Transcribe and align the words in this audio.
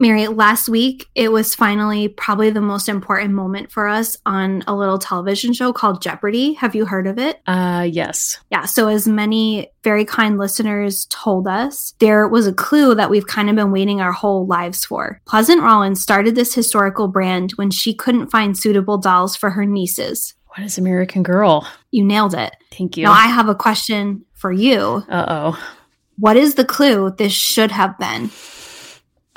Mary, 0.00 0.28
last 0.28 0.68
week 0.68 1.08
it 1.14 1.32
was 1.32 1.54
finally 1.54 2.06
probably 2.06 2.50
the 2.50 2.60
most 2.60 2.88
important 2.88 3.34
moment 3.34 3.72
for 3.72 3.88
us 3.88 4.16
on 4.24 4.62
a 4.68 4.76
little 4.76 4.98
television 4.98 5.52
show 5.52 5.72
called 5.72 6.00
Jeopardy. 6.00 6.52
Have 6.54 6.76
you 6.76 6.86
heard 6.86 7.08
of 7.08 7.18
it? 7.18 7.40
Uh, 7.46 7.86
yes. 7.90 8.38
Yeah. 8.50 8.64
So, 8.64 8.86
as 8.88 9.08
many 9.08 9.72
very 9.82 10.04
kind 10.04 10.38
listeners 10.38 11.06
told 11.10 11.48
us, 11.48 11.94
there 11.98 12.28
was 12.28 12.46
a 12.46 12.52
clue 12.52 12.94
that 12.94 13.10
we've 13.10 13.26
kind 13.26 13.50
of 13.50 13.56
been 13.56 13.72
waiting 13.72 14.00
our 14.00 14.12
whole 14.12 14.46
lives 14.46 14.84
for. 14.84 15.20
Pleasant 15.26 15.62
Rollins 15.62 16.00
started 16.00 16.36
this 16.36 16.54
historical 16.54 17.08
brand 17.08 17.52
when 17.52 17.70
she 17.70 17.92
couldn't 17.92 18.30
find 18.30 18.56
suitable 18.56 18.98
dolls 18.98 19.34
for 19.34 19.50
her 19.50 19.64
nieces. 19.64 20.34
What 20.46 20.64
is 20.64 20.78
American 20.78 21.22
Girl? 21.24 21.66
You 21.90 22.04
nailed 22.04 22.34
it. 22.34 22.54
Thank 22.70 22.96
you. 22.96 23.04
Now, 23.04 23.12
I 23.12 23.26
have 23.26 23.48
a 23.48 23.54
question 23.54 24.24
for 24.34 24.52
you. 24.52 25.04
Uh 25.08 25.24
oh. 25.28 25.72
What 26.18 26.36
is 26.36 26.54
the 26.54 26.64
clue 26.64 27.10
this 27.10 27.32
should 27.32 27.70
have 27.72 27.98
been? 27.98 28.30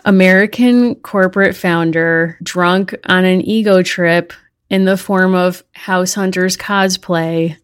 American 0.05 0.95
corporate 0.95 1.55
founder 1.55 2.37
drunk 2.43 2.95
on 3.05 3.25
an 3.25 3.41
ego 3.41 3.81
trip 3.83 4.33
in 4.69 4.85
the 4.85 4.97
form 4.97 5.35
of 5.35 5.63
House 5.73 6.13
Hunters 6.13 6.57
cosplay 6.57 7.57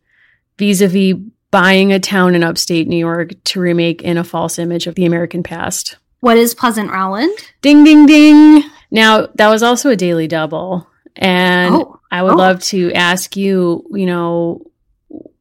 vis 0.58 0.82
a 0.82 0.88
vis 0.88 1.16
buying 1.52 1.94
a 1.94 2.00
town 2.00 2.36
in 2.36 2.44
upstate 2.44 2.88
New 2.88 2.98
York 2.98 3.32
to 3.46 3.60
remake 3.62 4.02
in 4.02 4.18
a 4.18 4.24
false 4.24 4.60
image 4.60 4.86
of 4.88 4.96
the 4.96 5.06
American 5.06 5.44
past. 5.44 5.98
What 6.20 6.38
is 6.38 6.54
Pleasant 6.54 6.92
Rowland? 6.92 7.38
Ding, 7.62 7.84
ding, 7.84 8.06
ding. 8.06 8.64
Now, 8.92 9.28
that 9.36 9.48
was 9.50 9.64
also 9.64 9.90
a 9.90 9.96
daily 9.96 10.28
double. 10.28 10.88
And 11.16 11.74
Oh. 11.76 12.00
I 12.12 12.22
would 12.24 12.34
Oh. 12.34 12.38
love 12.38 12.62
to 12.66 12.92
ask 12.94 13.36
you, 13.38 13.86
you 13.94 14.06
know, 14.06 14.62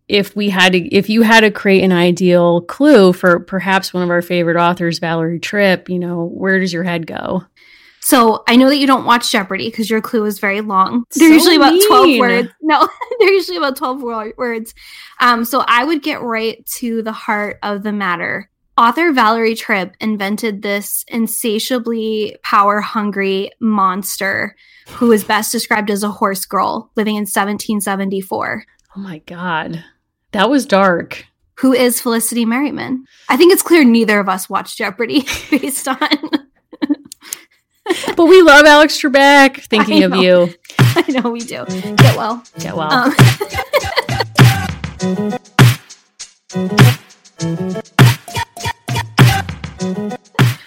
if 0.09 0.37
we 0.37 0.51
had 0.51 0.73
to, 0.73 0.78
if 0.95 1.09
you 1.09 1.23
had 1.23 1.41
to 1.41 1.51
create 1.51 1.83
an 1.83 1.92
ideal 1.92 2.60
clue 2.62 3.12
for 3.12 3.40
perhaps 3.40 3.93
one 3.93 4.02
of 4.02 4.10
our 4.10 4.23
favorite 4.23 4.57
authors, 4.57 4.98
Valerie 4.98 5.40
Tripp, 5.40 5.88
you 5.88 5.98
know, 5.98 6.24
where 6.24 6.60
does 6.60 6.73
your 6.73 6.85
head 6.85 7.07
go? 7.07 7.43
So 8.01 8.45
I 8.46 8.54
know 8.54 8.68
that 8.68 8.76
you 8.76 8.87
don't 8.87 9.04
watch 9.04 9.32
Jeopardy 9.32 9.68
because 9.68 9.90
your 9.90 10.01
clue 10.01 10.24
is 10.26 10.38
very 10.38 10.60
long. 10.60 11.04
They're 11.16 11.29
So 11.29 11.35
usually 11.35 11.57
about 11.57 11.80
12 11.88 12.18
words. 12.21 12.48
No, 12.63 12.88
they're 13.18 13.32
usually 13.32 13.57
about 13.57 13.76
12 13.76 14.02
words. 14.37 14.74
Um, 15.18 15.45
so 15.45 15.65
I 15.66 15.85
would 15.85 16.04
get 16.04 16.23
right 16.23 16.65
to 16.76 17.02
the 17.02 17.13
heart 17.13 17.59
of 17.65 17.82
the 17.82 17.91
matter. 17.91 18.48
Author 18.79 19.10
Valerie 19.10 19.57
Tripp 19.57 19.96
invented 20.01 20.63
this 20.63 21.04
insatiably 21.09 22.37
power 22.45 22.80
hungry 22.80 23.51
monster 23.59 24.54
who 24.88 25.10
is 25.10 25.24
best 25.24 25.51
described 25.51 25.91
as 25.91 26.04
a 26.04 26.10
horse 26.10 26.45
girl 26.45 26.93
living 26.95 27.16
in 27.16 27.23
1774. 27.23 28.65
Oh 28.96 29.01
my 29.01 29.18
God. 29.18 29.82
That 30.37 30.51
was 30.51 30.66
dark. 30.66 31.24
Who 31.60 31.73
is 31.73 31.98
Felicity 31.98 32.45
Merriman? 32.45 33.06
I 33.26 33.38
think 33.38 33.54
it's 33.54 33.62
clear 33.62 33.84
neither 33.84 34.20
of 34.20 34.29
us 34.29 34.51
watched 34.51 34.76
Jeopardy 34.76 35.23
based 35.51 35.88
on. 35.88 35.98
But 38.15 38.26
we 38.26 38.42
love 38.42 38.66
Alex 38.66 39.01
Trebek. 39.01 39.62
Thinking 39.70 40.02
of 40.02 40.16
you. 40.16 40.52
I 40.79 41.04
know 41.09 41.30
we 41.30 41.40
do. 41.40 41.64
Get 41.64 42.16
well. 42.18 42.45
Get 42.59 42.76
well. 42.76 42.92
Um, 42.92 43.14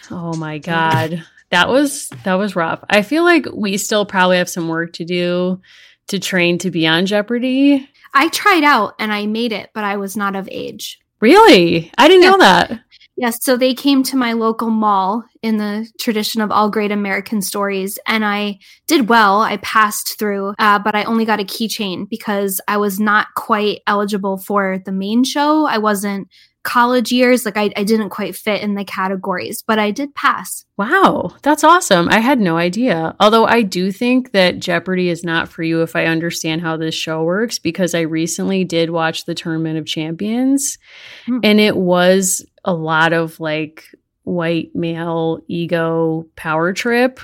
oh 0.09 0.33
my 0.35 0.57
God. 0.57 1.23
That 1.51 1.69
was 1.69 2.09
that 2.23 2.33
was 2.33 2.55
rough. 2.55 2.83
I 2.89 3.03
feel 3.03 3.23
like 3.23 3.45
we 3.53 3.77
still 3.77 4.07
probably 4.07 4.37
have 4.37 4.49
some 4.49 4.67
work 4.67 4.93
to 4.93 5.05
do 5.05 5.61
to 6.07 6.17
train 6.17 6.57
to 6.57 6.71
be 6.71 6.87
on 6.87 7.05
Jeopardy. 7.05 7.87
I 8.13 8.29
tried 8.29 8.63
out 8.63 8.95
and 8.99 9.11
I 9.13 9.25
made 9.25 9.51
it, 9.51 9.69
but 9.73 9.83
I 9.83 9.97
was 9.97 10.17
not 10.17 10.35
of 10.35 10.49
age. 10.51 10.99
Really? 11.21 11.91
I 11.97 12.07
didn't 12.07 12.23
know 12.23 12.37
that. 12.37 12.79
Yes, 13.17 13.43
so 13.43 13.57
they 13.57 13.73
came 13.73 14.01
to 14.03 14.15
my 14.15 14.31
local 14.31 14.69
mall 14.69 15.25
in 15.41 15.57
the 15.57 15.91
tradition 15.99 16.39
of 16.39 16.51
all 16.51 16.69
great 16.69 16.89
American 16.89 17.41
stories, 17.41 17.99
and 18.07 18.23
I 18.23 18.59
did 18.87 19.09
well. 19.09 19.41
I 19.41 19.57
passed 19.57 20.17
through, 20.17 20.53
uh, 20.57 20.79
but 20.79 20.95
I 20.95 21.03
only 21.03 21.25
got 21.25 21.41
a 21.41 21.43
keychain 21.43 22.07
because 22.07 22.61
I 22.69 22.77
was 22.77 22.97
not 22.97 23.27
quite 23.35 23.81
eligible 23.87 24.37
for 24.37 24.79
the 24.85 24.93
main 24.93 25.25
show. 25.25 25.65
I 25.65 25.79
wasn't 25.79 26.29
college 26.63 27.11
years, 27.11 27.45
like 27.45 27.57
I, 27.57 27.71
I 27.75 27.83
didn't 27.83 28.09
quite 28.09 28.35
fit 28.35 28.61
in 28.61 28.75
the 28.75 28.83
categories, 28.83 29.63
but 29.65 29.79
I 29.79 29.91
did 29.91 30.13
pass. 30.13 30.65
Wow, 30.77 31.33
that's 31.41 31.63
awesome. 31.63 32.09
I 32.09 32.19
had 32.19 32.39
no 32.39 32.57
idea. 32.57 33.15
Although 33.19 33.45
I 33.45 33.61
do 33.61 33.91
think 33.91 34.31
that 34.33 34.59
Jeopardy 34.59 35.09
is 35.09 35.23
not 35.23 35.47
for 35.49 35.63
you 35.63 35.81
if 35.81 35.95
I 35.95 36.05
understand 36.05 36.61
how 36.61 36.75
this 36.77 36.93
show 36.95 37.23
works, 37.23 37.59
because 37.59 37.95
I 37.95 38.01
recently 38.01 38.63
did 38.65 38.89
watch 38.89 39.25
the 39.25 39.35
Tournament 39.35 39.77
of 39.77 39.85
Champions 39.85 40.77
Hmm. 41.25 41.39
and 41.43 41.59
it 41.59 41.77
was 41.77 42.45
a 42.65 42.73
lot 42.73 43.13
of 43.13 43.39
like 43.39 43.85
white 44.23 44.75
male 44.75 45.39
ego 45.47 46.27
power 46.35 46.73
trip. 46.73 47.19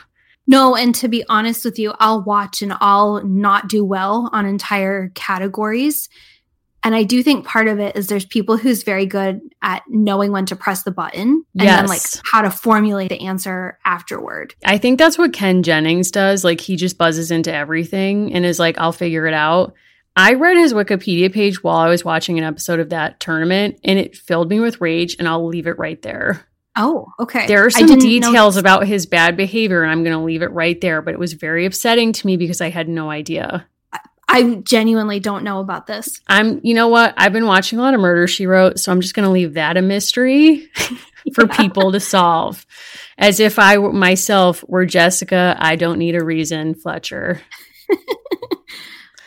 No, 0.48 0.76
and 0.76 0.94
to 0.96 1.08
be 1.08 1.24
honest 1.28 1.66
with 1.66 1.80
you, 1.80 1.94
I'll 2.00 2.24
watch 2.24 2.62
and 2.62 2.74
I'll 2.80 3.24
not 3.24 3.68
do 3.68 3.84
well 3.84 4.30
on 4.32 4.46
entire 4.46 5.10
categories. 5.16 6.08
And 6.86 6.96
I 6.96 7.02
do 7.02 7.24
think 7.24 7.48
part 7.48 7.68
of 7.68 7.80
it 7.80 7.96
is 7.96 8.06
there's 8.08 8.26
people 8.26 8.58
who's 8.58 8.84
very 8.84 9.08
good 9.08 9.42
at 9.64 9.82
knowing 9.90 10.32
when 10.32 10.46
to 10.46 10.56
press 10.56 10.84
the 10.84 10.92
button 10.92 11.44
and 11.58 11.68
then 11.68 11.88
like 11.88 12.04
how 12.32 12.44
to 12.44 12.52
formulate 12.52 13.10
the 13.10 13.22
answer 13.22 13.80
afterward. 13.84 14.54
I 14.64 14.78
think 14.78 15.00
that's 15.00 15.18
what 15.18 15.34
Ken 15.34 15.64
Jennings 15.64 16.12
does. 16.12 16.44
Like 16.44 16.62
he 16.62 16.76
just 16.76 17.00
buzzes 17.00 17.32
into 17.32 17.52
everything 17.52 18.36
and 18.36 18.46
is 18.46 18.60
like, 18.60 18.78
I'll 18.78 18.92
figure 18.92 19.26
it 19.26 19.34
out. 19.34 19.74
I 20.16 20.34
read 20.34 20.58
his 20.58 20.74
Wikipedia 20.74 21.34
page 21.34 21.64
while 21.64 21.78
I 21.78 21.90
was 21.90 22.06
watching 22.06 22.38
an 22.38 22.44
episode 22.44 22.80
of 22.80 22.92
that 22.92 23.20
tournament 23.20 23.80
and 23.84 23.98
it 23.98 24.16
filled 24.16 24.52
me 24.52 24.60
with 24.60 24.80
rage, 24.80 25.16
and 25.18 25.28
I'll 25.28 25.48
leave 25.48 25.66
it 25.66 25.80
right 25.80 26.02
there. 26.04 26.46
Oh, 26.78 27.08
okay. 27.20 27.48
There 27.48 27.66
are 27.66 27.70
some 27.72 27.98
details 27.98 28.58
about 28.58 28.86
his 28.86 29.08
bad 29.08 29.36
behavior, 29.36 29.82
and 29.82 29.92
I'm 29.92 30.04
going 30.04 30.16
to 30.16 30.24
leave 30.24 30.42
it 30.44 30.52
right 30.52 30.80
there. 30.82 31.02
But 31.02 31.16
it 31.16 31.20
was 31.20 31.34
very 31.34 31.66
upsetting 31.66 32.14
to 32.14 32.28
me 32.28 32.38
because 32.38 32.62
I 32.62 32.70
had 32.70 32.88
no 32.88 33.10
idea. 33.10 33.68
I 34.36 34.56
genuinely 34.56 35.22
don't 35.22 35.46
know 35.46 35.62
about 35.62 35.88
this. 35.88 36.20
I'm, 36.28 36.60
you 36.62 36.74
know 36.74 36.90
what? 36.90 37.14
I've 37.16 37.32
been 37.32 37.46
watching 37.46 37.80
a 37.80 37.82
lot 37.82 37.94
of 37.94 38.02
Murder 38.02 38.28
She 38.28 38.46
Wrote, 38.48 38.80
so 38.80 38.92
I'm 38.92 39.00
just 39.00 39.14
going 39.14 39.26
to 39.26 39.32
leave 39.32 39.54
that 39.54 39.78
a 39.78 39.82
mystery 39.82 40.68
for 41.34 41.48
people 41.48 41.94
to 41.94 42.02
solve. 42.02 42.66
As 43.18 43.40
if 43.40 43.58
I 43.58 43.78
myself 43.78 44.62
were 44.68 44.86
Jessica, 44.86 45.56
I 45.58 45.78
don't 45.78 46.00
need 46.00 46.16
a 46.16 46.24
reason, 46.24 46.76
Fletcher. 46.76 47.42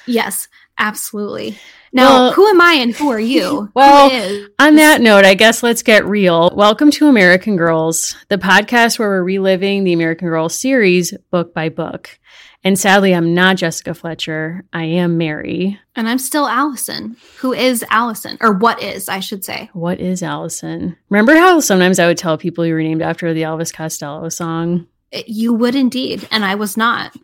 Yes, 0.07 0.49
absolutely. 0.79 1.59
Now, 1.93 2.09
Well- 2.09 2.33
who 2.33 2.47
am 2.49 2.63
I 2.63 2.75
and 2.75 2.95
who 2.95 3.11
are 3.11 3.21
you? 3.21 3.71
Well, 3.75 4.47
On 4.59 4.77
that 4.77 5.03
note, 5.03 5.27
I 5.27 5.35
guess 5.35 5.63
let's 5.63 5.83
get 5.83 6.07
real. 6.07 6.51
Welcome 6.57 6.91
to 6.93 7.09
American 7.09 7.57
Girls, 7.57 8.17
the 8.29 8.39
podcast 8.39 8.99
where 8.99 9.09
we're 9.11 9.23
reliving 9.23 9.85
the 9.85 9.93
American 9.93 10.29
Girls 10.29 10.59
series 10.59 11.13
book 11.31 11.53
by 11.53 11.69
book. 11.69 12.19
And 12.65 12.79
sadly, 12.79 13.15
I'm 13.15 13.35
not 13.35 13.57
Jessica 13.57 13.95
Fletcher. 13.95 14.65
I 14.73 14.85
am 14.85 15.17
Mary. 15.17 15.79
and 15.95 16.09
I'm 16.09 16.19
still 16.19 16.47
Allison. 16.49 17.17
Who 17.39 17.53
is 17.53 17.85
Allison? 17.91 18.37
Or 18.41 18.53
what 18.53 18.83
is, 18.83 19.09
I 19.09 19.21
should 19.21 19.45
say. 19.45 19.71
What 19.75 20.01
is 20.01 20.23
Allison? 20.23 20.97
Remember 21.09 21.37
how 21.37 21.61
sometimes 21.61 21.99
I 22.01 22.07
would 22.09 22.19
tell 22.19 22.37
people 22.37 22.67
you 22.67 22.75
were 22.75 22.83
named 22.83 23.01
after 23.03 23.33
the 23.33 23.43
Elvis 23.43 23.73
Costello 23.73 24.29
song? 24.29 24.87
You 25.27 25.55
would 25.55 25.75
indeed, 25.77 26.27
and 26.33 26.45
I 26.45 26.57
was 26.57 26.77
not. 26.77 27.15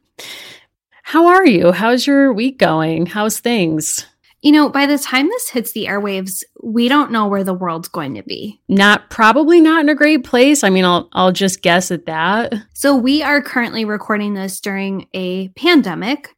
How 1.03 1.27
are 1.27 1.45
you? 1.47 1.73
How's 1.73 2.07
your 2.07 2.33
week 2.33 2.59
going? 2.59 3.07
How's 3.07 3.39
things? 3.41 4.07
You 4.45 4.53
know, 4.53 4.69
by 4.69 4.85
the 4.85 4.99
time 4.99 5.27
this 5.27 5.49
hits 5.49 5.73
the 5.73 5.87
airwaves, 5.87 6.45
we 6.63 6.87
don't 6.87 7.11
know 7.11 7.27
where 7.27 7.45
the 7.45 7.55
world's 7.55 7.89
going 7.89 8.15
to 8.17 8.23
be. 8.23 8.61
Not 8.69 9.09
probably 9.09 9.59
not 9.59 9.81
in 9.81 9.89
a 9.89 9.95
great 9.95 10.23
place. 10.23 10.63
I 10.63 10.69
mean, 10.69 10.85
I'll 10.85 11.09
I'll 11.15 11.33
just 11.33 11.63
guess 11.63 11.91
at 11.91 12.05
that. 12.05 12.53
So, 12.75 12.95
we 12.95 13.23
are 13.23 13.41
currently 13.41 13.87
recording 13.87 14.35
this 14.35 14.61
during 14.61 15.09
a 15.15 15.49
pandemic. 15.49 16.29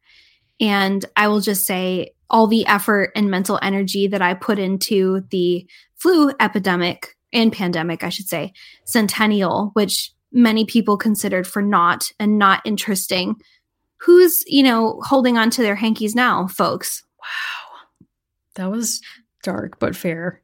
And 0.61 1.05
I 1.17 1.27
will 1.27 1.41
just 1.41 1.65
say, 1.65 2.13
all 2.29 2.47
the 2.47 2.65
effort 2.65 3.11
and 3.13 3.29
mental 3.29 3.59
energy 3.61 4.07
that 4.07 4.21
I 4.21 4.33
put 4.35 4.57
into 4.57 5.21
the 5.29 5.67
flu 5.95 6.31
epidemic 6.39 7.15
and 7.33 7.51
pandemic, 7.51 8.05
I 8.05 8.09
should 8.09 8.27
say, 8.27 8.53
centennial, 8.85 9.71
which 9.73 10.13
many 10.31 10.63
people 10.63 10.95
considered 10.95 11.45
for 11.45 11.61
naught 11.61 12.09
and 12.21 12.37
not 12.37 12.61
interesting. 12.63 13.35
Who's, 14.01 14.43
you 14.47 14.63
know, 14.63 15.01
holding 15.03 15.37
on 15.37 15.49
to 15.51 15.61
their 15.61 15.75
hankies 15.75 16.15
now, 16.15 16.47
folks? 16.47 17.03
That 18.57 18.69
was 18.69 19.01
dark 19.43 19.79
but 19.79 19.95
fair. 19.95 20.41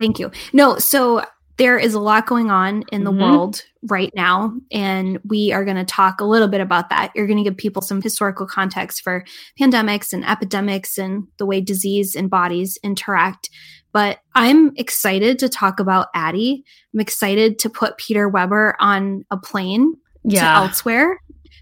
Thank 0.00 0.18
you. 0.18 0.30
No, 0.52 0.78
so 0.78 1.24
there 1.56 1.78
is 1.78 1.94
a 1.94 2.00
lot 2.00 2.26
going 2.26 2.50
on 2.50 2.82
in 2.90 3.04
the 3.04 3.12
Mhm. 3.12 3.20
world 3.20 3.62
right 3.88 4.12
now, 4.14 4.52
and 4.72 5.20
we 5.24 5.52
are 5.52 5.64
going 5.64 5.76
to 5.76 5.84
talk 5.84 6.20
a 6.20 6.24
little 6.24 6.48
bit 6.48 6.60
about 6.60 6.90
that. 6.90 7.12
You're 7.14 7.26
going 7.28 7.38
to 7.38 7.44
give 7.44 7.56
people 7.56 7.80
some 7.80 8.02
historical 8.02 8.46
context 8.46 9.02
for 9.02 9.24
pandemics 9.60 10.12
and 10.12 10.24
epidemics 10.28 10.98
and 10.98 11.28
the 11.38 11.46
way 11.46 11.60
disease 11.60 12.16
and 12.16 12.28
bodies 12.28 12.76
interact. 12.82 13.50
But 13.92 14.18
I'm 14.34 14.72
excited 14.76 15.38
to 15.38 15.48
talk 15.48 15.78
about 15.78 16.08
Addie. 16.14 16.64
I'm 16.92 16.98
excited 17.00 17.60
to 17.60 17.70
put 17.70 17.98
Peter 17.98 18.28
Weber 18.28 18.74
on 18.80 19.24
a 19.30 19.36
plane 19.36 19.92
to 20.28 20.34
Yeah. 20.34 20.56
elsewhere 20.56 21.20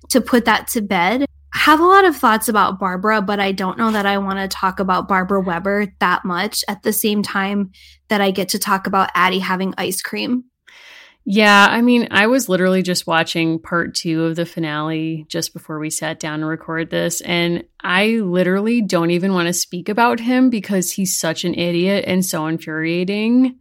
to 0.09 0.21
put 0.23 0.47
that 0.47 0.69
to 0.69 0.81
bed. 0.81 1.27
I 1.55 1.59
have 1.59 1.81
a 1.81 1.87
lot 1.87 2.05
of 2.05 2.17
thoughts 2.17 2.49
about 2.49 2.79
Barbara, 2.79 3.21
but 3.21 3.39
I 3.39 3.53
don't 3.53 3.79
know 3.79 3.93
that 3.93 4.07
I 4.07 4.19
want 4.19 4.39
to 4.39 4.49
talk 4.49 4.81
about 4.81 5.09
Barbara 5.09 5.41
Weber 5.41 5.89
that 6.01 6.25
much 6.25 6.65
at 6.67 6.83
the 6.83 6.93
same 6.93 7.23
time 7.23 7.73
that 8.09 8.21
I 8.21 8.31
get 8.31 8.51
to 8.51 8.59
talk 8.59 8.87
about 8.87 9.11
Addie 9.15 9.39
having 9.39 9.75
ice 9.77 10.01
cream. 10.01 10.45
Yeah, 11.25 11.69
I 11.71 11.83
mean, 11.83 12.09
I 12.11 12.27
was 12.27 12.49
literally 12.49 12.83
just 12.83 13.07
watching 13.07 13.61
part 13.61 13.95
two 13.95 14.25
of 14.25 14.35
the 14.35 14.45
finale 14.45 15.25
just 15.29 15.53
before 15.53 15.79
we 15.79 15.89
sat 15.89 16.19
down 16.19 16.41
to 16.41 16.47
record 16.47 16.91
this, 16.91 17.21
and 17.21 17.65
I 17.81 18.07
literally 18.17 18.83
don't 18.83 19.13
even 19.13 19.33
want 19.33 19.47
to 19.47 19.53
speak 19.53 19.89
about 19.89 20.19
him 20.19 20.51
because 20.51 20.91
he's 20.91 21.17
such 21.17 21.45
an 21.45 21.55
idiot 21.55 22.05
and 22.09 22.25
so 22.25 22.47
infuriating. 22.47 23.61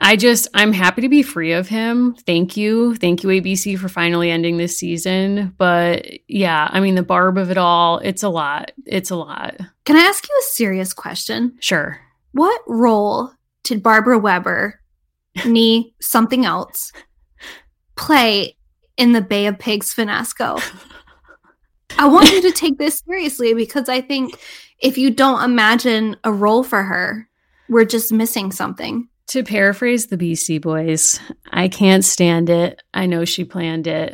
I 0.00 0.16
just, 0.16 0.48
I'm 0.54 0.72
happy 0.72 1.02
to 1.02 1.08
be 1.08 1.22
free 1.22 1.52
of 1.52 1.68
him. 1.68 2.14
Thank 2.26 2.56
you. 2.56 2.94
Thank 2.96 3.22
you, 3.22 3.28
ABC, 3.28 3.78
for 3.78 3.88
finally 3.88 4.30
ending 4.30 4.56
this 4.56 4.78
season. 4.78 5.54
But 5.58 6.06
yeah, 6.26 6.68
I 6.70 6.80
mean, 6.80 6.94
the 6.94 7.02
barb 7.02 7.36
of 7.36 7.50
it 7.50 7.58
all, 7.58 7.98
it's 7.98 8.22
a 8.22 8.28
lot. 8.28 8.72
It's 8.86 9.10
a 9.10 9.16
lot. 9.16 9.56
Can 9.84 9.96
I 9.96 10.00
ask 10.00 10.26
you 10.26 10.34
a 10.38 10.52
serious 10.52 10.92
question? 10.94 11.56
Sure. 11.60 12.00
What 12.32 12.62
role 12.66 13.30
did 13.62 13.82
Barbara 13.82 14.18
Weber 14.18 14.80
knee 15.44 15.94
something 16.00 16.44
else 16.44 16.92
play 18.00 18.56
in 18.96 19.12
the 19.12 19.20
Bay 19.20 19.46
of 19.46 19.58
Pigs 19.58 19.94
finasco. 19.94 20.60
I 21.98 22.06
want 22.06 22.30
you 22.30 22.40
to 22.42 22.52
take 22.52 22.78
this 22.78 23.02
seriously 23.06 23.52
because 23.52 23.88
I 23.88 24.00
think 24.00 24.38
if 24.80 24.96
you 24.96 25.10
don't 25.10 25.44
imagine 25.44 26.16
a 26.24 26.32
role 26.32 26.62
for 26.62 26.82
her, 26.82 27.28
we're 27.68 27.84
just 27.84 28.10
missing 28.10 28.52
something. 28.52 29.08
To 29.30 29.44
paraphrase 29.44 30.08
the 30.08 30.16
BC 30.16 30.60
Boys, 30.60 31.20
I 31.48 31.68
can't 31.68 32.04
stand 32.04 32.50
it. 32.50 32.82
I 32.92 33.06
know 33.06 33.24
she 33.24 33.44
planned 33.44 33.86
it. 33.86 34.12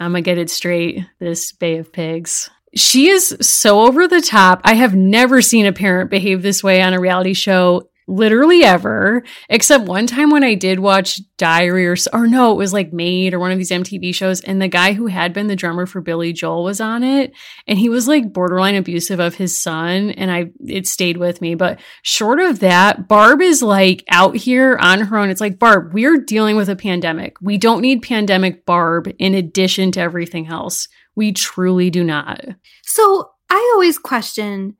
I'm 0.00 0.10
going 0.10 0.24
to 0.24 0.28
get 0.28 0.38
it 0.38 0.50
straight 0.50 1.06
this 1.20 1.52
Bay 1.52 1.78
of 1.78 1.92
Pigs. 1.92 2.50
She 2.74 3.10
is 3.10 3.36
so 3.40 3.82
over 3.82 4.08
the 4.08 4.20
top. 4.20 4.60
I 4.64 4.74
have 4.74 4.92
never 4.96 5.40
seen 5.40 5.66
a 5.66 5.72
parent 5.72 6.10
behave 6.10 6.42
this 6.42 6.64
way 6.64 6.82
on 6.82 6.94
a 6.94 7.00
reality 7.00 7.32
show 7.32 7.90
literally 8.08 8.64
ever, 8.64 9.22
except 9.48 9.84
one 9.84 10.06
time 10.06 10.30
when 10.30 10.42
I 10.42 10.54
did 10.54 10.80
watch 10.80 11.20
Diary 11.36 11.86
or, 11.86 11.94
or 12.12 12.26
no, 12.26 12.52
it 12.52 12.56
was 12.56 12.72
like 12.72 12.92
Made 12.92 13.34
or 13.34 13.38
one 13.38 13.52
of 13.52 13.58
these 13.58 13.70
MTV 13.70 14.14
shows. 14.14 14.40
And 14.40 14.60
the 14.60 14.66
guy 14.66 14.94
who 14.94 15.06
had 15.06 15.32
been 15.32 15.46
the 15.46 15.54
drummer 15.54 15.86
for 15.86 16.00
Billy 16.00 16.32
Joel 16.32 16.64
was 16.64 16.80
on 16.80 17.04
it. 17.04 17.32
And 17.66 17.78
he 17.78 17.88
was 17.88 18.08
like 18.08 18.32
borderline 18.32 18.74
abusive 18.74 19.20
of 19.20 19.34
his 19.34 19.60
son. 19.60 20.10
And 20.10 20.30
I, 20.30 20.50
it 20.66 20.86
stayed 20.86 21.18
with 21.18 21.40
me. 21.40 21.54
But 21.54 21.80
short 22.02 22.40
of 22.40 22.60
that, 22.60 23.06
Barb 23.06 23.42
is 23.42 23.62
like 23.62 24.04
out 24.08 24.36
here 24.36 24.76
on 24.80 25.00
her 25.00 25.18
own. 25.18 25.28
It's 25.28 25.40
like, 25.40 25.58
Barb, 25.58 25.92
we're 25.92 26.18
dealing 26.18 26.56
with 26.56 26.70
a 26.70 26.76
pandemic. 26.76 27.36
We 27.40 27.58
don't 27.58 27.82
need 27.82 28.02
pandemic 28.02 28.64
Barb 28.64 29.12
in 29.18 29.34
addition 29.34 29.92
to 29.92 30.00
everything 30.00 30.48
else. 30.48 30.88
We 31.14 31.32
truly 31.32 31.90
do 31.90 32.02
not. 32.02 32.44
So 32.82 33.30
I 33.50 33.72
always 33.74 33.98
question 33.98 34.76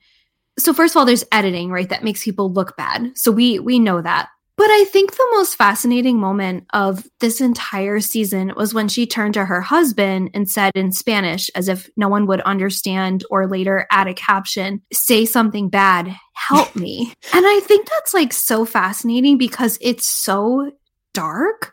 so 0.59 0.75
first 0.75 0.95
of 0.95 0.99
all 0.99 1.05
there's 1.05 1.25
editing 1.33 1.71
right 1.71 1.89
that 1.89 2.05
makes 2.05 2.25
people 2.25 2.53
look 2.53 2.77
bad. 2.77 3.13
So 3.17 3.31
we 3.31 3.59
we 3.59 3.79
know 3.79 4.03
that. 4.03 4.29
But 4.57 4.71
i 4.71 4.85
think 4.85 5.13
the 5.13 5.29
most 5.33 5.55
fascinating 5.55 6.19
moment 6.19 6.67
of 6.73 7.07
this 7.21 7.41
entire 7.41 8.01
season 8.01 8.53
was 8.57 8.75
when 8.75 8.89
she 8.89 9.07
turned 9.07 9.35
to 9.35 9.45
her 9.45 9.61
husband 9.61 10.31
and 10.35 10.51
said 10.51 10.73
in 10.75 10.91
spanish 10.91 11.49
as 11.55 11.69
if 11.69 11.89
no 11.97 12.09
one 12.09 12.27
would 12.27 12.41
understand 12.41 13.25
or 13.31 13.47
later 13.47 13.87
add 13.91 14.09
a 14.09 14.15
caption 14.15 14.83
say 14.93 15.25
something 15.25 15.69
bad. 15.69 16.15
Help 16.35 16.75
me. 16.75 17.13
And 17.35 17.47
i 17.47 17.61
think 17.61 17.89
that's 17.89 18.15
like 18.15 18.33
so 18.33 18.65
fascinating 18.65 19.39
because 19.39 19.79
it's 19.81 20.09
so 20.09 20.73
dark 21.15 21.73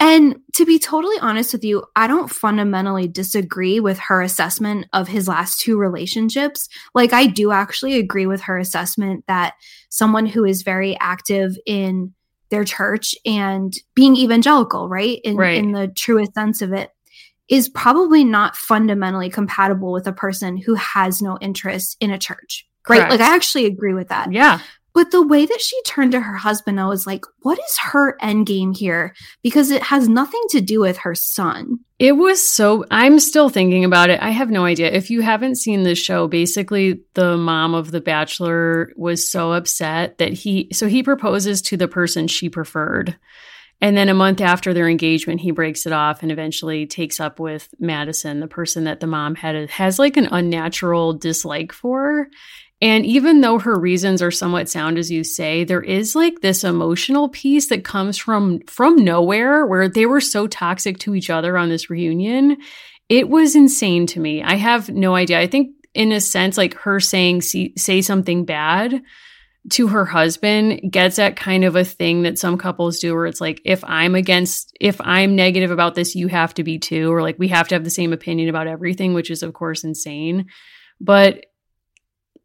and 0.00 0.36
to 0.54 0.66
be 0.66 0.78
totally 0.78 1.16
honest 1.20 1.52
with 1.52 1.64
you, 1.64 1.84
I 1.94 2.06
don't 2.06 2.30
fundamentally 2.30 3.06
disagree 3.06 3.78
with 3.78 3.98
her 4.00 4.20
assessment 4.20 4.86
of 4.92 5.08
his 5.08 5.28
last 5.28 5.60
two 5.60 5.78
relationships. 5.78 6.68
Like, 6.94 7.12
I 7.12 7.26
do 7.26 7.52
actually 7.52 7.98
agree 7.98 8.26
with 8.26 8.42
her 8.42 8.58
assessment 8.58 9.24
that 9.28 9.54
someone 9.90 10.26
who 10.26 10.44
is 10.44 10.62
very 10.62 10.98
active 10.98 11.56
in 11.66 12.14
their 12.50 12.64
church 12.64 13.14
and 13.24 13.72
being 13.94 14.16
evangelical, 14.16 14.88
right? 14.88 15.20
In, 15.24 15.36
right. 15.36 15.56
in 15.56 15.72
the 15.72 15.88
truest 15.88 16.34
sense 16.34 16.62
of 16.62 16.72
it, 16.72 16.90
is 17.48 17.68
probably 17.68 18.24
not 18.24 18.56
fundamentally 18.56 19.30
compatible 19.30 19.92
with 19.92 20.06
a 20.06 20.12
person 20.12 20.56
who 20.56 20.74
has 20.74 21.22
no 21.22 21.38
interest 21.40 21.96
in 22.00 22.10
a 22.10 22.18
church. 22.18 22.66
Right. 22.88 23.08
Like, 23.08 23.20
I 23.20 23.34
actually 23.34 23.66
agree 23.66 23.94
with 23.94 24.08
that. 24.08 24.32
Yeah. 24.32 24.60
But 24.94 25.10
the 25.10 25.26
way 25.26 25.46
that 25.46 25.60
she 25.60 25.80
turned 25.82 26.12
to 26.12 26.20
her 26.20 26.36
husband, 26.36 26.78
I 26.78 26.86
was 26.86 27.06
like, 27.06 27.24
what 27.40 27.58
is 27.58 27.78
her 27.78 28.16
end 28.20 28.46
game 28.46 28.74
here? 28.74 29.14
Because 29.42 29.70
it 29.70 29.82
has 29.84 30.08
nothing 30.08 30.42
to 30.50 30.60
do 30.60 30.80
with 30.80 30.98
her 30.98 31.14
son. 31.14 31.78
It 31.98 32.12
was 32.12 32.42
so, 32.42 32.84
I'm 32.90 33.18
still 33.18 33.48
thinking 33.48 33.84
about 33.84 34.10
it. 34.10 34.20
I 34.20 34.30
have 34.30 34.50
no 34.50 34.64
idea. 34.64 34.90
If 34.90 35.08
you 35.08 35.22
haven't 35.22 35.56
seen 35.56 35.82
the 35.82 35.94
show, 35.94 36.28
basically, 36.28 37.00
the 37.14 37.36
mom 37.36 37.74
of 37.74 37.90
the 37.90 38.00
bachelor 38.00 38.92
was 38.96 39.28
so 39.28 39.52
upset 39.52 40.18
that 40.18 40.32
he, 40.32 40.68
so 40.72 40.88
he 40.88 41.02
proposes 41.02 41.62
to 41.62 41.76
the 41.76 41.88
person 41.88 42.26
she 42.26 42.48
preferred. 42.48 43.16
And 43.80 43.96
then 43.96 44.08
a 44.08 44.14
month 44.14 44.40
after 44.40 44.72
their 44.72 44.88
engagement, 44.88 45.40
he 45.40 45.50
breaks 45.50 45.86
it 45.86 45.92
off 45.92 46.22
and 46.22 46.30
eventually 46.30 46.86
takes 46.86 47.18
up 47.18 47.40
with 47.40 47.68
Madison, 47.80 48.38
the 48.38 48.46
person 48.46 48.84
that 48.84 49.00
the 49.00 49.08
mom 49.08 49.34
had 49.34 49.70
has 49.70 49.98
like 49.98 50.16
an 50.16 50.28
unnatural 50.30 51.14
dislike 51.14 51.72
for. 51.72 52.28
And 52.82 53.06
even 53.06 53.40
though 53.40 53.60
her 53.60 53.78
reasons 53.78 54.20
are 54.22 54.32
somewhat 54.32 54.68
sound 54.68 54.98
as 54.98 55.08
you 55.08 55.22
say, 55.22 55.62
there 55.62 55.80
is 55.80 56.16
like 56.16 56.40
this 56.40 56.64
emotional 56.64 57.28
piece 57.28 57.68
that 57.68 57.84
comes 57.84 58.18
from 58.18 58.60
from 58.66 58.96
nowhere 58.96 59.64
where 59.64 59.88
they 59.88 60.04
were 60.04 60.20
so 60.20 60.48
toxic 60.48 60.98
to 60.98 61.14
each 61.14 61.30
other 61.30 61.56
on 61.56 61.68
this 61.68 61.88
reunion. 61.88 62.56
It 63.08 63.28
was 63.28 63.54
insane 63.54 64.06
to 64.08 64.20
me. 64.20 64.42
I 64.42 64.56
have 64.56 64.88
no 64.88 65.14
idea. 65.14 65.38
I 65.38 65.46
think 65.46 65.76
in 65.94 66.10
a 66.10 66.20
sense 66.20 66.58
like 66.58 66.74
her 66.74 66.98
saying 66.98 67.42
see, 67.42 67.72
say 67.76 68.02
something 68.02 68.44
bad 68.44 69.00
to 69.70 69.86
her 69.86 70.04
husband 70.04 70.80
gets 70.90 71.20
at 71.20 71.36
kind 71.36 71.62
of 71.62 71.76
a 71.76 71.84
thing 71.84 72.22
that 72.22 72.36
some 72.36 72.58
couples 72.58 72.98
do 72.98 73.14
where 73.14 73.26
it's 73.26 73.40
like 73.40 73.60
if 73.64 73.84
i'm 73.84 74.16
against 74.16 74.76
if 74.80 75.00
i'm 75.02 75.36
negative 75.36 75.70
about 75.70 75.94
this 75.94 76.16
you 76.16 76.26
have 76.26 76.52
to 76.52 76.64
be 76.64 76.80
too 76.80 77.12
or 77.12 77.22
like 77.22 77.38
we 77.38 77.46
have 77.46 77.68
to 77.68 77.76
have 77.76 77.84
the 77.84 77.90
same 77.90 78.12
opinion 78.12 78.48
about 78.48 78.66
everything 78.66 79.14
which 79.14 79.30
is 79.30 79.44
of 79.44 79.52
course 79.52 79.84
insane 79.84 80.46
but 81.00 81.44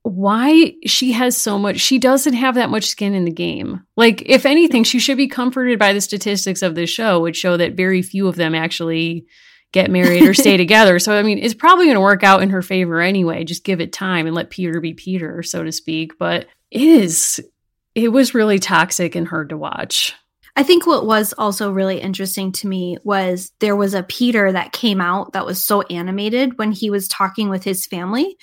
why 0.07 0.73
she 0.85 1.11
has 1.11 1.35
so 1.35 1.59
much 1.59 1.79
she 1.79 1.99
doesn't 1.99 2.33
have 2.33 2.55
that 2.55 2.69
much 2.69 2.85
skin 2.85 3.13
in 3.13 3.25
the 3.25 3.31
game. 3.31 3.83
Like 3.97 4.23
if 4.25 4.45
anything 4.45 4.83
she 4.83 4.99
should 4.99 5.17
be 5.17 5.27
comforted 5.27 5.77
by 5.77 5.91
the 5.91 6.01
statistics 6.01 6.61
of 6.61 6.75
this 6.75 6.89
show 6.89 7.19
which 7.19 7.35
show 7.35 7.57
that 7.57 7.73
very 7.73 8.01
few 8.01 8.27
of 8.27 8.35
them 8.35 8.55
actually 8.55 9.25
get 9.73 9.91
married 9.91 10.23
or 10.23 10.33
stay 10.33 10.55
together. 10.57 10.97
So 10.99 11.17
i 11.17 11.23
mean 11.23 11.39
it's 11.39 11.53
probably 11.53 11.85
going 11.85 11.95
to 11.95 12.01
work 12.01 12.23
out 12.23 12.41
in 12.41 12.51
her 12.51 12.61
favor 12.61 13.01
anyway. 13.01 13.43
Just 13.43 13.65
give 13.65 13.81
it 13.81 13.91
time 13.91 14.25
and 14.25 14.35
let 14.35 14.49
peter 14.49 14.79
be 14.79 14.93
peter 14.93 15.43
so 15.43 15.63
to 15.63 15.71
speak. 15.73 16.17
But 16.17 16.47
it 16.71 16.81
is 16.81 17.43
it 17.93 18.09
was 18.09 18.33
really 18.33 18.59
toxic 18.59 19.15
and 19.15 19.27
hard 19.27 19.49
to 19.49 19.57
watch. 19.57 20.13
I 20.55 20.63
think 20.63 20.87
what 20.87 21.05
was 21.05 21.33
also 21.37 21.71
really 21.71 21.99
interesting 21.99 22.51
to 22.53 22.67
me 22.67 22.97
was 23.03 23.51
there 23.59 23.75
was 23.75 23.93
a 23.93 24.01
Peter 24.01 24.51
that 24.51 24.71
came 24.71 24.99
out 24.99 25.33
that 25.33 25.45
was 25.45 25.63
so 25.63 25.81
animated 25.83 26.57
when 26.57 26.71
he 26.71 26.89
was 26.89 27.07
talking 27.07 27.49
with 27.49 27.63
his 27.63 27.85
family, 27.85 28.37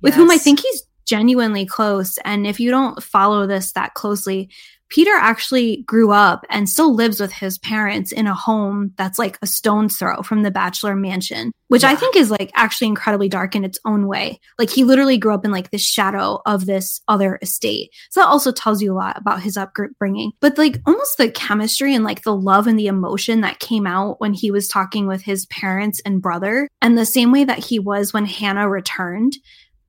with 0.00 0.12
yes. 0.12 0.16
whom 0.16 0.30
I 0.30 0.38
think 0.38 0.60
he's 0.60 0.82
genuinely 1.08 1.66
close. 1.66 2.18
And 2.18 2.46
if 2.46 2.60
you 2.60 2.70
don't 2.70 3.02
follow 3.02 3.46
this 3.46 3.72
that 3.72 3.94
closely, 3.94 4.50
Peter 4.88 5.12
actually 5.12 5.82
grew 5.82 6.12
up 6.12 6.46
and 6.48 6.68
still 6.68 6.94
lives 6.94 7.20
with 7.20 7.32
his 7.32 7.58
parents 7.58 8.10
in 8.10 8.26
a 8.26 8.34
home 8.34 8.92
that's 8.96 9.18
like 9.18 9.38
a 9.42 9.46
stone's 9.46 9.98
throw 9.98 10.22
from 10.22 10.42
the 10.42 10.50
bachelor 10.50 10.96
mansion, 10.96 11.52
which 11.68 11.82
yeah. 11.82 11.90
I 11.90 11.96
think 11.96 12.16
is 12.16 12.30
like 12.30 12.50
actually 12.54 12.88
incredibly 12.88 13.28
dark 13.28 13.54
in 13.54 13.64
its 13.64 13.78
own 13.84 14.06
way. 14.06 14.40
Like 14.58 14.70
he 14.70 14.84
literally 14.84 15.18
grew 15.18 15.34
up 15.34 15.44
in 15.44 15.50
like 15.50 15.70
the 15.70 15.78
shadow 15.78 16.40
of 16.46 16.64
this 16.64 17.02
other 17.06 17.38
estate. 17.42 17.90
So 18.10 18.20
that 18.20 18.28
also 18.28 18.50
tells 18.50 18.80
you 18.80 18.92
a 18.92 18.96
lot 18.96 19.18
about 19.18 19.42
his 19.42 19.56
upbringing. 19.58 20.32
But 20.40 20.56
like 20.56 20.80
almost 20.86 21.18
the 21.18 21.30
chemistry 21.30 21.94
and 21.94 22.04
like 22.04 22.22
the 22.22 22.34
love 22.34 22.66
and 22.66 22.78
the 22.78 22.86
emotion 22.86 23.42
that 23.42 23.60
came 23.60 23.86
out 23.86 24.20
when 24.20 24.32
he 24.32 24.50
was 24.50 24.68
talking 24.68 25.06
with 25.06 25.22
his 25.22 25.44
parents 25.46 26.00
and 26.06 26.22
brother, 26.22 26.68
and 26.80 26.96
the 26.96 27.04
same 27.04 27.30
way 27.30 27.44
that 27.44 27.58
he 27.58 27.78
was 27.78 28.14
when 28.14 28.24
Hannah 28.24 28.68
returned 28.68 29.34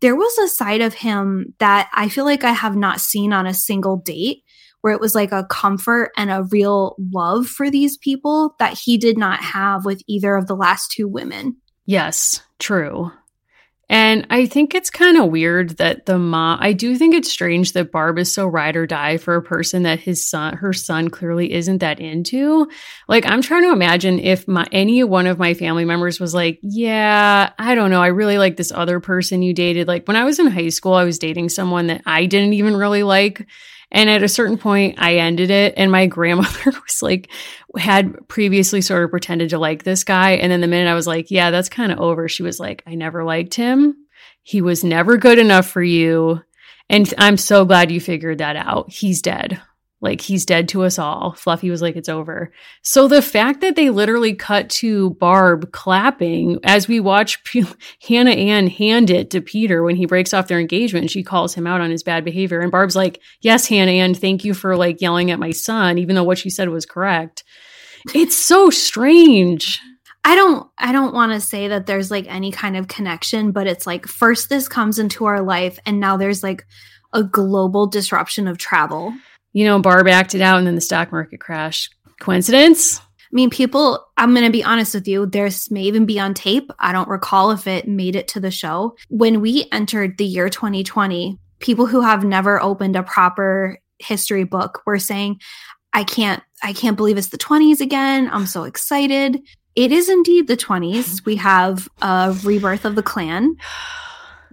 there 0.01 0.15
was 0.15 0.37
a 0.37 0.47
side 0.47 0.81
of 0.81 0.93
him 0.93 1.53
that 1.59 1.89
I 1.93 2.09
feel 2.09 2.25
like 2.25 2.43
I 2.43 2.51
have 2.51 2.75
not 2.75 3.01
seen 3.01 3.33
on 3.33 3.45
a 3.45 3.53
single 3.53 3.97
date 3.97 4.43
where 4.81 4.93
it 4.93 5.01
was 5.01 5.13
like 5.13 5.31
a 5.31 5.45
comfort 5.45 6.11
and 6.15 6.31
a 6.31 6.45
real 6.51 6.95
love 7.11 7.47
for 7.47 7.69
these 7.69 7.97
people 7.97 8.55
that 8.59 8.77
he 8.77 8.97
did 8.97 9.17
not 9.17 9.41
have 9.41 9.83
with 9.83 10.01
either 10.07 10.35
of 10.35 10.47
the 10.47 10.55
last 10.55 10.91
two 10.91 11.07
women. 11.07 11.57
Yes, 11.85 12.41
true. 12.59 13.11
And 13.89 14.27
I 14.29 14.45
think 14.45 14.75
it's 14.75 14.91
kind 14.91 15.17
of 15.17 15.31
weird 15.31 15.77
that 15.77 16.05
the 16.05 16.19
mom, 16.19 16.59
I 16.61 16.73
do 16.73 16.95
think 16.95 17.15
it's 17.15 17.31
strange 17.31 17.73
that 17.73 17.91
Barb 17.91 18.19
is 18.19 18.31
so 18.31 18.45
ride 18.45 18.75
or 18.75 18.85
die 18.85 19.17
for 19.17 19.35
a 19.35 19.41
person 19.41 19.83
that 19.83 19.99
his 19.99 20.23
son, 20.23 20.57
her 20.57 20.73
son 20.73 21.09
clearly 21.09 21.51
isn't 21.51 21.79
that 21.79 21.99
into. 21.99 22.69
Like, 23.07 23.25
I'm 23.25 23.41
trying 23.41 23.63
to 23.63 23.71
imagine 23.71 24.19
if 24.19 24.47
my, 24.47 24.67
any 24.71 25.03
one 25.03 25.25
of 25.25 25.39
my 25.39 25.55
family 25.55 25.85
members 25.85 26.19
was 26.19 26.35
like, 26.35 26.59
yeah, 26.61 27.51
I 27.57 27.73
don't 27.73 27.89
know. 27.89 28.01
I 28.01 28.07
really 28.07 28.37
like 28.37 28.57
this 28.57 28.71
other 28.71 28.99
person 28.99 29.41
you 29.41 29.55
dated. 29.55 29.87
Like 29.87 30.07
when 30.07 30.17
I 30.17 30.23
was 30.23 30.37
in 30.37 30.47
high 30.47 30.69
school, 30.69 30.93
I 30.93 31.03
was 31.03 31.17
dating 31.17 31.49
someone 31.49 31.87
that 31.87 32.03
I 32.05 32.27
didn't 32.27 32.53
even 32.53 32.75
really 32.75 33.01
like. 33.01 33.47
And 33.91 34.09
at 34.09 34.23
a 34.23 34.27
certain 34.27 34.57
point, 34.57 34.99
I 34.99 35.17
ended 35.17 35.49
it. 35.49 35.73
And 35.77 35.91
my 35.91 36.05
grandmother 36.07 36.71
was 36.71 37.01
like, 37.01 37.29
had 37.77 38.27
previously 38.27 38.81
sort 38.81 39.03
of 39.03 39.11
pretended 39.11 39.49
to 39.49 39.59
like 39.59 39.83
this 39.83 40.03
guy. 40.03 40.31
And 40.31 40.51
then 40.51 40.61
the 40.61 40.67
minute 40.67 40.89
I 40.89 40.95
was 40.95 41.07
like, 41.07 41.31
yeah, 41.31 41.51
that's 41.51 41.69
kind 41.69 41.91
of 41.91 41.99
over, 41.99 42.27
she 42.27 42.43
was 42.43 42.59
like, 42.59 42.83
I 42.85 42.95
never 42.95 43.23
liked 43.23 43.55
him. 43.55 43.95
He 44.43 44.61
was 44.61 44.83
never 44.83 45.17
good 45.17 45.37
enough 45.39 45.67
for 45.67 45.83
you. 45.83 46.41
And 46.89 47.11
I'm 47.17 47.37
so 47.37 47.65
glad 47.65 47.91
you 47.91 48.01
figured 48.01 48.39
that 48.39 48.55
out. 48.55 48.91
He's 48.91 49.21
dead. 49.21 49.61
Like 50.01 50.21
he's 50.21 50.45
dead 50.45 50.69
to 50.69 50.83
us 50.83 50.97
all. 50.97 51.33
Fluffy 51.33 51.69
was 51.69 51.81
like, 51.81 51.97
it's 51.97 52.07
over. 52.07 52.53
So 52.83 53.07
the 53.07 53.21
fact 53.21 53.59
that 53.61 53.75
they 53.75 53.89
literally 53.89 54.33
cut 54.33 54.69
to 54.71 55.11
Barb 55.11 55.71
clapping 55.73 56.57
as 56.63 56.87
we 56.87 56.99
watch 56.99 57.43
P- 57.43 57.65
Hannah 58.07 58.31
Ann 58.31 58.67
hand 58.67 59.09
it 59.09 59.29
to 59.31 59.41
Peter 59.41 59.83
when 59.83 59.97
he 59.97 60.05
breaks 60.05 60.33
off 60.33 60.47
their 60.47 60.59
engagement, 60.59 61.11
she 61.11 61.23
calls 61.23 61.53
him 61.53 61.67
out 61.67 61.81
on 61.81 61.91
his 61.91 62.03
bad 62.03 62.23
behavior. 62.23 62.61
And 62.61 62.71
Barb's 62.71 62.95
like, 62.95 63.21
yes, 63.41 63.67
Hannah 63.67 63.91
Ann, 63.91 64.13
thank 64.13 64.45
you 64.45 64.53
for 64.53 64.77
like 64.77 65.01
yelling 65.01 65.31
at 65.31 65.39
my 65.39 65.51
son, 65.51 65.97
even 65.97 66.15
though 66.15 66.23
what 66.23 66.37
she 66.37 66.49
said 66.49 66.69
was 66.69 66.85
correct. 66.85 67.43
It's 68.15 68.37
so 68.37 68.69
strange. 68.69 69.81
I 70.23 70.35
don't 70.35 70.69
I 70.77 70.91
don't 70.91 71.13
want 71.13 71.33
to 71.33 71.41
say 71.41 71.69
that 71.69 71.85
there's 71.85 72.11
like 72.11 72.25
any 72.27 72.51
kind 72.51 72.77
of 72.77 72.87
connection, 72.87 73.51
but 73.51 73.67
it's 73.67 73.87
like 73.87 74.07
first 74.07 74.49
this 74.49 74.67
comes 74.67 74.99
into 74.99 75.25
our 75.25 75.41
life 75.41 75.79
and 75.85 75.99
now 75.99 76.17
there's 76.17 76.43
like 76.43 76.65
a 77.13 77.23
global 77.23 77.87
disruption 77.87 78.47
of 78.47 78.57
travel 78.57 79.13
you 79.59 79.65
know, 79.65 79.77
Barb 79.77 80.07
acted 80.07 80.39
out 80.39 80.57
and 80.57 80.65
then 80.65 80.75
the 80.75 80.79
stock 80.79 81.11
market 81.11 81.41
crashed. 81.41 81.93
Coincidence? 82.21 82.99
I 82.99 83.33
mean, 83.33 83.49
people, 83.49 84.07
I'm 84.15 84.33
going 84.33 84.45
to 84.45 84.51
be 84.53 84.63
honest 84.63 84.93
with 84.93 85.05
you, 85.05 85.25
This 85.25 85.69
may 85.69 85.83
even 85.83 86.05
be 86.05 86.17
on 86.17 86.33
tape. 86.33 86.71
I 86.79 86.93
don't 86.93 87.09
recall 87.09 87.51
if 87.51 87.67
it 87.67 87.85
made 87.85 88.15
it 88.15 88.29
to 88.29 88.39
the 88.39 88.51
show. 88.51 88.95
When 89.09 89.41
we 89.41 89.67
entered 89.73 90.17
the 90.17 90.23
year 90.23 90.47
2020, 90.47 91.37
people 91.59 91.87
who 91.87 91.99
have 91.99 92.23
never 92.23 92.61
opened 92.63 92.95
a 92.95 93.03
proper 93.03 93.79
history 93.97 94.45
book 94.45 94.81
were 94.85 94.97
saying, 94.97 95.41
I 95.91 96.05
can't, 96.05 96.41
I 96.63 96.71
can't 96.71 96.95
believe 96.95 97.17
it's 97.17 97.27
the 97.27 97.37
20s 97.37 97.81
again. 97.81 98.29
I'm 98.31 98.45
so 98.45 98.63
excited. 98.63 99.41
It 99.75 99.91
is 99.91 100.07
indeed 100.07 100.47
the 100.47 100.55
20s. 100.55 101.25
We 101.25 101.35
have 101.35 101.89
a 102.01 102.33
rebirth 102.45 102.85
of 102.85 102.95
the 102.95 103.03
Klan. 103.03 103.57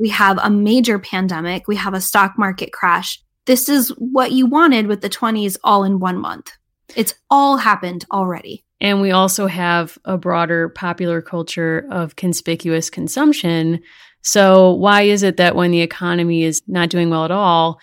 We 0.01 0.09
have 0.09 0.41
a 0.43 0.51
major 0.51 0.99
pandemic. 0.99 1.69
We 1.69 1.77
have 1.77 1.95
a 1.95 2.01
stock 2.01 2.35
market 2.37 2.73
crash 2.73 3.23
this 3.47 3.69
is 3.69 3.89
what 3.99 4.33
you 4.33 4.47
wanted 4.47 4.87
with 4.87 5.01
the 5.01 5.09
20s 5.09 5.57
all 5.65 5.85
in 5.85 5.99
one 5.99 6.19
month. 6.19 6.53
It's 6.95 7.15
all 7.31 7.57
happened 7.57 8.05
already. 8.13 8.65
And 8.81 9.01
we 9.01 9.11
also 9.11 9.47
have 9.47 9.97
a 10.05 10.19
broader 10.19 10.69
popular 10.69 11.23
culture 11.23 11.87
of 11.91 12.17
conspicuous 12.17 12.91
consumption. 12.91 13.81
So, 14.23 14.73
why 14.73 15.03
is 15.03 15.23
it 15.23 15.39
that 15.39 15.57
when 15.57 15.71
the 15.71 15.81
economy 15.81 16.43
is 16.43 16.63
not 16.67 16.91
doing 16.91 17.09
well 17.09 17.25
at 17.25 17.31
all, 17.31 17.81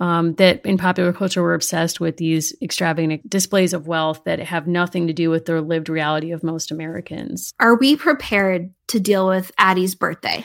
um, 0.00 0.34
that 0.34 0.64
in 0.64 0.78
popular 0.78 1.12
culture 1.12 1.42
we're 1.42 1.54
obsessed 1.54 1.98
with 1.98 2.18
these 2.18 2.54
extravagant 2.62 3.28
displays 3.28 3.72
of 3.72 3.88
wealth 3.88 4.22
that 4.24 4.38
have 4.38 4.68
nothing 4.68 5.08
to 5.08 5.12
do 5.12 5.28
with 5.28 5.46
the 5.46 5.60
lived 5.60 5.88
reality 5.88 6.30
of 6.30 6.44
most 6.44 6.70
Americans? 6.70 7.52
Are 7.58 7.76
we 7.76 7.96
prepared 7.96 8.72
to 8.88 9.00
deal 9.00 9.26
with 9.26 9.50
Addie's 9.58 9.96
birthday? 9.96 10.44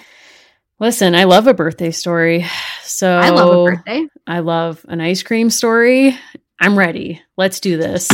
Listen, 0.80 1.16
I 1.16 1.26
love 1.26 1.48
a 1.48 1.54
birthday 1.54 1.92
story. 1.92 2.46
So 2.86 3.10
I 3.10 3.30
love 3.30 3.50
a 3.50 3.72
birthday. 3.72 4.08
I 4.28 4.40
love 4.40 4.86
an 4.88 5.02
ice 5.02 5.24
cream 5.24 5.50
story. 5.50 6.16
I'm 6.60 6.78
ready. 6.78 7.22
Let's 7.38 7.60
do 7.60 7.76
this. 7.76 8.08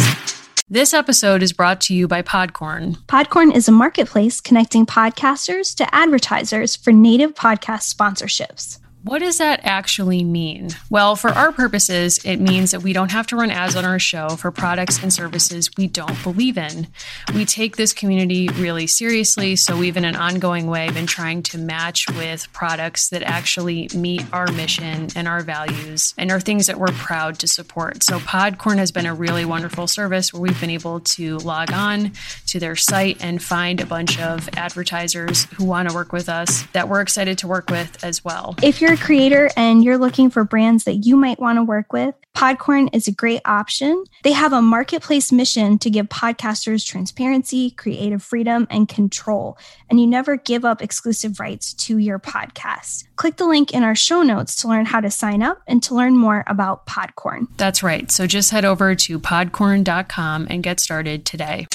This 0.69 0.93
episode 0.93 1.43
is 1.43 1.51
brought 1.51 1.81
to 1.81 1.95
you 1.95 2.07
by 2.07 2.21
Podcorn. 2.21 2.95
Podcorn 3.07 3.53
is 3.53 3.67
a 3.67 3.71
marketplace 3.71 4.39
connecting 4.39 4.85
podcasters 4.85 5.75
to 5.75 5.95
advertisers 5.95 6.75
for 6.75 6.93
native 6.93 7.33
podcast 7.33 7.93
sponsorships. 7.93 8.79
What 9.01 9.19
does 9.19 9.37
that 9.37 9.61
actually 9.63 10.25
mean? 10.25 10.71
Well, 10.89 11.15
for 11.15 11.29
our 11.29 11.53
purposes, 11.53 12.19
it 12.25 12.37
means 12.37 12.71
that 12.71 12.83
we 12.83 12.91
don't 12.91 13.11
have 13.11 13.27
to 13.27 13.37
run 13.37 13.49
ads 13.49 13.77
on 13.77 13.85
our 13.85 13.97
show 13.97 14.29
for 14.29 14.51
products 14.51 15.01
and 15.01 15.11
services 15.11 15.69
we 15.77 15.87
don't 15.87 16.21
believe 16.21 16.57
in. 16.57 16.87
We 17.33 17.45
take 17.45 17.77
this 17.77 17.93
community 17.93 18.49
really 18.49 18.87
seriously, 18.87 19.55
so 19.55 19.77
we've 19.77 19.95
in 19.95 20.03
an 20.03 20.17
ongoing 20.17 20.67
way 20.67 20.91
been 20.91 21.07
trying 21.07 21.43
to 21.43 21.57
match 21.57 22.09
with 22.09 22.51
products 22.51 23.07
that 23.09 23.23
actually 23.23 23.87
meet 23.95 24.21
our 24.33 24.51
mission 24.51 25.07
and 25.15 25.29
our 25.29 25.43
values 25.43 26.13
and 26.17 26.29
are 26.29 26.41
things 26.41 26.67
that 26.67 26.77
we're 26.77 26.87
proud 26.87 27.39
to 27.39 27.47
support. 27.47 28.03
So 28.03 28.19
Podcorn 28.19 28.79
has 28.79 28.91
been 28.91 29.05
a 29.05 29.13
really 29.13 29.45
wonderful 29.45 29.87
service 29.87 30.33
where 30.33 30.41
we've 30.41 30.59
been 30.59 30.69
able 30.69 30.99
to 30.99 31.37
log 31.37 31.71
on 31.71 32.11
to 32.47 32.59
their 32.59 32.75
site 32.75 33.23
and 33.23 33.41
find 33.41 33.79
a 33.79 33.85
bunch 33.85 34.19
of 34.19 34.49
advertisers 34.57 35.45
who 35.53 35.63
want 35.63 35.87
to 35.87 35.95
work 35.95 36.11
with 36.11 36.27
us 36.27 36.63
that 36.73 36.89
we're 36.89 37.01
excited 37.01 37.37
to 37.37 37.47
work 37.47 37.69
with 37.69 38.03
as 38.03 38.25
well. 38.25 38.55
If 38.61 38.81
you're 38.81 38.88
you're 38.89 38.97
a 38.97 39.05
creator 39.05 39.51
and 39.55 39.83
you're 39.83 39.99
looking 39.99 40.31
for 40.31 40.43
brands 40.43 40.85
that 40.85 41.05
you 41.05 41.15
might 41.15 41.39
want 41.39 41.57
to 41.57 41.63
work 41.63 41.93
with, 41.93 42.15
Podcorn 42.35 42.89
is 42.91 43.07
a 43.07 43.11
great 43.11 43.41
option. 43.45 44.03
They 44.23 44.31
have 44.31 44.51
a 44.51 44.63
marketplace 44.63 45.31
mission 45.31 45.77
to 45.79 45.91
give 45.91 46.07
podcasters 46.07 46.83
transparency, 46.83 47.69
creative 47.69 48.23
freedom, 48.23 48.65
and 48.71 48.89
control. 48.89 49.59
And 49.91 49.99
you 49.99 50.07
never 50.07 50.37
give 50.37 50.65
up 50.65 50.81
exclusive 50.81 51.39
rights 51.39 51.71
to 51.73 51.99
your 51.99 52.17
podcast. 52.17 53.03
Click 53.15 53.37
the 53.37 53.45
link 53.45 53.73
in 53.73 53.83
our 53.83 53.95
show 53.95 54.23
notes 54.23 54.55
to 54.61 54.67
learn 54.67 54.85
how 54.85 55.01
to 55.01 55.11
sign 55.11 55.43
up 55.43 55.61
and 55.67 55.83
to 55.83 55.93
learn 55.93 56.17
more 56.17 56.43
about 56.47 56.87
Podcorn. 56.87 57.47
That's 57.57 57.83
right. 57.83 58.09
So 58.09 58.25
just 58.25 58.49
head 58.49 58.65
over 58.65 58.95
to 58.95 59.19
podcorn.com 59.19 60.47
and 60.49 60.63
get 60.63 60.79
started 60.79 61.25
today. 61.25 61.67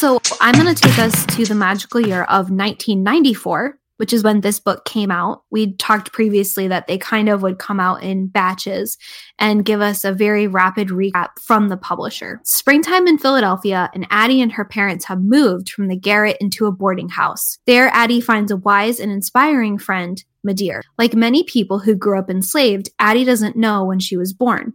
So 0.00 0.18
I'm 0.40 0.54
going 0.54 0.74
to 0.74 0.82
take 0.82 0.98
us 0.98 1.26
to 1.26 1.44
the 1.44 1.54
magical 1.54 2.00
year 2.00 2.22
of 2.22 2.50
1994, 2.50 3.78
which 3.98 4.14
is 4.14 4.24
when 4.24 4.40
this 4.40 4.58
book 4.58 4.86
came 4.86 5.10
out. 5.10 5.42
We 5.50 5.76
talked 5.76 6.10
previously 6.14 6.68
that 6.68 6.86
they 6.86 6.96
kind 6.96 7.28
of 7.28 7.42
would 7.42 7.58
come 7.58 7.78
out 7.78 8.02
in 8.02 8.28
batches 8.28 8.96
and 9.38 9.62
give 9.62 9.82
us 9.82 10.02
a 10.02 10.14
very 10.14 10.46
rapid 10.46 10.88
recap 10.88 11.38
from 11.38 11.68
the 11.68 11.76
publisher. 11.76 12.40
Springtime 12.44 13.06
in 13.08 13.18
Philadelphia, 13.18 13.90
and 13.92 14.06
Addie 14.08 14.40
and 14.40 14.52
her 14.52 14.64
parents 14.64 15.04
have 15.04 15.20
moved 15.20 15.68
from 15.68 15.88
the 15.88 15.96
garret 15.96 16.38
into 16.40 16.64
a 16.64 16.72
boarding 16.72 17.10
house. 17.10 17.58
There, 17.66 17.88
Addie 17.88 18.22
finds 18.22 18.50
a 18.50 18.56
wise 18.56 19.00
and 19.00 19.12
inspiring 19.12 19.76
friend, 19.76 20.24
Madeir. 20.48 20.80
Like 20.96 21.12
many 21.12 21.44
people 21.44 21.78
who 21.78 21.94
grew 21.94 22.18
up 22.18 22.30
enslaved, 22.30 22.88
Addie 22.98 23.24
doesn't 23.24 23.54
know 23.54 23.84
when 23.84 23.98
she 23.98 24.16
was 24.16 24.32
born. 24.32 24.72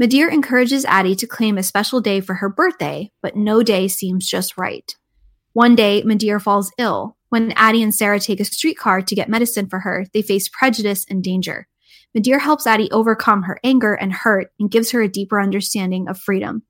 Madeir 0.00 0.30
encourages 0.32 0.84
Addie 0.84 1.16
to 1.16 1.26
claim 1.26 1.58
a 1.58 1.62
special 1.62 2.00
day 2.00 2.20
for 2.20 2.34
her 2.34 2.48
birthday, 2.48 3.10
but 3.22 3.36
no 3.36 3.62
day 3.62 3.88
seems 3.88 4.26
just 4.26 4.58
right. 4.58 4.94
One 5.52 5.74
day, 5.74 6.02
Madeir 6.02 6.40
falls 6.40 6.70
ill. 6.78 7.16
When 7.30 7.52
Addie 7.52 7.82
and 7.82 7.94
Sarah 7.94 8.20
take 8.20 8.40
a 8.40 8.44
streetcar 8.44 9.02
to 9.02 9.14
get 9.14 9.28
medicine 9.28 9.68
for 9.68 9.80
her, 9.80 10.06
they 10.12 10.22
face 10.22 10.48
prejudice 10.48 11.06
and 11.08 11.22
danger. 11.22 11.66
Madeir 12.16 12.40
helps 12.40 12.66
Addie 12.66 12.90
overcome 12.90 13.42
her 13.42 13.58
anger 13.64 13.94
and 13.94 14.12
hurt 14.12 14.52
and 14.60 14.70
gives 14.70 14.90
her 14.92 15.02
a 15.02 15.08
deeper 15.08 15.40
understanding 15.40 16.08
of 16.08 16.18
freedom. 16.18 16.62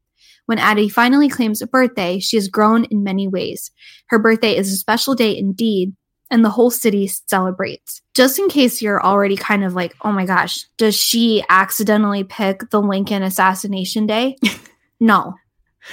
When 0.47 0.59
Addie 0.59 0.89
finally 0.89 1.29
claims 1.29 1.61
a 1.61 1.67
birthday, 1.67 2.21
she 2.21 2.37
has 2.37 2.49
grown 2.49 2.85
in 2.85 3.03
many 3.03 3.27
ways. 3.27 3.73
Her 4.09 4.19
birthday 4.19 4.57
is 4.57 4.73
a 4.73 4.77
special 4.77 5.15
day 5.15 5.37
indeed, 5.37 5.95
and 6.31 6.45
the 6.45 6.51
whole 6.51 6.71
city 6.71 7.07
celebrates. 7.07 8.03
Just 8.15 8.39
in 8.39 8.49
case 8.49 8.83
you're 8.83 9.03
already 9.03 9.37
kind 9.37 9.65
of 9.65 9.75
like, 9.75 9.95
oh 10.03 10.13
my 10.13 10.27
gosh, 10.27 10.65
does 10.77 10.95
she 10.95 11.45
accidentally 11.49 12.25
pick 12.25 12.71
the 12.71 12.81
Lincoln 12.81 13.23
assassination 13.23 14.07
day? 14.07 14.37
no. 15.01 15.35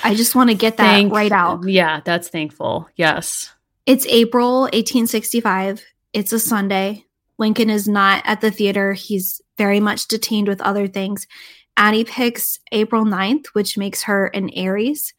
I 0.03 0.15
just 0.15 0.35
want 0.35 0.49
to 0.49 0.55
get 0.55 0.77
that 0.77 0.83
Thank, 0.83 1.13
right 1.13 1.31
out. 1.31 1.67
Yeah, 1.67 2.01
that's 2.03 2.29
thankful. 2.29 2.87
Yes. 2.95 3.53
It's 3.85 4.07
April 4.07 4.61
1865. 4.61 5.83
It's 6.13 6.33
a 6.33 6.39
Sunday. 6.39 7.05
Lincoln 7.37 7.69
is 7.69 7.87
not 7.87 8.23
at 8.25 8.41
the 8.41 8.51
theater. 8.51 8.93
He's 8.93 9.41
very 9.57 9.79
much 9.79 10.07
detained 10.07 10.47
with 10.47 10.61
other 10.61 10.87
things. 10.87 11.27
Addie 11.77 12.05
picks 12.05 12.59
April 12.71 13.05
9th, 13.05 13.47
which 13.53 13.77
makes 13.77 14.03
her 14.03 14.27
an 14.27 14.49
Aries. 14.51 15.13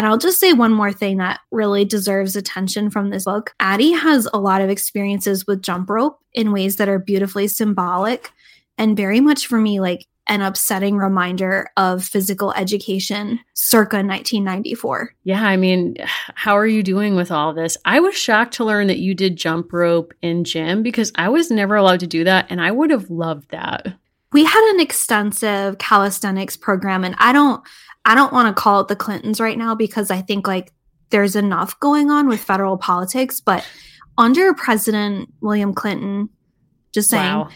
And 0.00 0.06
I'll 0.06 0.16
just 0.16 0.40
say 0.40 0.54
one 0.54 0.72
more 0.72 0.94
thing 0.94 1.18
that 1.18 1.40
really 1.50 1.84
deserves 1.84 2.34
attention 2.34 2.88
from 2.88 3.10
this 3.10 3.26
book. 3.26 3.52
Addie 3.60 3.92
has 3.92 4.26
a 4.32 4.40
lot 4.40 4.62
of 4.62 4.70
experiences 4.70 5.46
with 5.46 5.60
jump 5.60 5.90
rope 5.90 6.18
in 6.32 6.52
ways 6.52 6.76
that 6.76 6.88
are 6.88 6.98
beautifully 6.98 7.46
symbolic 7.48 8.30
and 8.78 8.96
very 8.96 9.20
much 9.20 9.46
for 9.46 9.58
me 9.58 9.78
like 9.78 10.06
an 10.26 10.40
upsetting 10.40 10.96
reminder 10.96 11.68
of 11.76 12.02
physical 12.02 12.50
education 12.54 13.40
circa 13.52 13.96
1994. 13.96 15.14
Yeah, 15.24 15.44
I 15.44 15.58
mean, 15.58 15.96
how 16.06 16.56
are 16.56 16.66
you 16.66 16.82
doing 16.82 17.14
with 17.14 17.30
all 17.30 17.52
this? 17.52 17.76
I 17.84 18.00
was 18.00 18.16
shocked 18.16 18.54
to 18.54 18.64
learn 18.64 18.86
that 18.86 19.00
you 19.00 19.14
did 19.14 19.36
jump 19.36 19.70
rope 19.70 20.14
in 20.22 20.44
gym 20.44 20.82
because 20.82 21.12
I 21.16 21.28
was 21.28 21.50
never 21.50 21.76
allowed 21.76 22.00
to 22.00 22.06
do 22.06 22.24
that 22.24 22.46
and 22.48 22.58
I 22.58 22.70
would 22.70 22.88
have 22.88 23.10
loved 23.10 23.50
that. 23.50 23.98
We 24.32 24.44
had 24.44 24.72
an 24.74 24.80
extensive 24.80 25.76
calisthenics 25.76 26.56
program 26.56 27.04
and 27.04 27.16
I 27.18 27.32
don't 27.32 27.62
I 28.04 28.14
don't 28.14 28.32
want 28.32 28.54
to 28.54 28.60
call 28.60 28.80
it 28.80 28.88
the 28.88 28.96
Clintons 28.96 29.40
right 29.40 29.58
now 29.58 29.74
because 29.74 30.10
I 30.10 30.22
think 30.22 30.46
like 30.46 30.72
there's 31.10 31.36
enough 31.36 31.78
going 31.80 32.10
on 32.10 32.28
with 32.28 32.40
federal 32.40 32.78
politics. 32.78 33.40
But 33.40 33.66
under 34.16 34.54
President 34.54 35.32
William 35.40 35.74
Clinton, 35.74 36.30
just 36.92 37.10
saying, 37.10 37.34
wow. 37.34 37.48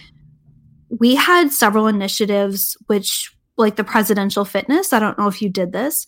we 0.89 1.15
had 1.15 1.53
several 1.53 1.87
initiatives 1.87 2.77
which, 2.87 3.35
like 3.57 3.77
the 3.77 3.85
presidential 3.85 4.45
fitness. 4.45 4.93
I 4.93 4.99
don't 4.99 5.19
know 5.19 5.29
if 5.29 5.41
you 5.41 5.49
did 5.49 5.73
this. 5.73 6.07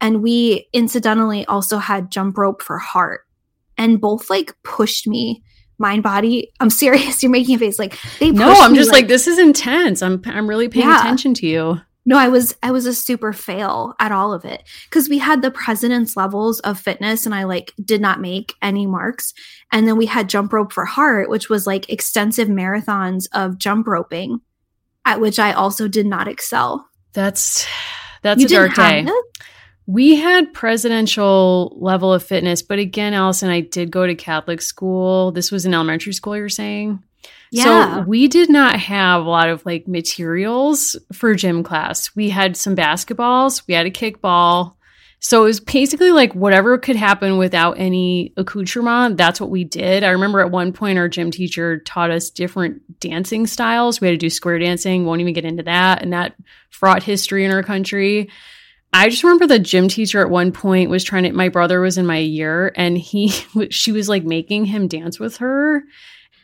And 0.00 0.22
we 0.22 0.68
incidentally 0.72 1.46
also 1.46 1.78
had 1.78 2.10
jump 2.10 2.36
rope 2.36 2.62
for 2.62 2.78
heart. 2.78 3.22
And 3.76 4.00
both 4.00 4.28
like 4.28 4.54
pushed 4.64 5.06
me 5.06 5.42
mind 5.78 6.02
body 6.02 6.50
i'm 6.58 6.70
serious 6.70 7.22
you're 7.22 7.30
making 7.30 7.54
a 7.54 7.58
face 7.58 7.78
like 7.78 7.96
they 8.18 8.32
no 8.32 8.52
i'm 8.52 8.74
just 8.74 8.90
like, 8.90 9.02
like, 9.02 9.08
this 9.08 9.28
is 9.28 9.38
intense 9.38 10.02
i'm 10.02 10.20
i'm 10.26 10.48
really 10.48 10.68
paying 10.68 10.88
yeah. 10.88 10.98
attention 10.98 11.34
to 11.34 11.46
you 11.46 11.80
No, 12.08 12.16
I 12.16 12.28
was 12.28 12.56
I 12.62 12.70
was 12.70 12.86
a 12.86 12.94
super 12.94 13.34
fail 13.34 13.94
at 14.00 14.12
all 14.12 14.32
of 14.32 14.46
it 14.46 14.62
because 14.84 15.10
we 15.10 15.18
had 15.18 15.42
the 15.42 15.50
president's 15.50 16.16
levels 16.16 16.58
of 16.60 16.80
fitness 16.80 17.26
and 17.26 17.34
I 17.34 17.44
like 17.44 17.74
did 17.84 18.00
not 18.00 18.18
make 18.18 18.54
any 18.62 18.86
marks. 18.86 19.34
And 19.72 19.86
then 19.86 19.98
we 19.98 20.06
had 20.06 20.30
jump 20.30 20.54
rope 20.54 20.72
for 20.72 20.86
heart, 20.86 21.28
which 21.28 21.50
was 21.50 21.66
like 21.66 21.90
extensive 21.90 22.48
marathons 22.48 23.26
of 23.34 23.58
jump 23.58 23.86
roping, 23.86 24.40
at 25.04 25.20
which 25.20 25.38
I 25.38 25.52
also 25.52 25.86
did 25.86 26.06
not 26.06 26.28
excel. 26.28 26.88
That's 27.12 27.66
that's 28.22 28.40
you 28.40 28.46
a 28.46 28.48
dark 28.48 28.74
day. 28.74 29.06
We 29.86 30.16
had 30.16 30.54
presidential 30.54 31.76
level 31.78 32.14
of 32.14 32.22
fitness, 32.22 32.62
but 32.62 32.78
again, 32.78 33.12
Allison, 33.12 33.50
I 33.50 33.60
did 33.60 33.90
go 33.90 34.06
to 34.06 34.14
Catholic 34.14 34.62
school. 34.62 35.30
This 35.32 35.52
was 35.52 35.66
in 35.66 35.74
elementary 35.74 36.14
school, 36.14 36.38
you're 36.38 36.48
saying? 36.48 37.02
Yeah. 37.50 37.64
So 37.64 38.02
we 38.02 38.28
did 38.28 38.50
not 38.50 38.78
have 38.78 39.24
a 39.24 39.28
lot 39.28 39.48
of 39.48 39.64
like 39.64 39.88
materials 39.88 40.96
for 41.12 41.34
gym 41.34 41.62
class. 41.62 42.14
We 42.14 42.30
had 42.30 42.56
some 42.56 42.76
basketballs, 42.76 43.62
we 43.66 43.74
had 43.74 43.86
a 43.86 43.90
kickball. 43.90 44.74
So 45.20 45.42
it 45.42 45.46
was 45.46 45.60
basically 45.60 46.12
like 46.12 46.32
whatever 46.34 46.78
could 46.78 46.94
happen 46.94 47.38
without 47.38 47.72
any 47.72 48.32
accoutrement. 48.36 49.16
That's 49.16 49.40
what 49.40 49.50
we 49.50 49.64
did. 49.64 50.04
I 50.04 50.10
remember 50.10 50.40
at 50.40 50.52
one 50.52 50.72
point 50.72 50.98
our 50.98 51.08
gym 51.08 51.32
teacher 51.32 51.80
taught 51.80 52.12
us 52.12 52.30
different 52.30 53.00
dancing 53.00 53.46
styles. 53.48 54.00
We 54.00 54.06
had 54.06 54.12
to 54.12 54.16
do 54.16 54.30
square 54.30 54.60
dancing, 54.60 55.04
won't 55.04 55.20
even 55.20 55.34
get 55.34 55.44
into 55.44 55.64
that. 55.64 56.02
And 56.02 56.12
that 56.12 56.34
fraught 56.70 57.02
history 57.02 57.44
in 57.44 57.50
our 57.50 57.64
country. 57.64 58.30
I 58.92 59.08
just 59.08 59.24
remember 59.24 59.46
the 59.46 59.58
gym 59.58 59.88
teacher 59.88 60.20
at 60.20 60.30
one 60.30 60.52
point 60.52 60.88
was 60.88 61.02
trying 61.02 61.24
to, 61.24 61.32
my 61.32 61.48
brother 61.48 61.80
was 61.80 61.98
in 61.98 62.06
my 62.06 62.18
year 62.18 62.72
and 62.76 62.96
he, 62.96 63.28
she 63.70 63.90
was 63.90 64.08
like 64.08 64.24
making 64.24 64.66
him 64.66 64.86
dance 64.86 65.18
with 65.18 65.38
her 65.38 65.82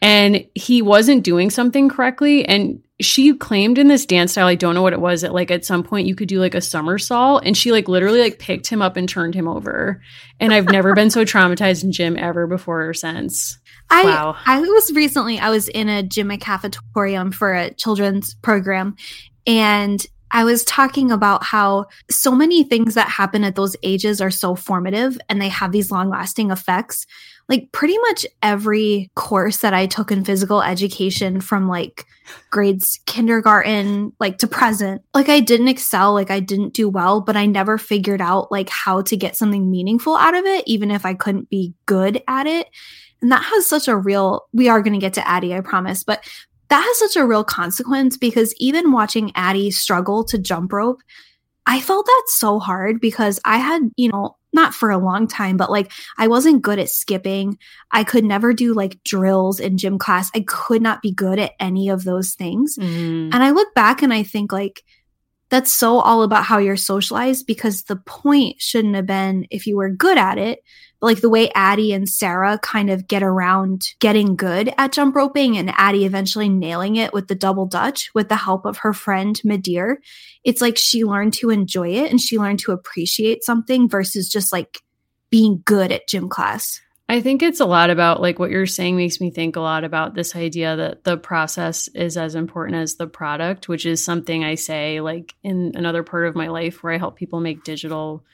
and 0.04 0.46
he 0.54 0.82
wasn't 0.82 1.24
doing 1.24 1.48
something 1.48 1.88
correctly. 1.88 2.46
And 2.46 2.82
she 3.00 3.34
claimed 3.34 3.78
in 3.78 3.88
this 3.88 4.06
dance 4.06 4.32
style 4.32 4.46
i 4.46 4.54
don't 4.54 4.74
know 4.74 4.82
what 4.82 4.92
it 4.92 5.00
was 5.00 5.22
that 5.22 5.34
like 5.34 5.50
at 5.50 5.64
some 5.64 5.82
point 5.82 6.06
you 6.06 6.14
could 6.14 6.28
do 6.28 6.38
like 6.38 6.54
a 6.54 6.60
somersault. 6.60 7.42
And 7.44 7.56
she 7.56 7.72
like 7.72 7.88
literally 7.88 8.20
like 8.20 8.38
picked 8.38 8.66
him 8.66 8.82
up 8.82 8.96
and 8.96 9.08
turned 9.08 9.34
him 9.34 9.48
over. 9.48 10.02
And 10.38 10.52
i've 10.52 10.68
never 10.68 10.94
been 10.94 11.10
so 11.10 11.24
traumatized 11.24 11.84
in 11.84 11.90
gym 11.90 12.18
ever 12.18 12.46
before 12.46 12.86
or 12.86 12.94
since. 12.94 13.58
I 13.88 14.04
wow. 14.04 14.36
I 14.44 14.60
was 14.60 14.92
recently 14.92 15.38
I 15.38 15.48
was 15.48 15.68
in 15.68 15.88
a 15.88 16.02
gym 16.02 16.30
at 16.30 16.40
cafetorium 16.40 17.32
for 17.32 17.54
a 17.54 17.72
children's 17.72 18.34
program. 18.34 18.96
And 19.46 20.06
I 20.34 20.42
was 20.42 20.64
talking 20.64 21.12
about 21.12 21.44
how 21.44 21.86
so 22.10 22.32
many 22.32 22.64
things 22.64 22.94
that 22.94 23.08
happen 23.08 23.44
at 23.44 23.54
those 23.54 23.76
ages 23.84 24.20
are 24.20 24.32
so 24.32 24.56
formative 24.56 25.16
and 25.28 25.40
they 25.40 25.48
have 25.48 25.70
these 25.70 25.92
long 25.92 26.10
lasting 26.10 26.50
effects. 26.50 27.06
Like 27.48 27.70
pretty 27.72 27.98
much 27.98 28.24
every 28.42 29.10
course 29.14 29.58
that 29.58 29.74
I 29.74 29.86
took 29.86 30.10
in 30.10 30.24
physical 30.24 30.62
education 30.62 31.40
from 31.40 31.68
like 31.68 32.06
grades 32.50 33.00
kindergarten 33.06 34.12
like 34.18 34.38
to 34.38 34.46
present, 34.46 35.02
like 35.12 35.28
I 35.28 35.40
didn't 35.40 35.68
excel, 35.68 36.14
like 36.14 36.30
I 36.30 36.40
didn't 36.40 36.72
do 36.72 36.88
well, 36.88 37.20
but 37.20 37.36
I 37.36 37.46
never 37.46 37.76
figured 37.76 38.20
out 38.20 38.50
like 38.50 38.70
how 38.70 39.02
to 39.02 39.16
get 39.16 39.36
something 39.36 39.70
meaningful 39.70 40.16
out 40.16 40.34
of 40.34 40.44
it 40.46 40.64
even 40.66 40.90
if 40.90 41.04
I 41.04 41.14
couldn't 41.14 41.50
be 41.50 41.74
good 41.86 42.22
at 42.28 42.46
it. 42.46 42.68
And 43.20 43.30
that 43.30 43.44
has 43.44 43.66
such 43.66 43.88
a 43.88 43.96
real, 43.96 44.46
we 44.52 44.68
are 44.68 44.82
going 44.82 44.94
to 44.94 44.98
get 44.98 45.14
to 45.14 45.28
Addie, 45.28 45.54
I 45.54 45.60
promise, 45.60 46.04
but 46.04 46.24
that 46.68 46.82
has 46.82 46.98
such 46.98 47.16
a 47.16 47.26
real 47.26 47.44
consequence 47.44 48.16
because 48.16 48.54
even 48.58 48.92
watching 48.92 49.32
Addie 49.34 49.70
struggle 49.70 50.24
to 50.24 50.38
jump 50.38 50.72
rope, 50.72 51.00
I 51.66 51.80
felt 51.80 52.06
that 52.06 52.24
so 52.26 52.58
hard 52.58 53.00
because 53.00 53.40
I 53.44 53.58
had, 53.58 53.90
you 53.96 54.10
know, 54.10 54.36
not 54.54 54.74
for 54.74 54.90
a 54.90 54.98
long 54.98 55.26
time, 55.26 55.56
but 55.56 55.70
like 55.70 55.92
I 56.16 56.28
wasn't 56.28 56.62
good 56.62 56.78
at 56.78 56.88
skipping. 56.88 57.58
I 57.90 58.04
could 58.04 58.24
never 58.24 58.52
do 58.52 58.72
like 58.72 59.02
drills 59.04 59.60
in 59.60 59.76
gym 59.76 59.98
class. 59.98 60.30
I 60.34 60.44
could 60.46 60.80
not 60.80 61.02
be 61.02 61.12
good 61.12 61.38
at 61.38 61.52
any 61.60 61.88
of 61.88 62.04
those 62.04 62.34
things. 62.34 62.78
Mm. 62.78 63.30
And 63.32 63.42
I 63.42 63.50
look 63.50 63.74
back 63.74 64.02
and 64.02 64.12
I 64.12 64.22
think 64.22 64.52
like 64.52 64.84
that's 65.50 65.72
so 65.72 65.98
all 65.98 66.22
about 66.22 66.44
how 66.44 66.58
you're 66.58 66.76
socialized 66.76 67.46
because 67.46 67.84
the 67.84 67.96
point 67.96 68.60
shouldn't 68.60 68.94
have 68.94 69.06
been 69.06 69.46
if 69.50 69.66
you 69.66 69.76
were 69.76 69.90
good 69.90 70.18
at 70.18 70.38
it, 70.38 70.60
like 71.04 71.20
the 71.20 71.30
way 71.30 71.50
Addie 71.54 71.92
and 71.92 72.08
Sarah 72.08 72.58
kind 72.58 72.90
of 72.90 73.06
get 73.06 73.22
around 73.22 73.88
getting 74.00 74.36
good 74.36 74.72
at 74.78 74.92
jump 74.92 75.14
roping 75.14 75.56
and 75.56 75.72
Addie 75.76 76.04
eventually 76.04 76.48
nailing 76.48 76.96
it 76.96 77.12
with 77.12 77.28
the 77.28 77.34
double 77.34 77.66
dutch 77.66 78.10
with 78.14 78.28
the 78.28 78.36
help 78.36 78.64
of 78.64 78.78
her 78.78 78.92
friend 78.92 79.40
Madeir. 79.44 79.96
It's 80.42 80.60
like 80.60 80.76
she 80.76 81.04
learned 81.04 81.34
to 81.34 81.50
enjoy 81.50 81.90
it 81.90 82.10
and 82.10 82.20
she 82.20 82.38
learned 82.38 82.60
to 82.60 82.72
appreciate 82.72 83.44
something 83.44 83.88
versus 83.88 84.28
just 84.28 84.52
like 84.52 84.78
being 85.30 85.62
good 85.64 85.92
at 85.92 86.08
gym 86.08 86.28
class. 86.28 86.80
I 87.06 87.20
think 87.20 87.42
it's 87.42 87.60
a 87.60 87.66
lot 87.66 87.90
about 87.90 88.22
like 88.22 88.38
what 88.38 88.50
you're 88.50 88.64
saying 88.64 88.96
makes 88.96 89.20
me 89.20 89.30
think 89.30 89.56
a 89.56 89.60
lot 89.60 89.84
about 89.84 90.14
this 90.14 90.34
idea 90.34 90.74
that 90.76 91.04
the 91.04 91.18
process 91.18 91.88
is 91.88 92.16
as 92.16 92.34
important 92.34 92.76
as 92.76 92.94
the 92.94 93.06
product, 93.06 93.68
which 93.68 93.84
is 93.84 94.02
something 94.02 94.42
I 94.42 94.54
say 94.54 95.02
like 95.02 95.34
in 95.42 95.72
another 95.74 96.02
part 96.02 96.26
of 96.26 96.34
my 96.34 96.48
life 96.48 96.82
where 96.82 96.94
I 96.94 96.98
help 96.98 97.16
people 97.16 97.40
make 97.40 97.62
digital 97.62 98.24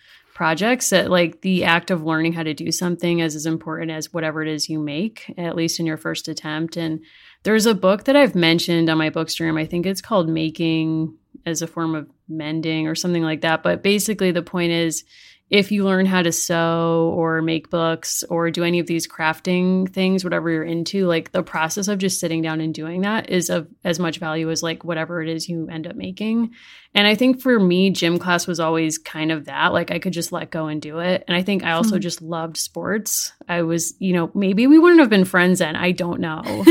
projects 0.40 0.88
that 0.88 1.10
like 1.10 1.42
the 1.42 1.64
act 1.64 1.90
of 1.90 2.02
learning 2.02 2.32
how 2.32 2.42
to 2.42 2.54
do 2.54 2.72
something 2.72 3.18
is 3.18 3.34
as 3.36 3.44
important 3.44 3.90
as 3.90 4.10
whatever 4.10 4.40
it 4.40 4.48
is 4.48 4.70
you 4.70 4.78
make, 4.78 5.30
at 5.36 5.54
least 5.54 5.78
in 5.78 5.84
your 5.84 5.98
first 5.98 6.28
attempt. 6.28 6.78
And 6.78 7.04
there's 7.42 7.66
a 7.66 7.74
book 7.74 8.04
that 8.04 8.16
I've 8.16 8.34
mentioned 8.34 8.88
on 8.88 8.96
my 8.96 9.10
bookstream. 9.10 9.60
I 9.60 9.66
think 9.66 9.84
it's 9.84 10.00
called 10.00 10.30
Making 10.30 11.14
as 11.44 11.60
a 11.60 11.66
Form 11.66 11.94
of 11.94 12.08
Mending 12.26 12.88
or 12.88 12.94
something 12.94 13.22
like 13.22 13.42
that. 13.42 13.62
But 13.62 13.82
basically, 13.82 14.30
the 14.30 14.40
point 14.40 14.72
is 14.72 15.04
if 15.50 15.72
you 15.72 15.84
learn 15.84 16.06
how 16.06 16.22
to 16.22 16.30
sew 16.30 17.12
or 17.16 17.42
make 17.42 17.70
books 17.70 18.22
or 18.22 18.52
do 18.52 18.62
any 18.62 18.78
of 18.78 18.86
these 18.86 19.08
crafting 19.08 19.92
things, 19.92 20.22
whatever 20.22 20.48
you're 20.48 20.62
into, 20.62 21.06
like 21.06 21.32
the 21.32 21.42
process 21.42 21.88
of 21.88 21.98
just 21.98 22.20
sitting 22.20 22.40
down 22.40 22.60
and 22.60 22.72
doing 22.72 23.00
that 23.00 23.30
is 23.30 23.50
of 23.50 23.66
as 23.82 23.98
much 23.98 24.18
value 24.18 24.48
as 24.48 24.62
like 24.62 24.84
whatever 24.84 25.20
it 25.20 25.28
is 25.28 25.48
you 25.48 25.68
end 25.68 25.88
up 25.88 25.96
making. 25.96 26.54
And 26.94 27.04
I 27.04 27.16
think 27.16 27.40
for 27.40 27.58
me, 27.58 27.90
gym 27.90 28.20
class 28.20 28.46
was 28.46 28.60
always 28.60 28.96
kind 28.96 29.32
of 29.32 29.46
that. 29.46 29.72
Like 29.72 29.90
I 29.90 29.98
could 29.98 30.12
just 30.12 30.30
let 30.30 30.52
go 30.52 30.68
and 30.68 30.80
do 30.80 31.00
it. 31.00 31.24
And 31.26 31.36
I 31.36 31.42
think 31.42 31.64
I 31.64 31.72
also 31.72 31.96
mm-hmm. 31.96 32.00
just 32.00 32.22
loved 32.22 32.56
sports. 32.56 33.32
I 33.48 33.62
was, 33.62 33.94
you 33.98 34.12
know, 34.12 34.30
maybe 34.34 34.68
we 34.68 34.78
wouldn't 34.78 35.00
have 35.00 35.10
been 35.10 35.24
friends 35.24 35.58
then. 35.58 35.74
I 35.74 35.90
don't 35.90 36.20
know. 36.20 36.42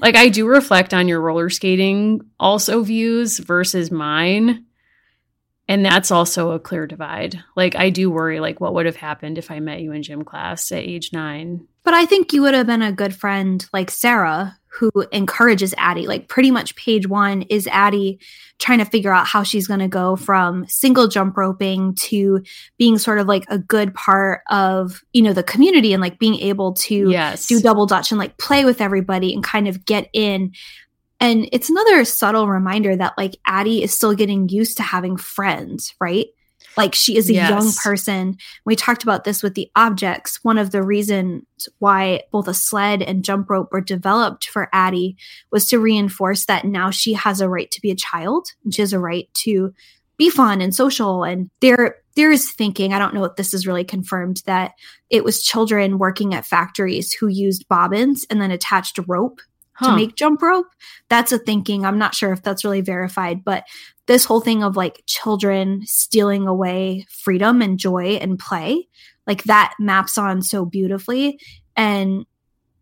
like 0.00 0.16
I 0.16 0.30
do 0.30 0.46
reflect 0.46 0.94
on 0.94 1.06
your 1.06 1.20
roller 1.20 1.50
skating 1.50 2.22
also 2.40 2.82
views 2.82 3.38
versus 3.38 3.90
mine 3.90 4.64
and 5.68 5.84
that's 5.84 6.10
also 6.10 6.50
a 6.50 6.60
clear 6.60 6.86
divide. 6.86 7.42
Like 7.56 7.76
i 7.76 7.90
do 7.90 8.10
worry 8.10 8.40
like 8.40 8.60
what 8.60 8.74
would 8.74 8.86
have 8.86 8.96
happened 8.96 9.38
if 9.38 9.50
i 9.50 9.60
met 9.60 9.80
you 9.80 9.92
in 9.92 10.02
gym 10.02 10.24
class 10.24 10.70
at 10.72 10.78
age 10.78 11.12
nine? 11.12 11.66
But 11.84 11.94
i 11.94 12.06
think 12.06 12.32
you 12.32 12.42
would 12.42 12.54
have 12.54 12.66
been 12.66 12.82
a 12.82 12.92
good 12.92 13.14
friend 13.14 13.64
like 13.72 13.90
sarah 13.90 14.58
who 14.72 14.90
encourages 15.12 15.74
addie. 15.76 16.06
Like 16.06 16.28
pretty 16.28 16.50
much 16.50 16.74
page 16.76 17.06
one 17.06 17.42
is 17.42 17.68
addie 17.70 18.18
trying 18.58 18.78
to 18.78 18.86
figure 18.86 19.12
out 19.12 19.26
how 19.26 19.42
she's 19.42 19.66
going 19.66 19.80
to 19.80 19.88
go 19.88 20.16
from 20.16 20.66
single 20.66 21.08
jump 21.08 21.36
roping 21.36 21.94
to 21.96 22.42
being 22.78 22.96
sort 22.96 23.18
of 23.18 23.26
like 23.26 23.44
a 23.48 23.58
good 23.58 23.92
part 23.92 24.40
of 24.50 25.02
you 25.12 25.20
know 25.20 25.34
the 25.34 25.42
community 25.42 25.92
and 25.92 26.00
like 26.00 26.18
being 26.18 26.36
able 26.36 26.72
to 26.72 27.10
yes. 27.10 27.46
do 27.46 27.60
double 27.60 27.84
dutch 27.84 28.10
and 28.10 28.18
like 28.18 28.38
play 28.38 28.64
with 28.64 28.80
everybody 28.80 29.34
and 29.34 29.44
kind 29.44 29.68
of 29.68 29.84
get 29.84 30.08
in 30.14 30.52
and 31.22 31.48
it's 31.52 31.70
another 31.70 32.04
subtle 32.04 32.48
reminder 32.48 32.96
that 32.96 33.14
like 33.16 33.36
Addie 33.46 33.84
is 33.84 33.94
still 33.94 34.12
getting 34.12 34.48
used 34.48 34.76
to 34.78 34.82
having 34.82 35.16
friends, 35.16 35.94
right? 36.00 36.26
Like 36.76 36.96
she 36.96 37.16
is 37.16 37.30
a 37.30 37.34
yes. 37.34 37.48
young 37.48 37.72
person. 37.84 38.38
We 38.64 38.74
talked 38.74 39.04
about 39.04 39.22
this 39.22 39.40
with 39.40 39.54
the 39.54 39.70
objects. 39.76 40.40
One 40.42 40.58
of 40.58 40.72
the 40.72 40.82
reasons 40.82 41.44
why 41.78 42.22
both 42.32 42.48
a 42.48 42.54
sled 42.54 43.02
and 43.02 43.24
jump 43.24 43.48
rope 43.48 43.68
were 43.70 43.80
developed 43.80 44.48
for 44.48 44.68
Addie 44.72 45.16
was 45.52 45.68
to 45.68 45.78
reinforce 45.78 46.46
that 46.46 46.64
now 46.64 46.90
she 46.90 47.12
has 47.12 47.40
a 47.40 47.48
right 47.48 47.70
to 47.70 47.80
be 47.80 47.92
a 47.92 47.96
child 47.96 48.48
and 48.64 48.74
she 48.74 48.82
has 48.82 48.92
a 48.92 48.98
right 48.98 49.28
to 49.34 49.72
be 50.16 50.28
fun 50.28 50.60
and 50.60 50.74
social. 50.74 51.22
And 51.22 51.50
there, 51.60 51.98
there 52.16 52.32
is 52.32 52.50
thinking, 52.50 52.92
I 52.92 52.98
don't 52.98 53.14
know 53.14 53.24
if 53.24 53.36
this 53.36 53.54
is 53.54 53.64
really 53.64 53.84
confirmed, 53.84 54.42
that 54.46 54.72
it 55.08 55.22
was 55.22 55.40
children 55.40 55.98
working 55.98 56.34
at 56.34 56.46
factories 56.46 57.12
who 57.12 57.28
used 57.28 57.68
bobbins 57.68 58.26
and 58.28 58.40
then 58.40 58.50
attached 58.50 58.98
rope 59.06 59.40
huh. 59.82 59.90
to 59.90 59.96
make 59.96 60.16
jump 60.16 60.42
rope. 60.42 60.68
That's 61.08 61.32
a 61.32 61.38
thinking. 61.38 61.84
I'm 61.84 61.98
not 61.98 62.14
sure 62.14 62.32
if 62.32 62.42
that's 62.42 62.64
really 62.64 62.80
verified, 62.80 63.44
but 63.44 63.64
this 64.06 64.24
whole 64.24 64.40
thing 64.40 64.62
of 64.62 64.76
like 64.76 65.02
children 65.06 65.82
stealing 65.84 66.46
away 66.46 67.06
freedom 67.10 67.62
and 67.62 67.78
joy 67.78 68.18
and 68.20 68.38
play, 68.38 68.88
like 69.26 69.44
that 69.44 69.74
maps 69.78 70.18
on 70.18 70.42
so 70.42 70.64
beautifully. 70.64 71.38
And 71.76 72.26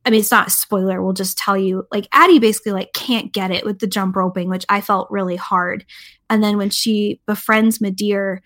I 0.05 0.11
mean, 0.11 0.21
it's 0.21 0.31
not 0.31 0.49
a 0.49 0.51
spoiler. 0.51 1.03
We'll 1.03 1.13
just 1.13 1.37
tell 1.37 1.57
you, 1.57 1.87
like 1.93 2.09
Addie 2.13 2.39
basically 2.39 2.73
like 2.73 2.93
can't 2.95 3.33
get 3.33 3.51
it 3.51 3.65
with 3.65 3.81
the 3.81 3.87
jump 3.87 4.17
roping, 4.17 4.49
which 4.49 4.65
I 4.69 4.81
felt 4.81 5.11
really 5.11 5.37
hard. 5.37 5.85
And 6.31 6.43
then 6.43 6.57
when 6.57 6.71
she 6.71 7.21
befriends 7.27 7.81
Madeir, 7.81 8.39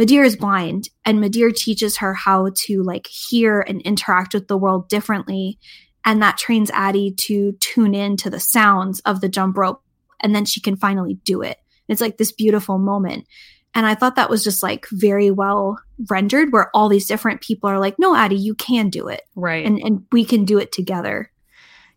Madeir 0.00 0.24
is 0.24 0.36
blind 0.36 0.88
and 1.04 1.18
Madeir 1.18 1.54
teaches 1.54 1.98
her 1.98 2.14
how 2.14 2.50
to 2.54 2.82
like 2.82 3.06
hear 3.08 3.60
and 3.60 3.82
interact 3.82 4.32
with 4.32 4.48
the 4.48 4.56
world 4.56 4.88
differently 4.88 5.58
and 6.04 6.22
that 6.22 6.38
trains 6.38 6.70
Addie 6.72 7.14
to 7.18 7.52
tune 7.60 7.94
in 7.94 8.16
to 8.18 8.30
the 8.30 8.40
sounds 8.40 9.00
of 9.00 9.20
the 9.20 9.28
jump 9.28 9.56
rope. 9.56 9.82
And 10.20 10.34
then 10.34 10.44
she 10.44 10.60
can 10.60 10.76
finally 10.76 11.14
do 11.24 11.42
it. 11.42 11.58
It's 11.88 12.00
like 12.00 12.16
this 12.16 12.32
beautiful 12.32 12.78
moment. 12.78 13.26
And 13.74 13.86
I 13.86 13.94
thought 13.94 14.16
that 14.16 14.30
was 14.30 14.44
just 14.44 14.62
like 14.62 14.86
very 14.90 15.30
well 15.30 15.80
rendered, 16.10 16.52
where 16.52 16.70
all 16.74 16.88
these 16.88 17.06
different 17.06 17.40
people 17.40 17.70
are 17.70 17.78
like, 17.78 17.96
no, 17.98 18.14
Addie, 18.14 18.36
you 18.36 18.54
can 18.54 18.88
do 18.88 19.08
it. 19.08 19.22
Right. 19.34 19.64
And, 19.64 19.80
and 19.82 20.06
we 20.12 20.24
can 20.24 20.44
do 20.44 20.58
it 20.58 20.72
together. 20.72 21.30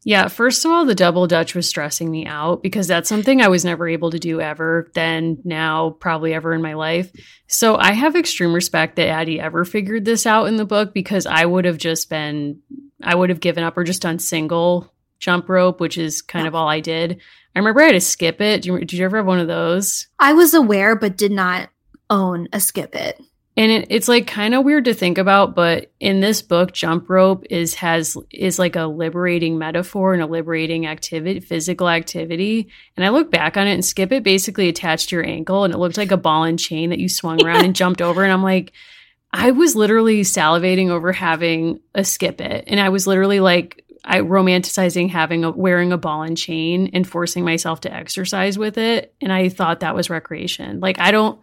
Yeah, 0.07 0.27
first 0.27 0.63
of 0.65 0.71
all, 0.71 0.85
the 0.85 0.93
double 0.93 1.25
dutch 1.25 1.55
was 1.55 1.67
stressing 1.67 2.11
me 2.11 2.27
out 2.27 2.61
because 2.61 2.87
that's 2.87 3.09
something 3.09 3.41
I 3.41 3.47
was 3.47 3.65
never 3.65 3.87
able 3.87 4.11
to 4.11 4.19
do 4.19 4.39
ever, 4.39 4.91
then, 4.93 5.39
now, 5.43 5.89
probably 5.99 6.31
ever 6.31 6.53
in 6.53 6.61
my 6.61 6.75
life. 6.75 7.11
So 7.47 7.75
I 7.75 7.93
have 7.93 8.15
extreme 8.15 8.53
respect 8.53 8.97
that 8.97 9.07
Addie 9.07 9.39
ever 9.39 9.65
figured 9.65 10.05
this 10.05 10.27
out 10.27 10.45
in 10.45 10.57
the 10.57 10.65
book 10.65 10.93
because 10.93 11.25
I 11.25 11.43
would 11.43 11.65
have 11.65 11.79
just 11.79 12.07
been, 12.07 12.59
I 13.03 13.15
would 13.15 13.29
have 13.29 13.39
given 13.39 13.63
up 13.63 13.77
or 13.77 13.83
just 13.83 14.01
done 14.01 14.19
single 14.19 14.91
jump 15.19 15.49
rope, 15.49 15.79
which 15.79 15.97
is 15.97 16.21
kind 16.21 16.47
of 16.47 16.55
all 16.55 16.67
I 16.67 16.79
did. 16.79 17.19
I 17.55 17.59
remember 17.59 17.81
I 17.81 17.85
had 17.85 17.91
to 17.93 18.01
skip 18.01 18.41
it. 18.41 18.61
Did 18.61 18.65
you, 18.65 18.79
did 18.79 18.93
you 18.93 19.05
ever 19.05 19.17
have 19.17 19.25
one 19.25 19.39
of 19.39 19.47
those? 19.47 20.07
I 20.19 20.33
was 20.33 20.53
aware, 20.53 20.95
but 20.95 21.17
did 21.17 21.31
not 21.31 21.69
own 22.09 22.47
a 22.51 22.59
skip 22.59 22.95
it. 22.95 23.19
And 23.57 23.71
it, 23.71 23.87
it's 23.89 24.09
like 24.09 24.27
kind 24.27 24.53
of 24.53 24.65
weird 24.65 24.85
to 24.85 24.93
think 24.93 25.17
about, 25.17 25.55
but 25.55 25.91
in 26.01 26.19
this 26.19 26.41
book, 26.41 26.73
jump 26.73 27.09
rope 27.09 27.45
is 27.49 27.75
has 27.75 28.17
is 28.29 28.59
like 28.59 28.75
a 28.75 28.85
liberating 28.85 29.57
metaphor 29.57 30.13
and 30.13 30.21
a 30.21 30.27
liberating 30.27 30.85
activity, 30.85 31.39
physical 31.39 31.87
activity. 31.87 32.67
And 32.97 33.05
I 33.05 33.09
look 33.09 33.31
back 33.31 33.55
on 33.55 33.67
it 33.67 33.73
and 33.73 33.85
skip 33.85 34.11
it 34.11 34.23
basically 34.23 34.67
attached 34.67 35.09
to 35.09 35.15
your 35.15 35.25
ankle, 35.25 35.63
and 35.63 35.73
it 35.73 35.77
looked 35.77 35.97
like 35.97 36.11
a 36.11 36.17
ball 36.17 36.43
and 36.43 36.59
chain 36.59 36.89
that 36.89 36.99
you 36.99 37.07
swung 37.07 37.41
around 37.45 37.63
and 37.65 37.75
jumped 37.75 38.01
over. 38.01 38.23
And 38.23 38.33
I'm 38.33 38.43
like, 38.43 38.73
I 39.37 39.51
was 39.51 39.75
literally 39.75 40.21
salivating 40.21 40.89
over 40.89 41.11
having 41.11 41.81
a 41.93 42.05
skip 42.05 42.39
it, 42.39 42.63
and 42.67 42.79
I 42.79 42.87
was 42.87 43.05
literally 43.05 43.41
like, 43.41 43.83
I 44.05 44.21
romanticizing 44.21 45.09
having 45.09 45.43
a 45.43 45.51
wearing 45.51 45.91
a 45.91 45.97
ball 45.97 46.23
and 46.23 46.37
chain 46.37 46.91
and 46.93 47.07
forcing 47.07 47.43
myself 47.43 47.81
to 47.81 47.93
exercise 47.93 48.57
with 48.57 48.77
it, 48.77 49.13
and 49.19 49.33
I 49.33 49.49
thought 49.49 49.81
that 49.81 49.93
was 49.93 50.09
recreation. 50.09 50.79
Like 50.79 50.99
I 50.99 51.11
don't. 51.11 51.39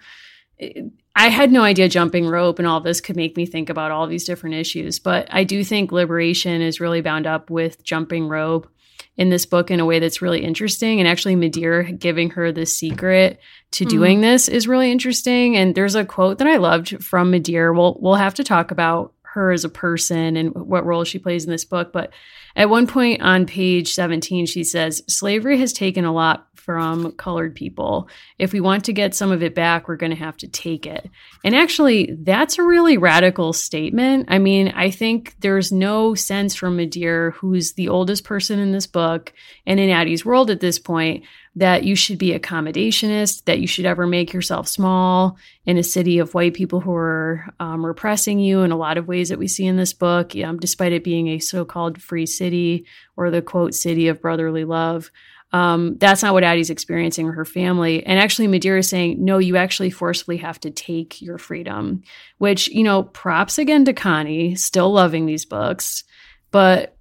I 1.14 1.28
had 1.28 1.52
no 1.52 1.62
idea 1.62 1.88
jumping 1.88 2.26
rope 2.26 2.58
and 2.58 2.68
all 2.68 2.80
this 2.80 3.00
could 3.00 3.16
make 3.16 3.36
me 3.36 3.44
think 3.44 3.68
about 3.68 3.90
all 3.90 4.06
these 4.06 4.24
different 4.24 4.54
issues, 4.54 4.98
but 4.98 5.28
I 5.30 5.44
do 5.44 5.62
think 5.62 5.92
liberation 5.92 6.62
is 6.62 6.80
really 6.80 7.02
bound 7.02 7.26
up 7.26 7.50
with 7.50 7.84
jumping 7.84 8.28
rope 8.28 8.71
in 9.16 9.28
this 9.28 9.44
book 9.46 9.70
in 9.70 9.80
a 9.80 9.84
way 9.84 9.98
that's 9.98 10.22
really 10.22 10.42
interesting. 10.42 10.98
And 10.98 11.08
actually, 11.08 11.36
Midir 11.36 11.98
giving 11.98 12.30
her 12.30 12.50
the 12.50 12.66
secret 12.66 13.40
to 13.72 13.84
mm-hmm. 13.84 13.90
doing 13.90 14.20
this 14.20 14.48
is 14.48 14.68
really 14.68 14.90
interesting. 14.90 15.56
And 15.56 15.74
there's 15.74 15.94
a 15.94 16.04
quote 16.04 16.38
that 16.38 16.46
I 16.46 16.56
loved 16.56 17.04
from 17.04 17.32
Midir. 17.32 17.76
We'll 17.76 17.96
we'll 18.00 18.14
have 18.14 18.34
to 18.34 18.44
talk 18.44 18.70
about 18.70 19.12
her 19.22 19.50
as 19.50 19.64
a 19.64 19.68
person 19.68 20.36
and 20.36 20.54
what 20.54 20.84
role 20.84 21.04
she 21.04 21.18
plays 21.18 21.44
in 21.44 21.50
this 21.50 21.64
book. 21.64 21.92
But 21.92 22.12
at 22.56 22.70
one 22.70 22.86
point 22.86 23.22
on 23.22 23.46
page 23.46 23.92
17, 23.94 24.46
she 24.46 24.64
says, 24.64 25.02
Slavery 25.08 25.58
has 25.58 25.72
taken 25.72 26.04
a 26.04 26.12
lot 26.12 26.48
from 26.62 27.10
colored 27.12 27.56
people. 27.56 28.08
If 28.38 28.52
we 28.52 28.60
want 28.60 28.84
to 28.84 28.92
get 28.92 29.16
some 29.16 29.32
of 29.32 29.42
it 29.42 29.52
back, 29.52 29.88
we're 29.88 29.96
going 29.96 30.12
to 30.12 30.16
have 30.16 30.36
to 30.38 30.48
take 30.48 30.86
it. 30.86 31.10
And 31.44 31.56
actually, 31.56 32.16
that's 32.20 32.56
a 32.56 32.62
really 32.62 32.98
radical 32.98 33.52
statement. 33.52 34.26
I 34.28 34.38
mean, 34.38 34.68
I 34.68 34.90
think 34.90 35.34
there's 35.40 35.72
no 35.72 36.14
sense 36.14 36.54
from 36.54 36.78
Midir, 36.78 37.32
who's 37.32 37.72
the 37.72 37.88
oldest 37.88 38.22
person 38.22 38.60
in 38.60 38.70
this 38.70 38.86
book 38.86 39.32
and 39.66 39.80
in 39.80 39.90
Addie's 39.90 40.24
world 40.24 40.50
at 40.50 40.60
this 40.60 40.78
point, 40.78 41.24
that 41.54 41.84
you 41.84 41.94
should 41.94 42.18
be 42.18 42.38
accommodationist, 42.38 43.44
that 43.44 43.60
you 43.60 43.66
should 43.66 43.84
ever 43.84 44.06
make 44.06 44.32
yourself 44.32 44.66
small 44.66 45.36
in 45.66 45.76
a 45.76 45.82
city 45.82 46.18
of 46.18 46.32
white 46.32 46.54
people 46.54 46.80
who 46.80 46.94
are 46.94 47.46
um, 47.60 47.84
repressing 47.84 48.38
you 48.38 48.62
in 48.62 48.72
a 48.72 48.76
lot 48.76 48.96
of 48.96 49.06
ways 49.06 49.28
that 49.28 49.38
we 49.38 49.48
see 49.48 49.66
in 49.66 49.76
this 49.76 49.92
book, 49.92 50.34
um, 50.36 50.58
despite 50.58 50.92
it 50.92 51.04
being 51.04 51.28
a 51.28 51.38
so 51.38 51.64
called 51.64 52.00
free 52.00 52.24
city 52.24 52.86
or 53.16 53.30
the 53.30 53.42
quote 53.42 53.74
city 53.74 54.08
of 54.08 54.22
brotherly 54.22 54.64
love. 54.64 55.10
Um, 55.52 55.98
that's 55.98 56.22
not 56.22 56.32
what 56.32 56.44
Addie's 56.44 56.70
experiencing 56.70 57.28
or 57.28 57.32
her 57.32 57.44
family. 57.44 58.04
And 58.06 58.18
actually, 58.18 58.48
Madeira 58.48 58.78
is 58.78 58.88
saying, 58.88 59.22
no, 59.22 59.36
you 59.36 59.58
actually 59.58 59.90
forcefully 59.90 60.38
have 60.38 60.58
to 60.60 60.70
take 60.70 61.20
your 61.20 61.36
freedom, 61.36 62.02
which, 62.38 62.68
you 62.68 62.82
know, 62.82 63.02
props 63.02 63.58
again 63.58 63.84
to 63.84 63.92
Connie, 63.92 64.54
still 64.54 64.90
loving 64.90 65.26
these 65.26 65.44
books. 65.44 66.04
But 66.50 66.96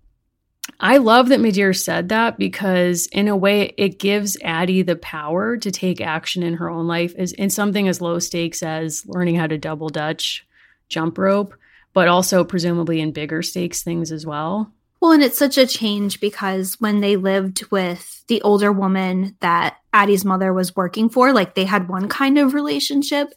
I 0.83 0.97
love 0.97 1.29
that 1.29 1.39
Midir 1.39 1.77
said 1.77 2.09
that 2.09 2.39
because, 2.39 3.05
in 3.07 3.27
a 3.27 3.37
way, 3.37 3.75
it 3.77 3.99
gives 3.99 4.35
Addie 4.43 4.81
the 4.81 4.95
power 4.95 5.55
to 5.57 5.69
take 5.69 6.01
action 6.01 6.41
in 6.41 6.55
her 6.55 6.71
own 6.71 6.87
life 6.87 7.13
as, 7.19 7.33
in 7.33 7.51
something 7.51 7.87
as 7.87 8.01
low 8.01 8.17
stakes 8.17 8.63
as 8.63 9.05
learning 9.05 9.35
how 9.35 9.45
to 9.45 9.59
double 9.59 9.89
Dutch 9.89 10.43
jump 10.89 11.19
rope, 11.19 11.53
but 11.93 12.07
also 12.07 12.43
presumably 12.43 12.99
in 12.99 13.11
bigger 13.11 13.43
stakes 13.43 13.83
things 13.83 14.11
as 14.11 14.25
well. 14.25 14.73
Well, 14.99 15.11
and 15.11 15.23
it's 15.23 15.37
such 15.37 15.57
a 15.57 15.67
change 15.67 16.19
because 16.19 16.79
when 16.79 16.99
they 17.01 17.15
lived 17.15 17.63
with 17.71 18.25
the 18.27 18.41
older 18.41 18.71
woman 18.71 19.35
that 19.39 19.77
Addie's 19.93 20.25
mother 20.25 20.51
was 20.51 20.75
working 20.75 21.09
for, 21.09 21.31
like 21.31 21.53
they 21.53 21.65
had 21.65 21.89
one 21.89 22.07
kind 22.07 22.39
of 22.39 22.55
relationship. 22.55 23.29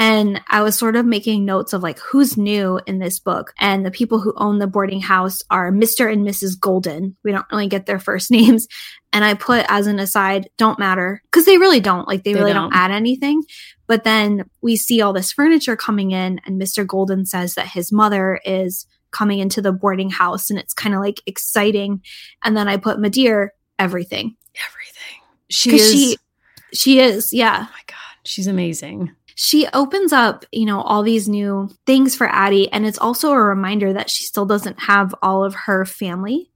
And 0.00 0.40
I 0.48 0.62
was 0.62 0.78
sort 0.78 0.94
of 0.94 1.04
making 1.04 1.44
notes 1.44 1.72
of 1.72 1.82
like 1.82 1.98
who's 1.98 2.36
new 2.36 2.80
in 2.86 3.00
this 3.00 3.18
book. 3.18 3.52
And 3.58 3.84
the 3.84 3.90
people 3.90 4.20
who 4.20 4.32
own 4.36 4.60
the 4.60 4.68
boarding 4.68 5.00
house 5.00 5.42
are 5.50 5.72
Mr. 5.72 6.10
and 6.10 6.26
Mrs. 6.26 6.58
Golden. 6.58 7.16
We 7.24 7.32
don't 7.32 7.46
really 7.50 7.66
get 7.66 7.86
their 7.86 7.98
first 7.98 8.30
names. 8.30 8.68
And 9.12 9.24
I 9.24 9.34
put 9.34 9.66
as 9.68 9.88
an 9.88 9.98
aside, 9.98 10.48
don't 10.56 10.78
matter 10.78 11.20
because 11.24 11.46
they 11.46 11.58
really 11.58 11.80
don't. 11.80 12.06
Like 12.06 12.22
they, 12.22 12.32
they 12.32 12.38
really 12.38 12.52
don't. 12.52 12.70
don't 12.70 12.78
add 12.78 12.92
anything. 12.92 13.42
But 13.88 14.04
then 14.04 14.48
we 14.62 14.76
see 14.76 15.00
all 15.00 15.12
this 15.14 15.32
furniture 15.32 15.74
coming 15.74 16.10
in, 16.10 16.42
and 16.44 16.60
Mr. 16.60 16.86
Golden 16.86 17.24
says 17.24 17.54
that 17.54 17.68
his 17.68 17.90
mother 17.90 18.38
is 18.44 18.86
coming 19.10 19.38
into 19.38 19.62
the 19.62 19.72
boarding 19.72 20.10
house 20.10 20.50
and 20.50 20.58
it's 20.58 20.74
kind 20.74 20.94
of 20.94 21.00
like 21.00 21.22
exciting. 21.26 22.02
And 22.44 22.56
then 22.56 22.68
I 22.68 22.76
put 22.76 22.98
Midir, 22.98 23.48
everything. 23.78 24.36
Everything. 24.66 25.20
She 25.48 25.76
is. 25.76 25.90
She, 25.90 26.16
she 26.74 27.00
is, 27.00 27.32
yeah. 27.32 27.60
Oh 27.60 27.72
my 27.72 27.82
God. 27.86 27.96
She's 28.24 28.46
amazing. 28.46 29.12
She 29.40 29.68
opens 29.68 30.12
up, 30.12 30.44
you 30.50 30.66
know, 30.66 30.80
all 30.80 31.04
these 31.04 31.28
new 31.28 31.70
things 31.86 32.16
for 32.16 32.26
Addie. 32.26 32.72
And 32.72 32.84
it's 32.84 32.98
also 32.98 33.30
a 33.30 33.40
reminder 33.40 33.92
that 33.92 34.10
she 34.10 34.24
still 34.24 34.46
doesn't 34.46 34.80
have 34.80 35.14
all 35.22 35.44
of 35.44 35.54
her 35.54 35.84
family 35.84 36.50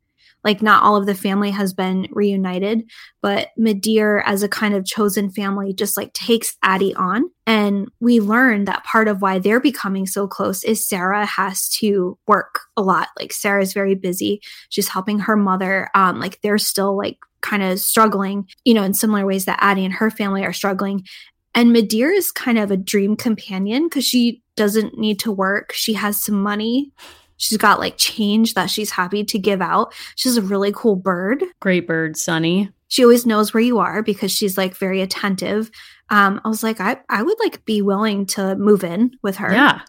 like 0.44 0.62
not 0.62 0.82
all 0.82 0.96
of 0.96 1.06
the 1.06 1.14
family 1.14 1.50
has 1.50 1.72
been 1.72 2.08
reunited, 2.10 2.90
but 3.20 3.48
Midir 3.58 4.22
as 4.24 4.42
a 4.42 4.48
kind 4.48 4.74
of 4.74 4.84
chosen 4.84 5.30
family 5.30 5.72
just 5.72 5.96
like 5.96 6.12
takes 6.12 6.56
Addie 6.62 6.94
on. 6.94 7.30
And 7.46 7.88
we 8.00 8.20
learn 8.20 8.64
that 8.64 8.84
part 8.84 9.08
of 9.08 9.22
why 9.22 9.38
they're 9.38 9.60
becoming 9.60 10.06
so 10.06 10.26
close 10.26 10.64
is 10.64 10.86
Sarah 10.86 11.26
has 11.26 11.68
to 11.78 12.18
work 12.26 12.60
a 12.76 12.82
lot. 12.82 13.08
Like 13.18 13.32
Sarah's 13.32 13.72
very 13.72 13.94
busy. 13.94 14.40
She's 14.68 14.88
helping 14.88 15.20
her 15.20 15.36
mother. 15.36 15.88
Um, 15.94 16.18
like 16.18 16.40
they're 16.40 16.58
still 16.58 16.96
like 16.96 17.18
kind 17.40 17.62
of 17.62 17.80
struggling, 17.80 18.48
you 18.64 18.72
know, 18.72 18.84
in 18.84 18.94
similar 18.94 19.26
ways 19.26 19.44
that 19.44 19.58
Addie 19.60 19.84
and 19.84 19.94
her 19.94 20.10
family 20.10 20.44
are 20.44 20.52
struggling. 20.52 21.04
And 21.54 21.74
Midir 21.74 22.14
is 22.14 22.32
kind 22.32 22.58
of 22.58 22.70
a 22.70 22.76
dream 22.76 23.16
companion 23.16 23.84
because 23.84 24.04
she 24.04 24.42
doesn't 24.56 24.98
need 24.98 25.18
to 25.20 25.32
work. 25.32 25.72
She 25.72 25.92
has 25.94 26.22
some 26.22 26.42
money. 26.42 26.92
She's 27.36 27.58
got 27.58 27.80
like 27.80 27.96
change 27.96 28.54
that 28.54 28.70
she's 28.70 28.90
happy 28.90 29.24
to 29.24 29.38
give 29.38 29.60
out. 29.60 29.92
She's 30.16 30.36
a 30.36 30.42
really 30.42 30.72
cool 30.74 30.96
bird. 30.96 31.44
Great 31.60 31.86
bird, 31.86 32.16
Sunny. 32.16 32.70
She 32.88 33.02
always 33.02 33.26
knows 33.26 33.52
where 33.52 33.62
you 33.62 33.78
are 33.78 34.02
because 34.02 34.30
she's 34.30 34.56
like 34.56 34.76
very 34.76 35.00
attentive. 35.00 35.70
Um, 36.10 36.40
I 36.44 36.48
was 36.48 36.62
like, 36.62 36.80
I, 36.80 36.98
I 37.08 37.22
would 37.22 37.38
like 37.40 37.64
be 37.64 37.82
willing 37.82 38.26
to 38.26 38.54
move 38.56 38.84
in 38.84 39.12
with 39.22 39.36
her. 39.36 39.52
Yeah. 39.52 39.80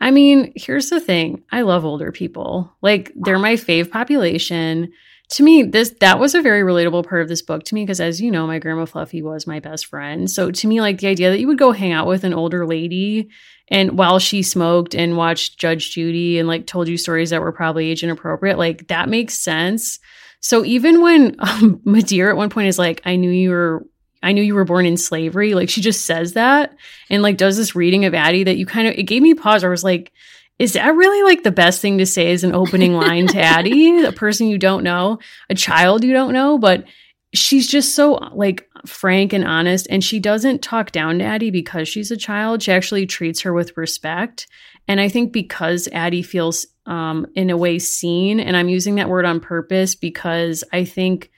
I 0.00 0.10
mean, 0.10 0.52
here's 0.56 0.90
the 0.90 1.00
thing. 1.00 1.44
I 1.52 1.62
love 1.62 1.84
older 1.84 2.10
people. 2.10 2.74
Like 2.82 3.12
they're 3.14 3.38
my 3.38 3.54
fave 3.54 3.90
population. 3.90 4.92
To 5.30 5.44
me, 5.44 5.62
this 5.62 5.94
that 6.00 6.18
was 6.18 6.34
a 6.34 6.42
very 6.42 6.62
relatable 6.62 7.08
part 7.08 7.22
of 7.22 7.28
this 7.28 7.42
book 7.42 7.62
to 7.64 7.74
me 7.74 7.84
because 7.84 8.00
as 8.00 8.20
you 8.20 8.32
know, 8.32 8.48
my 8.48 8.58
grandma 8.58 8.84
Fluffy 8.84 9.22
was 9.22 9.46
my 9.46 9.60
best 9.60 9.86
friend. 9.86 10.28
So 10.28 10.50
to 10.50 10.66
me, 10.66 10.80
like 10.80 10.98
the 10.98 11.06
idea 11.06 11.30
that 11.30 11.38
you 11.38 11.46
would 11.46 11.58
go 11.58 11.70
hang 11.70 11.92
out 11.92 12.08
with 12.08 12.24
an 12.24 12.34
older 12.34 12.66
lady 12.66 13.30
and 13.68 13.96
while 13.96 14.18
she 14.18 14.42
smoked 14.42 14.94
and 14.94 15.16
watched 15.16 15.56
Judge 15.56 15.92
Judy 15.92 16.40
and 16.40 16.48
like 16.48 16.66
told 16.66 16.88
you 16.88 16.96
stories 16.96 17.30
that 17.30 17.40
were 17.40 17.52
probably 17.52 17.90
age 17.90 18.02
inappropriate, 18.02 18.58
like 18.58 18.88
that 18.88 19.08
makes 19.08 19.38
sense. 19.38 20.00
So 20.40 20.64
even 20.64 21.00
when 21.00 21.36
um, 21.38 21.80
Midir 21.86 22.30
at 22.30 22.36
one 22.36 22.50
point 22.50 22.66
is 22.66 22.78
like, 22.78 23.00
I 23.04 23.14
knew 23.16 23.30
you 23.30 23.50
were 23.50 23.86
I 24.22 24.32
knew 24.32 24.42
you 24.42 24.54
were 24.54 24.64
born 24.64 24.84
in 24.84 24.96
slavery. 24.96 25.54
Like 25.54 25.70
she 25.70 25.80
just 25.80 26.04
says 26.04 26.32
that 26.32 26.76
and 27.08 27.22
like 27.22 27.36
does 27.36 27.56
this 27.56 27.76
reading 27.76 28.04
of 28.04 28.14
Addie 28.14 28.44
that 28.44 28.56
you 28.56 28.66
kind 28.66 28.88
of 28.88 28.94
it 28.94 29.04
gave 29.04 29.22
me 29.22 29.34
pause. 29.34 29.62
I 29.62 29.68
was 29.68 29.84
like, 29.84 30.12
is 30.60 30.74
that 30.74 30.94
really 30.94 31.22
like 31.22 31.42
the 31.42 31.50
best 31.50 31.80
thing 31.80 31.96
to 31.96 32.04
say 32.04 32.32
as 32.32 32.44
an 32.44 32.54
opening 32.54 32.92
line 32.92 33.26
to 33.28 33.40
Addie, 33.40 33.98
a 34.04 34.12
person 34.12 34.46
you 34.46 34.58
don't 34.58 34.84
know, 34.84 35.18
a 35.48 35.54
child 35.54 36.04
you 36.04 36.12
don't 36.12 36.34
know? 36.34 36.58
But 36.58 36.84
she's 37.32 37.66
just 37.66 37.94
so 37.94 38.16
like 38.34 38.68
frank 38.84 39.32
and 39.32 39.46
honest 39.46 39.86
and 39.88 40.04
she 40.04 40.20
doesn't 40.20 40.60
talk 40.60 40.92
down 40.92 41.18
to 41.18 41.24
Addie 41.24 41.50
because 41.50 41.88
she's 41.88 42.10
a 42.10 42.16
child. 42.16 42.62
She 42.62 42.72
actually 42.72 43.06
treats 43.06 43.40
her 43.40 43.54
with 43.54 43.74
respect. 43.78 44.48
And 44.86 45.00
I 45.00 45.08
think 45.08 45.32
because 45.32 45.88
Addie 45.92 46.22
feels 46.22 46.66
um 46.84 47.26
in 47.34 47.48
a 47.48 47.56
way 47.56 47.78
seen 47.78 48.38
and 48.38 48.54
I'm 48.54 48.68
using 48.68 48.96
that 48.96 49.08
word 49.08 49.24
on 49.24 49.40
purpose 49.40 49.94
because 49.94 50.62
I 50.74 50.84
think 50.84 51.30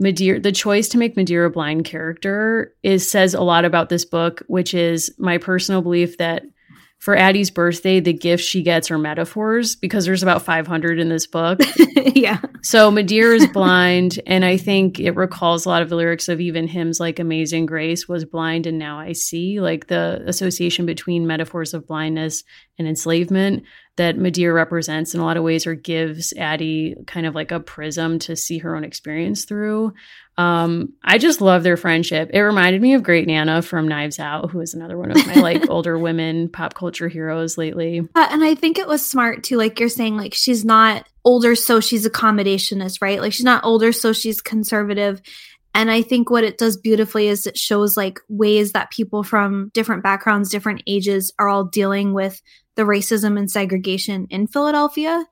Midir 0.00 0.40
the 0.40 0.52
choice 0.52 0.86
to 0.90 0.98
make 0.98 1.16
Madeira 1.16 1.48
a 1.48 1.50
blind 1.50 1.84
character 1.84 2.72
is 2.84 3.10
says 3.10 3.34
a 3.34 3.42
lot 3.42 3.64
about 3.64 3.88
this 3.88 4.04
book, 4.04 4.44
which 4.46 4.72
is 4.72 5.12
my 5.18 5.36
personal 5.38 5.82
belief 5.82 6.18
that 6.18 6.44
for 6.98 7.16
Addie's 7.16 7.50
birthday, 7.50 8.00
the 8.00 8.12
gifts 8.12 8.42
she 8.42 8.62
gets 8.62 8.90
are 8.90 8.98
metaphors 8.98 9.76
because 9.76 10.04
there's 10.04 10.24
about 10.24 10.42
500 10.42 10.98
in 10.98 11.08
this 11.08 11.28
book. 11.28 11.60
yeah. 11.96 12.40
So 12.62 12.90
Midir 12.90 13.36
is 13.36 13.46
blind, 13.46 14.18
and 14.26 14.44
I 14.44 14.56
think 14.56 14.98
it 14.98 15.12
recalls 15.12 15.64
a 15.64 15.68
lot 15.68 15.82
of 15.82 15.90
the 15.90 15.96
lyrics 15.96 16.28
of 16.28 16.40
even 16.40 16.66
hymns 16.66 16.98
like 16.98 17.20
Amazing 17.20 17.66
Grace 17.66 18.08
was 18.08 18.24
blind 18.24 18.66
and 18.66 18.78
now 18.78 18.98
I 18.98 19.12
see, 19.12 19.60
like 19.60 19.86
the 19.86 20.22
association 20.26 20.86
between 20.86 21.26
metaphors 21.26 21.72
of 21.72 21.86
blindness 21.86 22.42
and 22.78 22.88
enslavement 22.88 23.62
that 23.96 24.16
Medea 24.16 24.52
represents 24.52 25.14
in 25.14 25.20
a 25.20 25.24
lot 25.24 25.36
of 25.36 25.42
ways 25.42 25.66
or 25.66 25.74
gives 25.74 26.32
Addie 26.36 26.96
kind 27.06 27.26
of 27.26 27.34
like 27.34 27.52
a 27.52 27.60
prism 27.60 28.18
to 28.20 28.36
see 28.36 28.58
her 28.58 28.74
own 28.74 28.84
experience 28.84 29.44
through. 29.44 29.92
Um, 30.38 30.92
I 31.02 31.18
just 31.18 31.40
love 31.40 31.64
their 31.64 31.76
friendship. 31.76 32.30
It 32.32 32.40
reminded 32.40 32.80
me 32.80 32.94
of 32.94 33.02
Great 33.02 33.26
Nana 33.26 33.60
from 33.60 33.88
Knives 33.88 34.20
Out, 34.20 34.52
who 34.52 34.60
is 34.60 34.72
another 34.72 34.96
one 34.96 35.10
of 35.10 35.26
my 35.26 35.34
like 35.34 35.68
older 35.68 35.98
women 35.98 36.48
pop 36.48 36.74
culture 36.74 37.08
heroes 37.08 37.58
lately. 37.58 38.08
Uh, 38.14 38.28
and 38.30 38.44
I 38.44 38.54
think 38.54 38.78
it 38.78 38.86
was 38.86 39.04
smart 39.04 39.42
too, 39.42 39.56
like 39.56 39.80
you're 39.80 39.88
saying, 39.88 40.16
like 40.16 40.34
she's 40.34 40.64
not 40.64 41.08
older, 41.24 41.56
so 41.56 41.80
she's 41.80 42.06
accommodationist, 42.06 43.02
right? 43.02 43.20
Like 43.20 43.32
she's 43.32 43.44
not 43.44 43.64
older, 43.64 43.90
so 43.90 44.12
she's 44.12 44.40
conservative. 44.40 45.20
And 45.74 45.90
I 45.90 46.02
think 46.02 46.30
what 46.30 46.44
it 46.44 46.56
does 46.56 46.76
beautifully 46.76 47.26
is 47.26 47.46
it 47.46 47.58
shows 47.58 47.96
like 47.96 48.20
ways 48.28 48.72
that 48.72 48.92
people 48.92 49.24
from 49.24 49.70
different 49.74 50.04
backgrounds, 50.04 50.50
different 50.50 50.84
ages 50.86 51.32
are 51.40 51.48
all 51.48 51.64
dealing 51.64 52.14
with 52.14 52.40
the 52.76 52.82
racism 52.82 53.36
and 53.36 53.50
segregation 53.50 54.28
in 54.30 54.46
Philadelphia. 54.46 55.24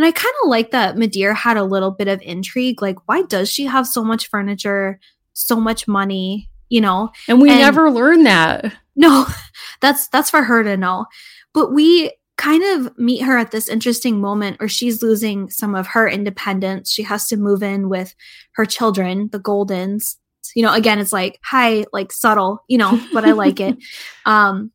And 0.00 0.06
I 0.06 0.12
kind 0.12 0.32
of 0.42 0.48
like 0.48 0.70
that 0.70 0.96
Medea 0.96 1.34
had 1.34 1.58
a 1.58 1.62
little 1.62 1.90
bit 1.90 2.08
of 2.08 2.22
intrigue. 2.22 2.80
Like, 2.80 2.96
why 3.06 3.20
does 3.20 3.50
she 3.50 3.66
have 3.66 3.86
so 3.86 4.02
much 4.02 4.28
furniture, 4.28 4.98
so 5.34 5.60
much 5.60 5.86
money? 5.86 6.48
You 6.70 6.80
know, 6.80 7.10
and 7.28 7.38
we 7.38 7.50
and, 7.50 7.58
never 7.58 7.90
learn 7.90 8.22
that. 8.22 8.72
No, 8.96 9.26
that's 9.82 10.08
that's 10.08 10.30
for 10.30 10.42
her 10.42 10.62
to 10.62 10.78
know. 10.78 11.04
But 11.52 11.74
we 11.74 12.12
kind 12.38 12.64
of 12.64 12.96
meet 12.96 13.20
her 13.24 13.36
at 13.36 13.50
this 13.50 13.68
interesting 13.68 14.22
moment 14.22 14.58
where 14.58 14.70
she's 14.70 15.02
losing 15.02 15.50
some 15.50 15.74
of 15.74 15.88
her 15.88 16.08
independence. 16.08 16.90
She 16.90 17.02
has 17.02 17.28
to 17.28 17.36
move 17.36 17.62
in 17.62 17.90
with 17.90 18.14
her 18.52 18.64
children, 18.64 19.28
the 19.32 19.38
Goldens. 19.38 20.16
You 20.56 20.62
know, 20.62 20.72
again, 20.72 20.98
it's 20.98 21.12
like, 21.12 21.38
hi, 21.44 21.84
like 21.92 22.10
subtle, 22.10 22.64
you 22.68 22.78
know, 22.78 22.98
but 23.12 23.26
I 23.26 23.32
like 23.32 23.60
it. 23.60 23.76
Um, 24.24 24.70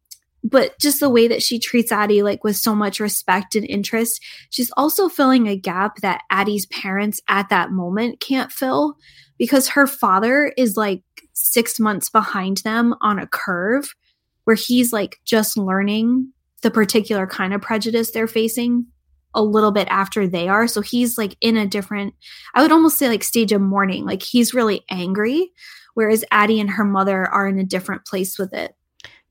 but 0.45 0.77
just 0.79 0.99
the 0.99 1.09
way 1.09 1.27
that 1.27 1.41
she 1.41 1.57
treats 1.57 1.91
Addie 1.91 2.21
like 2.21 2.43
with 2.43 2.55
so 2.55 2.75
much 2.75 2.99
respect 2.99 3.55
and 3.55 3.65
interest, 3.65 4.23
she's 4.51 4.71
also 4.77 5.09
filling 5.09 5.47
a 5.47 5.57
gap 5.57 5.97
that 5.97 6.21
Addie's 6.29 6.67
parents 6.67 7.19
at 7.27 7.49
that 7.49 7.71
moment 7.71 8.19
can't 8.19 8.51
fill 8.51 8.95
because 9.39 9.69
her 9.69 9.87
father 9.87 10.53
is 10.55 10.77
like 10.77 11.01
6 11.33 11.79
months 11.79 12.09
behind 12.09 12.57
them 12.57 12.93
on 13.01 13.17
a 13.17 13.25
curve 13.25 13.95
where 14.43 14.55
he's 14.55 14.93
like 14.93 15.19
just 15.25 15.57
learning 15.57 16.31
the 16.61 16.69
particular 16.69 17.25
kind 17.25 17.51
of 17.53 17.61
prejudice 17.61 18.11
they're 18.11 18.27
facing 18.27 18.85
a 19.33 19.41
little 19.41 19.71
bit 19.71 19.87
after 19.89 20.27
they 20.27 20.47
are. 20.47 20.67
So 20.67 20.81
he's 20.81 21.17
like 21.17 21.35
in 21.41 21.57
a 21.57 21.67
different, 21.67 22.13
I 22.53 22.61
would 22.61 22.71
almost 22.71 22.97
say 22.97 23.07
like 23.07 23.23
stage 23.23 23.51
of 23.51 23.61
mourning. 23.61 24.05
Like 24.05 24.21
he's 24.21 24.53
really 24.53 24.85
angry, 24.91 25.51
whereas 25.95 26.23
Addie 26.31 26.59
and 26.59 26.69
her 26.69 26.85
mother 26.85 27.25
are 27.25 27.47
in 27.47 27.57
a 27.57 27.65
different 27.65 28.05
place 28.05 28.37
with 28.37 28.53
it. 28.53 28.75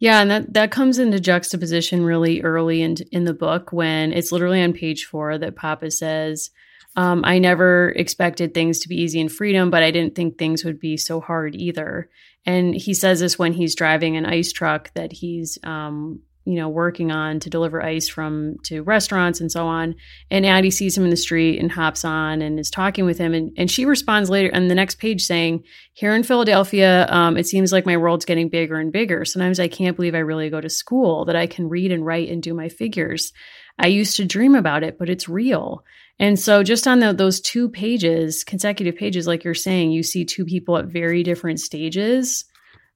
Yeah, 0.00 0.20
and 0.20 0.30
that 0.30 0.52
that 0.54 0.70
comes 0.70 0.98
into 0.98 1.20
juxtaposition 1.20 2.04
really 2.04 2.42
early 2.42 2.82
in 2.82 2.96
in 3.12 3.24
the 3.24 3.34
book 3.34 3.72
when 3.72 4.12
it's 4.12 4.32
literally 4.32 4.62
on 4.62 4.72
page 4.72 5.06
four 5.06 5.38
that 5.38 5.56
Papa 5.56 5.90
says, 5.90 6.50
um, 6.96 7.22
"I 7.24 7.38
never 7.38 7.90
expected 7.90 8.52
things 8.52 8.80
to 8.80 8.88
be 8.88 9.00
easy 9.00 9.20
in 9.20 9.28
freedom, 9.28 9.70
but 9.70 9.82
I 9.82 9.90
didn't 9.90 10.14
think 10.14 10.36
things 10.36 10.64
would 10.64 10.80
be 10.80 10.96
so 10.96 11.20
hard 11.20 11.54
either." 11.54 12.10
And 12.44 12.74
he 12.74 12.92
says 12.92 13.20
this 13.20 13.38
when 13.38 13.52
he's 13.54 13.74
driving 13.74 14.16
an 14.16 14.26
ice 14.26 14.52
truck 14.52 14.92
that 14.94 15.12
he's 15.12 15.58
um, 15.62 16.20
you 16.44 16.56
know, 16.56 16.68
working 16.68 17.10
on 17.10 17.40
to 17.40 17.48
deliver 17.48 17.82
ice 17.82 18.06
from 18.06 18.56
to 18.64 18.82
restaurants 18.82 19.40
and 19.40 19.50
so 19.50 19.66
on. 19.66 19.94
And 20.30 20.44
Addie 20.44 20.70
sees 20.70 20.96
him 20.96 21.04
in 21.04 21.10
the 21.10 21.16
street 21.16 21.58
and 21.58 21.72
hops 21.72 22.04
on 22.04 22.42
and 22.42 22.60
is 22.60 22.70
talking 22.70 23.06
with 23.06 23.16
him. 23.16 23.32
And, 23.32 23.52
and 23.56 23.70
she 23.70 23.86
responds 23.86 24.28
later 24.28 24.54
on 24.54 24.68
the 24.68 24.74
next 24.74 24.96
page 24.96 25.24
saying, 25.24 25.64
Here 25.94 26.14
in 26.14 26.22
Philadelphia, 26.22 27.06
um, 27.08 27.38
it 27.38 27.46
seems 27.46 27.72
like 27.72 27.86
my 27.86 27.96
world's 27.96 28.26
getting 28.26 28.50
bigger 28.50 28.76
and 28.76 28.92
bigger. 28.92 29.24
Sometimes 29.24 29.58
I 29.58 29.68
can't 29.68 29.96
believe 29.96 30.14
I 30.14 30.18
really 30.18 30.50
go 30.50 30.60
to 30.60 30.68
school, 30.68 31.24
that 31.24 31.36
I 31.36 31.46
can 31.46 31.68
read 31.68 31.92
and 31.92 32.04
write 32.04 32.28
and 32.28 32.42
do 32.42 32.52
my 32.52 32.68
figures. 32.68 33.32
I 33.78 33.86
used 33.86 34.18
to 34.18 34.26
dream 34.26 34.54
about 34.54 34.82
it, 34.82 34.98
but 34.98 35.08
it's 35.08 35.28
real. 35.28 35.84
And 36.18 36.38
so, 36.38 36.62
just 36.62 36.86
on 36.86 37.00
the, 37.00 37.12
those 37.12 37.40
two 37.40 37.68
pages, 37.68 38.44
consecutive 38.44 38.94
pages, 38.96 39.26
like 39.26 39.42
you're 39.42 39.54
saying, 39.54 39.90
you 39.90 40.02
see 40.02 40.24
two 40.24 40.44
people 40.44 40.76
at 40.76 40.84
very 40.84 41.22
different 41.24 41.58
stages 41.58 42.44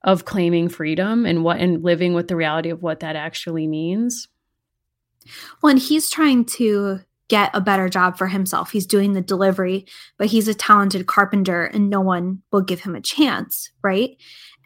of 0.02 0.24
claiming 0.24 0.68
freedom 0.68 1.26
and 1.26 1.44
what 1.44 1.58
and 1.58 1.82
living 1.82 2.14
with 2.14 2.28
the 2.28 2.36
reality 2.36 2.70
of 2.70 2.82
what 2.82 3.00
that 3.00 3.16
actually 3.16 3.66
means. 3.66 4.28
Well, 5.62 5.70
and 5.70 5.78
he's 5.78 6.08
trying 6.08 6.44
to 6.46 7.00
get 7.28 7.50
a 7.52 7.60
better 7.60 7.88
job 7.88 8.16
for 8.16 8.26
himself. 8.26 8.70
He's 8.70 8.86
doing 8.86 9.12
the 9.12 9.20
delivery, 9.20 9.86
but 10.16 10.28
he's 10.28 10.48
a 10.48 10.54
talented 10.54 11.06
carpenter 11.06 11.64
and 11.64 11.90
no 11.90 12.00
one 12.00 12.42
will 12.50 12.62
give 12.62 12.80
him 12.80 12.94
a 12.94 13.02
chance, 13.02 13.70
right? 13.82 14.16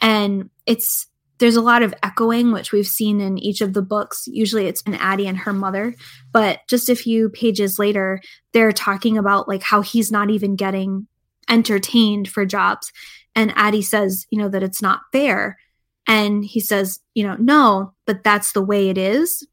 And 0.00 0.50
it's 0.66 1.08
there's 1.38 1.56
a 1.56 1.60
lot 1.60 1.82
of 1.82 1.92
echoing, 2.04 2.52
which 2.52 2.70
we've 2.70 2.86
seen 2.86 3.20
in 3.20 3.36
each 3.36 3.62
of 3.62 3.72
the 3.72 3.82
books. 3.82 4.28
Usually 4.28 4.66
it's 4.66 4.82
been 4.82 4.94
Addie 4.94 5.26
and 5.26 5.38
her 5.38 5.52
mother, 5.52 5.92
but 6.30 6.60
just 6.68 6.88
a 6.88 6.94
few 6.94 7.30
pages 7.30 7.80
later, 7.80 8.20
they're 8.52 8.70
talking 8.70 9.18
about 9.18 9.48
like 9.48 9.62
how 9.64 9.80
he's 9.80 10.12
not 10.12 10.30
even 10.30 10.54
getting 10.54 11.08
entertained 11.48 12.28
for 12.28 12.46
jobs. 12.46 12.92
And 13.34 13.52
Addie 13.56 13.82
says, 13.82 14.26
you 14.30 14.38
know, 14.38 14.48
that 14.48 14.62
it's 14.62 14.82
not 14.82 15.02
fair. 15.12 15.58
And 16.06 16.44
he 16.44 16.60
says, 16.60 17.00
you 17.14 17.26
know, 17.26 17.36
no, 17.38 17.94
but 18.06 18.24
that's 18.24 18.52
the 18.52 18.62
way 18.62 18.88
it 18.88 18.98
is. 18.98 19.46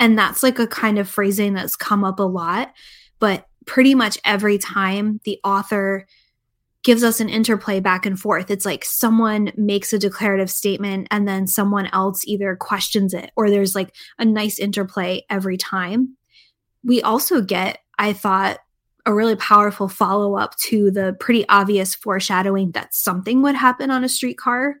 And 0.00 0.18
that's 0.18 0.42
like 0.42 0.58
a 0.58 0.66
kind 0.66 0.98
of 0.98 1.08
phrasing 1.08 1.54
that's 1.54 1.76
come 1.76 2.02
up 2.02 2.18
a 2.18 2.24
lot. 2.24 2.72
But 3.18 3.46
pretty 3.66 3.94
much 3.94 4.18
every 4.24 4.58
time 4.58 5.20
the 5.24 5.38
author 5.44 6.06
gives 6.82 7.04
us 7.04 7.20
an 7.20 7.28
interplay 7.28 7.78
back 7.78 8.04
and 8.04 8.18
forth, 8.18 8.50
it's 8.50 8.64
like 8.64 8.84
someone 8.84 9.52
makes 9.56 9.92
a 9.92 9.98
declarative 9.98 10.50
statement 10.50 11.06
and 11.12 11.28
then 11.28 11.46
someone 11.46 11.86
else 11.92 12.26
either 12.26 12.56
questions 12.56 13.14
it 13.14 13.30
or 13.36 13.48
there's 13.48 13.76
like 13.76 13.94
a 14.18 14.24
nice 14.24 14.58
interplay 14.58 15.24
every 15.30 15.56
time. 15.56 16.16
We 16.82 17.00
also 17.02 17.40
get, 17.40 17.78
I 17.98 18.12
thought, 18.12 18.58
a 19.04 19.12
really 19.12 19.36
powerful 19.36 19.88
follow 19.88 20.36
up 20.36 20.56
to 20.56 20.90
the 20.90 21.16
pretty 21.18 21.48
obvious 21.48 21.94
foreshadowing 21.94 22.72
that 22.72 22.94
something 22.94 23.42
would 23.42 23.54
happen 23.54 23.90
on 23.90 24.04
a 24.04 24.08
streetcar. 24.08 24.76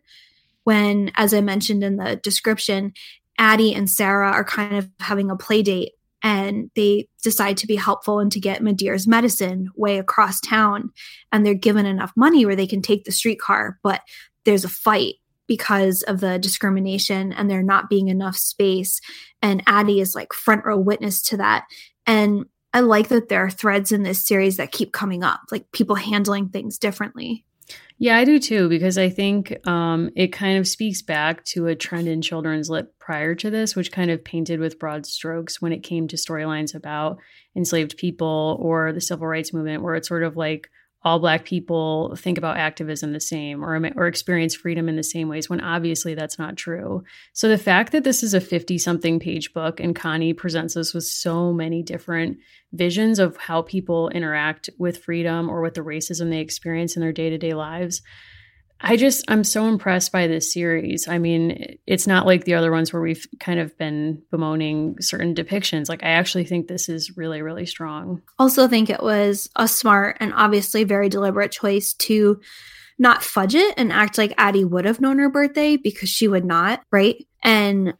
When, 0.64 1.10
as 1.16 1.34
I 1.34 1.40
mentioned 1.40 1.82
in 1.82 1.96
the 1.96 2.16
description, 2.16 2.92
Addie 3.38 3.74
and 3.74 3.90
Sarah 3.90 4.30
are 4.30 4.44
kind 4.44 4.76
of 4.76 4.88
having 5.00 5.30
a 5.30 5.36
play 5.36 5.62
date 5.62 5.92
and 6.22 6.70
they 6.76 7.08
decide 7.22 7.56
to 7.58 7.66
be 7.66 7.74
helpful 7.74 8.20
and 8.20 8.30
to 8.30 8.38
get 8.40 8.62
Medea's 8.62 9.08
medicine 9.08 9.70
way 9.74 9.98
across 9.98 10.40
town. 10.40 10.90
And 11.32 11.44
they're 11.44 11.54
given 11.54 11.84
enough 11.84 12.12
money 12.16 12.46
where 12.46 12.54
they 12.54 12.66
can 12.66 12.80
take 12.80 13.04
the 13.04 13.12
streetcar, 13.12 13.78
but 13.82 14.02
there's 14.44 14.64
a 14.64 14.68
fight 14.68 15.14
because 15.48 16.02
of 16.02 16.20
the 16.20 16.38
discrimination 16.38 17.32
and 17.32 17.50
there 17.50 17.62
not 17.62 17.90
being 17.90 18.08
enough 18.08 18.36
space. 18.36 19.00
And 19.42 19.62
Addie 19.66 20.00
is 20.00 20.14
like 20.14 20.32
front 20.32 20.64
row 20.64 20.78
witness 20.78 21.20
to 21.22 21.36
that. 21.38 21.64
And 22.06 22.46
I 22.74 22.80
like 22.80 23.08
that 23.08 23.28
there 23.28 23.44
are 23.44 23.50
threads 23.50 23.92
in 23.92 24.02
this 24.02 24.24
series 24.26 24.56
that 24.56 24.72
keep 24.72 24.92
coming 24.92 25.22
up, 25.22 25.40
like 25.50 25.70
people 25.72 25.96
handling 25.96 26.48
things 26.48 26.78
differently. 26.78 27.44
Yeah, 27.98 28.16
I 28.16 28.24
do 28.24 28.38
too, 28.38 28.68
because 28.68 28.98
I 28.98 29.08
think 29.08 29.56
um, 29.66 30.10
it 30.16 30.32
kind 30.32 30.58
of 30.58 30.66
speaks 30.66 31.02
back 31.02 31.44
to 31.46 31.68
a 31.68 31.76
trend 31.76 32.08
in 32.08 32.20
children's 32.20 32.68
lit 32.68 32.98
prior 32.98 33.34
to 33.36 33.50
this, 33.50 33.76
which 33.76 33.92
kind 33.92 34.10
of 34.10 34.24
painted 34.24 34.58
with 34.58 34.78
broad 34.78 35.06
strokes 35.06 35.62
when 35.62 35.72
it 35.72 35.84
came 35.84 36.08
to 36.08 36.16
storylines 36.16 36.74
about 36.74 37.18
enslaved 37.54 37.96
people 37.96 38.58
or 38.60 38.92
the 38.92 39.00
civil 39.00 39.26
rights 39.26 39.52
movement, 39.52 39.82
where 39.82 39.94
it's 39.94 40.08
sort 40.08 40.24
of 40.24 40.36
like 40.36 40.68
all 41.04 41.18
black 41.18 41.44
people 41.44 42.14
think 42.16 42.38
about 42.38 42.56
activism 42.56 43.12
the 43.12 43.20
same 43.20 43.64
or 43.64 43.80
or 43.96 44.06
experience 44.06 44.54
freedom 44.54 44.88
in 44.88 44.96
the 44.96 45.02
same 45.02 45.28
ways 45.28 45.50
when 45.50 45.60
obviously 45.60 46.14
that's 46.14 46.38
not 46.38 46.56
true. 46.56 47.02
So 47.32 47.48
the 47.48 47.58
fact 47.58 47.92
that 47.92 48.04
this 48.04 48.22
is 48.22 48.34
a 48.34 48.40
50 48.40 48.78
something 48.78 49.18
page 49.18 49.52
book 49.52 49.80
and 49.80 49.96
Connie 49.96 50.32
presents 50.32 50.76
us 50.76 50.94
with 50.94 51.04
so 51.04 51.52
many 51.52 51.82
different 51.82 52.38
visions 52.72 53.18
of 53.18 53.36
how 53.36 53.62
people 53.62 54.08
interact 54.10 54.70
with 54.78 55.02
freedom 55.02 55.50
or 55.50 55.60
with 55.60 55.74
the 55.74 55.80
racism 55.82 56.30
they 56.30 56.38
experience 56.38 56.96
in 56.96 57.02
their 57.02 57.12
day-to-day 57.12 57.52
lives 57.52 58.02
I 58.82 58.96
just 58.96 59.24
I'm 59.28 59.44
so 59.44 59.66
impressed 59.66 60.10
by 60.12 60.26
this 60.26 60.52
series. 60.52 61.06
I 61.08 61.18
mean, 61.18 61.78
it's 61.86 62.06
not 62.06 62.26
like 62.26 62.44
the 62.44 62.54
other 62.54 62.72
ones 62.72 62.92
where 62.92 63.00
we've 63.00 63.26
kind 63.38 63.60
of 63.60 63.76
been 63.78 64.22
bemoaning 64.30 64.96
certain 65.00 65.34
depictions. 65.34 65.88
Like 65.88 66.02
I 66.02 66.10
actually 66.10 66.44
think 66.44 66.66
this 66.66 66.88
is 66.88 67.16
really 67.16 67.42
really 67.42 67.66
strong. 67.66 68.22
Also 68.38 68.66
think 68.66 68.90
it 68.90 69.02
was 69.02 69.48
a 69.56 69.68
smart 69.68 70.16
and 70.20 70.32
obviously 70.34 70.84
very 70.84 71.08
deliberate 71.08 71.52
choice 71.52 71.94
to 71.94 72.40
not 72.98 73.22
fudge 73.22 73.54
it 73.54 73.74
and 73.76 73.92
act 73.92 74.18
like 74.18 74.34
Addie 74.36 74.64
would 74.64 74.84
have 74.84 75.00
known 75.00 75.18
her 75.18 75.30
birthday 75.30 75.76
because 75.76 76.08
she 76.08 76.28
would 76.28 76.44
not, 76.44 76.82
right? 76.90 77.16
And 77.42 77.94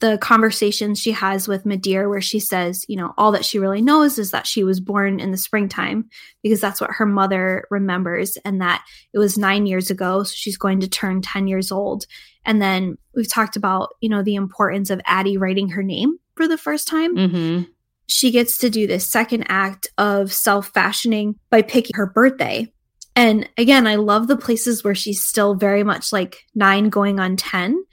the 0.00 0.18
conversation 0.18 0.94
she 0.94 1.12
has 1.12 1.46
with 1.46 1.66
Medea, 1.66 2.08
where 2.08 2.20
she 2.20 2.40
says, 2.40 2.84
you 2.88 2.96
know, 2.96 3.12
all 3.18 3.32
that 3.32 3.44
she 3.44 3.58
really 3.58 3.82
knows 3.82 4.18
is 4.18 4.30
that 4.30 4.46
she 4.46 4.64
was 4.64 4.80
born 4.80 5.20
in 5.20 5.30
the 5.30 5.36
springtime 5.36 6.08
because 6.42 6.60
that's 6.60 6.80
what 6.80 6.90
her 6.92 7.06
mother 7.06 7.64
remembers, 7.70 8.36
and 8.44 8.60
that 8.60 8.84
it 9.12 9.18
was 9.18 9.38
nine 9.38 9.66
years 9.66 9.90
ago. 9.90 10.22
So 10.22 10.32
she's 10.34 10.56
going 10.56 10.80
to 10.80 10.88
turn 10.88 11.22
10 11.22 11.46
years 11.46 11.70
old. 11.70 12.06
And 12.44 12.60
then 12.60 12.96
we've 13.14 13.30
talked 13.30 13.56
about, 13.56 13.90
you 14.00 14.08
know, 14.08 14.22
the 14.22 14.34
importance 14.34 14.90
of 14.90 15.00
Addie 15.04 15.36
writing 15.36 15.68
her 15.70 15.82
name 15.82 16.18
for 16.34 16.48
the 16.48 16.58
first 16.58 16.88
time. 16.88 17.16
Mm-hmm. 17.16 17.62
She 18.08 18.30
gets 18.30 18.58
to 18.58 18.70
do 18.70 18.86
this 18.86 19.06
second 19.06 19.44
act 19.48 19.88
of 19.98 20.32
self 20.32 20.68
fashioning 20.68 21.36
by 21.50 21.62
picking 21.62 21.94
her 21.94 22.06
birthday. 22.06 22.72
And 23.14 23.48
again, 23.58 23.86
I 23.86 23.96
love 23.96 24.26
the 24.26 24.36
places 24.36 24.82
where 24.82 24.94
she's 24.94 25.24
still 25.24 25.54
very 25.54 25.84
much 25.84 26.12
like 26.12 26.44
nine 26.54 26.88
going 26.88 27.20
on 27.20 27.36
10 27.36 27.84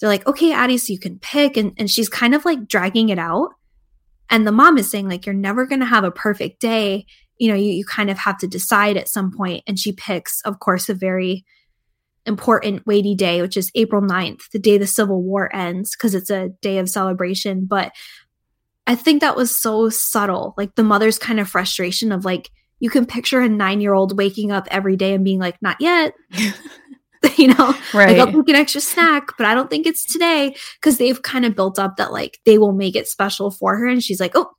they're 0.00 0.08
like, 0.08 0.26
okay, 0.26 0.52
Addie, 0.52 0.78
so 0.78 0.92
you 0.92 0.98
can 0.98 1.18
pick. 1.18 1.56
And, 1.56 1.72
and 1.78 1.90
she's 1.90 2.08
kind 2.08 2.34
of 2.34 2.44
like 2.44 2.68
dragging 2.68 3.08
it 3.08 3.18
out. 3.18 3.50
And 4.28 4.46
the 4.46 4.52
mom 4.52 4.76
is 4.78 4.90
saying, 4.90 5.08
like, 5.08 5.24
you're 5.24 5.34
never 5.34 5.66
going 5.66 5.80
to 5.80 5.86
have 5.86 6.04
a 6.04 6.10
perfect 6.10 6.60
day. 6.60 7.06
You 7.38 7.48
know, 7.48 7.54
you, 7.54 7.72
you 7.72 7.84
kind 7.84 8.10
of 8.10 8.18
have 8.18 8.38
to 8.38 8.46
decide 8.46 8.96
at 8.96 9.08
some 9.08 9.32
point. 9.32 9.62
And 9.66 9.78
she 9.78 9.92
picks, 9.92 10.40
of 10.42 10.58
course, 10.58 10.88
a 10.88 10.94
very 10.94 11.44
important 12.26 12.86
weighty 12.86 13.14
day, 13.14 13.40
which 13.40 13.56
is 13.56 13.70
April 13.74 14.02
9th, 14.02 14.50
the 14.52 14.58
day 14.58 14.78
the 14.78 14.86
Civil 14.86 15.22
War 15.22 15.54
ends, 15.54 15.94
because 15.96 16.14
it's 16.14 16.30
a 16.30 16.48
day 16.60 16.78
of 16.78 16.88
celebration. 16.88 17.66
But 17.66 17.92
I 18.86 18.96
think 18.96 19.20
that 19.20 19.36
was 19.36 19.56
so 19.56 19.88
subtle. 19.88 20.54
Like 20.56 20.74
the 20.74 20.84
mother's 20.84 21.18
kind 21.18 21.40
of 21.40 21.48
frustration 21.48 22.12
of 22.12 22.24
like, 22.24 22.50
you 22.78 22.90
can 22.90 23.06
picture 23.06 23.40
a 23.40 23.48
nine 23.48 23.80
year 23.80 23.94
old 23.94 24.16
waking 24.18 24.52
up 24.52 24.68
every 24.70 24.96
day 24.96 25.14
and 25.14 25.24
being 25.24 25.38
like, 25.38 25.60
not 25.62 25.80
yet. 25.80 26.14
you 27.36 27.48
know, 27.48 27.74
right. 27.94 28.16
like 28.16 28.18
I'll 28.18 28.32
take 28.32 28.48
an 28.48 28.56
extra 28.56 28.80
snack, 28.80 29.36
but 29.36 29.46
I 29.46 29.54
don't 29.54 29.70
think 29.70 29.86
it's 29.86 30.04
today 30.04 30.54
because 30.80 30.98
they've 30.98 31.20
kind 31.22 31.44
of 31.44 31.54
built 31.54 31.78
up 31.78 31.96
that 31.96 32.12
like 32.12 32.38
they 32.44 32.58
will 32.58 32.72
make 32.72 32.96
it 32.96 33.08
special 33.08 33.50
for 33.50 33.76
her. 33.76 33.86
And 33.86 34.02
she's 34.02 34.20
like, 34.20 34.32
oh, 34.34 34.50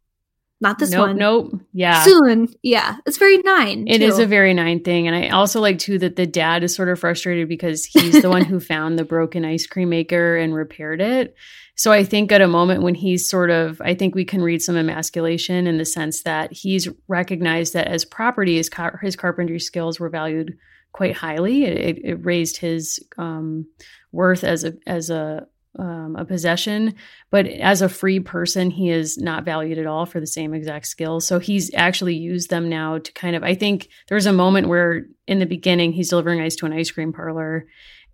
not 0.60 0.80
this 0.80 0.92
nope, 0.92 1.08
one. 1.08 1.18
Nope. 1.18 1.54
Yeah. 1.72 2.02
Soon. 2.04 2.48
Yeah. 2.64 2.98
It's 3.06 3.18
very 3.18 3.38
nine. 3.38 3.88
It 3.88 4.00
too. 4.00 4.06
is 4.06 4.18
a 4.18 4.26
very 4.26 4.56
nine 4.56 4.84
thing. 4.84 5.08
And 5.08 5.16
I 5.16 5.30
also 5.30 5.62
like 5.62 5.78
too 5.78 6.00
that 6.00 6.16
the 6.16 6.26
dad 6.26 6.64
is 6.64 6.74
sort 6.74 6.90
of 6.90 7.00
frustrated 7.00 7.48
because 7.48 7.86
he's 7.86 8.22
the 8.22 8.30
one 8.30 8.44
who 8.46 8.60
found 8.60 8.98
the 8.98 9.06
broken 9.06 9.46
ice 9.46 9.68
cream 9.68 9.90
maker 9.90 10.36
and 10.36 10.56
repaired 10.56 11.00
it. 11.00 11.36
So 11.76 11.92
I 11.92 12.04
think 12.04 12.32
at 12.32 12.42
a 12.42 12.48
moment 12.48 12.82
when 12.82 12.96
he's 12.96 13.30
sort 13.30 13.52
of, 13.52 13.80
I 13.82 13.94
think 13.94 14.16
we 14.16 14.26
can 14.26 14.42
read 14.42 14.64
some 14.64 14.78
emasculation 14.78 15.68
in 15.68 15.78
the 15.78 15.86
sense 15.86 16.24
that 16.24 16.52
he's 16.52 16.88
recognized 17.08 17.74
that 17.74 17.88
as 17.88 18.04
property, 18.04 18.58
his, 18.58 18.68
car- 18.68 19.00
his 19.04 19.16
carpentry 19.16 19.60
skills 19.60 20.00
were 20.00 20.10
valued 20.10 20.58
quite 20.98 21.16
highly. 21.16 21.64
It, 21.64 22.00
it 22.04 22.26
raised 22.26 22.58
his 22.58 23.00
um, 23.20 23.68
worth 24.12 24.44
as 24.44 24.64
a 24.64 24.74
as 24.88 25.12
a 25.12 25.48
um, 25.78 26.16
a 26.16 26.26
possession, 26.26 26.96
but 27.30 27.46
as 27.46 27.84
a 27.84 27.90
free 27.90 28.20
person, 28.20 28.72
he 28.72 28.90
is 28.90 29.16
not 29.20 29.46
valued 29.46 29.78
at 29.78 29.86
all 29.86 30.08
for 30.08 30.20
the 30.20 30.26
same 30.26 30.56
exact 30.56 30.88
skills. 30.88 31.28
So 31.28 31.38
he's 31.38 31.72
actually 31.76 32.16
used 32.16 32.50
them 32.50 32.68
now 32.68 32.98
to 32.98 33.12
kind 33.14 33.36
of. 33.36 33.44
I 33.44 33.54
think 33.54 33.90
there 34.08 34.16
was 34.16 34.26
a 34.26 34.34
moment 34.34 34.70
where 34.70 35.06
in 35.28 35.38
the 35.38 35.46
beginning 35.46 35.94
he's 35.94 36.10
delivering 36.10 36.42
ice 36.42 36.56
to 36.56 36.66
an 36.66 36.74
ice 36.74 36.90
cream 36.90 37.14
parlor, 37.14 37.68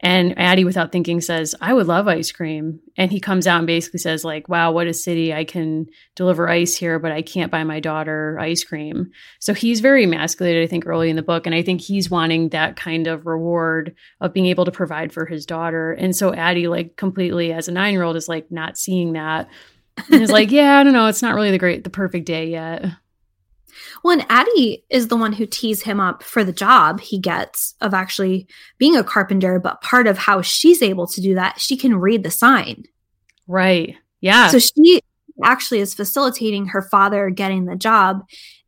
and 0.04 0.38
Addie, 0.38 0.66
without 0.66 0.92
thinking, 0.92 1.22
says, 1.22 1.56
I 1.62 1.74
would 1.74 1.88
love 1.88 2.10
ice 2.10 2.30
cream. 2.30 2.82
And 2.98 3.10
he 3.10 3.22
comes 3.22 3.48
out 3.48 3.60
and 3.60 3.68
basically 3.68 4.00
says, 4.00 4.26
like, 4.26 4.50
wow, 4.50 4.74
what 4.74 4.86
a 4.86 4.94
city. 4.94 5.34
I 5.34 5.46
can 5.46 5.88
deliver 6.18 6.50
ice 6.50 6.76
here, 6.76 7.00
but 7.00 7.14
I 7.14 7.22
can't 7.22 7.50
buy 7.50 7.64
my 7.64 7.80
daughter 7.80 8.38
ice 8.38 8.66
cream. 8.66 9.12
So 9.40 9.54
he's 9.54 9.80
very 9.80 10.04
emasculated, 10.04 10.62
I 10.62 10.68
think, 10.68 10.86
early 10.86 11.10
in 11.10 11.16
the 11.16 11.24
book. 11.24 11.46
And 11.46 11.56
I 11.56 11.64
think 11.64 11.80
he's 11.80 12.12
wanting 12.12 12.50
that 12.50 12.76
kind 12.76 13.08
of 13.08 13.26
reward 13.26 13.96
of 14.20 14.34
being 14.34 14.48
able 14.48 14.66
to 14.66 14.72
provide 14.72 15.14
for 15.14 15.26
his 15.26 15.46
daughter. 15.46 15.94
And 15.94 16.14
so 16.14 16.34
Addie, 16.34 16.68
like, 16.68 16.98
completely 16.98 17.54
as 17.54 17.70
a 17.70 17.72
nine 17.72 17.94
year 17.94 18.04
old, 18.04 18.18
is 18.18 18.28
like 18.28 18.52
not 18.52 18.78
seeing 18.78 19.14
that. 19.14 19.48
And 20.12 20.22
is 20.22 20.32
like, 20.32 20.52
yeah, 20.52 20.80
I 20.80 20.84
don't 20.84 20.92
know. 20.92 21.08
It's 21.08 21.22
not 21.22 21.34
really 21.34 21.52
the 21.52 21.58
great, 21.58 21.86
the 21.86 21.90
perfect 21.90 22.26
day 22.26 22.50
yet. 22.50 22.88
Well, 24.04 24.20
and 24.20 24.26
Addie 24.30 24.84
is 24.90 25.08
the 25.08 25.16
one 25.16 25.32
who 25.34 25.46
tees 25.46 25.82
him 25.82 26.00
up 26.00 26.24
for 26.24 26.44
the 26.44 26.52
job 26.52 27.00
he 27.00 27.18
gets 27.18 27.74
of 27.80 27.94
actually 27.94 28.48
being 28.78 28.98
a 28.98 29.04
carpenter. 29.04 29.60
But 29.60 29.82
part 29.82 30.08
of 30.08 30.18
how 30.18 30.42
she's 30.42 30.82
able 30.82 31.08
to 31.08 31.22
do 31.22 31.36
that, 31.36 31.60
she 31.60 31.78
can 31.78 31.96
read 31.96 32.24
the 32.24 32.32
sign. 32.32 32.84
Right. 33.48 33.96
Yeah. 34.20 34.50
So 34.50 34.60
she 34.60 35.02
actually 35.44 35.80
is 35.80 35.94
facilitating 35.94 36.68
her 36.68 36.82
father 36.82 37.30
getting 37.30 37.66
the 37.66 37.76
job. 37.76 38.24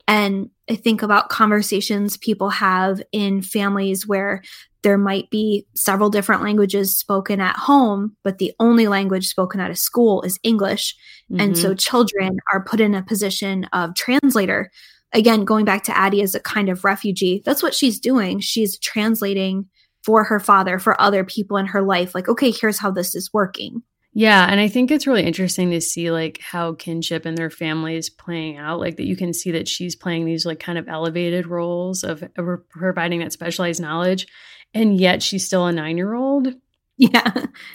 And 0.08 0.50
I 0.70 0.76
think 0.76 1.02
about 1.02 1.30
conversations 1.30 2.18
people 2.18 2.50
have 2.50 3.02
in 3.12 3.42
families 3.42 4.08
where 4.08 4.42
there 4.84 4.98
might 5.00 5.30
be 5.32 5.66
several 5.76 6.12
different 6.12 6.44
languages 6.44 6.96
spoken 6.96 7.42
at 7.42 7.56
home, 7.56 8.16
but 8.24 8.38
the 8.38 8.54
only 8.60 8.88
language 8.88 9.28
spoken 9.28 9.60
at 9.60 9.72
a 9.72 9.76
school 9.76 10.22
is 10.22 10.40
English. 10.44 10.96
Mm-hmm. 11.32 11.42
And 11.42 11.58
so 11.58 11.74
children 11.74 12.38
are 12.54 12.64
put 12.64 12.80
in 12.80 12.94
a 12.94 13.02
position 13.02 13.66
of 13.74 13.96
translator 13.96 14.70
again, 15.14 15.46
going 15.46 15.66
back 15.66 15.84
to 15.84 15.98
Addie 15.98 16.22
as 16.22 16.36
a 16.36 16.40
kind 16.40 16.70
of 16.70 16.84
refugee, 16.84 17.42
that's 17.46 17.64
what 17.64 17.74
she's 17.74 18.00
doing. 18.00 18.40
She's 18.40 18.78
translating 18.80 19.68
for 20.04 20.24
her 20.26 20.40
father, 20.40 20.78
for 20.78 21.00
other 21.02 21.24
people 21.24 21.58
in 21.58 21.68
her 21.68 21.82
life. 21.82 22.14
Like, 22.14 22.30
okay, 22.30 22.52
here's 22.52 22.80
how 22.80 22.92
this 22.92 23.16
is 23.16 23.34
working. 23.34 23.82
Yeah, 24.18 24.48
and 24.50 24.62
I 24.62 24.70
think 24.70 24.92
it's 24.92 25.08
really 25.08 25.26
interesting 25.26 25.72
to 25.72 25.82
see 25.82 26.10
like 26.10 26.40
how 26.40 26.74
kinship 26.76 27.26
and 27.26 27.38
their 27.38 27.50
family 27.50 27.98
is 27.98 28.10
playing 28.10 28.58
out. 28.58 28.80
Like 28.80 28.96
that 28.96 29.06
you 29.06 29.18
can 29.18 29.34
see 29.34 29.52
that 29.52 29.68
she's 29.68 29.94
playing 29.94 30.24
these 30.24 30.46
like 30.46 30.60
kind 30.60 30.78
of 30.78 30.88
elevated 30.88 31.48
roles 31.48 32.04
of, 32.06 32.24
of 32.38 32.70
providing 32.70 33.20
that 33.20 33.34
specialized 33.34 33.82
knowledge, 33.82 34.28
and 34.74 34.98
yet 34.98 35.22
she's 35.22 35.46
still 35.46 35.66
a 35.66 35.74
nine 35.74 35.98
year 35.98 36.14
old. 36.14 36.48
Yeah. 36.98 37.32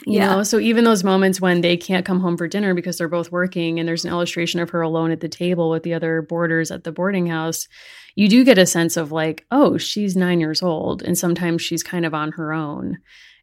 You 0.07 0.17
yeah. 0.17 0.35
know, 0.35 0.43
so 0.43 0.57
even 0.57 0.83
those 0.83 1.03
moments 1.03 1.39
when 1.39 1.61
they 1.61 1.77
can't 1.77 2.05
come 2.05 2.21
home 2.21 2.37
for 2.37 2.47
dinner 2.47 2.73
because 2.73 2.97
they're 2.97 3.07
both 3.07 3.31
working 3.31 3.79
and 3.79 3.87
there's 3.87 4.03
an 4.03 4.09
illustration 4.09 4.59
of 4.59 4.71
her 4.71 4.81
alone 4.81 5.11
at 5.11 5.19
the 5.19 5.29
table 5.29 5.69
with 5.69 5.83
the 5.83 5.93
other 5.93 6.23
boarders 6.23 6.71
at 6.71 6.85
the 6.85 6.91
boarding 6.91 7.27
house, 7.27 7.67
you 8.15 8.27
do 8.27 8.43
get 8.43 8.57
a 8.57 8.65
sense 8.65 8.97
of 8.97 9.11
like, 9.11 9.45
oh, 9.51 9.77
she's 9.77 10.15
nine 10.15 10.39
years 10.39 10.63
old. 10.63 11.03
And 11.03 11.15
sometimes 11.15 11.61
she's 11.61 11.83
kind 11.83 12.03
of 12.03 12.15
on 12.15 12.31
her 12.31 12.51
own. 12.51 12.97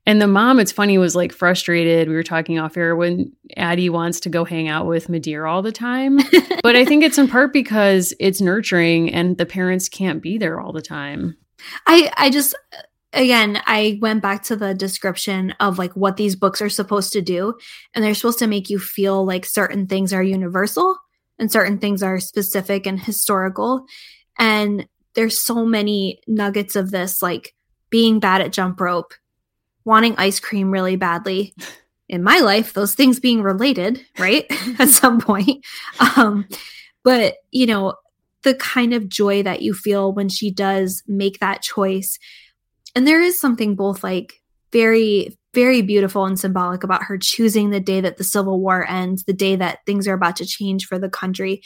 And 0.05 0.23
the 0.23 0.27
mom, 0.27 0.59
it's 0.59 0.73
funny, 0.73 0.97
was 0.99 1.15
like 1.15 1.33
frustrated. 1.33 2.09
We 2.09 2.15
were 2.15 2.23
talking 2.23 2.59
off 2.59 2.77
air 2.77 2.97
when 2.97 3.31
Addie 3.57 3.91
wants 3.91 4.21
to 4.21 4.31
go 4.31 4.45
hang 4.45 4.67
out 4.67 4.87
with 4.87 5.09
M'dear 5.09 5.49
all 5.49 5.63
the 5.63 5.71
time. 5.71 6.19
but 6.63 6.75
I 6.75 6.85
think 6.85 7.05
it's 7.05 7.19
in 7.19 7.29
part 7.29 7.53
because 7.53 8.15
it's 8.19 8.41
nurturing 8.41 9.13
and 9.13 9.37
the 9.37 9.47
parents 9.47 9.89
can't 9.89 10.23
be 10.23 10.39
there 10.39 10.61
all 10.61 10.73
the 10.73 10.83
time. 10.83 11.37
I 11.87 12.11
I 12.17 12.31
just 12.31 12.57
again, 13.13 13.61
I 13.67 13.99
went 14.01 14.23
back 14.23 14.43
to 14.45 14.57
the 14.57 14.75
description 14.75 15.53
of 15.61 15.79
like 15.79 15.93
what 15.95 16.17
these 16.17 16.37
books 16.37 16.61
are 16.61 16.69
supposed 16.69 17.13
to 17.13 17.23
do, 17.23 17.55
and 17.95 18.05
they're 18.05 18.15
supposed 18.15 18.39
to 18.41 18.47
make 18.47 18.71
you 18.71 18.79
feel 18.79 19.25
like 19.25 19.45
certain 19.45 19.87
things 19.87 20.13
are 20.13 20.23
universal 20.23 20.97
and 21.39 21.51
certain 21.51 21.79
things 21.79 22.03
are 22.03 22.21
specific 22.21 22.87
and 22.87 23.01
historical. 23.01 23.85
And 24.39 24.87
there's 25.15 25.41
so 25.41 25.65
many 25.65 26.21
nuggets 26.27 26.77
of 26.77 26.91
this, 26.91 27.23
like 27.23 27.55
being 27.91 28.21
bad 28.21 28.41
at 28.41 28.53
jump 28.53 28.81
rope, 28.81 29.15
wanting 29.85 30.15
ice 30.17 30.41
cream 30.41 30.71
really 30.71 30.97
badly. 30.97 31.55
In 32.11 32.23
my 32.23 32.39
life, 32.39 32.73
those 32.73 32.95
things 32.95 33.21
being 33.21 33.43
related, 33.43 34.03
right? 34.19 34.47
at 34.79 34.89
some 34.89 35.21
point. 35.21 35.63
Um, 36.17 36.49
but, 37.05 37.35
you 37.51 37.67
know, 37.67 37.97
the 38.45 38.55
kind 38.55 38.95
of 38.95 39.11
joy 39.11 39.43
that 39.43 39.61
you 39.61 39.75
feel 39.75 40.15
when 40.15 40.31
she 40.31 40.51
does 40.51 41.03
make 41.07 41.39
that 41.41 41.61
choice 41.61 42.19
and 42.99 43.07
there 43.07 43.23
is 43.23 43.39
something 43.39 43.77
both 43.77 44.03
like 44.03 44.43
very, 44.73 45.39
very 45.55 45.83
beautiful 45.83 46.25
and 46.25 46.37
symbolic 46.37 46.83
about 46.83 47.05
her 47.05 47.17
choosing 47.17 47.71
the 47.71 47.79
day 47.79 48.01
that 48.01 48.17
the 48.17 48.25
Civil 48.25 48.59
War 48.59 48.85
ends, 48.91 49.23
the 49.23 49.33
day 49.33 49.55
that 49.55 49.79
things 49.87 50.09
are 50.09 50.15
about 50.15 50.35
to 50.35 50.45
change 50.45 50.87
for 50.87 50.99
the 50.99 51.09
country, 51.09 51.63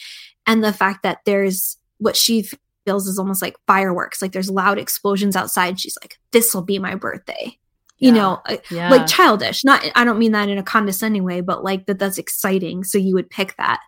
and 0.47 0.63
the 0.63 0.75
fact 0.75 1.03
that 1.05 1.21
there's 1.25 1.79
what 1.97 2.19
she 2.19 2.47
feels 2.85 3.07
is 3.07 3.19
almost 3.19 3.41
like 3.41 3.57
fireworks. 3.67 4.21
Like 4.21 4.33
there's 4.33 4.51
loud 4.51 4.77
explosions 4.77 5.35
outside. 5.35 5.81
She's 5.81 5.97
like, 6.03 6.19
this 6.33 6.55
will 6.55 6.65
be 6.65 6.79
my 6.79 6.97
birthday. 6.97 7.57
Yeah. 7.97 8.09
You 8.09 8.13
know, 8.13 8.43
uh, 8.45 8.57
yeah. 8.71 8.91
like 8.91 9.07
childish. 9.07 9.65
Not, 9.65 9.83
I 9.95 10.05
don't 10.05 10.19
mean 10.19 10.33
that 10.33 10.51
in 10.51 10.59
a 10.59 10.63
condescending 10.63 11.25
way, 11.25 11.41
but 11.41 11.65
like 11.65 11.87
that 11.87 11.99
that's 11.99 12.19
exciting. 12.19 12.85
So 12.85 12.99
you 12.99 13.15
would 13.15 13.31
pick 13.31 13.57
that. 13.57 13.81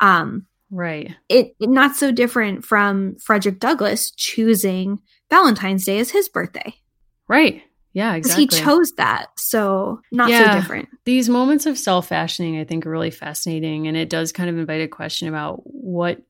Um, 0.00 0.44
right. 0.70 1.16
It, 1.30 1.54
it 1.58 1.70
not 1.70 1.96
so 1.96 2.12
different 2.12 2.66
from 2.66 3.16
Frederick 3.16 3.60
Douglass 3.60 4.10
choosing 4.10 4.98
Valentine's 5.30 5.86
Day 5.86 5.96
is 5.96 6.10
his 6.10 6.28
birthday. 6.28 6.74
Right. 7.32 7.62
Yeah, 7.94 8.14
exactly. 8.14 8.44
He 8.44 8.48
chose 8.48 8.92
that. 8.92 9.28
So 9.36 10.00
not 10.12 10.30
yeah. 10.30 10.52
so 10.54 10.60
different. 10.60 10.88
These 11.04 11.28
moments 11.28 11.64
of 11.66 11.78
self 11.78 12.08
fashioning, 12.08 12.58
I 12.58 12.64
think, 12.64 12.86
are 12.86 12.90
really 12.90 13.10
fascinating. 13.10 13.88
And 13.88 13.96
it 13.96 14.10
does 14.10 14.32
kind 14.32 14.50
of 14.50 14.58
invite 14.58 14.82
a 14.82 14.88
question 14.88 15.28
about 15.28 15.62
what 15.64 16.20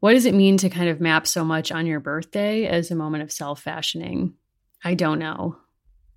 what 0.00 0.12
does 0.12 0.26
it 0.26 0.34
mean 0.34 0.56
to 0.58 0.70
kind 0.70 0.88
of 0.88 1.00
map 1.00 1.26
so 1.26 1.44
much 1.44 1.70
on 1.70 1.86
your 1.86 2.00
birthday 2.00 2.66
as 2.66 2.90
a 2.90 2.96
moment 2.96 3.22
of 3.22 3.32
self 3.32 3.60
fashioning? 3.60 4.34
I 4.82 4.94
don't 4.94 5.18
know. 5.18 5.56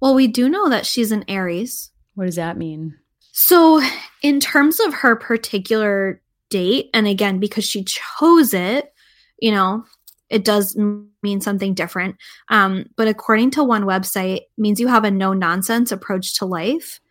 Well, 0.02 0.16
we 0.16 0.28
do 0.28 0.48
know 0.48 0.70
that 0.70 0.86
she's 0.86 1.12
an 1.12 1.26
Aries. 1.28 1.92
What 2.16 2.26
does 2.26 2.36
that 2.36 2.58
mean? 2.58 2.96
So, 3.34 3.82
in 4.22 4.40
terms 4.40 4.80
of 4.80 4.94
her 4.94 5.16
particular 5.16 6.22
date, 6.50 6.90
and 6.94 7.08
again, 7.08 7.40
because 7.40 7.66
she 7.66 7.84
chose 7.86 8.54
it, 8.54 8.94
you 9.40 9.52
know, 9.52 9.86
it 10.32 10.46
does 10.46 10.76
mean 11.22 11.42
something 11.42 11.74
different. 11.74 12.16
Um, 12.50 12.86
but 12.96 13.08
according 13.08 13.52
to 13.52 13.64
one 13.64 13.84
website, 13.84 14.42
means 14.58 14.80
you 14.80 14.88
have 14.88 15.04
a 15.04 15.12
no 15.12 15.34
nonsense 15.34 15.92
approach 15.92 16.40
to 16.40 16.46
life. 16.46 17.02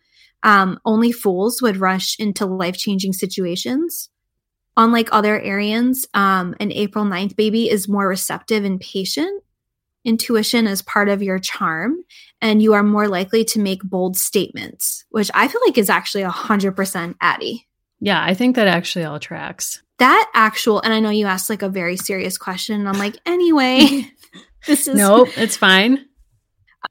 Um, 0.43 0.79
only 0.85 1.11
fools 1.11 1.61
would 1.61 1.77
rush 1.77 2.19
into 2.19 2.47
life 2.47 2.75
changing 2.75 3.13
situations. 3.13 4.09
Unlike 4.75 5.09
other 5.11 5.39
Arians, 5.39 6.07
um, 6.15 6.55
an 6.59 6.71
April 6.71 7.05
9th 7.05 7.35
baby 7.35 7.69
is 7.69 7.87
more 7.87 8.07
receptive 8.07 8.65
and 8.65 8.79
patient. 8.79 9.43
Intuition 10.03 10.65
is 10.65 10.81
part 10.81 11.09
of 11.09 11.21
your 11.21 11.37
charm, 11.37 11.97
and 12.41 12.59
you 12.59 12.73
are 12.73 12.81
more 12.81 13.07
likely 13.07 13.45
to 13.45 13.59
make 13.59 13.83
bold 13.83 14.17
statements, 14.17 15.05
which 15.09 15.29
I 15.35 15.47
feel 15.47 15.61
like 15.63 15.77
is 15.77 15.91
actually 15.91 16.23
100% 16.23 17.15
Addie. 17.21 17.67
Yeah, 17.99 18.23
I 18.23 18.33
think 18.33 18.55
that 18.55 18.67
actually 18.67 19.05
all 19.05 19.19
tracks 19.19 19.83
that 20.01 20.31
actual 20.33 20.81
and 20.81 20.93
i 20.93 20.99
know 20.99 21.09
you 21.09 21.25
asked 21.25 21.49
like 21.49 21.61
a 21.61 21.69
very 21.69 21.95
serious 21.95 22.37
question 22.37 22.79
and 22.79 22.89
i'm 22.89 22.97
like 22.97 23.15
anyway 23.25 23.79
this 24.67 24.87
is 24.87 24.95
nope 24.95 25.29
it's 25.37 25.55
fine 25.55 26.05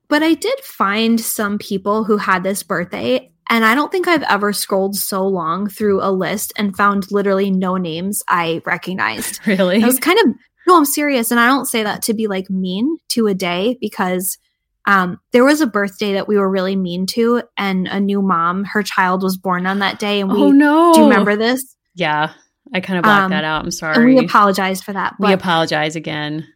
but 0.08 0.22
i 0.22 0.34
did 0.34 0.58
find 0.60 1.20
some 1.20 1.58
people 1.58 2.04
who 2.04 2.16
had 2.16 2.42
this 2.42 2.62
birthday 2.62 3.30
And 3.52 3.64
I 3.64 3.74
don't 3.74 3.90
think 3.90 4.06
I've 4.06 4.22
ever 4.22 4.52
scrolled 4.52 4.94
so 4.94 5.26
long 5.26 5.68
through 5.68 6.00
a 6.02 6.12
list 6.12 6.52
and 6.56 6.76
found 6.76 7.10
literally 7.10 7.50
no 7.50 7.76
names 7.76 8.22
I 8.28 8.62
recognized. 8.64 9.40
Really? 9.46 9.82
I 9.82 9.86
was 9.86 9.98
kind 9.98 10.18
of, 10.20 10.26
no, 10.68 10.76
I'm 10.76 10.84
serious. 10.84 11.32
And 11.32 11.40
I 11.40 11.48
don't 11.48 11.66
say 11.66 11.82
that 11.82 12.02
to 12.02 12.14
be 12.14 12.28
like 12.28 12.48
mean 12.48 12.98
to 13.08 13.26
a 13.26 13.34
day 13.34 13.76
because 13.80 14.38
um, 14.86 15.18
there 15.32 15.44
was 15.44 15.60
a 15.60 15.66
birthday 15.66 16.12
that 16.12 16.28
we 16.28 16.38
were 16.38 16.48
really 16.48 16.76
mean 16.76 17.06
to, 17.14 17.42
and 17.56 17.88
a 17.88 17.98
new 17.98 18.22
mom, 18.22 18.64
her 18.64 18.84
child 18.84 19.24
was 19.24 19.36
born 19.36 19.66
on 19.66 19.80
that 19.80 19.98
day. 19.98 20.20
And 20.20 20.30
we, 20.32 20.40
oh 20.40 20.52
no! 20.52 20.92
do 20.94 21.00
you 21.00 21.08
remember 21.08 21.34
this? 21.34 21.76
Yeah, 21.96 22.32
I 22.72 22.80
kind 22.80 22.98
of 22.98 23.04
blocked 23.04 23.24
Um, 23.24 23.30
that 23.30 23.44
out. 23.44 23.64
I'm 23.64 23.70
sorry. 23.70 23.96
And 23.96 24.04
we 24.04 24.18
apologize 24.18 24.82
for 24.82 24.92
that. 24.92 25.14
We 25.18 25.32
apologize 25.32 25.96
again. 25.96 26.46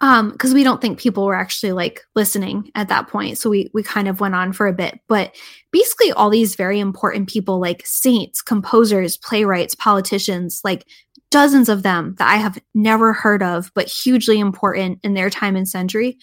um, 0.00 0.30
because 0.32 0.52
we 0.52 0.64
don't 0.64 0.80
think 0.80 0.98
people 0.98 1.24
were 1.26 1.34
actually 1.34 1.70
like 1.72 2.00
listening 2.16 2.70
at 2.74 2.88
that 2.88 3.06
point. 3.08 3.38
So 3.38 3.48
we 3.48 3.70
we 3.72 3.82
kind 3.84 4.08
of 4.08 4.20
went 4.20 4.34
on 4.34 4.52
for 4.52 4.66
a 4.66 4.72
bit. 4.72 4.98
But 5.08 5.34
basically, 5.70 6.10
all 6.12 6.28
these 6.28 6.56
very 6.56 6.80
important 6.80 7.28
people, 7.28 7.60
like 7.60 7.82
saints, 7.86 8.42
composers, 8.42 9.16
playwrights, 9.16 9.76
politicians, 9.76 10.60
like 10.64 10.86
dozens 11.30 11.68
of 11.68 11.82
them 11.84 12.16
that 12.18 12.28
I 12.28 12.36
have 12.36 12.58
never 12.74 13.12
heard 13.12 13.42
of, 13.44 13.70
but 13.74 13.88
hugely 13.88 14.38
important 14.40 14.98
in 15.04 15.14
their 15.14 15.30
time 15.30 15.54
and 15.56 15.68
century, 15.68 16.18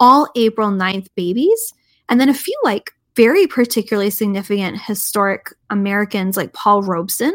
all 0.00 0.28
April 0.36 0.70
9th 0.70 1.08
babies. 1.16 1.74
And 2.08 2.20
then 2.20 2.28
a 2.28 2.34
few 2.34 2.56
like 2.64 2.92
very 3.16 3.46
particularly 3.46 4.10
significant 4.10 4.80
historic 4.80 5.52
Americans, 5.70 6.36
like 6.36 6.52
Paul 6.52 6.82
Robeson 6.82 7.34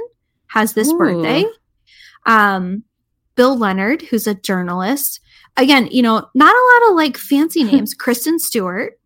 has 0.49 0.73
this 0.73 0.89
Ooh. 0.89 0.97
birthday. 0.97 1.45
Um, 2.25 2.83
Bill 3.35 3.57
Leonard, 3.57 4.01
who's 4.03 4.27
a 4.27 4.35
journalist. 4.35 5.21
Again, 5.57 5.87
you 5.91 6.01
know, 6.01 6.27
not 6.35 6.53
a 6.55 6.67
lot 6.83 6.89
of 6.91 6.95
like 6.95 7.17
fancy 7.17 7.63
names. 7.71 7.93
Kristen 7.93 8.37
Stewart. 8.39 8.99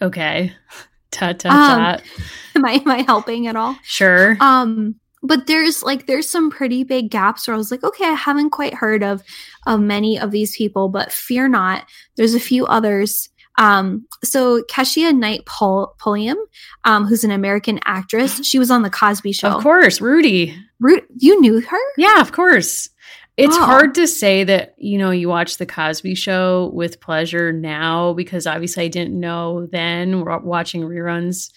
Okay. 0.00 0.52
Tut 1.10 1.40
tut 1.40 1.52
Um, 1.52 1.78
tut. 1.78 2.02
Am 2.56 2.64
I 2.64 2.72
am 2.72 2.90
I 2.90 3.02
helping 3.02 3.46
at 3.46 3.54
all? 3.54 3.76
Sure. 3.82 4.36
Um, 4.40 4.94
but 5.22 5.46
there's 5.46 5.82
like 5.82 6.06
there's 6.06 6.28
some 6.28 6.50
pretty 6.50 6.84
big 6.84 7.10
gaps 7.10 7.46
where 7.46 7.54
I 7.54 7.58
was 7.58 7.70
like, 7.70 7.84
okay, 7.84 8.06
I 8.06 8.14
haven't 8.14 8.48
quite 8.50 8.72
heard 8.74 9.02
of 9.02 9.22
of 9.66 9.80
many 9.80 10.18
of 10.18 10.30
these 10.30 10.56
people, 10.56 10.88
but 10.88 11.12
fear 11.12 11.48
not, 11.48 11.84
there's 12.16 12.34
a 12.34 12.40
few 12.40 12.64
others. 12.66 13.28
Um, 13.58 14.06
so 14.24 14.62
Keshia 14.62 15.14
Knight 15.14 15.44
Pul- 15.46 15.94
Pulliam, 15.98 16.38
um, 16.84 17.06
who's 17.06 17.24
an 17.24 17.30
American 17.30 17.80
actress, 17.84 18.44
she 18.46 18.58
was 18.58 18.70
on 18.70 18.82
the 18.82 18.90
Cosby 18.90 19.32
Show. 19.32 19.48
Of 19.48 19.62
course, 19.62 20.00
Rudy. 20.00 20.56
Ru- 20.80 21.02
you 21.18 21.40
knew 21.40 21.60
her? 21.60 21.78
Yeah, 21.96 22.20
of 22.20 22.32
course. 22.32 22.88
It's 23.36 23.56
Oh. 23.56 23.64
hard 23.64 23.94
to 23.94 24.06
say 24.06 24.44
that, 24.44 24.74
you 24.78 24.98
know, 24.98 25.10
you 25.10 25.28
watch 25.28 25.56
the 25.56 25.66
Cosby 25.66 26.14
show 26.16 26.70
with 26.74 27.00
pleasure 27.00 27.52
now 27.52 28.12
because 28.12 28.46
obviously 28.46 28.84
I 28.84 28.88
didn't 28.88 29.18
know 29.18 29.66
then 29.72 30.24
wa- 30.24 30.40
watching 30.42 30.82
reruns 30.82 31.50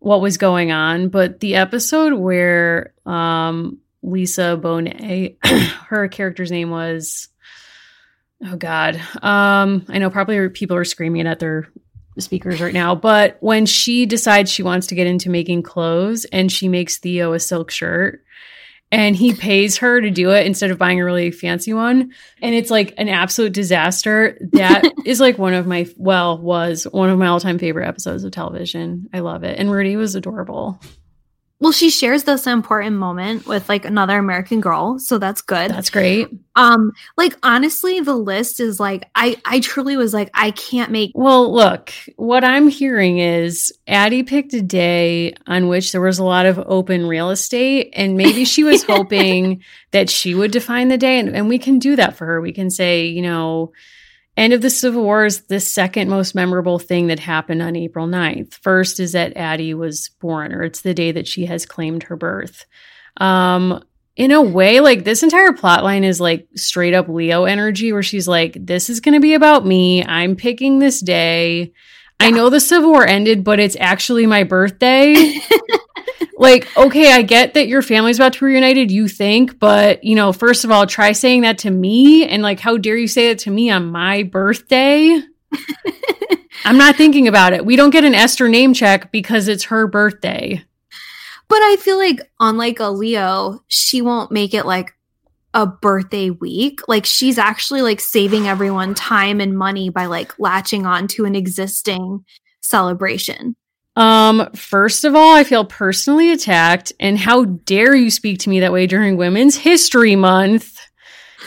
what 0.00 0.20
was 0.20 0.36
going 0.36 0.72
on, 0.72 1.08
but 1.10 1.38
the 1.40 1.54
episode 1.56 2.14
where 2.14 2.92
um 3.06 3.78
Lisa 4.02 4.58
Bonet 4.60 5.36
her 5.86 6.08
character's 6.08 6.50
name 6.50 6.70
was 6.70 7.28
oh 8.44 8.56
god. 8.56 8.96
Um 9.22 9.84
I 9.88 9.98
know 9.98 10.10
probably 10.10 10.48
people 10.50 10.76
are 10.76 10.84
screaming 10.84 11.26
at 11.26 11.38
their 11.38 11.68
speakers 12.18 12.60
right 12.60 12.74
now, 12.74 12.94
but 12.94 13.38
when 13.40 13.66
she 13.66 14.06
decides 14.06 14.50
she 14.50 14.62
wants 14.62 14.88
to 14.88 14.94
get 14.94 15.06
into 15.06 15.30
making 15.30 15.62
clothes 15.62 16.26
and 16.26 16.52
she 16.52 16.68
makes 16.68 16.98
Theo 16.98 17.32
a 17.32 17.40
silk 17.40 17.70
shirt 17.70 18.22
and 18.90 19.16
he 19.16 19.32
pays 19.32 19.78
her 19.78 20.00
to 20.00 20.10
do 20.10 20.30
it 20.30 20.46
instead 20.46 20.70
of 20.70 20.76
buying 20.76 21.00
a 21.00 21.04
really 21.04 21.30
fancy 21.30 21.72
one 21.72 22.12
and 22.42 22.54
it's 22.54 22.70
like 22.70 22.92
an 22.98 23.08
absolute 23.08 23.54
disaster 23.54 24.36
that 24.52 24.84
is 25.06 25.20
like 25.20 25.38
one 25.38 25.54
of 25.54 25.66
my 25.66 25.86
well 25.96 26.36
was 26.38 26.84
one 26.84 27.08
of 27.08 27.18
my 27.18 27.28
all-time 27.28 27.58
favorite 27.58 27.88
episodes 27.88 28.24
of 28.24 28.32
television. 28.32 29.08
I 29.14 29.20
love 29.20 29.44
it. 29.44 29.58
And 29.58 29.70
rudy 29.70 29.96
was 29.96 30.14
adorable 30.14 30.78
Well, 31.62 31.70
she 31.70 31.90
shares 31.90 32.24
this 32.24 32.48
important 32.48 32.96
moment 32.96 33.46
with 33.46 33.68
like 33.68 33.84
another 33.84 34.18
American 34.18 34.60
girl, 34.60 34.98
so 34.98 35.18
that's 35.18 35.42
good. 35.42 35.70
that's 35.70 35.90
great 35.90 36.28
um, 36.54 36.92
like 37.16 37.36
honestly, 37.42 38.00
the 38.00 38.14
list 38.14 38.60
is 38.60 38.78
like 38.78 39.08
I 39.14 39.40
I 39.44 39.60
truly 39.60 39.96
was 39.96 40.12
like 40.12 40.30
I 40.34 40.50
can't 40.50 40.90
make 40.90 41.12
well 41.14 41.52
look 41.52 41.92
what 42.16 42.44
i'm 42.44 42.68
hearing 42.68 43.18
is 43.18 43.72
addie 43.86 44.22
picked 44.22 44.52
a 44.54 44.62
day 44.62 45.34
on 45.46 45.68
which 45.68 45.92
there 45.92 46.00
was 46.00 46.18
a 46.18 46.24
lot 46.24 46.46
of 46.46 46.58
open 46.66 47.06
real 47.06 47.30
estate 47.30 47.90
and 47.94 48.16
maybe 48.16 48.44
she 48.44 48.64
was 48.64 48.82
hoping 48.88 49.62
that 49.90 50.10
she 50.10 50.34
would 50.34 50.50
define 50.50 50.88
the 50.88 50.98
day 50.98 51.18
and, 51.18 51.34
and 51.34 51.48
we 51.48 51.58
can 51.58 51.78
do 51.78 51.96
that 51.96 52.16
for 52.16 52.26
her 52.26 52.40
we 52.40 52.52
can 52.52 52.70
say 52.70 53.06
you 53.06 53.22
know 53.22 53.72
End 54.36 54.54
of 54.54 54.62
the 54.62 54.70
Civil 54.70 55.02
War 55.02 55.26
is 55.26 55.42
the 55.42 55.60
second 55.60 56.08
most 56.08 56.34
memorable 56.34 56.78
thing 56.78 57.08
that 57.08 57.20
happened 57.20 57.60
on 57.60 57.76
April 57.76 58.06
9th. 58.06 58.54
First 58.54 58.98
is 58.98 59.12
that 59.12 59.36
Addie 59.36 59.74
was 59.74 60.08
born, 60.20 60.54
or 60.54 60.62
it's 60.62 60.80
the 60.80 60.94
day 60.94 61.12
that 61.12 61.28
she 61.28 61.46
has 61.46 61.66
claimed 61.66 62.04
her 62.04 62.16
birth. 62.16 62.64
Um, 63.18 63.84
in 64.16 64.30
a 64.30 64.40
way, 64.40 64.80
like 64.80 65.04
this 65.04 65.22
entire 65.22 65.52
plot 65.52 65.84
line 65.84 66.02
is 66.02 66.20
like 66.20 66.48
straight 66.54 66.94
up 66.94 67.08
Leo 67.08 67.44
energy, 67.44 67.92
where 67.92 68.02
she's 68.02 68.26
like, 68.26 68.56
This 68.58 68.88
is 68.88 69.00
going 69.00 69.14
to 69.14 69.20
be 69.20 69.34
about 69.34 69.66
me. 69.66 70.04
I'm 70.04 70.34
picking 70.36 70.78
this 70.78 71.00
day. 71.00 71.72
I 72.18 72.30
know 72.30 72.48
the 72.48 72.60
Civil 72.60 72.90
War 72.90 73.06
ended, 73.06 73.44
but 73.44 73.58
it's 73.58 73.76
actually 73.80 74.26
my 74.26 74.44
birthday. 74.44 75.14
like, 76.36 76.74
okay, 76.76 77.12
I 77.12 77.22
get 77.22 77.54
that 77.54 77.68
your 77.68 77.82
family's 77.82 78.18
about 78.18 78.34
to 78.34 78.40
be 78.40 78.46
reunited, 78.46 78.90
you 78.90 79.08
think, 79.08 79.58
but 79.58 80.02
you 80.04 80.14
know, 80.14 80.32
first 80.32 80.64
of 80.64 80.70
all, 80.70 80.86
try 80.86 81.12
saying 81.12 81.42
that 81.42 81.58
to 81.58 81.70
me. 81.70 82.26
And 82.26 82.42
like, 82.42 82.60
how 82.60 82.76
dare 82.76 82.96
you 82.96 83.08
say 83.08 83.30
it 83.30 83.40
to 83.40 83.50
me 83.50 83.70
on 83.70 83.86
my 83.86 84.22
birthday? 84.22 85.20
I'm 86.64 86.78
not 86.78 86.96
thinking 86.96 87.28
about 87.28 87.52
it. 87.52 87.64
We 87.64 87.76
don't 87.76 87.90
get 87.90 88.04
an 88.04 88.14
Esther 88.14 88.48
name 88.48 88.74
check 88.74 89.10
because 89.10 89.48
it's 89.48 89.64
her 89.64 89.86
birthday. 89.86 90.64
But 91.48 91.60
I 91.60 91.76
feel 91.76 91.98
like 91.98 92.20
unlike 92.40 92.80
a 92.80 92.88
Leo, 92.88 93.62
she 93.68 94.00
won't 94.00 94.32
make 94.32 94.54
it 94.54 94.64
like 94.64 94.94
a 95.54 95.66
birthday 95.66 96.30
week. 96.30 96.80
Like 96.88 97.04
she's 97.04 97.38
actually 97.38 97.82
like 97.82 98.00
saving 98.00 98.48
everyone 98.48 98.94
time 98.94 99.40
and 99.40 99.56
money 99.56 99.90
by 99.90 100.06
like 100.06 100.38
latching 100.38 100.86
on 100.86 101.08
to 101.08 101.24
an 101.24 101.34
existing 101.34 102.24
celebration. 102.60 103.56
Um, 103.94 104.48
first 104.54 105.04
of 105.04 105.14
all, 105.14 105.34
I 105.34 105.44
feel 105.44 105.64
personally 105.64 106.32
attacked, 106.32 106.92
and 106.98 107.18
how 107.18 107.44
dare 107.44 107.94
you 107.94 108.10
speak 108.10 108.38
to 108.40 108.50
me 108.50 108.60
that 108.60 108.72
way 108.72 108.86
during 108.86 109.16
Women's 109.16 109.56
History 109.56 110.16
Month? 110.16 110.78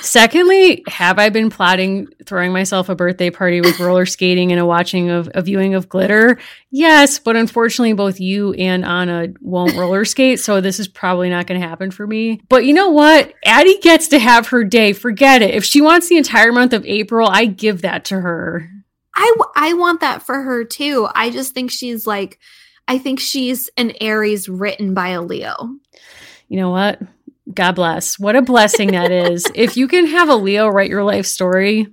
Secondly, 0.02 0.84
have 0.88 1.18
I 1.18 1.30
been 1.30 1.50
plotting 1.50 2.08
throwing 2.26 2.52
myself 2.52 2.89
a 2.89 2.96
birthday 2.96 3.30
party 3.30 3.62
with 3.62 3.80
roller 3.80 4.06
skating 4.06 4.52
and 4.52 4.60
a 4.60 4.66
watching 4.66 5.10
of 5.10 5.30
a 5.34 5.41
viewing 5.41 5.74
of 5.74 5.89
glitter? 5.89 6.38
Yes, 6.70 7.18
but 7.18 7.36
unfortunately 7.36 7.93
both 7.93 8.20
you 8.20 8.54
and 8.54 8.86
Anna 8.86 9.28
won't 9.41 9.76
roller 9.76 10.06
skate, 10.06 10.39
so 10.39 10.62
this 10.62 10.80
is 10.80 10.88
probably 10.88 11.30
not 11.30 11.48
going 11.48 11.60
to 11.60 11.68
happen 11.68 11.91
for 11.91 12.06
me. 12.06 12.41
But 12.50 12.66
you 12.66 12.74
know 12.74 12.89
what? 12.89 13.34
Addie 13.46 13.80
gets 13.80 14.10
to 14.10 14.20
have 14.20 14.48
her 14.48 14.64
day. 14.64 14.93
Forget 14.93 15.41
it. 15.41 15.56
If 15.56 15.64
she 15.64 15.82
wants 15.82 16.10
the 16.10 16.18
entire 16.18 16.52
month 16.52 16.74
of 16.74 16.86
April, 16.86 17.28
I 17.28 17.46
give 17.46 17.82
that 17.82 18.06
to 18.06 18.20
her. 18.20 18.70
I 19.16 19.36
I 19.55 19.74
want 19.74 20.01
that 20.01 20.24
for 20.24 20.41
her 20.41 20.63
too. 20.63 21.07
I 21.16 21.30
just 21.30 21.53
think 21.53 21.72
she's 21.72 22.05
like 22.05 22.39
I 22.88 22.97
think 22.97 23.20
she's 23.20 23.70
an 23.78 23.93
Aries 24.01 24.47
written 24.47 24.93
by 24.93 25.09
a 25.09 25.22
Leo. 25.22 25.70
You 26.47 26.57
know 26.57 26.70
what? 26.70 27.01
God 27.53 27.74
bless. 27.74 28.20
What 28.20 28.36
a 28.36 28.41
blessing 28.41 28.91
that 28.91 29.11
is. 29.11 29.51
If 29.55 29.78
you 29.78 29.88
can 29.88 30.07
have 30.07 30.30
a 30.30 30.36
Leo 30.36 30.68
write 30.68 30.89
your 30.89 31.03
life 31.03 31.26
story, 31.26 31.78
you 31.78 31.89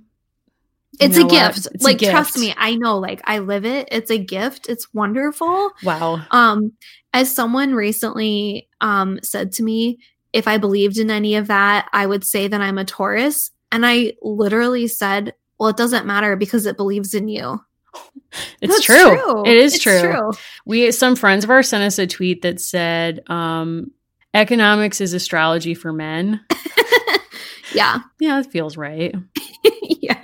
It's 0.99 1.17
know 1.17 1.23
a 1.23 1.25
what? 1.25 1.55
gift. 1.55 1.67
It's 1.73 1.83
a 1.83 1.87
like 1.87 1.99
trust 1.99 2.37
me, 2.37 2.53
I 2.57 2.75
know 2.75 2.99
like 2.99 3.21
I 3.25 3.39
live 3.39 3.65
it. 3.65 3.87
It's 3.91 4.11
a 4.11 4.17
gift. 4.17 4.67
It's 4.69 4.93
wonderful. 4.93 5.71
Wow. 5.83 6.21
Um, 6.31 6.73
as 7.13 7.33
someone 7.33 7.73
recently 7.73 8.67
um 8.81 9.19
said 9.23 9.53
to 9.53 9.63
me, 9.63 9.99
if 10.33 10.47
I 10.47 10.57
believed 10.57 10.97
in 10.97 11.09
any 11.11 11.35
of 11.35 11.47
that, 11.47 11.87
I 11.93 12.05
would 12.05 12.23
say 12.23 12.47
that 12.47 12.61
I'm 12.61 12.77
a 12.77 12.85
Taurus. 12.85 13.51
And 13.71 13.85
I 13.85 14.13
literally 14.21 14.87
said, 14.87 15.33
Well, 15.59 15.69
it 15.69 15.77
doesn't 15.77 16.05
matter 16.05 16.35
because 16.35 16.65
it 16.65 16.77
believes 16.77 17.13
in 17.13 17.27
you. 17.27 17.59
It's 18.61 18.73
That's 18.73 18.83
true. 18.83 19.45
It 19.45 19.55
is 19.55 19.75
It's 19.75 19.83
true. 19.83 20.31
We 20.65 20.91
some 20.91 21.15
friends 21.15 21.43
of 21.43 21.49
ours 21.49 21.69
sent 21.69 21.83
us 21.83 21.99
a 21.99 22.07
tweet 22.07 22.41
that 22.41 22.59
said, 22.59 23.21
um, 23.29 23.91
economics 24.33 24.99
is 24.99 25.13
astrology 25.13 25.73
for 25.73 25.93
men. 25.93 26.41
yeah. 27.73 27.99
Yeah, 28.19 28.39
it 28.39 28.51
feels 28.51 28.77
right. 28.77 29.15
yeah. 29.83 30.23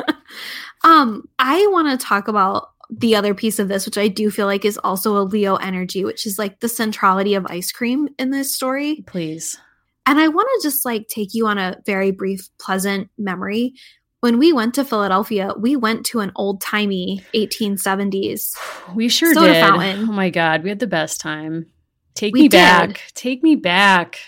Um, 0.83 1.27
I 1.37 1.67
want 1.67 1.99
to 1.99 2.05
talk 2.05 2.27
about 2.27 2.69
the 2.89 3.15
other 3.15 3.35
piece 3.35 3.59
of 3.59 3.67
this, 3.67 3.85
which 3.85 3.97
I 3.97 4.07
do 4.07 4.31
feel 4.31 4.47
like 4.47 4.65
is 4.65 4.79
also 4.83 5.17
a 5.17 5.23
Leo 5.23 5.55
energy, 5.57 6.03
which 6.03 6.25
is 6.25 6.39
like 6.39 6.59
the 6.59 6.69
centrality 6.69 7.35
of 7.35 7.45
ice 7.47 7.71
cream 7.71 8.09
in 8.17 8.31
this 8.31 8.53
story. 8.53 9.03
Please. 9.05 9.57
And 10.05 10.17
I 10.17 10.27
want 10.27 10.47
to 10.55 10.67
just 10.67 10.85
like 10.85 11.07
take 11.07 11.35
you 11.35 11.45
on 11.45 11.59
a 11.59 11.77
very 11.85 12.09
brief, 12.09 12.49
pleasant 12.59 13.11
memory. 13.17 13.75
When 14.21 14.37
we 14.37 14.51
went 14.51 14.73
to 14.75 14.83
Philadelphia, 14.83 15.53
we 15.57 15.75
went 15.75 16.05
to 16.07 16.19
an 16.19 16.31
old 16.35 16.59
timey 16.61 17.23
1870s. 17.33 18.53
We 18.93 19.07
sure 19.09 19.33
Soda 19.33 19.53
did. 19.53 19.61
fountain. 19.61 20.09
Oh 20.09 20.11
my 20.11 20.29
god, 20.29 20.63
we 20.63 20.69
had 20.69 20.79
the 20.79 20.87
best 20.87 21.21
time. 21.21 21.67
Take 22.15 22.33
We 22.33 22.41
me 22.43 22.47
did. 22.49 22.57
back. 22.57 23.03
Take 23.13 23.43
me 23.43 23.55
back. 23.55 24.19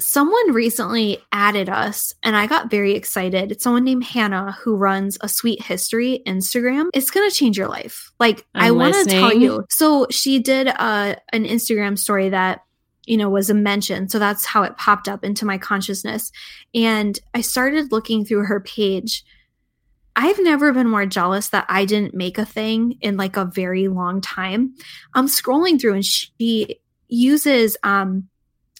someone 0.00 0.52
recently 0.52 1.18
added 1.30 1.68
us 1.68 2.12
and 2.24 2.34
I 2.36 2.48
got 2.48 2.68
very 2.68 2.94
excited. 2.96 3.52
It's 3.52 3.62
someone 3.62 3.84
named 3.84 4.02
Hannah 4.02 4.56
who 4.64 4.74
runs 4.74 5.16
a 5.20 5.28
sweet 5.28 5.62
history 5.62 6.20
Instagram. 6.26 6.88
It's 6.92 7.12
going 7.12 7.30
to 7.30 7.36
change 7.36 7.56
your 7.56 7.68
life. 7.68 8.10
Like 8.18 8.44
I'm 8.56 8.62
I 8.64 8.70
want 8.72 8.94
to 8.94 9.04
tell 9.04 9.32
you. 9.32 9.64
So 9.70 10.08
she 10.10 10.40
did 10.40 10.66
uh, 10.66 11.14
an 11.32 11.44
Instagram 11.44 11.96
story 11.96 12.30
that 12.30 12.62
you 13.06 13.16
know 13.16 13.28
was 13.28 13.50
a 13.50 13.54
mention. 13.54 14.08
So 14.08 14.18
that's 14.18 14.44
how 14.44 14.62
it 14.62 14.76
popped 14.76 15.08
up 15.08 15.24
into 15.24 15.44
my 15.44 15.58
consciousness. 15.58 16.30
And 16.74 17.18
I 17.34 17.40
started 17.40 17.92
looking 17.92 18.24
through 18.24 18.44
her 18.44 18.60
page. 18.60 19.24
I've 20.16 20.38
never 20.40 20.72
been 20.72 20.88
more 20.88 21.06
jealous 21.06 21.48
that 21.48 21.66
I 21.68 21.84
didn't 21.84 22.14
make 22.14 22.38
a 22.38 22.44
thing 22.44 22.98
in 23.00 23.16
like 23.16 23.36
a 23.36 23.44
very 23.44 23.88
long 23.88 24.20
time. 24.20 24.74
I'm 25.14 25.26
scrolling 25.26 25.80
through 25.80 25.94
and 25.94 26.04
she 26.04 26.80
uses 27.08 27.76
um 27.82 28.28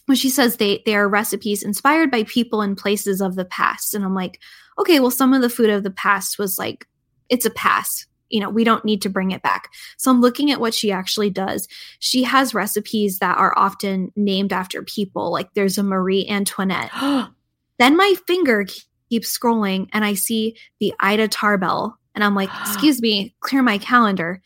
when 0.05 0.15
she 0.15 0.29
says 0.29 0.57
they 0.57 0.81
they 0.85 0.95
are 0.95 1.07
recipes 1.07 1.63
inspired 1.63 2.11
by 2.11 2.23
people 2.23 2.61
and 2.61 2.77
places 2.77 3.21
of 3.21 3.35
the 3.35 3.45
past 3.45 3.93
and 3.93 4.03
i'm 4.03 4.15
like 4.15 4.39
okay 4.79 4.99
well 4.99 5.11
some 5.11 5.33
of 5.33 5.41
the 5.41 5.49
food 5.49 5.69
of 5.69 5.83
the 5.83 5.91
past 5.91 6.37
was 6.37 6.57
like 6.57 6.87
it's 7.29 7.45
a 7.45 7.51
past 7.51 8.07
you 8.29 8.39
know 8.39 8.49
we 8.49 8.63
don't 8.63 8.85
need 8.85 9.01
to 9.01 9.09
bring 9.09 9.31
it 9.31 9.41
back. 9.41 9.69
So 9.97 10.11
i'm 10.11 10.21
looking 10.21 10.51
at 10.51 10.59
what 10.59 10.73
she 10.73 10.91
actually 10.91 11.29
does. 11.29 11.67
She 11.99 12.23
has 12.23 12.53
recipes 12.53 13.19
that 13.19 13.37
are 13.37 13.57
often 13.57 14.11
named 14.15 14.53
after 14.53 14.83
people 14.83 15.31
like 15.31 15.53
there's 15.53 15.77
a 15.77 15.83
marie 15.83 16.27
antoinette. 16.27 16.91
Then 17.77 17.97
my 17.97 18.15
finger 18.25 18.65
keeps 19.09 19.37
scrolling 19.37 19.89
and 19.91 20.05
i 20.05 20.13
see 20.13 20.55
the 20.79 20.93
ida 20.99 21.27
tarbell 21.27 21.97
and 22.15 22.23
i'm 22.23 22.35
like 22.35 22.49
excuse 22.61 23.01
me 23.01 23.35
clear 23.39 23.61
my 23.61 23.77
calendar. 23.77 24.41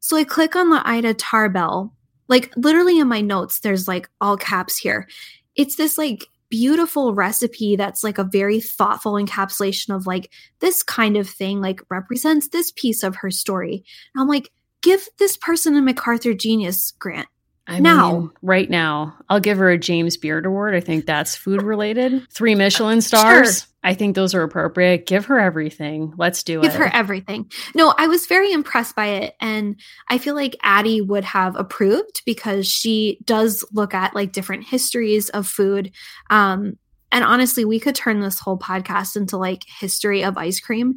So 0.00 0.16
i 0.16 0.24
click 0.24 0.56
on 0.56 0.70
the 0.70 0.82
ida 0.86 1.14
tarbell 1.14 1.94
like 2.28 2.52
literally 2.56 2.98
in 2.98 3.08
my 3.08 3.20
notes 3.20 3.60
there's 3.60 3.88
like 3.88 4.08
all 4.20 4.36
caps 4.36 4.78
here. 4.78 5.08
It's 5.56 5.76
this 5.76 5.98
like 5.98 6.26
beautiful 6.50 7.14
recipe 7.14 7.76
that's 7.76 8.02
like 8.04 8.18
a 8.18 8.24
very 8.24 8.60
thoughtful 8.60 9.12
encapsulation 9.14 9.94
of 9.94 10.06
like 10.06 10.32
this 10.58 10.82
kind 10.82 11.16
of 11.16 11.28
thing 11.28 11.60
like 11.60 11.80
represents 11.90 12.48
this 12.48 12.72
piece 12.72 13.02
of 13.02 13.16
her 13.16 13.30
story. 13.30 13.84
And 14.14 14.22
i'm 14.22 14.28
like 14.28 14.50
give 14.82 15.06
this 15.18 15.36
person 15.36 15.76
a 15.76 15.82
macarthur 15.82 16.34
genius 16.34 16.92
grant 16.98 17.28
I 17.70 17.78
Now. 17.78 18.12
mean, 18.18 18.30
right 18.42 18.68
now, 18.68 19.16
I'll 19.28 19.40
give 19.40 19.58
her 19.58 19.70
a 19.70 19.78
James 19.78 20.16
Beard 20.16 20.44
Award. 20.44 20.74
I 20.74 20.80
think 20.80 21.06
that's 21.06 21.36
food 21.36 21.62
related. 21.62 22.26
Three 22.30 22.54
Michelin 22.54 23.00
stars. 23.00 23.66
I 23.82 23.94
think 23.94 24.14
those 24.14 24.34
are 24.34 24.42
appropriate. 24.42 25.06
Give 25.06 25.24
her 25.26 25.38
everything. 25.38 26.12
Let's 26.18 26.42
do 26.42 26.60
give 26.60 26.70
it. 26.70 26.72
Give 26.72 26.80
her 26.80 26.90
everything 26.92 27.50
no 27.74 27.94
i 27.96 28.06
was 28.06 28.26
very 28.26 28.52
impressed 28.52 28.94
by 28.94 29.06
it 29.06 29.34
and 29.40 29.80
i 30.08 30.18
feel 30.18 30.34
like 30.34 30.56
addie 30.62 31.00
would 31.00 31.24
have 31.24 31.56
approved 31.56 32.22
because 32.26 32.66
she 32.66 33.18
does 33.24 33.64
look 33.72 33.94
at 33.94 34.14
like 34.14 34.32
different 34.32 34.64
histories 34.64 35.28
of 35.30 35.46
food 35.46 35.92
um 36.28 36.74
and 37.12 37.24
honestly 37.24 37.64
we 37.64 37.80
could 37.80 37.94
turn 37.94 38.20
this 38.20 38.38
whole 38.40 38.58
podcast 38.58 39.16
into 39.16 39.36
like 39.36 39.62
history 39.78 40.22
of 40.24 40.36
ice 40.36 40.60
cream 40.60 40.96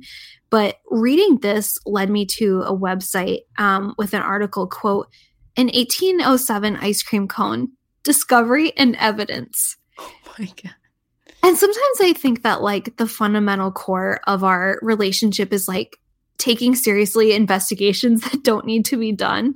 but 0.50 0.78
reading 0.90 1.38
this 1.38 1.78
led 1.86 2.10
me 2.10 2.26
to 2.26 2.62
a 2.62 2.76
website 2.78 3.40
um, 3.58 3.96
with 3.98 4.14
an 4.14 4.22
article 4.22 4.68
quote 4.68 5.08
an 5.58 5.68
1807 5.68 6.76
ice 6.78 7.04
cream 7.04 7.28
cone 7.28 7.70
discovery 8.04 8.76
and 8.78 8.96
evidence 8.98 9.78
oh 10.00 10.12
my 10.38 10.46
God. 10.46 10.74
and 11.44 11.58
sometimes 11.58 12.02
I 12.02 12.14
think 12.14 12.44
that 12.44 12.62
like 12.62 12.98
the 12.98 13.08
fundamental 13.08 13.72
core 13.72 14.20
of 14.28 14.44
our 14.44 14.80
relationship 14.82 15.54
is 15.54 15.68
like 15.68 15.98
taking 16.38 16.76
seriously 16.76 17.34
investigations 17.34 18.22
that 18.32 18.44
don't 18.44 18.66
need 18.66 18.86
to 18.86 18.98
be 18.98 19.12
done. 19.12 19.56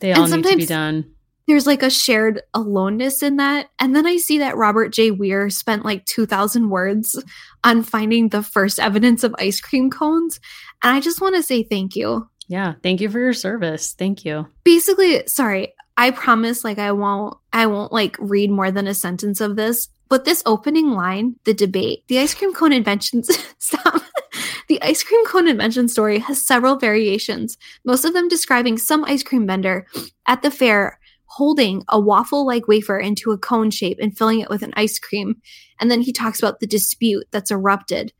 They 0.00 0.12
And 0.12 0.20
all 0.20 0.28
need 0.28 0.44
to 0.44 0.56
be 0.56 0.66
done. 0.66 1.12
There's 1.46 1.66
like 1.66 1.84
a 1.84 1.90
shared 1.90 2.42
aloneness 2.54 3.22
in 3.22 3.36
that. 3.36 3.68
And 3.78 3.94
then 3.94 4.04
I 4.04 4.16
see 4.16 4.38
that 4.38 4.56
Robert 4.56 4.92
J. 4.92 5.12
Weir 5.12 5.48
spent 5.48 5.84
like 5.84 6.04
2,000 6.06 6.70
words 6.70 7.22
on 7.62 7.84
finding 7.84 8.30
the 8.30 8.42
first 8.42 8.80
evidence 8.80 9.22
of 9.22 9.34
ice 9.38 9.60
cream 9.60 9.88
cones. 9.88 10.40
And 10.82 10.96
I 10.96 11.00
just 11.00 11.20
want 11.20 11.36
to 11.36 11.44
say 11.44 11.62
thank 11.62 11.94
you. 11.94 12.28
Yeah. 12.48 12.74
Thank 12.82 13.00
you 13.00 13.10
for 13.10 13.18
your 13.18 13.32
service. 13.32 13.92
Thank 13.92 14.24
you. 14.24 14.46
basically 14.64 15.26
sorry 15.26 15.74
i 15.96 16.10
promise 16.10 16.64
like 16.64 16.78
i 16.78 16.92
won't 16.92 17.36
i 17.52 17.66
won't 17.66 17.92
like 17.92 18.16
read 18.18 18.50
more 18.50 18.70
than 18.70 18.86
a 18.86 18.94
sentence 18.94 19.40
of 19.40 19.56
this 19.56 19.88
but 20.08 20.24
this 20.24 20.42
opening 20.46 20.90
line 20.92 21.34
the 21.44 21.54
debate 21.54 22.04
the 22.08 22.18
ice 22.18 22.34
cream 22.34 22.52
cone 22.52 22.72
inventions 22.72 23.30
stop 23.58 24.02
the 24.68 24.80
ice 24.82 25.02
cream 25.02 25.24
cone 25.26 25.48
invention 25.48 25.88
story 25.88 26.18
has 26.18 26.44
several 26.44 26.76
variations 26.76 27.56
most 27.84 28.04
of 28.04 28.12
them 28.12 28.28
describing 28.28 28.76
some 28.76 29.04
ice 29.04 29.22
cream 29.22 29.46
vendor 29.46 29.86
at 30.26 30.42
the 30.42 30.50
fair 30.50 30.98
holding 31.26 31.82
a 31.88 31.98
waffle 31.98 32.46
like 32.46 32.68
wafer 32.68 32.98
into 32.98 33.30
a 33.32 33.38
cone 33.38 33.70
shape 33.70 33.98
and 34.00 34.16
filling 34.16 34.40
it 34.40 34.50
with 34.50 34.62
an 34.62 34.72
ice 34.76 34.98
cream 34.98 35.40
and 35.80 35.90
then 35.90 36.00
he 36.00 36.12
talks 36.12 36.38
about 36.38 36.60
the 36.60 36.66
dispute 36.66 37.26
that's 37.30 37.50
erupted 37.50 38.12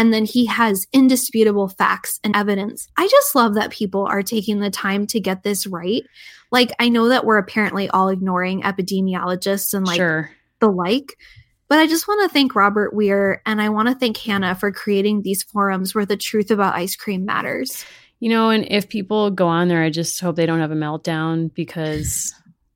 and 0.00 0.14
then 0.14 0.24
he 0.24 0.46
has 0.46 0.86
indisputable 0.94 1.68
facts 1.68 2.20
and 2.24 2.34
evidence. 2.34 2.88
I 2.96 3.06
just 3.06 3.34
love 3.34 3.56
that 3.56 3.70
people 3.70 4.06
are 4.06 4.22
taking 4.22 4.58
the 4.58 4.70
time 4.70 5.06
to 5.08 5.20
get 5.20 5.42
this 5.42 5.66
right. 5.66 6.04
Like, 6.50 6.72
I 6.78 6.88
know 6.88 7.10
that 7.10 7.26
we're 7.26 7.36
apparently 7.36 7.90
all 7.90 8.08
ignoring 8.08 8.62
epidemiologists 8.62 9.74
and 9.74 9.86
like 9.86 9.98
sure. 9.98 10.30
the 10.58 10.70
like, 10.70 11.18
but 11.68 11.80
I 11.80 11.86
just 11.86 12.08
want 12.08 12.22
to 12.22 12.32
thank 12.32 12.54
Robert 12.54 12.94
Weir 12.94 13.42
and 13.44 13.60
I 13.60 13.68
want 13.68 13.88
to 13.88 13.94
thank 13.94 14.16
Hannah 14.16 14.54
for 14.54 14.72
creating 14.72 15.20
these 15.20 15.42
forums 15.42 15.94
where 15.94 16.06
the 16.06 16.16
truth 16.16 16.50
about 16.50 16.74
ice 16.74 16.96
cream 16.96 17.26
matters. 17.26 17.84
You 18.20 18.30
know, 18.30 18.48
and 18.48 18.66
if 18.70 18.88
people 18.88 19.30
go 19.30 19.48
on 19.48 19.68
there, 19.68 19.82
I 19.82 19.90
just 19.90 20.18
hope 20.18 20.36
they 20.36 20.46
don't 20.46 20.60
have 20.60 20.72
a 20.72 20.76
meltdown 20.76 21.52
because 21.52 22.32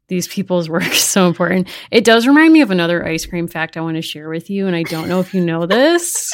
these 0.08 0.28
people's 0.28 0.68
work 0.70 0.86
is 0.86 1.02
so 1.02 1.26
important. 1.26 1.68
It 1.90 2.04
does 2.04 2.26
remind 2.26 2.52
me 2.52 2.60
of 2.60 2.70
another 2.70 3.06
ice 3.06 3.26
cream 3.26 3.48
fact 3.48 3.76
I 3.76 3.80
want 3.80 3.96
to 3.96 4.02
share 4.02 4.28
with 4.28 4.50
you, 4.50 4.66
and 4.66 4.76
I 4.76 4.82
don't 4.82 5.08
know 5.08 5.20
if 5.20 5.34
you 5.34 5.44
know 5.44 5.66
this. 5.66 6.32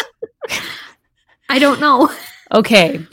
I 1.49 1.59
don't 1.59 1.81
know. 1.81 2.11
Okay. 2.53 3.05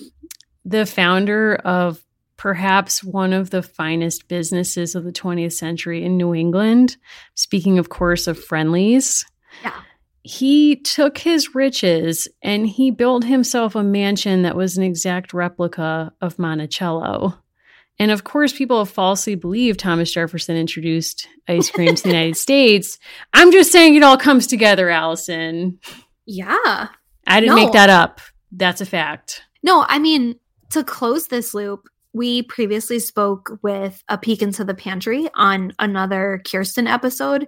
The 0.66 0.86
founder 0.86 1.56
of 1.56 2.04
perhaps 2.38 3.04
one 3.04 3.34
of 3.34 3.50
the 3.50 3.64
finest 3.64 4.28
businesses 4.28 4.96
of 4.96 5.04
the 5.04 5.12
20th 5.12 5.54
century 5.54 6.04
in 6.04 6.18
New 6.18 6.34
England, 6.36 6.98
speaking, 7.34 7.80
of 7.80 7.90
course, 7.90 8.28
of 8.28 8.42
Friendlies. 8.42 9.26
Yeah. 9.64 9.74
He 10.22 10.76
took 10.76 11.18
his 11.18 11.56
riches 11.56 12.28
and 12.44 12.68
he 12.68 12.92
built 12.92 13.24
himself 13.24 13.76
a 13.76 13.84
mansion 13.84 14.44
that 14.44 14.56
was 14.56 14.78
an 14.78 14.84
exact 14.84 15.34
replica 15.34 16.14
of 16.22 16.38
Monticello. 16.38 17.38
And 18.00 18.12
of 18.12 18.24
course, 18.24 18.54
people 18.54 18.78
have 18.80 18.90
falsely 18.92 19.36
believed 19.36 19.80
Thomas 19.80 20.12
Jefferson 20.12 20.56
introduced 20.56 21.28
ice 21.48 21.72
cream 21.72 21.96
to 21.96 22.04
the 22.04 22.10
United 22.10 22.38
States. 22.38 23.00
I'm 23.34 23.52
just 23.52 23.72
saying 23.72 23.96
it 23.96 24.04
all 24.04 24.18
comes 24.18 24.46
together, 24.48 24.90
Allison. 24.90 25.80
Yeah. 26.26 26.88
I 27.26 27.40
didn't 27.40 27.56
No. 27.56 27.64
make 27.64 27.74
that 27.74 27.90
up. 27.90 28.22
That's 28.52 28.82
a 28.82 28.86
fact. 28.86 29.42
No, 29.64 29.86
I 29.88 30.00
mean, 30.00 30.36
to 30.72 30.84
close 30.84 31.28
this 31.28 31.54
loop, 31.54 31.88
we 32.14 32.44
previously 32.44 33.00
spoke 33.00 33.58
with 33.62 34.04
a 34.10 34.18
peek 34.18 34.42
into 34.42 34.64
the 34.64 34.74
pantry 34.76 35.28
on 35.36 35.74
another 35.80 36.42
Kirsten 36.50 36.88
episode. 36.88 37.48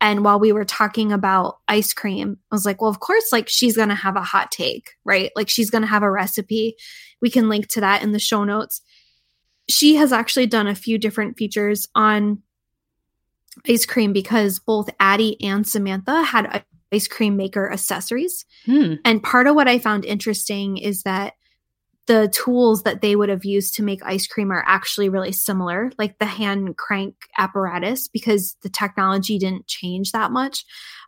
And 0.00 0.24
while 0.24 0.38
we 0.38 0.52
were 0.52 0.64
talking 0.64 1.12
about 1.12 1.58
ice 1.66 1.92
cream, 1.92 2.38
I 2.50 2.54
was 2.54 2.64
like, 2.64 2.80
well, 2.80 2.90
of 2.90 3.00
course, 3.00 3.32
like 3.32 3.48
she's 3.48 3.76
going 3.76 3.88
to 3.88 3.94
have 3.96 4.16
a 4.16 4.22
hot 4.22 4.50
take, 4.52 4.92
right? 5.04 5.30
Like 5.34 5.48
she's 5.48 5.70
going 5.70 5.82
to 5.82 5.88
have 5.88 6.02
a 6.04 6.10
recipe. 6.10 6.76
We 7.20 7.30
can 7.30 7.48
link 7.48 7.66
to 7.68 7.80
that 7.80 8.02
in 8.02 8.12
the 8.12 8.18
show 8.20 8.44
notes. 8.44 8.80
She 9.68 9.96
has 9.96 10.12
actually 10.12 10.46
done 10.46 10.66
a 10.66 10.74
few 10.74 10.98
different 10.98 11.36
features 11.36 11.88
on 11.94 12.42
ice 13.68 13.86
cream 13.86 14.12
because 14.12 14.58
both 14.58 14.88
Addie 15.00 15.42
and 15.42 15.66
Samantha 15.66 16.22
had 16.22 16.64
ice 16.92 17.08
cream 17.08 17.36
maker 17.36 17.70
accessories. 17.70 18.44
Hmm. 18.64 18.94
And 19.04 19.22
part 19.22 19.46
of 19.46 19.54
what 19.54 19.68
I 19.68 19.78
found 19.78 20.04
interesting 20.04 20.78
is 20.78 21.02
that 21.02 21.34
the 22.06 22.28
tools 22.28 22.84
that 22.84 23.02
they 23.02 23.14
would 23.14 23.28
have 23.28 23.44
used 23.44 23.74
to 23.74 23.82
make 23.82 24.02
ice 24.02 24.26
cream 24.26 24.50
are 24.50 24.64
actually 24.66 25.10
really 25.10 25.30
similar, 25.30 25.92
like 25.98 26.18
the 26.18 26.24
hand 26.26 26.74
crank 26.78 27.14
apparatus, 27.36 28.08
because 28.08 28.56
the 28.62 28.70
technology 28.70 29.38
didn't 29.38 29.66
change 29.66 30.12
that 30.12 30.32
much. 30.32 30.64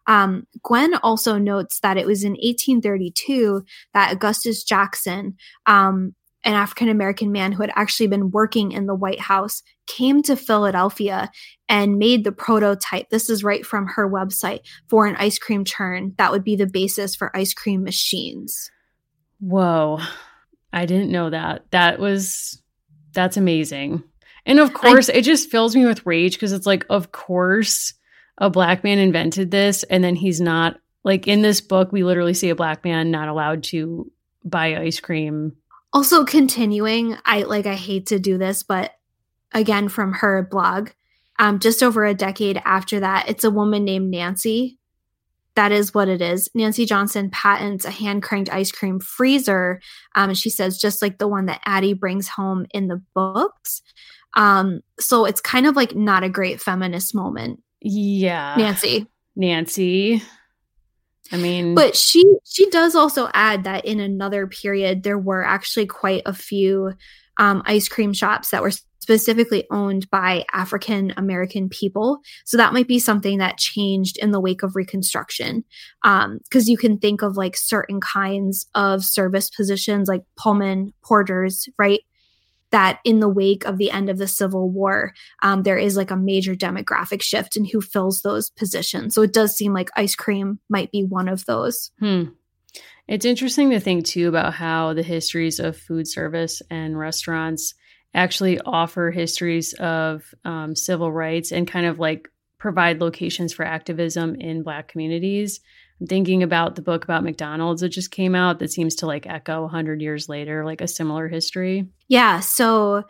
Um, 0.07 0.47
Gwen 0.63 0.95
also 0.97 1.39
notes 1.39 1.81
that 1.81 1.97
it 1.97 2.07
was 2.07 2.23
in 2.23 2.33
1832 2.33 3.65
that 3.95 4.13
Augustus 4.13 4.63
Jackson, 4.63 5.37
um, 5.65 6.15
an 6.45 6.55
African 6.55 6.88
American 6.88 7.32
man 7.32 7.53
who 7.53 7.62
had 7.62 7.72
actually 7.74 8.07
been 8.07 8.30
working 8.30 8.72
in 8.72 8.86
the 8.86 8.95
White 8.95 9.20
House, 9.20 9.62
came 9.86 10.22
to 10.22 10.36
Philadelphia 10.36 11.30
and 11.68 11.99
made 11.99 12.24
the 12.24 12.32
prototype. 12.32 13.11
This 13.11 13.28
is 13.28 13.45
right 13.45 13.64
from 13.64 13.86
her 13.88 14.09
website 14.09 14.61
for 14.88 15.07
an 15.07 15.16
ice 15.16 15.38
cream 15.38 15.64
churn 15.64 16.14
that 16.18 16.32
would 16.32 16.45
be 16.45 16.57
the 16.57 16.66
basis 16.66 17.14
for 17.14 17.36
ice 17.36 17.53
cream 17.53 17.84
machines. 17.84 18.70
Whoa. 19.38 19.99
I 20.72 20.86
didn't 20.86 21.11
know 21.11 21.30
that. 21.30 21.70
That 21.70 21.99
was 21.99 22.62
that's 23.12 23.36
amazing. 23.36 24.05
And 24.47 24.61
of 24.61 24.72
course, 24.72 25.09
it 25.09 25.22
just 25.22 25.51
fills 25.51 25.76
me 25.76 25.84
with 25.84 26.07
rage 26.07 26.34
because 26.34 26.53
it's 26.53 26.66
like, 26.66 26.86
of 26.88 27.12
course, 27.12 27.93
a 28.38 28.49
black 28.49 28.82
man 28.84 28.99
invented 28.99 29.51
this, 29.51 29.82
and 29.84 30.03
then 30.03 30.14
he's 30.14 30.41
not 30.41 30.78
like 31.05 31.26
in 31.26 31.43
this 31.43 31.61
book, 31.61 31.93
we 31.93 32.05
literally 32.05 32.34
see 32.34 32.51
a 32.51 32.55
black 32.55 32.84
man 32.84 33.11
not 33.11 33.28
allowed 33.28 33.64
to 33.64 34.11
buy 34.45 34.76
ice 34.76 35.01
cream. 35.01 35.57
Also 35.93 36.24
continuing, 36.24 37.16
I 37.24 37.43
like 37.43 37.66
I 37.66 37.74
hate 37.74 38.07
to 38.07 38.18
do 38.18 38.38
this, 38.38 38.62
but 38.62 38.93
again 39.53 39.88
from 39.88 40.12
her 40.14 40.47
blog, 40.49 40.91
um, 41.38 41.59
just 41.59 41.82
over 41.82 42.05
a 42.05 42.14
decade 42.14 42.61
after 42.64 43.01
that, 43.01 43.28
it's 43.28 43.45
a 43.45 43.51
woman 43.51 43.84
named 43.84 44.11
Nancy 44.11 44.78
that 45.57 45.72
is 45.72 45.93
what 45.93 46.09
it 46.09 46.22
is. 46.22 46.49
Nancy 46.55 46.86
Johnson 46.86 47.30
patents 47.30 47.84
a 47.84 47.91
hand 47.91 48.22
cranked 48.22 48.51
ice 48.51 48.70
cream 48.70 49.01
freezer. 49.01 49.80
Um, 50.14 50.30
and 50.30 50.38
she 50.38 50.51
says, 50.51 50.78
just 50.78 51.03
like 51.03 51.18
the 51.18 51.28
one 51.28 51.47
that 51.47 51.61
Addie 51.64 51.95
brings 51.95 52.28
home 52.28 52.66
in 52.70 52.88
the 52.88 53.03
books. 53.14 53.82
Um, 54.34 54.80
so 54.99 55.24
it's 55.24 55.41
kind 55.41 55.66
of 55.66 55.76
like 55.76 55.95
not 55.95 56.22
a 56.22 56.28
great 56.28 56.61
feminist 56.61 57.14
moment. 57.14 57.61
Yeah. 57.80 58.55
Nancy. 58.57 59.07
Nancy. 59.36 60.22
I 61.33 61.37
mean, 61.37 61.75
but 61.75 61.97
she 61.97 62.25
she 62.45 62.68
does 62.71 62.95
also 62.95 63.29
add 63.35 63.64
that 63.64 63.85
in 63.85 64.01
another 64.01 64.47
period 64.47 65.03
there 65.03 65.18
were 65.18 65.45
actually 65.45 65.87
quite 65.87 66.23
a 66.27 66.35
few 66.35 66.93
um, 67.37 67.62
ice 67.66 67.89
cream 67.89 68.12
shops 68.12 68.51
that 68.51 68.62
were 68.62 68.73
specifically 69.01 69.66
owned 69.71 70.09
by 70.11 70.45
African 70.53 71.12
American 71.16 71.68
people. 71.68 72.21
So 72.45 72.57
that 72.57 72.73
might 72.73 72.87
be 72.87 72.99
something 72.99 73.39
that 73.39 73.59
changed 73.59 74.18
in 74.18 74.31
the 74.31 74.41
wake 74.41 74.62
of 74.62 74.77
Reconstruction. 74.77 75.64
Because 76.03 76.25
um, 76.27 76.41
you 76.66 76.77
can 76.77 76.99
think 76.99 77.23
of 77.23 77.37
like 77.37 77.57
certain 77.57 78.01
kinds 78.01 78.66
of 78.75 79.03
service 79.03 79.51
positions, 79.51 80.09
like 80.09 80.23
Pullman 80.37 80.93
porters, 81.03 81.68
right? 81.79 82.01
That 82.71 83.01
in 83.05 83.21
the 83.21 83.29
wake 83.29 83.64
of 83.64 83.79
the 83.79 83.91
end 83.91 84.09
of 84.09 84.18
the 84.18 84.29
Civil 84.29 84.71
War, 84.71 85.12
um, 85.43 85.62
there 85.62 85.79
is 85.79 85.97
like 85.97 86.11
a 86.11 86.16
major 86.16 86.55
demographic 86.55 87.23
shift 87.23 87.57
in 87.57 87.64
who 87.64 87.81
fills 87.81 88.23
those 88.23 88.51
positions. 88.51 89.14
So 89.14 89.23
it 89.23 89.33
does 89.33 89.57
seem 89.57 89.73
like 89.73 89.91
ice 89.97 90.14
cream 90.14 90.61
might 90.68 90.93
be 90.93 91.05
one 91.05 91.29
of 91.29 91.45
those. 91.47 91.91
Hmm. 91.99 92.25
It's 93.09 93.27
interesting 93.27 93.71
to 93.71 93.81
think 93.81 94.07
too 94.07 94.29
about 94.29 94.55
how 94.55 94.93
the 94.93 95.03
histories 95.03 95.59
of 95.59 95.77
food 95.77 96.07
service 96.07 96.62
and 96.71 96.97
restaurants 96.97 97.75
actually 98.14 98.61
offer 98.61 99.11
histories 99.11 99.73
of 99.75 100.23
um, 100.45 100.77
civil 100.77 101.11
rights 101.11 101.53
and 101.53 101.66
kind 101.66 101.87
of 101.87 101.99
like 101.99 102.29
provide 102.59 103.01
locations 103.01 103.53
for 103.53 103.64
activism 103.64 104.37
in 104.37 104.62
Black 104.62 104.89
communities. 104.89 105.61
I'm 106.01 106.07
thinking 106.07 106.42
about 106.42 106.76
the 106.76 106.82
book 106.82 107.05
about 107.05 107.24
McDonald's 107.24 107.82
that 107.82 107.90
just 107.90 108.11
came 108.11 108.34
out 108.34 108.59
that 108.59 108.72
seems 108.72 108.94
to 108.96 109.07
like 109.07 109.26
echo 109.26 109.62
100 109.62 110.01
years 110.01 110.28
later, 110.28 110.64
like 110.64 110.80
a 110.80 110.88
similar 110.88 111.28
history. 111.28 111.86
Yeah. 112.09 112.40
So 112.40 113.05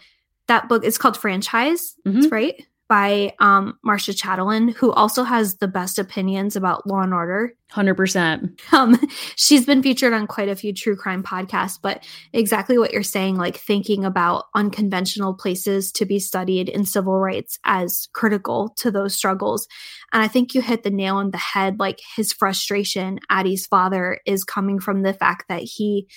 that 0.49 0.69
book 0.69 0.85
is 0.85 0.99
called 0.99 1.17
Franchise, 1.17 1.95
mm-hmm. 2.07 2.29
right? 2.29 2.67
By 2.91 3.35
um, 3.39 3.79
Marcia 3.85 4.13
Chatelain, 4.13 4.75
who 4.75 4.91
also 4.91 5.23
has 5.23 5.59
the 5.59 5.69
best 5.69 5.97
opinions 5.97 6.57
about 6.57 6.89
Law 6.89 7.03
and 7.03 7.15
Order. 7.15 7.55
100%. 7.73 8.73
Um, 8.73 9.01
she's 9.37 9.65
been 9.65 9.81
featured 9.81 10.13
on 10.13 10.27
quite 10.27 10.49
a 10.49 10.57
few 10.57 10.73
true 10.73 10.97
crime 10.97 11.23
podcasts, 11.23 11.79
but 11.81 12.05
exactly 12.33 12.79
what 12.79 12.93
you're 12.93 13.05
saying, 13.05 13.37
like 13.37 13.57
thinking 13.57 14.05
about 14.05 14.47
unconventional 14.57 15.35
places 15.35 15.93
to 15.93 16.05
be 16.05 16.19
studied 16.19 16.69
in 16.69 16.85
civil 16.85 17.21
rights 17.21 17.61
as 17.65 18.09
critical 18.13 18.75
to 18.79 18.91
those 18.91 19.15
struggles. 19.15 19.69
And 20.13 20.21
I 20.21 20.27
think 20.27 20.53
you 20.53 20.61
hit 20.61 20.83
the 20.83 20.91
nail 20.91 21.19
on 21.19 21.31
the 21.31 21.39
head. 21.39 21.79
Like 21.79 22.01
his 22.17 22.33
frustration, 22.33 23.21
Addie's 23.31 23.67
father, 23.67 24.19
is 24.27 24.43
coming 24.43 24.81
from 24.81 25.03
the 25.03 25.15
fact 25.15 25.45
that 25.49 25.63
he 25.63 26.09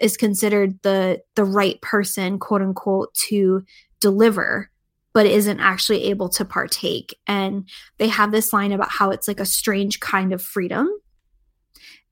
is 0.00 0.16
considered 0.16 0.78
the 0.82 1.20
the 1.36 1.44
right 1.44 1.80
person, 1.82 2.40
quote 2.40 2.62
unquote, 2.62 3.14
to 3.28 3.62
deliver 4.00 4.70
but 5.16 5.24
isn't 5.24 5.60
actually 5.60 6.04
able 6.04 6.28
to 6.28 6.44
partake. 6.44 7.18
And 7.26 7.66
they 7.96 8.08
have 8.08 8.32
this 8.32 8.52
line 8.52 8.70
about 8.70 8.90
how 8.90 9.08
it's 9.12 9.26
like 9.26 9.40
a 9.40 9.46
strange 9.46 9.98
kind 9.98 10.30
of 10.30 10.42
freedom. 10.42 10.90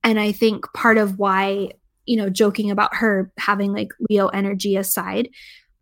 And 0.02 0.18
I 0.18 0.32
think 0.32 0.64
part 0.72 0.96
of 0.96 1.18
why, 1.18 1.72
you 2.06 2.16
know, 2.16 2.30
joking 2.30 2.70
about 2.70 2.94
her 2.94 3.30
having 3.36 3.74
like 3.74 3.88
Leo 4.08 4.28
energy 4.28 4.74
aside, 4.76 5.28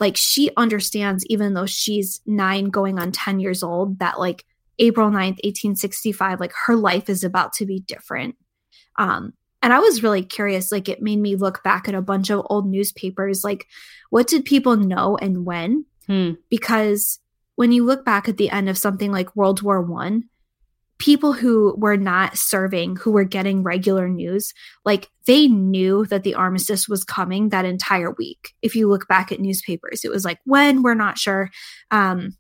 like 0.01 0.17
she 0.17 0.51
understands, 0.57 1.25
even 1.27 1.55
though 1.55 1.65
she's 1.65 2.21
nine 2.27 2.71
going 2.71 2.99
on 2.99 3.13
10 3.13 3.39
years 3.39 3.63
old, 3.63 4.01
that 4.01 4.19
like 4.19 4.45
April 4.81 5.09
9th, 5.09 5.39
1865, 5.45 6.41
like 6.41 6.53
her 6.67 6.75
life 6.75 7.09
is 7.09 7.23
about 7.23 7.53
to 7.53 7.67
be 7.67 7.85
different. 7.87 8.35
Um, 8.99 9.33
and 9.63 9.73
I 9.73 9.79
was 9.79 10.03
really 10.03 10.25
curious, 10.25 10.73
like 10.73 10.89
it 10.89 11.01
made 11.01 11.21
me 11.21 11.37
look 11.37 11.63
back 11.63 11.89
at 11.89 11.95
a 11.95 12.03
bunch 12.03 12.31
of 12.31 12.45
old 12.51 12.67
newspapers, 12.67 13.45
like 13.45 13.69
what 14.11 14.27
did 14.27 14.45
people 14.45 14.75
know 14.75 15.17
and 15.17 15.47
when? 15.47 15.85
Hmm. 16.07 16.33
Because 16.51 17.19
when 17.57 17.73
you 17.73 17.85
look 17.85 18.05
back 18.05 18.29
at 18.29 18.37
the 18.37 18.51
end 18.51 18.69
of 18.69 18.79
something 18.79 19.13
like 19.13 19.37
World 19.37 19.63
War 19.63 19.83
One, 19.83 20.25
people 20.99 21.33
who 21.33 21.75
were 21.77 21.97
not 21.97 22.39
serving, 22.39 22.95
who 22.97 23.11
were 23.11 23.25
getting 23.25 23.65
regular 23.65 24.09
news, 24.09 24.55
like 24.85 25.11
they 25.27 25.49
knew 25.49 26.07
that 26.07 26.23
the 26.23 26.35
armistice 26.35 26.89
was 26.89 27.03
coming 27.03 27.49
that 27.49 27.65
entire 27.65 28.13
week. 28.13 28.55
If 28.63 28.77
you 28.77 28.89
look 28.89 29.09
back 29.09 29.33
at 29.33 29.41
newspapers, 29.41 30.05
it 30.05 30.11
was 30.11 30.25
like 30.25 30.39
when 30.45 30.83
we're 30.83 30.95
not 30.95 31.19
sure. 31.19 31.51
Um, 31.91 32.37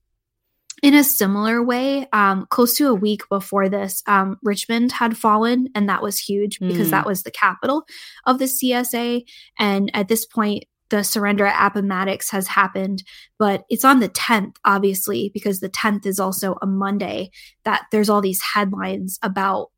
in 0.82 0.94
a 0.94 1.04
similar 1.04 1.62
way, 1.62 2.08
um, 2.12 2.46
close 2.50 2.76
to 2.76 2.88
a 2.88 2.94
week 2.94 3.28
before 3.28 3.68
this, 3.68 4.02
um, 4.06 4.36
Richmond 4.42 4.90
had 4.90 5.16
fallen, 5.16 5.68
and 5.76 5.88
that 5.88 6.02
was 6.02 6.18
huge 6.18 6.58
because 6.58 6.88
mm. 6.88 6.90
that 6.90 7.06
was 7.06 7.22
the 7.22 7.30
capital 7.30 7.84
of 8.26 8.40
the 8.40 8.46
CSA. 8.46 9.22
And 9.60 9.90
at 9.94 10.08
this 10.08 10.26
point, 10.26 10.64
the 10.92 11.02
surrender 11.02 11.46
at 11.46 11.66
Appomattox 11.66 12.30
has 12.30 12.46
happened, 12.46 13.02
but 13.38 13.64
it's 13.70 13.84
on 13.84 14.00
the 14.00 14.10
10th, 14.10 14.56
obviously, 14.64 15.30
because 15.32 15.60
the 15.60 15.70
10th 15.70 16.04
is 16.04 16.20
also 16.20 16.56
a 16.60 16.66
Monday 16.66 17.30
that 17.64 17.86
there's 17.90 18.10
all 18.10 18.20
these 18.20 18.42
headlines 18.54 19.18
about 19.22 19.70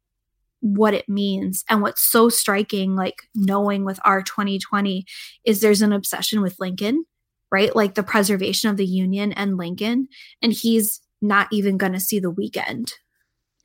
what 0.58 0.92
it 0.92 1.08
means. 1.08 1.62
And 1.70 1.82
what's 1.82 2.02
so 2.02 2.28
striking, 2.28 2.96
like 2.96 3.22
knowing 3.32 3.84
with 3.84 4.00
our 4.04 4.22
2020, 4.22 5.04
is 5.44 5.60
there's 5.60 5.82
an 5.82 5.92
obsession 5.92 6.42
with 6.42 6.56
Lincoln, 6.58 7.04
right? 7.52 7.74
Like 7.76 7.94
the 7.94 8.02
preservation 8.02 8.68
of 8.68 8.76
the 8.76 8.84
Union 8.84 9.32
and 9.32 9.56
Lincoln. 9.56 10.08
And 10.42 10.52
he's 10.52 11.00
not 11.22 11.46
even 11.52 11.76
going 11.76 11.92
to 11.92 12.00
see 12.00 12.18
the 12.18 12.30
weekend 12.30 12.92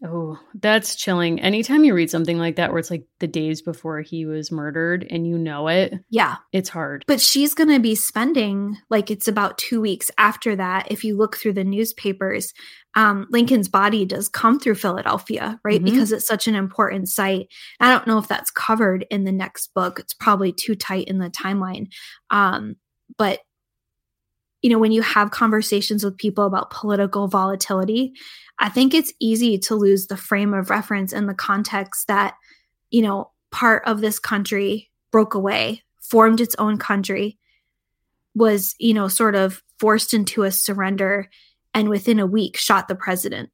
Oh, 0.02 0.40
that's 0.54 0.96
chilling. 0.96 1.42
Anytime 1.42 1.84
you 1.84 1.94
read 1.94 2.10
something 2.10 2.38
like 2.38 2.56
that 2.56 2.72
where 2.72 2.80
it's 2.80 2.90
like 2.90 3.06
the 3.20 3.28
days 3.28 3.62
before 3.62 4.00
he 4.00 4.26
was 4.26 4.50
murdered 4.50 5.06
and 5.10 5.28
you 5.28 5.38
know 5.38 5.68
it, 5.68 5.94
yeah, 6.10 6.38
it's 6.54 6.70
hard. 6.70 7.04
But 7.06 7.20
she's 7.20 7.54
going 7.54 7.70
to 7.70 7.82
be 7.82 7.96
spending 7.96 8.78
like 8.90 9.12
it's 9.12 9.28
about 9.28 9.58
2 9.58 9.82
weeks 9.82 10.10
after 10.18 10.56
that 10.56 10.90
if 10.90 11.04
you 11.04 11.18
look 11.18 11.36
through 11.36 11.54
the 11.54 11.66
newspapers. 11.66 12.54
Um, 12.96 13.28
Lincoln's 13.30 13.68
body 13.68 14.06
does 14.06 14.30
come 14.30 14.58
through 14.58 14.76
Philadelphia, 14.76 15.60
right? 15.66 15.82
Mm-hmm. 15.82 15.86
Because 15.86 16.14
it's 16.14 16.28
such 16.28 16.48
an 16.48 16.56
important 16.56 17.10
site. 17.10 17.48
I 17.82 17.92
don't 17.92 18.08
know 18.08 18.20
if 18.20 18.28
that's 18.28 18.52
covered 18.52 19.06
in 19.12 19.26
the 19.26 19.34
next 19.34 19.74
book. 19.74 20.00
It's 20.00 20.14
probably 20.14 20.54
too 20.54 20.76
tight 20.76 21.08
in 21.10 21.20
the 21.20 21.30
timeline. 21.30 21.88
Um, 22.30 22.78
but 23.18 23.40
you 24.62 24.70
know, 24.70 24.80
when 24.80 24.92
you 24.92 25.02
have 25.02 25.32
conversations 25.32 26.04
with 26.04 26.18
people 26.18 26.46
about 26.46 26.72
political 26.72 27.28
volatility, 27.28 28.14
I 28.58 28.70
think 28.70 28.94
it's 28.94 29.14
easy 29.20 29.58
to 29.60 29.76
lose 29.76 30.08
the 30.08 30.18
frame 30.18 30.54
of 30.54 30.70
reference 30.70 31.14
and 31.14 31.30
the 31.30 31.34
context 31.34 32.08
that, 32.08 32.36
you 32.90 33.02
know, 33.02 33.32
part 33.52 33.84
of 33.86 34.02
this 34.02 34.20
country 34.20 34.90
broke 35.12 35.34
away, 35.34 35.84
formed 36.02 36.42
its 36.42 36.56
own 36.60 36.78
country, 36.78 37.38
was, 38.36 38.76
you 38.80 38.94
know, 38.94 39.08
sort 39.08 39.36
of 39.36 39.64
forced 39.80 40.14
into 40.14 40.44
a 40.44 40.52
surrender, 40.52 41.30
and 41.74 41.88
within 41.88 42.20
a 42.20 42.28
week 42.28 42.58
shot 42.58 42.88
the 42.88 42.96
president. 42.96 43.50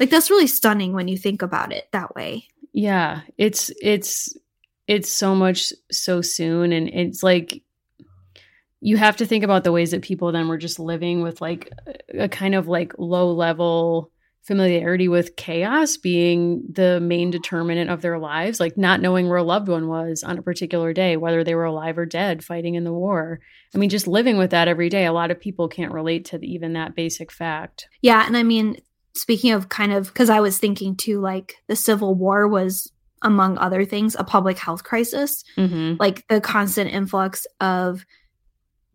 Like 0.00 0.10
that's 0.10 0.30
really 0.30 0.46
stunning 0.46 0.92
when 0.92 1.08
you 1.08 1.16
think 1.16 1.42
about 1.42 1.72
it 1.72 1.88
that 1.92 2.14
way. 2.14 2.48
Yeah, 2.72 3.22
it's 3.36 3.70
it's 3.82 4.36
it's 4.86 5.10
so 5.10 5.34
much 5.34 5.72
so 5.90 6.22
soon 6.22 6.72
and 6.72 6.88
it's 6.88 7.22
like 7.22 7.62
you 8.80 8.96
have 8.96 9.16
to 9.16 9.26
think 9.26 9.44
about 9.44 9.64
the 9.64 9.72
ways 9.72 9.90
that 9.90 10.02
people 10.02 10.32
then 10.32 10.48
were 10.48 10.58
just 10.58 10.78
living 10.78 11.22
with 11.22 11.40
like 11.40 11.72
a 12.16 12.28
kind 12.28 12.54
of 12.54 12.68
like 12.68 12.92
low 12.98 13.32
level 13.32 14.10
familiarity 14.42 15.08
with 15.08 15.36
chaos 15.36 15.98
being 15.98 16.62
the 16.70 17.00
main 17.00 17.30
determinant 17.30 17.90
of 17.90 18.00
their 18.00 18.18
lives, 18.18 18.58
like 18.58 18.78
not 18.78 19.00
knowing 19.00 19.28
where 19.28 19.36
a 19.36 19.42
loved 19.42 19.68
one 19.68 19.88
was 19.88 20.22
on 20.22 20.38
a 20.38 20.42
particular 20.42 20.94
day, 20.94 21.18
whether 21.18 21.44
they 21.44 21.54
were 21.54 21.64
alive 21.64 21.98
or 21.98 22.06
dead 22.06 22.42
fighting 22.42 22.74
in 22.74 22.84
the 22.84 22.92
war. 22.92 23.40
I 23.74 23.78
mean, 23.78 23.90
just 23.90 24.06
living 24.06 24.38
with 24.38 24.50
that 24.52 24.66
every 24.66 24.88
day, 24.88 25.04
a 25.04 25.12
lot 25.12 25.30
of 25.30 25.38
people 25.38 25.68
can't 25.68 25.92
relate 25.92 26.24
to 26.26 26.42
even 26.42 26.72
that 26.72 26.94
basic 26.94 27.30
fact. 27.30 27.88
Yeah. 28.00 28.26
And 28.26 28.38
I 28.38 28.42
mean, 28.42 28.78
speaking 29.14 29.52
of 29.52 29.68
kind 29.68 29.92
of, 29.92 30.06
because 30.06 30.30
I 30.30 30.40
was 30.40 30.58
thinking 30.58 30.96
too, 30.96 31.20
like 31.20 31.56
the 31.66 31.76
Civil 31.76 32.14
War 32.14 32.48
was 32.48 32.90
among 33.22 33.58
other 33.58 33.84
things, 33.84 34.16
a 34.18 34.24
public 34.24 34.58
health 34.58 34.82
crisis. 34.82 35.44
Mm-hmm. 35.58 35.96
Like 35.98 36.26
the 36.28 36.40
constant 36.40 36.90
influx 36.90 37.46
of 37.60 38.06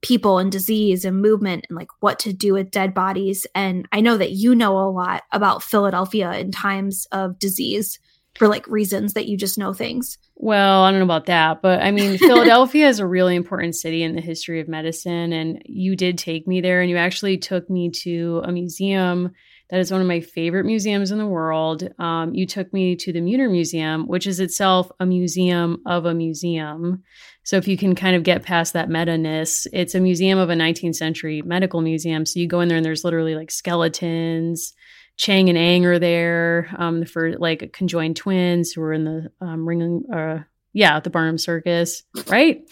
people 0.04 0.38
and 0.38 0.52
disease 0.52 1.06
and 1.06 1.22
movement 1.22 1.66
and 1.68 1.78
like 1.78 1.90
what 2.02 2.20
to 2.20 2.34
do 2.34 2.54
with 2.54 2.70
dead 2.70 2.94
bodies. 2.94 3.48
And 3.56 3.88
I 3.92 4.02
know 4.02 4.18
that 4.18 4.32
you 4.32 4.54
know 4.54 4.78
a 4.78 4.92
lot 4.92 5.24
about 5.32 5.64
Philadelphia 5.64 6.34
in 6.34 6.52
times 6.52 7.08
of 7.12 7.40
disease 7.40 8.00
for 8.36 8.48
like 8.48 8.68
reasons 8.68 9.14
that 9.14 9.28
you 9.28 9.38
just 9.38 9.58
know 9.58 9.74
things. 9.74 10.18
Well, 10.36 10.84
I 10.84 10.92
don't 10.92 11.00
know 11.00 11.06
about 11.06 11.28
that, 11.28 11.62
but 11.62 11.82
I 11.82 11.92
mean, 11.92 12.18
Philadelphia 12.20 12.88
is 12.88 13.00
a 13.00 13.08
really 13.08 13.36
important 13.36 13.76
city 13.76 14.04
in 14.04 14.16
the 14.16 14.22
history 14.22 14.60
of 14.60 14.68
medicine. 14.68 15.32
And 15.32 15.62
you 15.66 15.96
did 15.96 16.18
take 16.18 16.48
me 16.48 16.60
there, 16.60 16.82
and 16.82 16.90
you 16.90 16.98
actually 16.98 17.38
took 17.38 17.70
me 17.70 17.90
to 18.02 18.42
a 18.44 18.52
museum 18.52 19.32
that 19.70 19.80
is 19.80 19.92
one 19.92 20.02
of 20.02 20.08
my 20.08 20.20
favorite 20.20 20.66
museums 20.66 21.12
in 21.12 21.18
the 21.18 21.26
world. 21.26 21.90
Um, 21.98 22.34
you 22.36 22.46
took 22.46 22.72
me 22.74 22.96
to 22.98 23.14
the 23.14 23.22
Mutter 23.22 23.50
Museum, 23.50 24.08
which 24.08 24.28
is 24.28 24.40
itself 24.40 24.92
a 25.00 25.06
museum 25.06 25.82
of 25.86 26.06
a 26.06 26.14
museum. 26.14 27.04
So 27.44 27.58
if 27.58 27.68
you 27.68 27.78
can 27.78 27.96
kind 27.96 28.16
of 28.16 28.24
get 28.24 28.44
past 28.44 28.74
that 28.74 28.90
meta 28.90 29.18
ness, 29.18 29.68
it's 29.74 29.96
a 29.96 30.00
museum 30.00 30.40
of 30.40 30.50
a 30.50 30.56
19th 30.56 30.96
century 30.96 31.42
medical 31.42 31.82
museum. 31.82 32.26
So 32.26 32.40
you 32.40 32.48
go 32.48 32.62
in 32.62 32.70
there 32.70 32.78
and 32.78 32.86
there's 32.86 33.04
literally 33.04 33.36
like 33.36 33.52
skeletons, 33.52 34.74
Chang 35.18 35.50
and 35.50 35.58
Eng 35.58 35.86
are 35.86 36.00
there, 36.00 36.74
um, 36.78 37.06
first 37.06 37.40
like 37.40 37.72
conjoined 37.74 38.16
twins 38.16 38.72
who 38.72 38.82
were 38.82 38.94
in 38.94 39.04
the 39.04 39.32
um, 39.42 39.68
ring, 39.68 40.04
uh, 40.14 40.40
yeah, 40.74 41.00
the 41.00 41.12
Barnum 41.12 41.38
Circus, 41.38 42.04
right? 42.28 42.64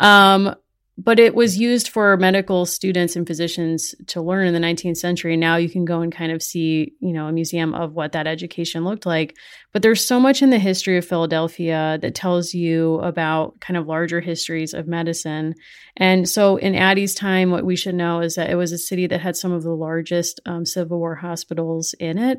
Um, 0.00 0.56
but 0.96 1.18
it 1.18 1.34
was 1.34 1.58
used 1.58 1.88
for 1.88 2.16
medical 2.16 2.64
students 2.64 3.16
and 3.16 3.26
physicians 3.26 3.96
to 4.06 4.22
learn 4.22 4.46
in 4.46 4.54
the 4.54 4.60
19th 4.60 4.96
century. 4.96 5.36
Now 5.36 5.56
you 5.56 5.68
can 5.68 5.84
go 5.84 6.02
and 6.02 6.14
kind 6.14 6.30
of 6.30 6.40
see, 6.40 6.94
you 7.00 7.12
know, 7.12 7.26
a 7.26 7.32
museum 7.32 7.74
of 7.74 7.94
what 7.94 8.12
that 8.12 8.28
education 8.28 8.84
looked 8.84 9.04
like. 9.04 9.36
But 9.72 9.82
there's 9.82 10.04
so 10.04 10.20
much 10.20 10.40
in 10.40 10.50
the 10.50 10.58
history 10.58 10.96
of 10.96 11.04
Philadelphia 11.04 11.98
that 12.00 12.14
tells 12.14 12.54
you 12.54 12.96
about 13.00 13.58
kind 13.60 13.76
of 13.76 13.88
larger 13.88 14.20
histories 14.20 14.72
of 14.72 14.86
medicine. 14.86 15.54
And 15.96 16.28
so 16.28 16.56
in 16.56 16.76
Addie's 16.76 17.14
time, 17.14 17.50
what 17.50 17.64
we 17.64 17.74
should 17.74 17.96
know 17.96 18.20
is 18.20 18.36
that 18.36 18.50
it 18.50 18.54
was 18.56 18.70
a 18.70 18.78
city 18.78 19.08
that 19.08 19.20
had 19.20 19.36
some 19.36 19.50
of 19.50 19.64
the 19.64 19.74
largest 19.74 20.40
um, 20.46 20.64
Civil 20.64 21.00
War 21.00 21.16
hospitals 21.16 21.94
in 21.98 22.18
it. 22.18 22.38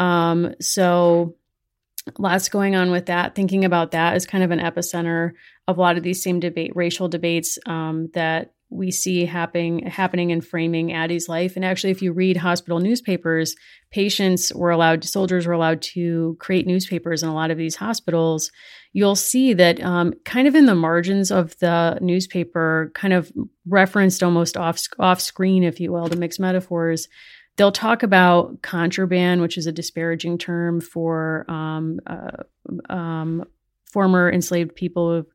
Um, 0.00 0.54
so 0.60 1.36
lots 2.18 2.48
going 2.48 2.74
on 2.76 2.90
with 2.90 3.06
that. 3.06 3.34
Thinking 3.34 3.64
about 3.64 3.92
that 3.92 4.14
as 4.14 4.26
kind 4.26 4.44
of 4.44 4.50
an 4.50 4.60
epicenter 4.60 5.32
of 5.68 5.78
a 5.78 5.80
lot 5.80 5.96
of 5.96 6.02
these 6.02 6.22
same 6.22 6.40
debate, 6.40 6.72
racial 6.74 7.08
debates 7.08 7.58
um, 7.66 8.08
that 8.14 8.52
we 8.72 8.90
see 8.90 9.26
happening 9.26 9.86
happening 9.86 10.32
and 10.32 10.44
framing 10.44 10.92
Addie's 10.92 11.28
life. 11.28 11.56
And 11.56 11.64
actually, 11.64 11.90
if 11.90 12.00
you 12.00 12.12
read 12.12 12.38
hospital 12.38 12.80
newspapers, 12.80 13.54
patients 13.90 14.52
were 14.54 14.70
allowed, 14.70 15.04
soldiers 15.04 15.46
were 15.46 15.52
allowed 15.52 15.82
to 15.82 16.36
create 16.40 16.66
newspapers 16.66 17.22
in 17.22 17.28
a 17.28 17.34
lot 17.34 17.50
of 17.50 17.58
these 17.58 17.76
hospitals. 17.76 18.50
You'll 18.94 19.16
see 19.16 19.52
that 19.54 19.82
um, 19.82 20.14
kind 20.24 20.48
of 20.48 20.54
in 20.54 20.66
the 20.66 20.74
margins 20.74 21.30
of 21.30 21.56
the 21.58 21.98
newspaper, 22.00 22.90
kind 22.94 23.12
of 23.12 23.30
referenced 23.68 24.22
almost 24.22 24.56
off 24.56 24.80
off 24.98 25.20
screen, 25.20 25.62
if 25.62 25.78
you 25.78 25.92
will, 25.92 26.08
to 26.08 26.16
mix 26.16 26.38
metaphors. 26.38 27.08
They'll 27.56 27.72
talk 27.72 28.02
about 28.02 28.62
contraband, 28.62 29.42
which 29.42 29.58
is 29.58 29.66
a 29.66 29.72
disparaging 29.72 30.38
term 30.38 30.80
for 30.80 31.44
um, 31.50 32.00
uh, 32.06 32.44
um, 32.92 33.44
former 33.84 34.30
enslaved 34.30 34.74
people 34.74 35.10
who've 35.10 35.26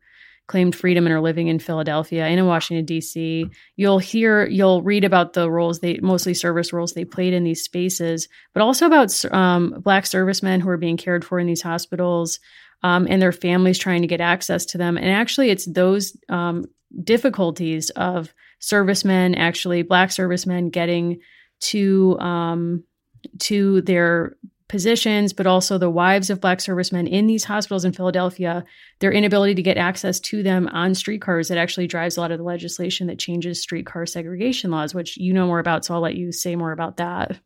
claimed 0.48 0.76
freedom 0.76 1.06
and 1.06 1.14
are 1.14 1.22
living 1.22 1.48
in 1.48 1.60
Philadelphia 1.60 2.26
and 2.26 2.40
in 2.40 2.46
Washington 2.46 2.86
D.C. 2.86 3.50
You'll 3.76 4.00
hear, 4.00 4.48
you'll 4.48 4.82
read 4.82 5.04
about 5.04 5.34
the 5.34 5.52
roles 5.52 5.80
they, 5.80 5.98
mostly 5.98 6.34
service 6.34 6.72
roles 6.72 6.94
they 6.94 7.06
played 7.06 7.34
in 7.34 7.44
these 7.44 7.64
spaces, 7.64 8.30
but 8.54 8.64
also 8.64 8.86
about 8.86 9.26
um, 9.34 9.76
black 9.82 10.06
servicemen 10.06 10.62
who 10.62 10.70
are 10.70 10.78
being 10.78 10.98
cared 10.98 11.26
for 11.26 11.38
in 11.38 11.48
these 11.48 11.62
hospitals 11.62 12.40
um, 12.82 13.08
and 13.10 13.22
their 13.22 13.34
families 13.34 13.78
trying 13.78 14.02
to 14.02 14.08
get 14.08 14.22
access 14.22 14.66
to 14.66 14.78
them. 14.78 14.98
And 14.98 15.10
actually, 15.10 15.50
it's 15.50 15.66
those 15.66 16.16
um, 16.30 16.66
difficulties 17.04 17.90
of 17.92 18.34
servicemen, 18.60 19.36
actually 19.36 19.82
black 19.84 20.12
servicemen, 20.12 20.70
getting 20.70 21.20
to 21.60 22.18
um, 22.20 22.84
to 23.40 23.82
their 23.82 24.36
positions, 24.68 25.32
but 25.32 25.48
also 25.48 25.78
the 25.78 25.90
wives 25.90 26.30
of 26.30 26.42
Black 26.42 26.60
servicemen 26.60 27.08
in 27.08 27.28
these 27.28 27.46
hospitals 27.46 27.86
in 27.86 27.94
Philadelphia, 27.94 28.66
their 29.00 29.12
inability 29.12 29.56
to 29.56 29.62
get 29.62 29.78
access 29.78 30.20
to 30.20 30.44
them 30.44 30.68
on 30.68 30.94
streetcars 30.94 31.48
that 31.48 31.58
actually 31.58 31.88
drives 31.88 32.18
a 32.18 32.22
lot 32.22 32.32
of 32.32 32.38
the 32.38 32.44
legislation 32.44 33.08
that 33.08 33.20
changes 33.20 33.62
streetcar 33.62 34.06
segregation 34.06 34.72
laws, 34.72 34.94
which 34.94 35.18
you 35.18 35.34
know 35.34 35.48
more 35.48 35.60
about. 35.60 35.86
So 35.86 35.94
I'll 35.94 36.02
let 36.02 36.16
you 36.16 36.32
say 36.32 36.56
more 36.56 36.74
about 36.74 36.98
that. 36.98 37.40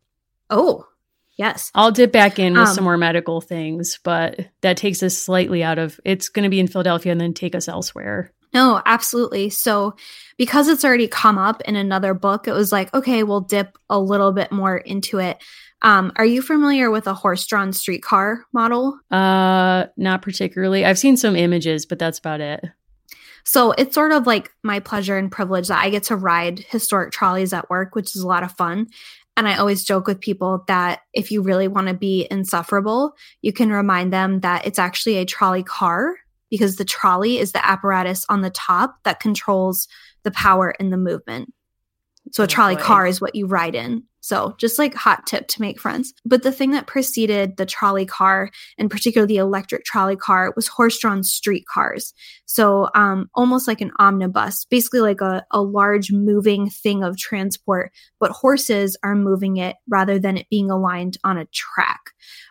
Oh, 0.49 0.87
yes. 1.37 1.71
I'll 1.75 1.91
dip 1.91 2.11
back 2.11 2.39
in 2.39 2.53
with 2.53 2.69
um, 2.69 2.75
some 2.75 2.83
more 2.83 2.97
medical 2.97 3.39
things, 3.39 3.99
but 4.03 4.39
that 4.61 4.77
takes 4.77 5.03
us 5.03 5.17
slightly 5.17 5.63
out 5.63 5.77
of 5.77 5.99
it's 6.03 6.29
going 6.29 6.43
to 6.43 6.49
be 6.49 6.59
in 6.59 6.67
Philadelphia 6.67 7.11
and 7.11 7.21
then 7.21 7.33
take 7.33 7.55
us 7.55 7.67
elsewhere. 7.67 8.33
No, 8.53 8.81
absolutely. 8.85 9.49
So, 9.49 9.95
because 10.37 10.67
it's 10.67 10.83
already 10.83 11.07
come 11.07 11.37
up 11.37 11.61
in 11.61 11.75
another 11.75 12.13
book, 12.13 12.47
it 12.47 12.53
was 12.53 12.71
like, 12.71 12.93
okay, 12.93 13.23
we'll 13.23 13.41
dip 13.41 13.77
a 13.89 13.99
little 13.99 14.31
bit 14.31 14.51
more 14.51 14.77
into 14.77 15.19
it. 15.19 15.41
Um, 15.83 16.11
are 16.15 16.25
you 16.25 16.41
familiar 16.41 16.91
with 16.91 17.07
a 17.07 17.13
horse-drawn 17.13 17.73
streetcar 17.73 18.45
model? 18.53 18.99
Uh, 19.09 19.85
not 19.97 20.21
particularly. 20.21 20.85
I've 20.85 20.99
seen 20.99 21.17
some 21.17 21.35
images, 21.35 21.85
but 21.85 21.97
that's 21.97 22.19
about 22.19 22.41
it. 22.41 22.63
So 23.43 23.71
it's 23.71 23.95
sort 23.95 24.11
of 24.11 24.27
like 24.27 24.51
my 24.63 24.79
pleasure 24.79 25.17
and 25.17 25.31
privilege 25.31 25.69
that 25.69 25.83
I 25.83 25.89
get 25.89 26.03
to 26.03 26.15
ride 26.15 26.59
historic 26.59 27.11
trolleys 27.11 27.53
at 27.53 27.69
work, 27.69 27.95
which 27.95 28.15
is 28.15 28.21
a 28.21 28.27
lot 28.27 28.43
of 28.43 28.51
fun. 28.51 28.87
And 29.35 29.47
I 29.47 29.55
always 29.55 29.83
joke 29.83 30.07
with 30.07 30.19
people 30.19 30.63
that 30.67 30.99
if 31.13 31.31
you 31.31 31.41
really 31.41 31.67
want 31.67 31.87
to 31.87 31.93
be 31.93 32.27
insufferable, 32.29 33.15
you 33.41 33.53
can 33.53 33.71
remind 33.71 34.13
them 34.13 34.41
that 34.41 34.67
it's 34.67 34.77
actually 34.77 35.17
a 35.17 35.25
trolley 35.25 35.63
car 35.63 36.15
because 36.51 36.75
the 36.75 36.85
trolley 36.85 37.39
is 37.39 37.53
the 37.53 37.65
apparatus 37.65 38.23
on 38.29 38.41
the 38.41 38.51
top 38.51 38.97
that 39.03 39.19
controls 39.19 39.87
the 40.23 40.31
power 40.31 40.75
in 40.79 40.91
the 40.91 40.97
movement. 40.97 41.51
So 42.31 42.43
a 42.43 42.47
trolley 42.47 42.75
car 42.75 43.05
is 43.05 43.21
what 43.21 43.35
you 43.35 43.45
ride 43.45 43.75
in. 43.75 44.03
So, 44.23 44.53
just 44.59 44.77
like 44.77 44.93
hot 44.93 45.25
tip 45.25 45.47
to 45.47 45.61
make 45.61 45.79
friends. 45.79 46.13
But 46.23 46.43
the 46.43 46.51
thing 46.51 46.71
that 46.71 46.85
preceded 46.85 47.57
the 47.57 47.65
trolley 47.65 48.05
car, 48.05 48.51
and 48.77 48.89
particularly 48.89 49.33
the 49.33 49.41
electric 49.41 49.83
trolley 49.83 50.15
car, 50.15 50.53
was 50.55 50.67
horse 50.67 50.99
drawn 50.99 51.23
street 51.23 51.65
cars. 51.65 52.13
So, 52.45 52.87
um, 52.93 53.29
almost 53.33 53.67
like 53.67 53.81
an 53.81 53.91
omnibus, 53.97 54.65
basically 54.65 54.99
like 54.99 55.21
a, 55.21 55.43
a 55.49 55.61
large 55.61 56.11
moving 56.11 56.69
thing 56.69 57.03
of 57.03 57.17
transport, 57.17 57.91
but 58.19 58.29
horses 58.29 58.95
are 59.03 59.15
moving 59.15 59.57
it 59.57 59.75
rather 59.89 60.19
than 60.19 60.37
it 60.37 60.49
being 60.51 60.69
aligned 60.69 61.17
on 61.23 61.39
a 61.39 61.47
track. 61.47 62.01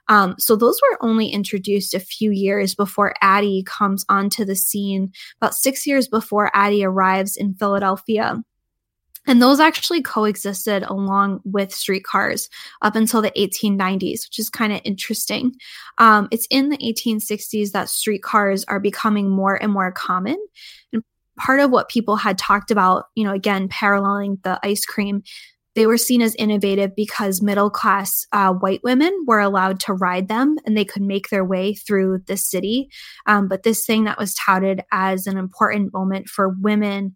Um, 0.08 0.34
so, 0.40 0.56
those 0.56 0.80
were 0.82 0.98
only 1.06 1.28
introduced 1.28 1.94
a 1.94 2.00
few 2.00 2.32
years 2.32 2.74
before 2.74 3.14
Addie 3.22 3.62
comes 3.64 4.04
onto 4.08 4.44
the 4.44 4.56
scene, 4.56 5.12
about 5.40 5.54
six 5.54 5.86
years 5.86 6.08
before 6.08 6.50
Addie 6.52 6.84
arrives 6.84 7.36
in 7.36 7.54
Philadelphia. 7.54 8.42
And 9.30 9.40
those 9.40 9.60
actually 9.60 10.02
coexisted 10.02 10.82
along 10.82 11.40
with 11.44 11.72
streetcars 11.72 12.48
up 12.82 12.96
until 12.96 13.22
the 13.22 13.30
1890s, 13.30 14.26
which 14.26 14.40
is 14.40 14.50
kind 14.50 14.72
of 14.72 14.80
interesting. 14.82 15.52
Um, 15.98 16.26
it's 16.32 16.48
in 16.50 16.68
the 16.68 16.76
1860s 16.78 17.70
that 17.70 17.88
streetcars 17.88 18.64
are 18.64 18.80
becoming 18.80 19.30
more 19.30 19.54
and 19.54 19.72
more 19.72 19.92
common. 19.92 20.36
And 20.92 21.04
part 21.38 21.60
of 21.60 21.70
what 21.70 21.88
people 21.88 22.16
had 22.16 22.38
talked 22.38 22.72
about, 22.72 23.04
you 23.14 23.22
know, 23.22 23.32
again, 23.32 23.68
paralleling 23.68 24.38
the 24.42 24.58
ice 24.64 24.84
cream, 24.84 25.22
they 25.76 25.86
were 25.86 25.96
seen 25.96 26.22
as 26.22 26.34
innovative 26.34 26.96
because 26.96 27.40
middle 27.40 27.70
class 27.70 28.26
uh, 28.32 28.52
white 28.52 28.80
women 28.82 29.16
were 29.28 29.38
allowed 29.38 29.78
to 29.78 29.92
ride 29.92 30.26
them 30.26 30.56
and 30.66 30.76
they 30.76 30.84
could 30.84 31.02
make 31.02 31.28
their 31.28 31.44
way 31.44 31.74
through 31.74 32.24
the 32.26 32.36
city. 32.36 32.88
Um, 33.26 33.46
but 33.46 33.62
this 33.62 33.86
thing 33.86 34.04
that 34.04 34.18
was 34.18 34.34
touted 34.34 34.82
as 34.90 35.28
an 35.28 35.38
important 35.38 35.92
moment 35.92 36.28
for 36.28 36.48
women 36.48 37.14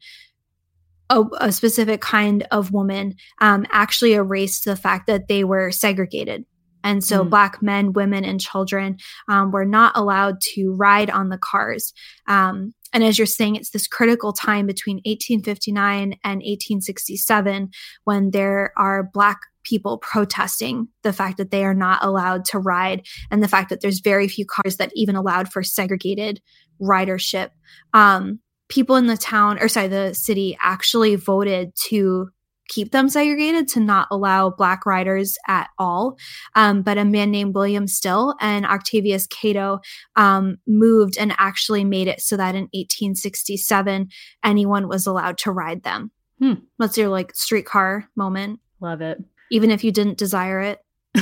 a, 1.11 1.22
a 1.40 1.52
specific 1.52 2.00
kind 2.00 2.46
of 2.50 2.72
woman 2.72 3.14
um, 3.40 3.66
actually 3.70 4.14
erased 4.14 4.64
the 4.64 4.76
fact 4.76 5.07
that 5.07 5.28
they 5.28 5.44
were 5.44 5.70
segregated. 5.70 6.44
And 6.82 7.02
so, 7.02 7.24
mm. 7.24 7.30
Black 7.30 7.62
men, 7.62 7.94
women, 7.94 8.24
and 8.24 8.40
children 8.40 8.98
um, 9.28 9.50
were 9.50 9.64
not 9.64 9.96
allowed 9.96 10.40
to 10.55 10.74
ride 10.74 11.11
on 11.11 11.30
the 11.30 11.38
cars. 11.38 11.94
Um, 12.28 12.74
and 12.92 13.02
as 13.02 13.18
you're 13.18 13.26
saying, 13.26 13.57
it's 13.57 13.70
this 13.70 13.88
critical 13.88 14.32
time 14.32 14.66
between 14.66 14.96
1859 14.98 16.02
and 16.02 16.36
1867 16.36 17.70
when 18.05 18.30
there 18.30 18.72
are 18.76 19.02
Black 19.02 19.40
people 19.64 19.98
protesting 19.98 20.88
the 21.02 21.12
fact 21.12 21.38
that 21.38 21.50
they 21.50 21.64
are 21.64 21.74
not 21.74 22.05
allowed 22.05 22.44
to 22.44 22.59
ride 22.59 23.05
and 23.30 23.42
the 23.42 23.48
fact 23.48 23.70
that 23.70 23.80
there's 23.80 24.00
very 24.00 24.28
few 24.28 24.44
cars 24.46 24.76
that 24.76 24.92
even 24.94 25.16
allowed 25.16 25.50
for 25.50 25.62
segregated 25.62 26.40
ridership. 26.80 27.50
Um, 27.94 28.40
people 28.75 28.97
in 28.97 29.07
the 29.07 29.16
town 29.16 29.57
or 29.61 29.68
sorry 29.68 29.87
the 29.87 30.12
city 30.14 30.59
actually 30.61 31.14
voted 31.14 31.72
to 31.77 32.29
keep 32.68 32.91
them 32.91 33.09
segregated 33.09 33.68
to 33.68 33.79
not 33.79 34.09
allow 34.11 34.51
black 34.51 34.85
riders 34.85 35.37
at 35.47 35.68
all. 35.79 36.16
Um, 36.57 36.83
but 36.83 36.99
a 36.99 37.05
man 37.05 37.31
named 37.31 37.55
william 37.55 37.87
still 37.87 38.35
and 38.41 38.66
octavius 38.66 39.29
catto 39.29 39.79
um, 40.16 40.57
moved 40.66 41.16
and 41.18 41.33
actually 41.39 41.85
made 41.85 42.09
it 42.09 42.20
so 42.20 42.37
that 42.37 42.57
in 42.57 42.62
1867 42.72 44.09
anyone 44.43 44.89
was 44.89 45.07
allowed 45.07 45.39
to 45.39 45.53
ride 45.53 45.85
them. 45.85 46.11
Hmm. 46.41 46.55
what's 46.79 46.99
your 46.99 47.09
like 47.09 47.33
streetcar 47.35 48.09
moment? 48.16 48.59
Love 48.81 49.01
it. 49.01 49.22
Even 49.53 49.70
if 49.70 49.85
you 49.85 49.93
didn't 49.93 50.18
desire 50.18 50.61
it? 50.61 50.81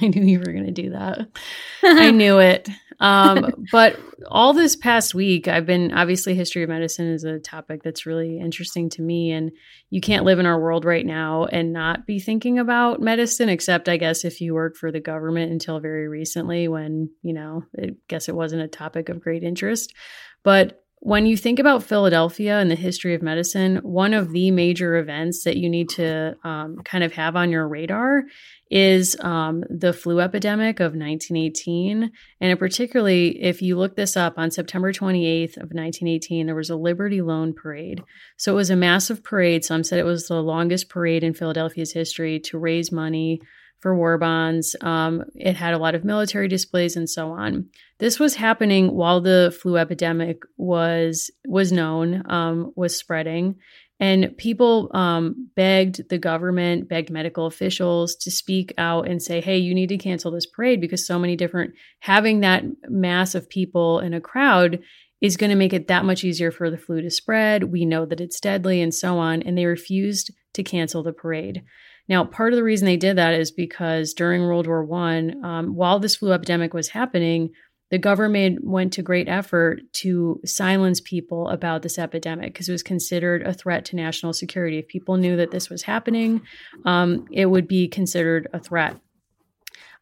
I 0.00 0.08
knew 0.08 0.22
you 0.22 0.38
were 0.38 0.52
going 0.52 0.66
to 0.66 0.70
do 0.70 0.90
that. 0.90 1.26
I 1.82 2.12
knew 2.12 2.38
it 2.38 2.68
um, 3.00 3.66
but 3.72 3.98
all 4.28 4.52
this 4.52 4.76
past 4.76 5.14
week, 5.14 5.48
I've 5.48 5.66
been 5.66 5.92
obviously 5.92 6.34
history 6.34 6.62
of 6.62 6.68
medicine 6.68 7.06
is 7.08 7.24
a 7.24 7.38
topic 7.38 7.82
that's 7.82 8.06
really 8.06 8.38
interesting 8.38 8.90
to 8.90 9.02
me. 9.02 9.32
And 9.32 9.52
you 9.90 10.00
can't 10.00 10.24
live 10.24 10.38
in 10.38 10.46
our 10.46 10.60
world 10.60 10.84
right 10.84 11.04
now 11.04 11.44
and 11.44 11.72
not 11.72 12.06
be 12.06 12.18
thinking 12.18 12.58
about 12.58 13.00
medicine, 13.00 13.48
except 13.48 13.88
I 13.88 13.96
guess 13.96 14.24
if 14.24 14.40
you 14.40 14.54
work 14.54 14.76
for 14.76 14.90
the 14.90 15.00
government 15.00 15.52
until 15.52 15.80
very 15.80 16.08
recently, 16.08 16.68
when, 16.68 17.10
you 17.22 17.32
know, 17.32 17.64
I 17.78 17.90
guess 18.08 18.28
it 18.28 18.34
wasn't 18.34 18.62
a 18.62 18.68
topic 18.68 19.08
of 19.08 19.20
great 19.20 19.42
interest. 19.42 19.94
But 20.42 20.82
when 21.00 21.26
you 21.26 21.36
think 21.36 21.58
about 21.58 21.82
Philadelphia 21.82 22.58
and 22.58 22.70
the 22.70 22.74
history 22.74 23.14
of 23.14 23.22
medicine, 23.22 23.76
one 23.76 24.14
of 24.14 24.32
the 24.32 24.50
major 24.50 24.96
events 24.96 25.44
that 25.44 25.56
you 25.56 25.68
need 25.68 25.88
to 25.90 26.36
um, 26.42 26.78
kind 26.84 27.04
of 27.04 27.12
have 27.12 27.36
on 27.36 27.50
your 27.50 27.68
radar 27.68 28.24
is 28.70 29.16
um, 29.20 29.62
the 29.70 29.92
flu 29.92 30.20
epidemic 30.20 30.80
of 30.80 30.92
1918. 30.92 32.10
And 32.40 32.58
particularly, 32.58 33.42
if 33.42 33.62
you 33.62 33.76
look 33.78 33.94
this 33.94 34.16
up 34.16 34.34
on 34.36 34.50
September 34.50 34.92
28th 34.92 35.56
of 35.56 35.70
1918, 35.70 36.46
there 36.46 36.54
was 36.54 36.70
a 36.70 36.76
Liberty 36.76 37.22
Loan 37.22 37.52
Parade. 37.52 38.02
So 38.36 38.52
it 38.52 38.56
was 38.56 38.70
a 38.70 38.76
massive 38.76 39.22
parade. 39.22 39.64
Some 39.64 39.84
said 39.84 39.98
it 39.98 40.04
was 40.04 40.26
the 40.26 40.42
longest 40.42 40.88
parade 40.88 41.22
in 41.22 41.34
Philadelphia's 41.34 41.92
history 41.92 42.40
to 42.40 42.58
raise 42.58 42.90
money 42.90 43.40
for 43.80 43.94
war 43.94 44.18
bonds. 44.18 44.74
Um, 44.80 45.24
it 45.34 45.54
had 45.54 45.74
a 45.74 45.78
lot 45.78 45.94
of 45.94 46.04
military 46.04 46.48
displays 46.48 46.96
and 46.96 47.08
so 47.08 47.30
on. 47.30 47.66
This 47.98 48.18
was 48.18 48.34
happening 48.34 48.94
while 48.94 49.20
the 49.20 49.56
flu 49.60 49.76
epidemic 49.76 50.42
was 50.56 51.30
was 51.46 51.72
known, 51.72 52.22
um, 52.30 52.72
was 52.74 52.96
spreading, 52.96 53.56
and 53.98 54.36
people 54.36 54.90
um, 54.94 55.48
begged 55.56 56.08
the 56.10 56.18
government, 56.18 56.88
begged 56.88 57.10
medical 57.10 57.46
officials 57.46 58.14
to 58.16 58.30
speak 58.30 58.74
out 58.78 59.08
and 59.08 59.22
say, 59.22 59.40
"Hey, 59.40 59.58
you 59.58 59.74
need 59.74 59.88
to 59.88 59.98
cancel 59.98 60.30
this 60.30 60.46
parade 60.46 60.80
because 60.80 61.06
so 61.06 61.18
many 61.18 61.36
different 61.36 61.74
having 62.00 62.40
that 62.40 62.64
mass 62.88 63.34
of 63.34 63.48
people 63.48 64.00
in 64.00 64.14
a 64.14 64.20
crowd." 64.20 64.80
Is 65.22 65.38
going 65.38 65.48
to 65.48 65.56
make 65.56 65.72
it 65.72 65.88
that 65.88 66.04
much 66.04 66.24
easier 66.24 66.50
for 66.52 66.70
the 66.70 66.76
flu 66.76 67.00
to 67.00 67.10
spread. 67.10 67.72
We 67.72 67.86
know 67.86 68.04
that 68.04 68.20
it's 68.20 68.38
deadly 68.38 68.82
and 68.82 68.94
so 68.94 69.16
on. 69.16 69.40
And 69.42 69.56
they 69.56 69.64
refused 69.64 70.30
to 70.52 70.62
cancel 70.62 71.02
the 71.02 71.14
parade. 71.14 71.62
Now, 72.08 72.24
part 72.24 72.52
of 72.52 72.56
the 72.56 72.62
reason 72.62 72.86
they 72.86 72.96
did 72.96 73.16
that 73.16 73.34
is 73.34 73.50
because 73.50 74.14
during 74.14 74.42
World 74.42 74.66
War 74.66 74.84
One, 74.84 75.44
um, 75.44 75.74
while 75.74 75.98
this 75.98 76.16
flu 76.16 76.32
epidemic 76.32 76.72
was 76.72 76.90
happening, 76.90 77.50
the 77.90 77.98
government 77.98 78.64
went 78.64 78.92
to 78.94 79.02
great 79.02 79.28
effort 79.28 79.80
to 79.92 80.40
silence 80.44 81.00
people 81.00 81.48
about 81.48 81.82
this 81.82 81.98
epidemic 81.98 82.52
because 82.52 82.68
it 82.68 82.72
was 82.72 82.82
considered 82.82 83.42
a 83.42 83.54
threat 83.54 83.84
to 83.86 83.96
national 83.96 84.32
security. 84.32 84.78
If 84.78 84.88
people 84.88 85.16
knew 85.16 85.36
that 85.36 85.52
this 85.52 85.70
was 85.70 85.82
happening, 85.82 86.42
um, 86.84 87.26
it 87.30 87.46
would 87.46 87.68
be 87.68 87.86
considered 87.86 88.48
a 88.52 88.58
threat. 88.58 88.98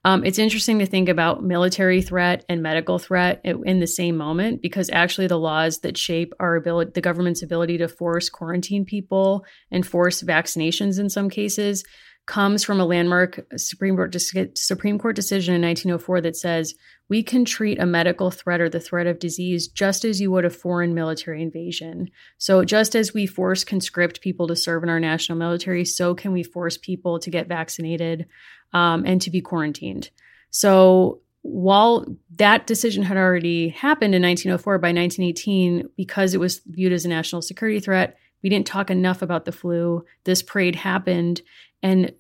Um, 0.07 0.23
it's 0.23 0.39
interesting 0.39 0.79
to 0.81 0.87
think 0.87 1.09
about 1.09 1.43
military 1.43 2.03
threat 2.03 2.45
and 2.49 2.63
medical 2.63 2.99
threat 2.99 3.41
in 3.43 3.81
the 3.81 3.87
same 3.87 4.19
moment 4.19 4.61
because 4.61 4.91
actually 4.93 5.29
the 5.29 5.39
laws 5.39 5.79
that 5.79 5.97
shape 5.97 6.35
our 6.39 6.57
ability, 6.57 6.91
the 6.95 7.01
government's 7.01 7.43
ability 7.43 7.79
to 7.79 7.89
force 7.89 8.29
quarantine 8.29 8.85
people 8.85 9.47
and 9.71 9.87
force 9.87 10.23
vaccinations 10.23 10.99
in 10.99 11.09
some 11.09 11.31
cases, 11.31 11.85
comes 12.27 12.65
from 12.65 12.81
a 12.81 12.87
landmark 12.87 13.45
Supreme 13.57 13.97
Court, 13.97 14.17
Supreme 14.57 14.99
Court 14.99 15.15
decision 15.15 15.55
in 15.55 15.63
1904 15.63 16.23
that 16.23 16.37
says 16.37 16.75
we 17.09 17.23
can 17.23 17.45
treat 17.45 17.79
a 17.79 17.87
medical 17.87 18.31
threat 18.31 18.61
or 18.61 18.69
the 18.69 18.81
threat 18.81 19.07
of 19.07 19.19
disease 19.19 19.69
just 19.69 20.05
as 20.05 20.21
you 20.21 20.31
would 20.31 20.45
a 20.45 20.51
foreign 20.51 20.95
military 20.95 21.43
invasion. 21.43 22.11
So, 22.39 22.65
just 22.65 22.97
as 22.97 23.13
we 23.13 23.27
force 23.27 23.63
conscript 23.63 24.23
people 24.23 24.47
to 24.49 24.57
serve 24.57 24.83
in 24.83 24.89
our 24.89 25.01
national 25.01 25.37
military, 25.37 25.85
so 25.85 26.15
can 26.15 26.33
we 26.33 26.43
force 26.43 26.79
people 26.79 27.19
to 27.19 27.31
get 27.31 27.47
vaccinated 27.47 28.27
um, 28.75 29.05
and 29.07 29.23
to 29.23 29.31
be 29.31 29.41
quarantined. 29.41 30.11
So, 30.51 31.21
while 31.43 32.07
that 32.37 32.67
decision 32.67 33.03
had 33.03 33.19
already 33.19 33.69
happened 33.69 34.15
in 34.15 34.23
1904, 34.23 34.79
by 34.79 34.89
1918, 34.89 35.91
because 35.95 36.33
it 36.33 36.41
was 36.41 36.63
viewed 36.67 36.93
as 36.93 37.05
a 37.05 37.09
national 37.09 37.43
security 37.43 37.81
threat, 37.81 38.17
we 38.43 38.49
didn't 38.49 38.67
talk 38.67 38.91
enough 38.91 39.23
about 39.23 39.45
the 39.45 39.53
flu. 39.53 40.05
This 40.25 40.43
parade 40.43 40.75
happened. 40.75 41.43
And 41.85 42.13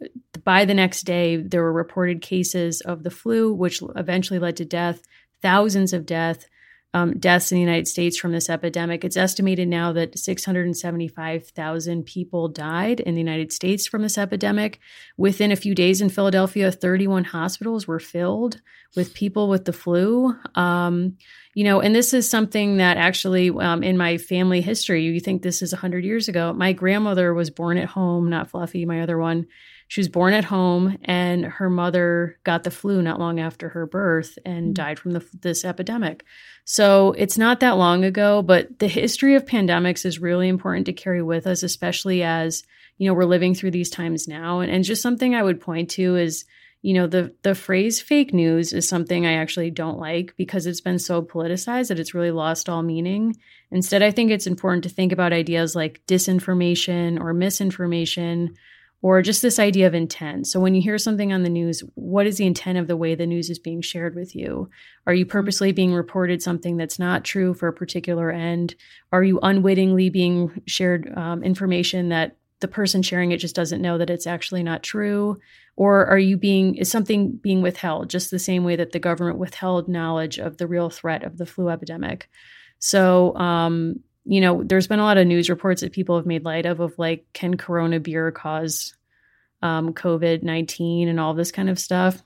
by 0.45 0.67
the 0.67 0.75
next 0.75 1.05
day, 1.05 1.39
there 1.39 1.62
were 1.62 1.73
reported 1.73 2.21
cases 2.21 2.83
of 2.83 3.03
the 3.03 3.11
flu, 3.11 3.55
which 3.55 3.83
eventually 3.97 4.39
led 4.39 4.59
to 4.59 4.67
death, 4.67 5.01
thousands 5.41 5.95
of 5.95 6.05
death, 6.05 6.47
um, 6.95 7.18
deaths 7.18 7.51
in 7.51 7.57
the 7.57 7.61
United 7.61 7.88
States 7.88 8.16
from 8.16 8.30
this 8.30 8.49
epidemic. 8.49 9.05
It's 9.05 9.16
estimated 9.16 9.66
now 9.66 9.92
that 9.92 10.16
675,000 10.16 12.05
people 12.05 12.49
died 12.49 13.01
in 13.01 13.14
the 13.14 13.20
United 13.20 13.53
States 13.53 13.86
from 13.86 14.03
this 14.03 14.16
epidemic. 14.16 14.78
Within 15.16 15.51
a 15.51 15.57
few 15.57 15.74
days 15.74 16.01
in 16.01 16.09
Philadelphia, 16.09 16.70
31 16.70 17.24
hospitals 17.24 17.88
were 17.88 17.99
filled 17.99 18.61
with 18.95 19.12
people 19.12 19.49
with 19.49 19.64
the 19.64 19.72
flu. 19.72 20.36
Um, 20.55 21.16
you 21.55 21.64
know, 21.64 21.80
and 21.80 21.95
this 21.95 22.14
is 22.14 22.30
something 22.30 22.76
that 22.76 22.97
actually 22.97 23.51
um, 23.51 23.82
in 23.82 23.97
my 23.97 24.16
family 24.16 24.61
history, 24.61 25.03
you 25.03 25.18
think 25.18 25.42
this 25.42 25.62
is 25.62 25.72
100 25.72 26.05
years 26.05 26.28
ago. 26.28 26.53
My 26.53 26.72
grandmother 26.72 27.34
was 27.34 27.51
born 27.51 27.76
at 27.76 27.88
home, 27.88 28.30
not 28.30 28.51
Fluffy, 28.51 28.86
my 28.86 29.01
other 29.03 29.18
one. 29.18 29.49
She 29.89 30.01
was 30.01 30.09
born 30.09 30.32
at 30.35 30.45
home, 30.45 30.99
and 31.05 31.45
her 31.45 31.70
mother 31.70 32.39
got 32.45 32.64
the 32.64 32.70
flu 32.70 33.03
not 33.03 33.20
long 33.20 33.39
after 33.39 33.68
her 33.70 33.87
birth 33.87 34.39
and 34.45 34.66
mm-hmm. 34.66 34.72
died 34.72 34.99
from 34.99 35.12
the, 35.12 35.24
this 35.41 35.64
epidemic. 35.64 36.24
So 36.64 37.12
it's 37.12 37.37
not 37.39 37.61
that 37.61 37.76
long 37.76 38.05
ago, 38.05 38.43
but 38.43 38.78
the 38.78 38.89
history 38.89 39.35
of 39.35 39.45
pandemics 39.45 40.07
is 40.07 40.18
really 40.18 40.49
important 40.49 40.87
to 40.87 40.93
carry 40.93 41.22
with 41.22 41.47
us, 41.47 41.62
especially 41.62 42.22
as 42.22 42.64
you 42.97 43.07
know 43.07 43.14
we're 43.14 43.24
living 43.24 43.55
through 43.55 43.72
these 43.72 43.91
times 43.91 44.26
now. 44.26 44.61
And, 44.61 44.72
and 44.72 44.85
just 44.85 45.03
something 45.03 45.35
I 45.35 45.43
would 45.43 45.61
point 45.61 45.91
to 45.91 46.16
is 46.16 46.45
you 46.80 46.95
know 46.95 47.07
the 47.07 47.35
the 47.43 47.55
phrase 47.55 48.01
fake 48.01 48.32
news 48.32 48.72
is 48.72 48.89
something 48.89 49.26
I 49.26 49.35
actually 49.35 49.70
don't 49.70 49.99
like 49.99 50.35
because 50.37 50.66
it's 50.66 50.80
been 50.80 50.99
so 50.99 51.22
politicized 51.22 51.89
that 51.89 51.99
it's 51.99 52.14
really 52.14 52.30
lost 52.30 52.68
all 52.68 52.82
meaning. 52.82 53.37
Instead, 53.70 54.03
I 54.03 54.11
think 54.11 54.30
it's 54.30 54.47
important 54.47 54.85
to 54.85 54.91
think 54.91 55.12
about 55.12 55.32
ideas 55.32 55.74
like 55.74 56.03
disinformation 56.07 57.20
or 57.20 57.35
misinformation 57.35 58.55
or 59.05 59.20
just 59.20 59.42
this 59.42 59.59
idea 59.59 59.86
of 59.86 59.92
intent. 59.92 60.46
So 60.46 60.59
when 60.59 60.74
you 60.74 60.80
hear 60.80 60.96
something 60.96 61.30
on 61.30 61.42
the 61.42 61.50
news, 61.50 61.82
what 61.92 62.26
is 62.26 62.38
the 62.38 62.46
intent 62.46 62.78
of 62.78 62.86
the 62.86 62.96
way 62.96 63.14
the 63.14 63.26
news 63.26 63.50
is 63.50 63.59
being 63.59 63.82
shared 63.82 64.14
with 64.14 64.34
you? 64.34 64.70
Are 65.07 65.12
you 65.12 65.26
purposely 65.26 65.72
being 65.72 65.92
reported 65.92 66.40
something 66.40 66.78
that's 66.78 66.98
not 66.98 67.22
true 67.22 67.52
for 67.52 67.68
a 67.68 67.72
particular 67.74 68.30
end? 68.30 68.74
Are 69.12 69.22
you 69.22 69.38
unwittingly 69.42 70.09
being 70.09 70.59
shared 70.64 71.12
um, 71.18 71.42
information 71.42 72.09
that 72.09 72.38
the 72.61 72.66
person 72.66 73.02
sharing 73.02 73.30
it 73.30 73.40
just 73.40 73.55
doesn't 73.55 73.82
know 73.82 73.98
that 73.98 74.09
it's 74.09 74.26
actually 74.26 74.62
not 74.62 74.82
true? 74.82 75.36
Or 75.76 76.07
are 76.07 76.16
you 76.16 76.38
being, 76.38 76.76
is 76.76 76.90
something 76.90 77.32
being 77.32 77.61
withheld 77.61 78.09
just 78.09 78.30
the 78.30 78.38
same 78.38 78.64
way 78.64 78.74
that 78.74 78.92
the 78.92 78.98
government 78.98 79.36
withheld 79.36 79.86
knowledge 79.86 80.38
of 80.38 80.57
the 80.57 80.66
real 80.66 80.88
threat 80.88 81.24
of 81.24 81.36
the 81.36 81.44
flu 81.44 81.68
epidemic? 81.68 82.30
So, 82.78 83.36
um, 83.36 84.00
you 84.25 84.41
know, 84.41 84.62
there's 84.62 84.87
been 84.87 85.01
a 85.01 85.05
lot 85.05 85.18
of 85.18 85.27
news 85.27 85.51
reports 85.51 85.83
that 85.83 85.93
people 85.93 86.16
have 86.16 86.27
made 86.27 86.45
light 86.45 86.66
of, 86.66 86.81
of 86.81 86.99
like, 86.99 87.27
can 87.33 87.57
Corona 87.57 88.01
beer 88.01 88.31
cause 88.31 88.95
um, 89.62 89.93
COVID 89.93 90.43
19 90.43 91.09
and 91.09 91.20
all 91.20 91.35
this 91.35 91.53
kind 91.53 91.68
of 91.68 91.79
stuff? 91.79 92.22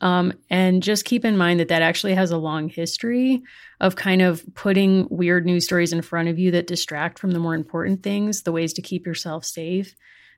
Um, 0.00 0.32
and 0.50 0.82
just 0.82 1.04
keep 1.04 1.24
in 1.24 1.36
mind 1.36 1.60
that 1.60 1.68
that 1.68 1.82
actually 1.82 2.14
has 2.14 2.32
a 2.32 2.36
long 2.36 2.68
history 2.68 3.42
of 3.80 3.94
kind 3.94 4.20
of 4.20 4.42
putting 4.54 5.06
weird 5.10 5.46
news 5.46 5.64
stories 5.64 5.92
in 5.92 6.02
front 6.02 6.28
of 6.28 6.38
you 6.38 6.50
that 6.52 6.66
distract 6.66 7.18
from 7.18 7.30
the 7.30 7.38
more 7.38 7.54
important 7.54 8.02
things, 8.02 8.42
the 8.42 8.52
ways 8.52 8.72
to 8.74 8.82
keep 8.82 9.06
yourself 9.06 9.44
safe, 9.44 9.94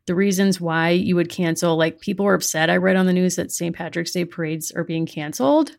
the 0.07 0.15
reasons 0.15 0.61
why 0.61 0.91
you 0.91 1.17
would 1.17 1.31
cancel. 1.31 1.77
Like 1.77 2.01
people 2.01 2.27
were 2.27 2.35
upset. 2.35 2.69
I 2.69 2.77
read 2.77 2.97
on 2.97 3.07
the 3.07 3.13
news 3.13 3.37
that 3.37 3.51
St. 3.51 3.75
Patrick's 3.75 4.13
Day 4.13 4.27
parades 4.27 4.71
are 4.71 4.85
being 4.85 5.07
canceled. 5.07 5.77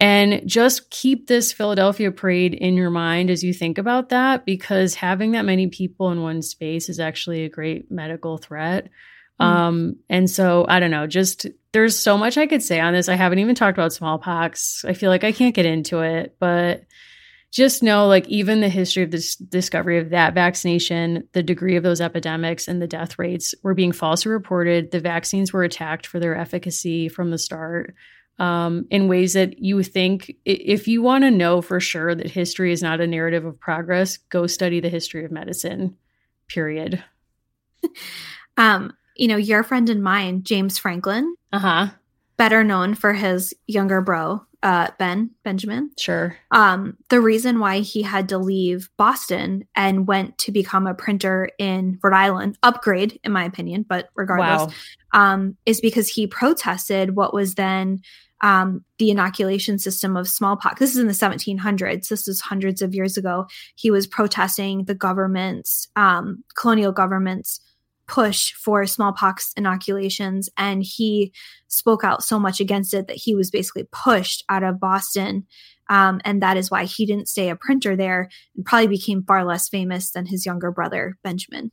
And 0.00 0.48
just 0.48 0.90
keep 0.90 1.26
this 1.26 1.52
Philadelphia 1.52 2.12
parade 2.12 2.54
in 2.54 2.76
your 2.76 2.90
mind 2.90 3.30
as 3.30 3.42
you 3.42 3.52
think 3.52 3.78
about 3.78 4.10
that, 4.10 4.44
because 4.44 4.94
having 4.94 5.32
that 5.32 5.44
many 5.44 5.66
people 5.66 6.12
in 6.12 6.22
one 6.22 6.40
space 6.40 6.88
is 6.88 7.00
actually 7.00 7.44
a 7.44 7.48
great 7.48 7.90
medical 7.90 8.38
threat. 8.38 8.90
Mm. 9.40 9.44
Um, 9.44 9.96
and 10.08 10.30
so 10.30 10.66
I 10.68 10.78
don't 10.78 10.92
know, 10.92 11.08
just 11.08 11.46
there's 11.72 11.96
so 11.96 12.16
much 12.16 12.38
I 12.38 12.46
could 12.46 12.62
say 12.62 12.78
on 12.78 12.94
this. 12.94 13.08
I 13.08 13.14
haven't 13.14 13.40
even 13.40 13.54
talked 13.54 13.76
about 13.76 13.92
smallpox. 13.92 14.84
I 14.86 14.92
feel 14.92 15.10
like 15.10 15.24
I 15.24 15.32
can't 15.32 15.54
get 15.54 15.66
into 15.66 16.00
it, 16.00 16.36
but 16.38 16.84
just 17.50 17.82
know 17.82 18.06
like 18.06 18.28
even 18.28 18.60
the 18.60 18.68
history 18.68 19.02
of 19.02 19.10
this 19.10 19.34
discovery 19.34 19.98
of 19.98 20.10
that 20.10 20.34
vaccination, 20.34 21.26
the 21.32 21.42
degree 21.42 21.76
of 21.76 21.82
those 21.82 22.00
epidemics 22.00 22.68
and 22.68 22.80
the 22.80 22.86
death 22.86 23.18
rates 23.18 23.54
were 23.62 23.74
being 23.74 23.92
falsely 23.92 24.30
reported. 24.30 24.90
The 24.90 25.00
vaccines 25.00 25.52
were 25.52 25.64
attacked 25.64 26.06
for 26.06 26.20
their 26.20 26.36
efficacy 26.36 27.08
from 27.08 27.30
the 27.30 27.38
start 27.38 27.94
um, 28.38 28.86
in 28.90 29.08
ways 29.08 29.32
that 29.32 29.58
you 29.58 29.82
think 29.82 30.34
if 30.44 30.86
you 30.86 31.02
want 31.02 31.24
to 31.24 31.30
know 31.30 31.60
for 31.60 31.80
sure 31.80 32.14
that 32.14 32.30
history 32.30 32.72
is 32.72 32.82
not 32.82 33.00
a 33.00 33.06
narrative 33.06 33.44
of 33.44 33.58
progress, 33.58 34.16
go 34.16 34.46
study 34.46 34.80
the 34.80 34.88
history 34.88 35.24
of 35.24 35.32
medicine, 35.32 35.96
period. 36.48 37.02
um, 38.56 38.92
you 39.16 39.26
know, 39.26 39.36
your 39.36 39.62
friend 39.62 39.90
and 39.90 40.02
mine, 40.02 40.44
James 40.44 40.78
Franklin, 40.78 41.34
uh-huh. 41.52 41.88
better 42.36 42.62
known 42.62 42.94
for 42.94 43.12
his 43.12 43.52
younger 43.66 44.00
bro, 44.00 44.42
uh, 44.62 44.88
Ben 44.98 45.30
Benjamin. 45.42 45.90
Sure. 45.98 46.36
Um, 46.52 46.96
the 47.10 47.20
reason 47.20 47.58
why 47.58 47.80
he 47.80 48.02
had 48.02 48.28
to 48.28 48.38
leave 48.38 48.88
Boston 48.96 49.66
and 49.74 50.06
went 50.06 50.38
to 50.38 50.52
become 50.52 50.86
a 50.86 50.94
printer 50.94 51.50
in 51.58 51.98
Rhode 52.02 52.14
Island, 52.14 52.58
upgrade 52.62 53.18
in 53.24 53.32
my 53.32 53.44
opinion, 53.44 53.84
but 53.88 54.10
regardless, 54.14 54.72
wow. 55.12 55.32
um, 55.32 55.56
is 55.66 55.80
because 55.80 56.08
he 56.08 56.28
protested 56.28 57.16
what 57.16 57.34
was 57.34 57.56
then 57.56 58.00
um, 58.40 58.84
the 58.98 59.10
inoculation 59.10 59.78
system 59.78 60.16
of 60.16 60.28
smallpox. 60.28 60.78
This 60.78 60.92
is 60.92 60.98
in 60.98 61.06
the 61.06 61.12
1700s. 61.12 62.08
This 62.08 62.28
is 62.28 62.40
hundreds 62.40 62.82
of 62.82 62.94
years 62.94 63.16
ago. 63.16 63.46
He 63.74 63.90
was 63.90 64.06
protesting 64.06 64.84
the 64.84 64.94
government's, 64.94 65.88
um, 65.96 66.44
colonial 66.56 66.92
government's 66.92 67.60
push 68.06 68.52
for 68.54 68.86
smallpox 68.86 69.52
inoculations. 69.56 70.48
And 70.56 70.82
he 70.82 71.32
spoke 71.68 72.02
out 72.02 72.24
so 72.24 72.38
much 72.38 72.58
against 72.58 72.94
it 72.94 73.06
that 73.06 73.16
he 73.16 73.34
was 73.34 73.50
basically 73.50 73.86
pushed 73.92 74.44
out 74.48 74.62
of 74.64 74.80
Boston. 74.80 75.46
Um, 75.90 76.20
and 76.24 76.42
that 76.42 76.56
is 76.56 76.70
why 76.70 76.84
he 76.84 77.06
didn't 77.06 77.28
stay 77.28 77.50
a 77.50 77.56
printer 77.56 77.96
there 77.96 78.28
and 78.56 78.64
probably 78.64 78.88
became 78.88 79.22
far 79.22 79.44
less 79.44 79.68
famous 79.68 80.10
than 80.10 80.26
his 80.26 80.44
younger 80.44 80.70
brother, 80.70 81.16
Benjamin. 81.22 81.70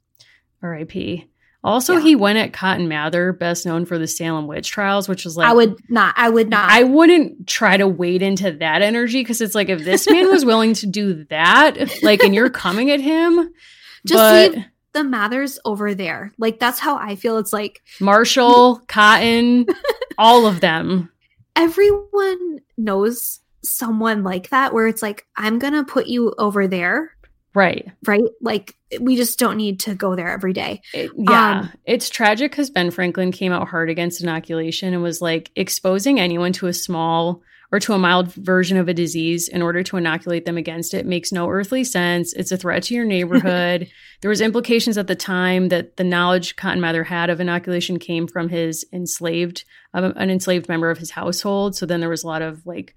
R.I.P. 0.62 1.30
Also, 1.66 1.94
yeah. 1.94 2.02
he 2.02 2.16
went 2.16 2.38
at 2.38 2.54
Cotton 2.54 2.88
Mather, 2.88 3.34
best 3.34 3.66
known 3.66 3.86
for 3.86 3.98
the 3.98 4.06
Salem 4.06 4.46
witch 4.46 4.70
trials, 4.70 5.10
which 5.10 5.26
was 5.26 5.36
like 5.36 5.48
I 5.48 5.54
would 5.54 5.76
not, 5.90 6.14
I 6.16 6.30
would 6.30 6.48
not, 6.48 6.70
I 6.70 6.84
wouldn't 6.84 7.48
try 7.48 7.76
to 7.76 7.88
wade 7.88 8.22
into 8.22 8.52
that 8.52 8.84
energy 8.84 9.22
because 9.22 9.42
it's 9.42 9.56
like 9.56 9.70
if 9.70 9.84
this 9.84 10.08
man 10.08 10.30
was 10.30 10.46
willing 10.46 10.76
to 10.76 10.86
do 10.86 11.26
that, 11.26 12.04
like, 12.04 12.22
and 12.22 12.36
you're 12.36 12.52
coming 12.52 12.92
at 12.92 13.02
him, 13.02 13.52
just 14.06 14.54
leave 14.54 14.64
the 14.94 15.04
Mathers 15.04 15.58
over 15.66 15.96
there. 15.96 16.34
Like 16.38 16.60
that's 16.60 16.78
how 16.78 16.98
I 16.98 17.16
feel. 17.16 17.40
It's 17.40 17.52
like 17.52 17.82
Marshall, 18.00 18.84
Cotton, 18.88 19.66
all 20.20 20.46
of 20.46 20.62
them. 20.62 21.12
Everyone 21.56 22.60
knows 22.78 23.40
someone 23.64 24.24
like 24.24 24.50
that 24.50 24.72
where 24.72 24.86
it's 24.86 25.02
like, 25.02 25.26
I'm 25.36 25.58
going 25.58 25.74
to 25.74 25.84
put 25.84 26.06
you 26.06 26.36
over 26.38 26.68
there. 26.68 27.15
Right. 27.56 27.90
Right. 28.06 28.22
Like 28.42 28.76
we 29.00 29.16
just 29.16 29.40
don't 29.40 29.58
need 29.58 29.80
to 29.82 29.96
go 29.96 30.16
there 30.16 30.30
every 30.30 30.54
day. 30.54 30.82
It, 30.94 31.10
yeah. 31.18 31.62
Um, 31.62 31.72
it's 31.86 32.10
tragic 32.10 32.52
because 32.52 32.70
Ben 32.70 32.92
Franklin 32.92 33.32
came 33.32 33.54
out 33.54 33.70
hard 33.70 33.90
against 33.90 34.22
inoculation 34.22 34.94
and 34.94 35.02
was 35.02 35.22
like 35.22 35.52
exposing 35.56 36.20
anyone 36.20 36.52
to 36.54 36.68
a 36.68 36.74
small 36.74 37.42
or 37.72 37.80
to 37.80 37.94
a 37.94 37.98
mild 37.98 38.32
version 38.34 38.78
of 38.78 38.88
a 38.88 38.94
disease 38.94 39.48
in 39.48 39.62
order 39.62 39.84
to 39.84 39.98
inoculate 39.98 40.46
them 40.46 40.58
against 40.58 40.94
it 40.94 41.06
makes 41.06 41.32
no 41.32 41.50
earthly 41.50 41.84
sense. 41.84 42.34
It's 42.34 42.52
a 42.52 42.58
threat 42.58 42.84
to 42.84 42.94
your 42.94 43.06
neighborhood. 43.06 43.90
there 44.22 44.30
was 44.30 44.42
implications 44.42 44.98
at 44.98 45.08
the 45.08 45.16
time 45.16 45.70
that 45.70 45.98
the 45.98 46.04
knowledge 46.04 46.58
Cotton 46.58 46.82
Mather 46.82 47.04
had 47.04 47.30
of 47.30 47.40
inoculation 47.40 48.00
came 48.00 48.28
from 48.28 48.50
his 48.50 48.86
enslaved, 48.94 49.64
um, 49.94 50.14
an 50.16 50.30
enslaved 50.30 50.70
member 50.70 50.92
of 50.92 50.98
his 50.98 51.12
household. 51.12 51.76
So 51.76 51.86
then 51.86 52.02
there 52.02 52.10
was 52.10 52.24
a 52.24 52.28
lot 52.28 52.42
of 52.42 52.66
like 52.66 52.96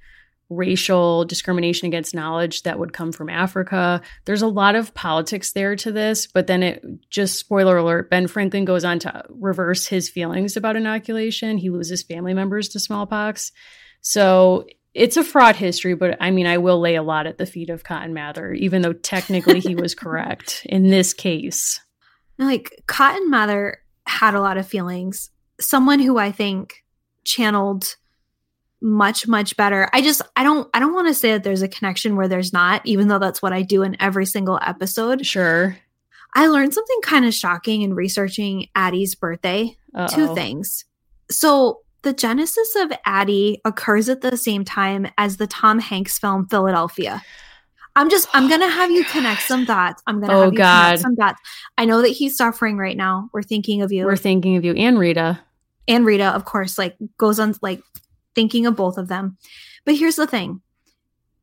racial 0.50 1.24
discrimination 1.24 1.86
against 1.86 2.14
knowledge 2.14 2.62
that 2.62 2.78
would 2.78 2.92
come 2.92 3.12
from 3.12 3.28
Africa. 3.28 4.00
There's 4.24 4.42
a 4.42 4.48
lot 4.48 4.74
of 4.74 4.94
politics 4.94 5.52
there 5.52 5.76
to 5.76 5.92
this, 5.92 6.26
but 6.26 6.46
then 6.46 6.62
it 6.62 6.84
just 7.10 7.38
spoiler 7.38 7.76
alert, 7.76 8.10
Ben 8.10 8.26
Franklin 8.26 8.64
goes 8.64 8.84
on 8.84 8.98
to 9.00 9.24
reverse 9.28 9.86
his 9.86 10.08
feelings 10.08 10.56
about 10.56 10.76
inoculation. 10.76 11.58
He 11.58 11.70
loses 11.70 12.02
family 12.02 12.34
members 12.34 12.68
to 12.70 12.80
smallpox. 12.80 13.52
So 14.00 14.66
it's 14.94 15.16
a 15.16 15.24
fraud 15.24 15.56
history, 15.56 15.94
but 15.94 16.16
I 16.20 16.30
mean, 16.30 16.46
I 16.46 16.58
will 16.58 16.80
lay 16.80 16.94
a 16.94 17.02
lot 17.02 17.26
at 17.26 17.38
the 17.38 17.46
feet 17.46 17.70
of 17.70 17.84
Cotton 17.84 18.14
Mather, 18.14 18.52
even 18.52 18.82
though 18.82 18.94
technically 18.94 19.60
he 19.60 19.74
was 19.74 19.94
correct 19.94 20.62
in 20.68 20.88
this 20.88 21.12
case. 21.12 21.80
Like, 22.38 22.82
Cotton 22.86 23.30
Mather 23.30 23.82
had 24.06 24.34
a 24.34 24.40
lot 24.40 24.56
of 24.56 24.66
feelings. 24.66 25.30
Someone 25.60 25.98
who 25.98 26.18
I 26.18 26.32
think 26.32 26.84
channeled 27.24 27.96
much 28.80 29.26
much 29.26 29.56
better 29.56 29.88
i 29.92 30.00
just 30.00 30.22
i 30.36 30.44
don't 30.44 30.68
i 30.72 30.78
don't 30.78 30.94
want 30.94 31.08
to 31.08 31.14
say 31.14 31.32
that 31.32 31.42
there's 31.42 31.62
a 31.62 31.68
connection 31.68 32.14
where 32.14 32.28
there's 32.28 32.52
not 32.52 32.80
even 32.84 33.08
though 33.08 33.18
that's 33.18 33.42
what 33.42 33.52
i 33.52 33.60
do 33.62 33.82
in 33.82 33.96
every 34.00 34.24
single 34.24 34.58
episode 34.62 35.26
sure 35.26 35.76
i 36.34 36.46
learned 36.46 36.72
something 36.72 37.00
kind 37.02 37.24
of 37.24 37.34
shocking 37.34 37.82
in 37.82 37.94
researching 37.94 38.68
addy's 38.76 39.14
birthday 39.14 39.76
Uh-oh. 39.94 40.06
two 40.08 40.34
things 40.34 40.84
so 41.30 41.80
the 42.02 42.12
genesis 42.12 42.74
of 42.76 42.92
Addy 43.04 43.60
occurs 43.64 44.08
at 44.08 44.20
the 44.20 44.36
same 44.36 44.64
time 44.64 45.08
as 45.18 45.36
the 45.36 45.46
Tom 45.46 45.78
Hanks 45.78 46.18
film 46.18 46.46
Philadelphia. 46.46 47.22
I'm 47.96 48.08
just 48.08 48.28
I'm 48.32 48.44
oh 48.44 48.48
gonna 48.48 48.70
have 48.70 48.90
you 48.90 49.04
connect 49.04 49.42
some 49.42 49.64
dots. 49.64 50.02
I'm 50.06 50.20
gonna 50.20 50.32
oh, 50.32 50.44
have 50.44 50.52
you 50.52 50.58
God. 50.58 50.84
connect 50.84 51.02
some 51.02 51.14
dots. 51.16 51.40
I 51.76 51.84
know 51.84 52.00
that 52.02 52.08
he's 52.08 52.36
suffering 52.36 52.78
right 52.78 52.96
now. 52.96 53.28
We're 53.32 53.42
thinking 53.42 53.82
of 53.82 53.90
you. 53.90 54.04
We're 54.06 54.16
thinking 54.16 54.56
of 54.56 54.64
you 54.64 54.72
and 54.74 54.98
Rita. 54.98 55.40
And 55.88 56.06
Rita, 56.06 56.26
of 56.26 56.44
course, 56.44 56.78
like 56.78 56.96
goes 57.16 57.40
on 57.40 57.54
like 57.60 57.82
thinking 58.38 58.66
of 58.66 58.76
both 58.76 58.98
of 58.98 59.08
them. 59.08 59.36
But 59.84 59.96
here's 59.96 60.14
the 60.14 60.26
thing. 60.28 60.60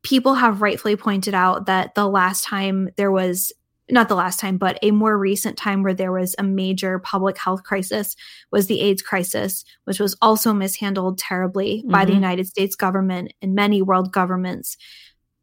People 0.02 0.32
have 0.32 0.62
rightfully 0.62 0.96
pointed 0.96 1.34
out 1.34 1.66
that 1.66 1.94
the 1.94 2.08
last 2.08 2.42
time 2.42 2.88
there 2.96 3.12
was 3.12 3.52
not 3.90 4.08
the 4.08 4.16
last 4.16 4.40
time, 4.40 4.56
but 4.56 4.78
a 4.80 4.92
more 4.92 5.16
recent 5.16 5.58
time 5.58 5.82
where 5.82 5.92
there 5.92 6.10
was 6.10 6.34
a 6.38 6.42
major 6.42 6.98
public 6.98 7.36
health 7.36 7.64
crisis 7.64 8.16
was 8.50 8.66
the 8.66 8.80
AIDS 8.80 9.02
crisis, 9.02 9.62
which 9.84 10.00
was 10.00 10.16
also 10.22 10.54
mishandled 10.54 11.18
terribly 11.18 11.80
mm-hmm. 11.80 11.90
by 11.90 12.06
the 12.06 12.12
mm-hmm. 12.12 12.22
United 12.22 12.46
States 12.46 12.74
government 12.74 13.34
and 13.42 13.54
many 13.54 13.82
world 13.82 14.10
governments. 14.10 14.78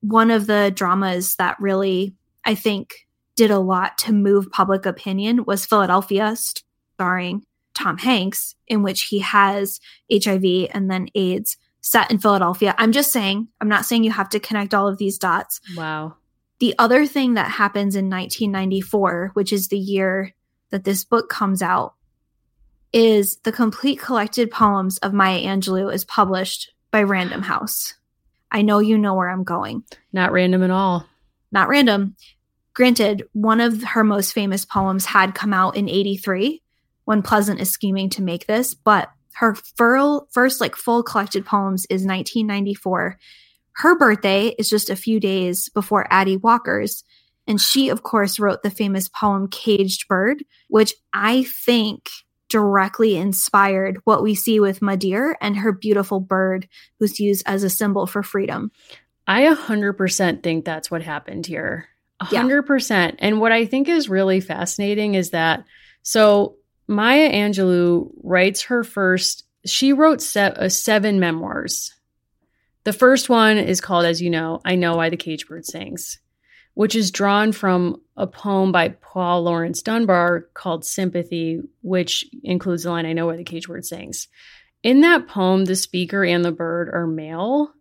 One 0.01 0.31
of 0.31 0.47
the 0.47 0.71
dramas 0.73 1.35
that 1.35 1.55
really, 1.59 2.15
I 2.43 2.55
think, 2.55 3.05
did 3.35 3.51
a 3.51 3.59
lot 3.59 3.99
to 3.99 4.11
move 4.11 4.49
public 4.49 4.87
opinion 4.87 5.45
was 5.45 5.67
Philadelphia, 5.67 6.35
starring 6.95 7.45
Tom 7.73 7.97
Hanks, 7.97 8.55
in 8.67 8.83
which 8.83 9.03
he 9.03 9.19
has 9.19 9.79
HIV 10.11 10.69
and 10.73 10.89
then 10.89 11.07
AIDS 11.15 11.57
set 11.81 12.09
in 12.09 12.17
Philadelphia. 12.17 12.73
I'm 12.77 12.91
just 12.91 13.11
saying, 13.11 13.49
I'm 13.59 13.69
not 13.69 13.85
saying 13.85 14.03
you 14.03 14.11
have 14.11 14.29
to 14.29 14.39
connect 14.39 14.73
all 14.73 14.87
of 14.87 14.97
these 14.97 15.17
dots. 15.17 15.59
Wow. 15.75 16.15
The 16.59 16.73
other 16.79 17.05
thing 17.05 17.33
that 17.33 17.51
happens 17.51 17.95
in 17.95 18.09
1994, 18.09 19.31
which 19.33 19.51
is 19.51 19.67
the 19.67 19.77
year 19.77 20.33
that 20.69 20.85
this 20.85 21.03
book 21.03 21.29
comes 21.29 21.61
out, 21.61 21.95
is 22.93 23.37
the 23.37 23.51
complete 23.51 23.99
collected 23.99 24.49
poems 24.49 24.97
of 24.99 25.13
Maya 25.13 25.41
Angelou 25.41 25.93
is 25.93 26.05
published 26.05 26.71
by 26.89 27.03
Random 27.03 27.41
House. 27.41 27.95
I 28.51 28.61
know 28.61 28.79
you 28.79 28.97
know 28.97 29.15
where 29.15 29.29
I'm 29.29 29.43
going. 29.43 29.83
Not 30.13 30.31
random 30.31 30.63
at 30.63 30.69
all. 30.69 31.05
Not 31.51 31.67
random. 31.67 32.15
Granted, 32.73 33.23
one 33.33 33.59
of 33.59 33.83
her 33.83 34.03
most 34.03 34.31
famous 34.31 34.63
poems 34.63 35.05
had 35.05 35.35
come 35.35 35.53
out 35.53 35.75
in 35.75 35.89
83 35.89 36.62
when 37.05 37.21
Pleasant 37.21 37.59
is 37.59 37.69
scheming 37.69 38.09
to 38.11 38.21
make 38.21 38.47
this, 38.47 38.73
but 38.73 39.09
her 39.35 39.55
first 39.75 40.61
like 40.61 40.75
full 40.75 41.03
collected 41.03 41.45
poems 41.45 41.85
is 41.89 42.05
1994 42.05 43.17
her 43.77 43.97
birthday 43.97 44.49
is 44.59 44.69
just 44.69 44.89
a 44.89 44.95
few 44.95 45.19
days 45.19 45.69
before 45.69 46.07
Addy 46.09 46.37
Walker's. 46.37 47.03
And 47.47 47.59
she, 47.59 47.89
of 47.89 48.03
course, 48.03 48.39
wrote 48.39 48.63
the 48.63 48.69
famous 48.69 49.09
poem 49.09 49.47
Caged 49.49 50.07
Bird, 50.07 50.43
which 50.69 50.93
I 51.13 51.43
think 51.43 52.09
directly 52.49 53.17
inspired 53.17 53.97
what 54.03 54.21
we 54.21 54.35
see 54.35 54.59
with 54.59 54.79
M'dear 54.79 55.35
and 55.41 55.57
her 55.57 55.71
beautiful 55.71 56.19
bird, 56.19 56.67
who's 56.99 57.19
used 57.19 57.43
as 57.45 57.63
a 57.63 57.69
symbol 57.69 58.05
for 58.05 58.23
freedom. 58.23 58.71
I 59.27 59.43
100% 59.43 60.43
think 60.43 60.63
that's 60.63 60.91
what 60.91 61.01
happened 61.01 61.47
here. 61.47 61.87
100%. 62.21 62.89
Yeah. 62.89 63.11
And 63.19 63.41
what 63.41 63.51
I 63.51 63.65
think 63.65 63.89
is 63.89 64.07
really 64.07 64.39
fascinating 64.39 65.15
is 65.15 65.31
that 65.31 65.65
so 66.03 66.57
Maya 66.87 67.31
Angelou 67.31 68.11
writes 68.23 68.63
her 68.63 68.83
first, 68.83 69.45
she 69.65 69.93
wrote 69.93 70.21
se- 70.21 70.53
uh, 70.57 70.69
seven 70.69 71.19
memoirs 71.19 71.93
the 72.83 72.93
first 72.93 73.29
one 73.29 73.57
is 73.57 73.81
called, 73.81 74.05
as 74.05 74.21
you 74.21 74.29
know, 74.29 74.59
I 74.65 74.75
Know 74.75 74.97
Why 74.97 75.09
the 75.09 75.17
Cage 75.17 75.47
Bird 75.47 75.65
Sings, 75.65 76.19
which 76.73 76.95
is 76.95 77.11
drawn 77.11 77.51
from 77.51 78.01
a 78.17 78.27
poem 78.27 78.71
by 78.71 78.89
Paul 78.89 79.43
Laurence 79.43 79.81
Dunbar 79.81 80.47
called 80.53 80.85
Sympathy, 80.85 81.61
which 81.81 82.25
includes 82.43 82.83
the 82.83 82.91
line, 82.91 83.05
I 83.05 83.13
Know 83.13 83.27
Why 83.27 83.37
the 83.37 83.43
Cage 83.43 83.67
Bird 83.67 83.85
Sings. 83.85 84.27
In 84.81 85.01
that 85.01 85.27
poem, 85.27 85.63
the 85.63 85.77
speaker 85.77 86.25
and 86.25 86.43
the 86.43 86.51
bird 86.51 86.89
are 86.89 87.07
male. 87.07 87.71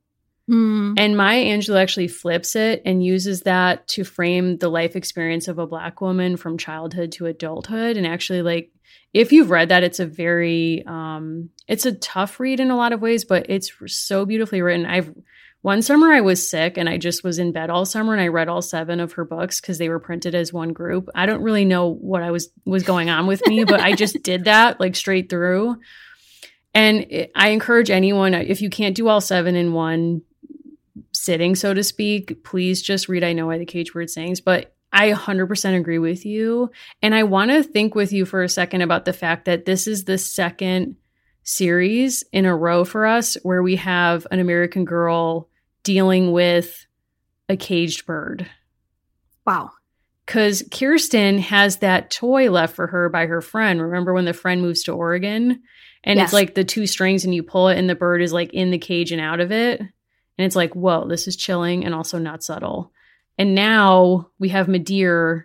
Mm. 0.49 0.95
And 0.99 1.17
Maya 1.17 1.45
Angelou 1.45 1.81
actually 1.81 2.09
flips 2.09 2.55
it 2.55 2.83
and 2.85 3.05
uses 3.05 3.43
that 3.43 3.89
to 3.89 4.05
frame 4.05 4.59
the 4.59 4.69
life 4.69 4.95
experience 4.95 5.49
of 5.49 5.59
a 5.59 5.67
black 5.67 6.01
woman 6.01 6.37
from 6.37 6.59
childhood 6.59 7.13
to 7.13 7.27
adulthood 7.27 7.97
and 7.97 8.07
actually 8.07 8.43
like 8.43 8.71
if 9.13 9.33
you've 9.33 9.51
read 9.51 9.69
that, 9.69 9.83
it's 9.83 10.01
a 10.01 10.07
very 10.07 10.85
um, 10.87 11.51
it's 11.69 11.87
a 11.87 11.93
tough 11.93 12.41
read 12.41 12.61
in 12.61 12.71
a 12.71 12.77
lot 12.77 12.93
of 12.93 13.01
ways, 13.01 13.25
but 13.25 13.47
it's 13.49 13.73
so 13.87 14.25
beautifully 14.25 14.63
written. 14.63 14.87
I've 14.87 15.15
one 15.61 15.81
summer 15.81 16.13
I 16.13 16.23
was 16.23 16.49
sick 16.49 16.77
and 16.77 16.89
I 16.89 16.99
just 16.99 17.23
was 17.23 17.39
in 17.39 17.53
bed 17.53 17.71
all 17.71 17.85
summer 17.85 18.13
and 18.13 18.21
I 18.21 18.29
read 18.29 18.49
all 18.49 18.63
seven 18.63 18.99
of 18.99 19.13
her 19.13 19.25
books 19.25 19.61
because 19.61 19.79
they 19.79 19.89
were 19.89 20.01
printed 20.01 20.35
as 20.35 20.53
one 20.53 20.73
group. 20.73 21.09
I 21.15 21.25
don't 21.25 21.43
really 21.43 21.65
know 21.65 21.89
what 21.89 22.23
I 22.23 22.33
was 22.33 22.49
was 22.65 22.83
going 22.83 23.11
on 23.11 23.27
with 23.27 23.47
me, 23.47 23.65
but 23.65 23.81
I 23.81 23.95
just 23.95 24.23
did 24.25 24.45
that 24.45 24.81
like 24.81 24.97
straight 24.97 25.29
through. 25.29 25.77
And 26.75 27.07
it, 27.11 27.31
I 27.35 27.49
encourage 27.49 27.91
anyone 27.91 28.35
if 28.35 28.61
you 28.61 28.71
can't 28.71 28.97
do 28.97 29.09
all 29.09 29.21
seven 29.21 29.55
in 29.55 29.73
one 29.73 30.23
sitting, 31.13 31.55
so 31.55 31.75
to 31.75 31.85
speak, 31.85 32.43
please 32.45 32.83
just 32.83 33.09
read 33.09 33.23
I 33.23 33.33
Know 33.33 33.47
Why 33.47 33.59
the 33.59 33.67
Cage 33.67 33.93
Bird 33.93 34.11
Sings. 34.11 34.41
But 34.41 34.75
I 34.93 35.13
100% 35.13 35.79
agree 35.79 35.99
with 35.99 36.27
you. 36.27 36.71
And 37.01 37.15
I 37.15 37.23
want 37.23 37.51
to 37.51 37.63
think 37.63 37.95
with 37.95 38.13
you 38.13 38.27
for 38.27 38.43
a 38.43 38.49
second 38.49 38.83
about 38.83 39.05
the 39.05 39.13
fact 39.13 39.47
that 39.47 39.65
this 39.65 39.87
is 39.87 40.05
the 40.05 40.19
second 40.19 40.97
series 41.45 42.23
in 42.33 42.45
a 42.45 42.55
row 42.55 42.85
for 42.85 43.07
us 43.07 43.37
where 43.43 43.63
we 43.63 43.77
have 43.77 44.27
an 44.31 44.39
American 44.39 44.85
girl 44.85 45.49
dealing 45.83 46.33
with 46.33 46.87
a 47.49 47.57
caged 47.57 48.07
bird. 48.07 48.49
Wow. 49.47 49.71
Because 50.27 50.63
Kirsten 50.71 51.39
has 51.39 51.79
that 51.79 52.11
toy 52.11 52.51
left 52.51 52.77
for 52.77 52.87
her 52.87 53.09
by 53.09 53.27
her 53.27 53.41
friend. 53.41 53.83
Remember 53.83 54.13
when 54.13 54.25
the 54.25 54.33
friend 54.33 54.61
moves 54.61 54.85
to 54.85 54.93
Oregon? 54.93 55.63
And 56.05 56.19
yes. 56.19 56.27
it's 56.27 56.33
like 56.33 56.55
the 56.55 56.65
two 56.65 56.87
strings 56.87 57.25
and 57.25 57.35
you 57.35 57.43
pull 57.43 57.69
it 57.69 57.79
and 57.79 57.89
the 57.89 57.95
bird 57.95 58.23
is 58.23 58.33
like 58.33 58.53
in 58.53 58.71
the 58.71 58.79
cage 58.79 59.11
and 59.11 59.21
out 59.21 59.41
of 59.41 59.51
it. 59.51 59.81
And 59.81 60.47
it's 60.47 60.57
like, 60.57 60.75
whoa, 60.75 61.09
this 61.09 61.27
is 61.27 61.37
chilling 61.37 61.85
and 61.85 61.95
also 61.95 62.19
not 62.19 62.43
subtle. 62.43 62.93
And 63.39 63.55
now 63.55 64.29
we 64.39 64.51
have 64.51 64.67
M'dear 64.67 65.45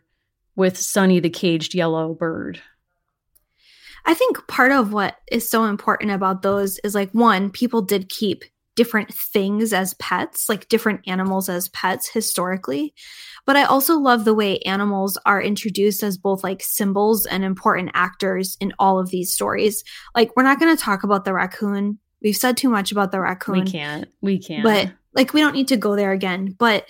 with 0.55 0.77
Sunny 0.77 1.19
the 1.19 1.29
caged 1.29 1.73
yellow 1.73 2.13
bird. 2.13 2.61
I 4.05 4.13
think 4.13 4.47
part 4.47 4.71
of 4.71 4.93
what 4.93 5.17
is 5.31 5.49
so 5.49 5.65
important 5.65 6.11
about 6.11 6.41
those 6.41 6.79
is 6.79 6.95
like 6.95 7.11
one, 7.11 7.49
people 7.49 7.81
did 7.81 8.09
keep 8.09 8.43
different 8.77 9.13
things 9.13 9.73
as 9.73 9.95
pets, 9.95 10.47
like 10.47 10.69
different 10.69 11.01
animals 11.07 11.49
as 11.49 11.67
pets 11.69 12.07
historically. 12.07 12.93
But 13.45 13.57
I 13.57 13.63
also 13.63 13.97
love 13.97 14.23
the 14.23 14.35
way 14.35 14.59
animals 14.59 15.17
are 15.25 15.41
introduced 15.41 16.03
as 16.03 16.17
both 16.17 16.43
like 16.43 16.61
symbols 16.61 17.25
and 17.25 17.43
important 17.43 17.91
actors 17.95 18.55
in 18.61 18.73
all 18.77 18.99
of 18.99 19.09
these 19.09 19.33
stories. 19.33 19.83
Like, 20.15 20.35
we're 20.35 20.43
not 20.43 20.59
going 20.59 20.75
to 20.75 20.81
talk 20.81 21.03
about 21.03 21.25
the 21.25 21.33
raccoon. 21.33 21.97
We've 22.21 22.37
said 22.37 22.55
too 22.55 22.69
much 22.69 22.91
about 22.91 23.11
the 23.11 23.19
raccoon. 23.19 23.63
We 23.63 23.71
can't. 23.71 24.07
We 24.21 24.39
can't. 24.39 24.63
But 24.63 24.91
like, 25.13 25.33
we 25.33 25.41
don't 25.41 25.55
need 25.55 25.69
to 25.69 25.77
go 25.77 25.95
there 25.95 26.11
again. 26.11 26.55
But 26.57 26.85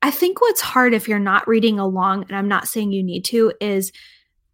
I 0.00 0.10
think 0.10 0.40
what's 0.40 0.60
hard 0.60 0.94
if 0.94 1.08
you're 1.08 1.18
not 1.18 1.48
reading 1.48 1.78
along, 1.78 2.24
and 2.28 2.36
I'm 2.36 2.48
not 2.48 2.68
saying 2.68 2.92
you 2.92 3.02
need 3.02 3.24
to, 3.26 3.52
is 3.60 3.90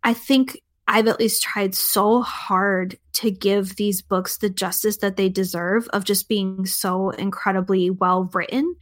I 0.03 0.15
think 0.15 0.59
I've 0.87 1.09
at 1.09 1.19
least 1.19 1.43
tried 1.43 1.75
so 1.75 2.23
hard 2.23 2.99
to 3.15 3.31
give 3.31 3.77
these 3.77 4.03
books 4.03 4.39
the 4.39 4.51
justice 4.51 4.99
that 4.99 5.17
they 5.17 5.29
deserve 5.29 5.89
of 5.89 6.05
just 6.05 6.29
being 6.29 6.67
so 6.67 7.11
incredibly 7.11 7.91
well 7.91 8.29
written. 8.35 8.75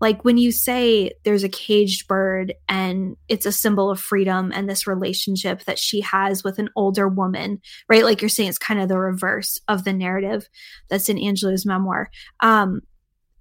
Like 0.00 0.24
when 0.24 0.36
you 0.36 0.52
say 0.52 1.12
there's 1.24 1.44
a 1.44 1.48
caged 1.48 2.06
bird 2.06 2.52
and 2.68 3.16
it's 3.28 3.46
a 3.46 3.52
symbol 3.52 3.90
of 3.90 3.98
freedom 3.98 4.52
and 4.54 4.68
this 4.68 4.86
relationship 4.86 5.64
that 5.64 5.78
she 5.78 6.02
has 6.02 6.44
with 6.44 6.58
an 6.58 6.68
older 6.76 7.08
woman, 7.08 7.62
right? 7.88 8.04
Like 8.04 8.20
you're 8.20 8.28
saying 8.28 8.50
it's 8.50 8.58
kind 8.58 8.80
of 8.80 8.88
the 8.88 8.98
reverse 8.98 9.58
of 9.68 9.84
the 9.84 9.94
narrative 9.94 10.48
that's 10.90 11.08
in 11.08 11.16
Angelou's 11.16 11.64
memoir. 11.64 12.10
Um, 12.40 12.82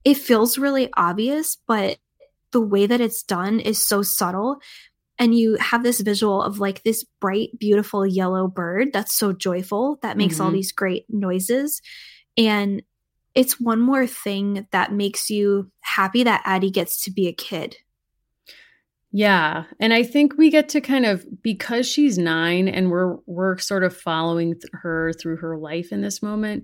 it 0.05 0.15
feels 0.15 0.57
really 0.57 0.89
obvious, 0.95 1.57
but 1.67 1.97
the 2.55 2.61
way 2.61 2.87
that 2.87 3.01
it's 3.01 3.21
done 3.21 3.59
is 3.59 3.85
so 3.85 4.01
subtle. 4.01 4.59
And 5.19 5.35
you 5.37 5.57
have 5.59 5.83
this 5.83 5.99
visual 5.99 6.41
of 6.41 6.57
like 6.57 6.83
this 6.83 7.03
bright 7.19 7.49
beautiful 7.59 8.07
yellow 8.07 8.47
bird 8.47 8.93
that's 8.93 9.13
so 9.13 9.33
joyful 9.33 9.99
that 10.01 10.15
makes 10.15 10.35
mm-hmm. 10.35 10.43
all 10.45 10.51
these 10.51 10.71
great 10.71 11.03
noises. 11.09 11.81
And 12.37 12.81
it's 13.33 13.59
one 13.59 13.81
more 13.81 14.07
thing 14.07 14.67
that 14.71 14.93
makes 14.93 15.29
you 15.29 15.69
happy 15.81 16.23
that 16.23 16.43
addy 16.45 16.71
gets 16.71 17.03
to 17.03 17.11
be 17.11 17.27
a 17.27 17.33
kid. 17.33 17.75
Yeah. 19.11 19.65
And 19.77 19.93
i 19.93 20.03
think 20.03 20.37
we 20.37 20.49
get 20.49 20.69
to 20.69 20.79
kind 20.79 21.05
of 21.05 21.25
because 21.41 21.85
she's 21.89 22.17
nine 22.17 22.69
and 22.69 22.89
we're 22.89 23.17
we're 23.25 23.57
sort 23.57 23.83
of 23.83 23.95
following 23.95 24.53
th- 24.53 24.63
her 24.71 25.11
through 25.11 25.37
her 25.37 25.57
life 25.57 25.91
in 25.91 26.01
this 26.01 26.23
moment 26.23 26.63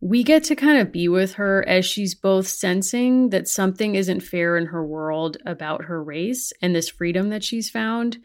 we 0.00 0.22
get 0.22 0.44
to 0.44 0.54
kind 0.54 0.78
of 0.78 0.92
be 0.92 1.08
with 1.08 1.34
her 1.34 1.66
as 1.66 1.86
she's 1.86 2.14
both 2.14 2.46
sensing 2.46 3.30
that 3.30 3.48
something 3.48 3.94
isn't 3.94 4.20
fair 4.20 4.56
in 4.56 4.66
her 4.66 4.84
world 4.84 5.38
about 5.46 5.84
her 5.84 6.02
race 6.02 6.52
and 6.60 6.74
this 6.74 6.88
freedom 6.88 7.30
that 7.30 7.44
she's 7.44 7.70
found 7.70 8.18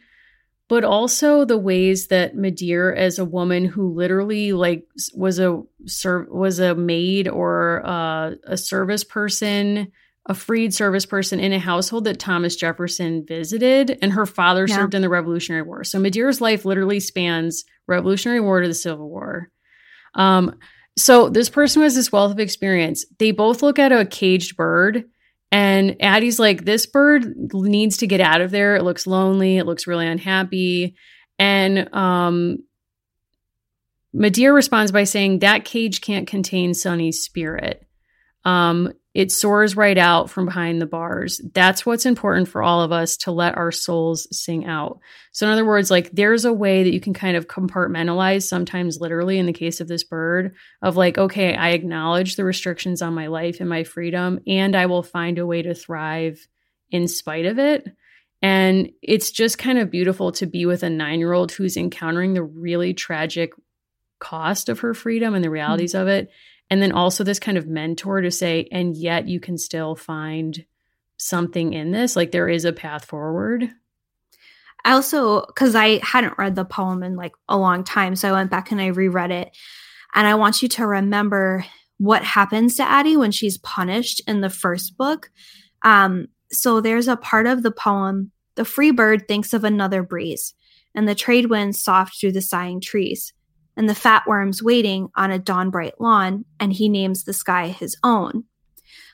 but 0.72 0.84
also 0.84 1.44
the 1.44 1.58
ways 1.58 2.06
that 2.06 2.34
M'dear 2.34 2.96
as 2.96 3.18
a 3.18 3.26
woman 3.26 3.66
who 3.66 3.92
literally 3.92 4.54
like 4.54 4.86
was 5.14 5.38
a 5.38 5.62
serv- 5.84 6.28
was 6.30 6.60
a 6.60 6.74
maid 6.74 7.28
or 7.28 7.84
uh, 7.84 8.30
a 8.44 8.56
service 8.56 9.04
person 9.04 9.92
a 10.26 10.34
freed 10.34 10.72
service 10.72 11.04
person 11.04 11.40
in 11.40 11.52
a 11.52 11.58
household 11.58 12.04
that 12.04 12.18
Thomas 12.18 12.56
Jefferson 12.56 13.26
visited 13.26 13.98
and 14.00 14.12
her 14.12 14.24
father 14.24 14.66
yeah. 14.66 14.76
served 14.76 14.94
in 14.94 15.02
the 15.02 15.10
Revolutionary 15.10 15.62
War. 15.62 15.84
So 15.84 15.98
M'dear's 15.98 16.40
life 16.40 16.64
literally 16.64 17.00
spans 17.00 17.64
Revolutionary 17.86 18.40
War 18.40 18.62
to 18.62 18.68
the 18.68 18.72
Civil 18.72 19.10
War. 19.10 19.50
Um, 20.14 20.58
so 20.96 21.28
this 21.28 21.48
person 21.48 21.82
has 21.82 21.94
this 21.94 22.12
wealth 22.12 22.32
of 22.32 22.40
experience. 22.40 23.04
They 23.18 23.30
both 23.30 23.62
look 23.62 23.78
at 23.78 23.92
a 23.92 24.04
caged 24.04 24.56
bird 24.56 25.04
and 25.52 25.96
Addy's 26.00 26.38
like, 26.38 26.64
this 26.64 26.86
bird 26.86 27.34
needs 27.52 27.98
to 27.98 28.06
get 28.06 28.22
out 28.22 28.40
of 28.40 28.50
there. 28.50 28.74
It 28.74 28.84
looks 28.84 29.06
lonely. 29.06 29.58
It 29.58 29.66
looks 29.66 29.86
really 29.86 30.06
unhappy. 30.06 30.96
And 31.38 31.94
um, 31.94 32.58
M'dear 34.14 34.54
responds 34.54 34.92
by 34.92 35.04
saying, 35.04 35.40
that 35.40 35.66
cage 35.66 36.00
can't 36.00 36.26
contain 36.26 36.72
Sunny's 36.72 37.22
spirit. 37.22 37.86
Um, 38.44 38.92
it 39.14 39.30
soars 39.30 39.76
right 39.76 39.98
out 39.98 40.30
from 40.30 40.46
behind 40.46 40.80
the 40.80 40.86
bars. 40.86 41.40
That's 41.52 41.84
what's 41.84 42.06
important 42.06 42.48
for 42.48 42.62
all 42.62 42.80
of 42.80 42.92
us 42.92 43.18
to 43.18 43.30
let 43.30 43.58
our 43.58 43.70
souls 43.70 44.26
sing 44.34 44.64
out. 44.64 45.00
So, 45.32 45.46
in 45.46 45.52
other 45.52 45.66
words, 45.66 45.90
like 45.90 46.10
there's 46.12 46.46
a 46.46 46.52
way 46.52 46.82
that 46.82 46.92
you 46.92 47.00
can 47.00 47.12
kind 47.12 47.36
of 47.36 47.46
compartmentalize, 47.46 48.44
sometimes 48.44 49.00
literally 49.00 49.38
in 49.38 49.46
the 49.46 49.52
case 49.52 49.80
of 49.80 49.88
this 49.88 50.04
bird, 50.04 50.54
of 50.80 50.96
like, 50.96 51.18
okay, 51.18 51.54
I 51.54 51.70
acknowledge 51.70 52.36
the 52.36 52.44
restrictions 52.44 53.02
on 53.02 53.14
my 53.14 53.26
life 53.26 53.60
and 53.60 53.68
my 53.68 53.84
freedom, 53.84 54.40
and 54.46 54.74
I 54.74 54.86
will 54.86 55.02
find 55.02 55.38
a 55.38 55.46
way 55.46 55.60
to 55.62 55.74
thrive 55.74 56.46
in 56.90 57.06
spite 57.06 57.46
of 57.46 57.58
it. 57.58 57.86
And 58.40 58.90
it's 59.02 59.30
just 59.30 59.58
kind 59.58 59.78
of 59.78 59.90
beautiful 59.90 60.32
to 60.32 60.46
be 60.46 60.64
with 60.64 60.82
a 60.82 60.90
nine 60.90 61.18
year 61.18 61.32
old 61.32 61.52
who's 61.52 61.76
encountering 61.76 62.32
the 62.32 62.42
really 62.42 62.94
tragic 62.94 63.52
cost 64.20 64.68
of 64.68 64.80
her 64.80 64.94
freedom 64.94 65.34
and 65.34 65.44
the 65.44 65.50
realities 65.50 65.92
mm-hmm. 65.92 66.02
of 66.02 66.08
it 66.08 66.30
and 66.72 66.80
then 66.80 66.92
also 66.92 67.22
this 67.22 67.38
kind 67.38 67.58
of 67.58 67.66
mentor 67.66 68.22
to 68.22 68.30
say 68.30 68.66
and 68.72 68.96
yet 68.96 69.28
you 69.28 69.38
can 69.38 69.58
still 69.58 69.94
find 69.94 70.64
something 71.18 71.74
in 71.74 71.90
this 71.90 72.16
like 72.16 72.30
there 72.30 72.48
is 72.48 72.64
a 72.64 72.72
path 72.72 73.04
forward. 73.04 73.68
I 74.82 74.92
also 74.92 75.44
because 75.44 75.74
i 75.74 76.00
hadn't 76.02 76.38
read 76.38 76.54
the 76.54 76.64
poem 76.64 77.02
in 77.02 77.14
like 77.14 77.32
a 77.46 77.58
long 77.58 77.84
time 77.84 78.16
so 78.16 78.30
i 78.30 78.32
went 78.32 78.50
back 78.50 78.72
and 78.72 78.80
i 78.80 78.86
reread 78.86 79.30
it. 79.30 79.54
And 80.14 80.26
i 80.26 80.34
want 80.34 80.62
you 80.62 80.68
to 80.68 80.86
remember 80.86 81.62
what 81.98 82.24
happens 82.24 82.76
to 82.76 82.88
addie 82.88 83.18
when 83.18 83.32
she's 83.32 83.58
punished 83.58 84.22
in 84.26 84.40
the 84.40 84.48
first 84.48 84.96
book. 84.96 85.30
Um, 85.82 86.28
so 86.52 86.80
there's 86.80 87.06
a 87.06 87.18
part 87.18 87.46
of 87.46 87.62
the 87.62 87.70
poem 87.70 88.32
the 88.54 88.64
free 88.64 88.92
bird 88.92 89.28
thinks 89.28 89.52
of 89.52 89.62
another 89.62 90.02
breeze 90.02 90.54
and 90.94 91.06
the 91.06 91.14
trade 91.14 91.50
winds 91.50 91.84
soft 91.84 92.18
through 92.18 92.32
the 92.32 92.40
sighing 92.40 92.80
trees 92.80 93.34
and 93.76 93.88
the 93.88 93.94
fat 93.94 94.24
worms 94.26 94.62
waiting 94.62 95.08
on 95.16 95.30
a 95.30 95.38
dawn 95.38 95.70
bright 95.70 96.00
lawn, 96.00 96.44
and 96.60 96.72
he 96.72 96.88
names 96.88 97.24
the 97.24 97.32
sky 97.32 97.68
his 97.68 97.96
own. 98.04 98.44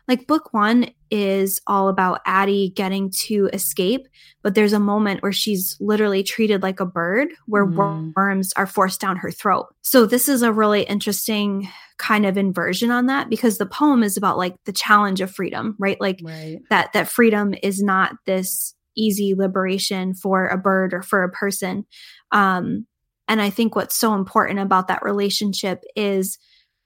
Like 0.08 0.26
book 0.26 0.54
one 0.54 0.90
is 1.10 1.60
all 1.66 1.88
about 1.88 2.20
Addy 2.24 2.70
getting 2.70 3.10
to 3.26 3.50
escape, 3.52 4.08
but 4.42 4.54
there's 4.54 4.72
a 4.72 4.80
moment 4.80 5.22
where 5.22 5.32
she's 5.32 5.76
literally 5.80 6.22
treated 6.22 6.62
like 6.62 6.80
a 6.80 6.86
bird, 6.86 7.28
where 7.46 7.66
mm. 7.66 8.14
worms 8.16 8.52
are 8.56 8.66
forced 8.66 9.00
down 9.00 9.18
her 9.18 9.30
throat. 9.30 9.66
So 9.82 10.06
this 10.06 10.28
is 10.28 10.40
a 10.40 10.52
really 10.52 10.82
interesting 10.82 11.68
kind 11.98 12.24
of 12.24 12.38
inversion 12.38 12.90
on 12.90 13.06
that 13.06 13.28
because 13.28 13.58
the 13.58 13.66
poem 13.66 14.02
is 14.02 14.16
about 14.16 14.38
like 14.38 14.54
the 14.64 14.72
challenge 14.72 15.20
of 15.20 15.30
freedom, 15.30 15.76
right? 15.78 16.00
Like 16.00 16.20
right. 16.22 16.58
that 16.70 16.92
that 16.94 17.08
freedom 17.08 17.54
is 17.62 17.82
not 17.82 18.14
this 18.24 18.74
easy 18.96 19.34
liberation 19.34 20.14
for 20.14 20.46
a 20.46 20.56
bird 20.56 20.94
or 20.94 21.02
for 21.02 21.22
a 21.22 21.30
person. 21.30 21.84
Um, 22.32 22.86
and 23.28 23.42
I 23.42 23.50
think 23.50 23.76
what's 23.76 23.96
so 23.96 24.14
important 24.14 24.58
about 24.58 24.88
that 24.88 25.02
relationship 25.02 25.84
is, 25.94 26.38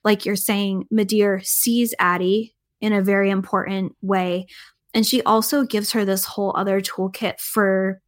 like 0.04 0.26
you're 0.26 0.36
saying, 0.36 0.86
M'dear 0.92 1.44
sees 1.46 1.94
Addy 2.00 2.54
in 2.80 2.92
a 2.92 3.00
very 3.00 3.30
important 3.30 3.94
way. 4.02 4.46
And 4.92 5.06
she 5.06 5.22
also 5.22 5.62
gives 5.62 5.92
her 5.92 6.04
this 6.04 6.24
whole 6.24 6.52
other 6.56 6.80
toolkit 6.80 7.38
for 7.38 8.00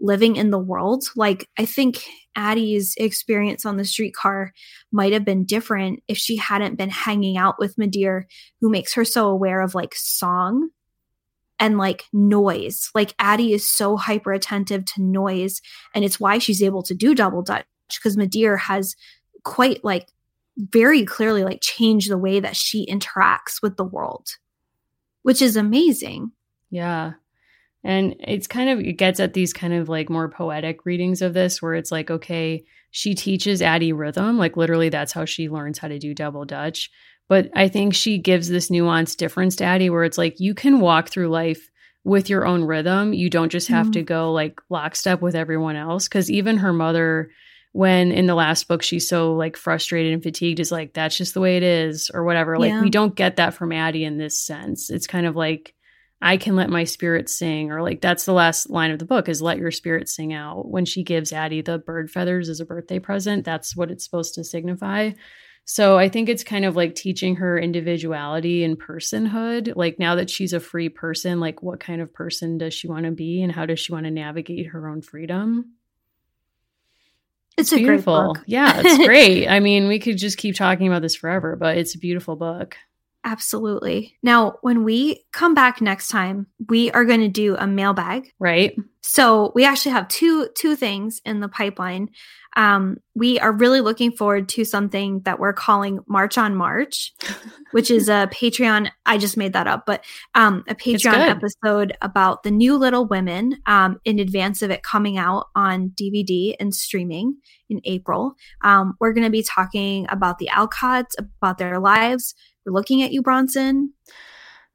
living 0.00 0.36
in 0.36 0.50
the 0.50 0.58
world. 0.58 1.04
Like, 1.14 1.48
I 1.58 1.66
think 1.66 2.02
Addy's 2.34 2.94
experience 2.96 3.66
on 3.66 3.76
the 3.76 3.84
streetcar 3.84 4.52
might 4.90 5.12
have 5.12 5.24
been 5.24 5.44
different 5.44 6.02
if 6.08 6.16
she 6.16 6.36
hadn't 6.36 6.76
been 6.76 6.90
hanging 6.90 7.36
out 7.36 7.56
with 7.58 7.76
M'dear, 7.76 8.24
who 8.60 8.70
makes 8.70 8.94
her 8.94 9.04
so 9.04 9.28
aware 9.28 9.60
of 9.60 9.74
like 9.74 9.94
song 9.94 10.70
and 11.60 11.78
like 11.78 12.04
noise. 12.12 12.90
Like, 12.94 13.14
Addy 13.18 13.52
is 13.52 13.68
so 13.68 13.96
hyper 13.96 14.32
attentive 14.32 14.84
to 14.86 15.02
noise, 15.02 15.60
and 15.94 16.04
it's 16.04 16.18
why 16.18 16.38
she's 16.38 16.62
able 16.62 16.82
to 16.84 16.94
do 16.94 17.14
double 17.14 17.42
dutch 17.42 17.66
because 17.98 18.16
M'dear 18.16 18.58
has 18.58 18.96
quite 19.44 19.84
like 19.84 20.08
very 20.56 21.04
clearly 21.04 21.44
like 21.44 21.60
changed 21.62 22.10
the 22.10 22.18
way 22.18 22.40
that 22.40 22.56
she 22.56 22.86
interacts 22.86 23.62
with 23.62 23.76
the 23.76 23.84
world, 23.84 24.28
which 25.22 25.40
is 25.42 25.56
amazing. 25.56 26.32
Yeah. 26.70 27.12
And 27.84 28.14
it's 28.20 28.46
kind 28.46 28.70
of, 28.70 28.80
it 28.80 28.92
gets 28.92 29.18
at 29.18 29.34
these 29.34 29.52
kind 29.52 29.72
of 29.72 29.88
like 29.88 30.08
more 30.08 30.28
poetic 30.28 30.84
readings 30.86 31.20
of 31.20 31.34
this 31.34 31.60
where 31.60 31.74
it's 31.74 31.90
like, 31.90 32.10
okay, 32.10 32.64
she 32.90 33.14
teaches 33.14 33.60
Addy 33.60 33.92
rhythm. 33.92 34.38
Like 34.38 34.56
literally, 34.56 34.88
that's 34.88 35.12
how 35.12 35.24
she 35.24 35.48
learns 35.48 35.78
how 35.78 35.88
to 35.88 35.98
do 35.98 36.14
double 36.14 36.44
Dutch. 36.44 36.90
But 37.28 37.50
I 37.56 37.68
think 37.68 37.94
she 37.94 38.18
gives 38.18 38.48
this 38.48 38.68
nuanced 38.68 39.16
difference 39.16 39.56
to 39.56 39.64
Addy 39.64 39.90
where 39.90 40.04
it's 40.04 40.18
like 40.18 40.38
you 40.38 40.54
can 40.54 40.80
walk 40.80 41.08
through 41.08 41.28
life 41.28 41.70
with 42.04 42.28
your 42.28 42.46
own 42.46 42.64
rhythm. 42.64 43.12
You 43.12 43.30
don't 43.30 43.50
just 43.50 43.68
have 43.68 43.86
mm-hmm. 43.86 43.92
to 43.92 44.02
go 44.02 44.32
like 44.32 44.60
lockstep 44.68 45.20
with 45.20 45.34
everyone 45.34 45.76
else. 45.76 46.08
Cause 46.08 46.30
even 46.30 46.58
her 46.58 46.72
mother, 46.72 47.30
when 47.72 48.12
in 48.12 48.26
the 48.26 48.34
last 48.34 48.68
book 48.68 48.82
she's 48.82 49.08
so 49.08 49.34
like 49.34 49.56
frustrated 49.56 50.12
and 50.12 50.22
fatigued 50.22 50.60
is 50.60 50.70
like 50.70 50.92
that's 50.92 51.16
just 51.16 51.34
the 51.34 51.40
way 51.40 51.56
it 51.56 51.62
is 51.62 52.10
or 52.12 52.22
whatever. 52.24 52.58
Like 52.58 52.70
yeah. 52.70 52.82
we 52.82 52.90
don't 52.90 53.16
get 53.16 53.36
that 53.36 53.54
from 53.54 53.72
addy 53.72 54.04
in 54.04 54.18
this 54.18 54.38
sense. 54.38 54.90
It's 54.90 55.06
kind 55.06 55.26
of 55.26 55.34
like 55.36 55.74
i 56.24 56.36
can 56.36 56.54
let 56.54 56.70
my 56.70 56.84
spirit 56.84 57.28
sing 57.28 57.72
or 57.72 57.82
like 57.82 58.00
that's 58.00 58.26
the 58.26 58.32
last 58.32 58.70
line 58.70 58.92
of 58.92 59.00
the 59.00 59.04
book 59.04 59.28
is 59.28 59.42
let 59.42 59.58
your 59.58 59.70
spirit 59.70 60.08
sing 60.08 60.32
out. 60.32 60.68
When 60.68 60.84
she 60.84 61.02
gives 61.02 61.32
addy 61.32 61.62
the 61.62 61.78
bird 61.78 62.10
feathers 62.10 62.48
as 62.48 62.60
a 62.60 62.66
birthday 62.66 62.98
present 62.98 63.44
that's 63.44 63.74
what 63.74 63.90
it's 63.90 64.04
supposed 64.04 64.34
to 64.34 64.44
signify. 64.44 65.12
So 65.64 65.96
i 65.96 66.10
think 66.10 66.28
it's 66.28 66.44
kind 66.44 66.66
of 66.66 66.76
like 66.76 66.94
teaching 66.94 67.36
her 67.36 67.58
individuality 67.58 68.64
and 68.64 68.78
personhood. 68.78 69.72
Like 69.74 69.98
now 69.98 70.16
that 70.16 70.28
she's 70.28 70.52
a 70.52 70.60
free 70.60 70.90
person 70.90 71.40
like 71.40 71.62
what 71.62 71.80
kind 71.80 72.02
of 72.02 72.12
person 72.12 72.58
does 72.58 72.74
she 72.74 72.86
want 72.86 73.06
to 73.06 73.12
be 73.12 73.42
and 73.42 73.50
how 73.50 73.64
does 73.64 73.80
she 73.80 73.92
want 73.92 74.04
to 74.04 74.10
navigate 74.10 74.66
her 74.66 74.88
own 74.90 75.00
freedom 75.00 75.72
it's, 77.56 77.72
it's 77.72 77.80
beautiful. 77.80 78.36
Yeah, 78.46 78.80
it's 78.82 79.04
great. 79.06 79.48
I 79.48 79.60
mean, 79.60 79.88
we 79.88 79.98
could 79.98 80.18
just 80.18 80.38
keep 80.38 80.54
talking 80.54 80.86
about 80.86 81.02
this 81.02 81.16
forever, 81.16 81.56
but 81.56 81.76
it's 81.78 81.94
a 81.94 81.98
beautiful 81.98 82.36
book. 82.36 82.76
Absolutely. 83.24 84.16
Now, 84.22 84.56
when 84.62 84.82
we 84.82 85.24
come 85.32 85.54
back 85.54 85.80
next 85.80 86.08
time, 86.08 86.48
we 86.68 86.90
are 86.90 87.04
going 87.04 87.20
to 87.20 87.28
do 87.28 87.56
a 87.56 87.66
mailbag. 87.66 88.32
Right. 88.40 88.76
So 89.00 89.52
we 89.54 89.64
actually 89.64 89.92
have 89.92 90.08
two 90.08 90.48
two 90.56 90.74
things 90.74 91.20
in 91.24 91.40
the 91.40 91.48
pipeline. 91.48 92.10
Um, 92.56 92.98
we 93.14 93.38
are 93.40 93.52
really 93.52 93.80
looking 93.80 94.12
forward 94.12 94.48
to 94.50 94.64
something 94.64 95.20
that 95.20 95.38
we're 95.38 95.52
calling 95.52 96.00
March 96.06 96.36
on 96.36 96.54
March, 96.54 97.12
which 97.72 97.90
is 97.90 98.08
a 98.08 98.28
Patreon. 98.32 98.90
I 99.06 99.18
just 99.18 99.36
made 99.36 99.52
that 99.54 99.66
up, 99.66 99.84
but 99.86 100.04
um, 100.34 100.64
a 100.68 100.74
Patreon 100.74 101.28
episode 101.28 101.96
about 102.02 102.42
the 102.42 102.50
new 102.50 102.76
Little 102.76 103.06
Women 103.06 103.58
um, 103.66 104.00
in 104.04 104.18
advance 104.18 104.62
of 104.62 104.70
it 104.70 104.82
coming 104.82 105.18
out 105.18 105.46
on 105.54 105.90
DVD 105.90 106.54
and 106.60 106.74
streaming 106.74 107.36
in 107.68 107.80
April. 107.84 108.34
Um, 108.62 108.94
we're 109.00 109.12
going 109.12 109.24
to 109.24 109.30
be 109.30 109.42
talking 109.42 110.06
about 110.08 110.38
the 110.38 110.48
Alcotts, 110.52 111.14
about 111.18 111.58
their 111.58 111.78
lives. 111.78 112.34
We're 112.64 112.72
looking 112.72 113.02
at 113.02 113.12
you, 113.12 113.22
Bronson. 113.22 113.92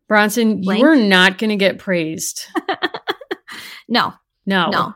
Bronson, 0.07 0.61
Blank. 0.61 0.79
you 0.81 0.87
are 0.87 0.95
not 0.95 1.37
going 1.37 1.49
to 1.49 1.55
get 1.55 1.79
praised. 1.79 2.45
no. 3.87 4.13
No. 4.45 4.69
No. 4.69 4.95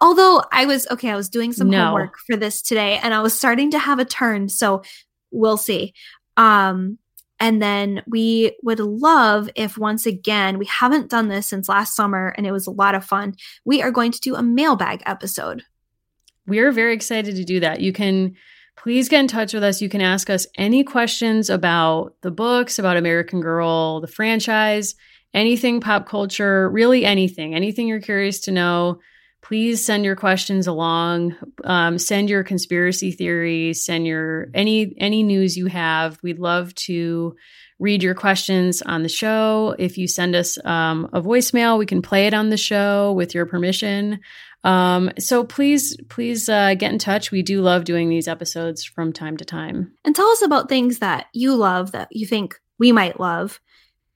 Although 0.00 0.42
I 0.52 0.66
was 0.66 0.86
okay, 0.90 1.10
I 1.10 1.16
was 1.16 1.28
doing 1.28 1.52
some 1.52 1.70
no. 1.70 1.86
homework 1.86 2.18
for 2.26 2.36
this 2.36 2.62
today 2.62 2.98
and 3.02 3.12
I 3.14 3.20
was 3.20 3.36
starting 3.36 3.70
to 3.72 3.78
have 3.78 3.98
a 3.98 4.04
turn, 4.04 4.48
so 4.48 4.82
we'll 5.30 5.56
see. 5.56 5.94
Um 6.36 6.98
and 7.38 7.60
then 7.60 8.02
we 8.06 8.56
would 8.62 8.80
love 8.80 9.50
if 9.54 9.76
once 9.76 10.06
again, 10.06 10.58
we 10.58 10.66
haven't 10.66 11.10
done 11.10 11.28
this 11.28 11.46
since 11.46 11.68
last 11.68 11.94
summer 11.94 12.34
and 12.36 12.46
it 12.46 12.52
was 12.52 12.66
a 12.66 12.70
lot 12.70 12.94
of 12.94 13.04
fun. 13.04 13.34
We 13.64 13.82
are 13.82 13.90
going 13.90 14.12
to 14.12 14.20
do 14.20 14.34
a 14.34 14.42
mailbag 14.42 15.02
episode. 15.04 15.62
We 16.46 16.60
are 16.60 16.72
very 16.72 16.94
excited 16.94 17.36
to 17.36 17.44
do 17.44 17.60
that. 17.60 17.80
You 17.80 17.92
can 17.92 18.36
please 18.76 19.08
get 19.08 19.20
in 19.20 19.28
touch 19.28 19.52
with 19.52 19.64
us. 19.64 19.82
You 19.82 19.88
can 19.88 20.00
ask 20.00 20.30
us 20.30 20.46
any 20.56 20.84
questions 20.84 21.50
about 21.50 22.14
the 22.22 22.30
books, 22.30 22.78
about 22.78 22.96
American 22.96 23.40
Girl, 23.40 24.00
the 24.00 24.06
franchise, 24.06 24.94
anything 25.34 25.80
pop 25.80 26.08
culture, 26.08 26.70
really 26.70 27.04
anything, 27.04 27.54
anything 27.54 27.88
you're 27.88 28.00
curious 28.00 28.40
to 28.40 28.52
know 28.52 29.00
please 29.46 29.84
send 29.84 30.04
your 30.04 30.16
questions 30.16 30.66
along. 30.66 31.36
Um, 31.62 31.98
send 31.98 32.28
your 32.28 32.42
conspiracy 32.42 33.12
theories 33.12 33.84
send 33.84 34.06
your 34.06 34.48
any 34.54 34.94
any 34.98 35.22
news 35.22 35.56
you 35.56 35.66
have. 35.66 36.18
We'd 36.22 36.40
love 36.40 36.74
to 36.86 37.36
read 37.78 38.02
your 38.02 38.14
questions 38.14 38.82
on 38.82 39.02
the 39.02 39.08
show. 39.08 39.76
If 39.78 39.98
you 39.98 40.08
send 40.08 40.34
us 40.34 40.58
um, 40.64 41.08
a 41.12 41.22
voicemail 41.22 41.78
we 41.78 41.86
can 41.86 42.02
play 42.02 42.26
it 42.26 42.34
on 42.34 42.50
the 42.50 42.56
show 42.56 43.12
with 43.12 43.34
your 43.34 43.46
permission. 43.46 44.20
Um, 44.64 45.10
so 45.18 45.44
please 45.44 45.96
please 46.08 46.48
uh, 46.48 46.74
get 46.74 46.92
in 46.92 46.98
touch. 46.98 47.30
We 47.30 47.42
do 47.42 47.62
love 47.62 47.84
doing 47.84 48.08
these 48.08 48.26
episodes 48.26 48.84
from 48.84 49.12
time 49.12 49.36
to 49.36 49.44
time. 49.44 49.92
And 50.04 50.16
tell 50.16 50.28
us 50.28 50.42
about 50.42 50.68
things 50.68 50.98
that 50.98 51.26
you 51.32 51.54
love 51.54 51.92
that 51.92 52.08
you 52.10 52.26
think 52.26 52.60
we 52.78 52.90
might 52.90 53.20
love 53.20 53.60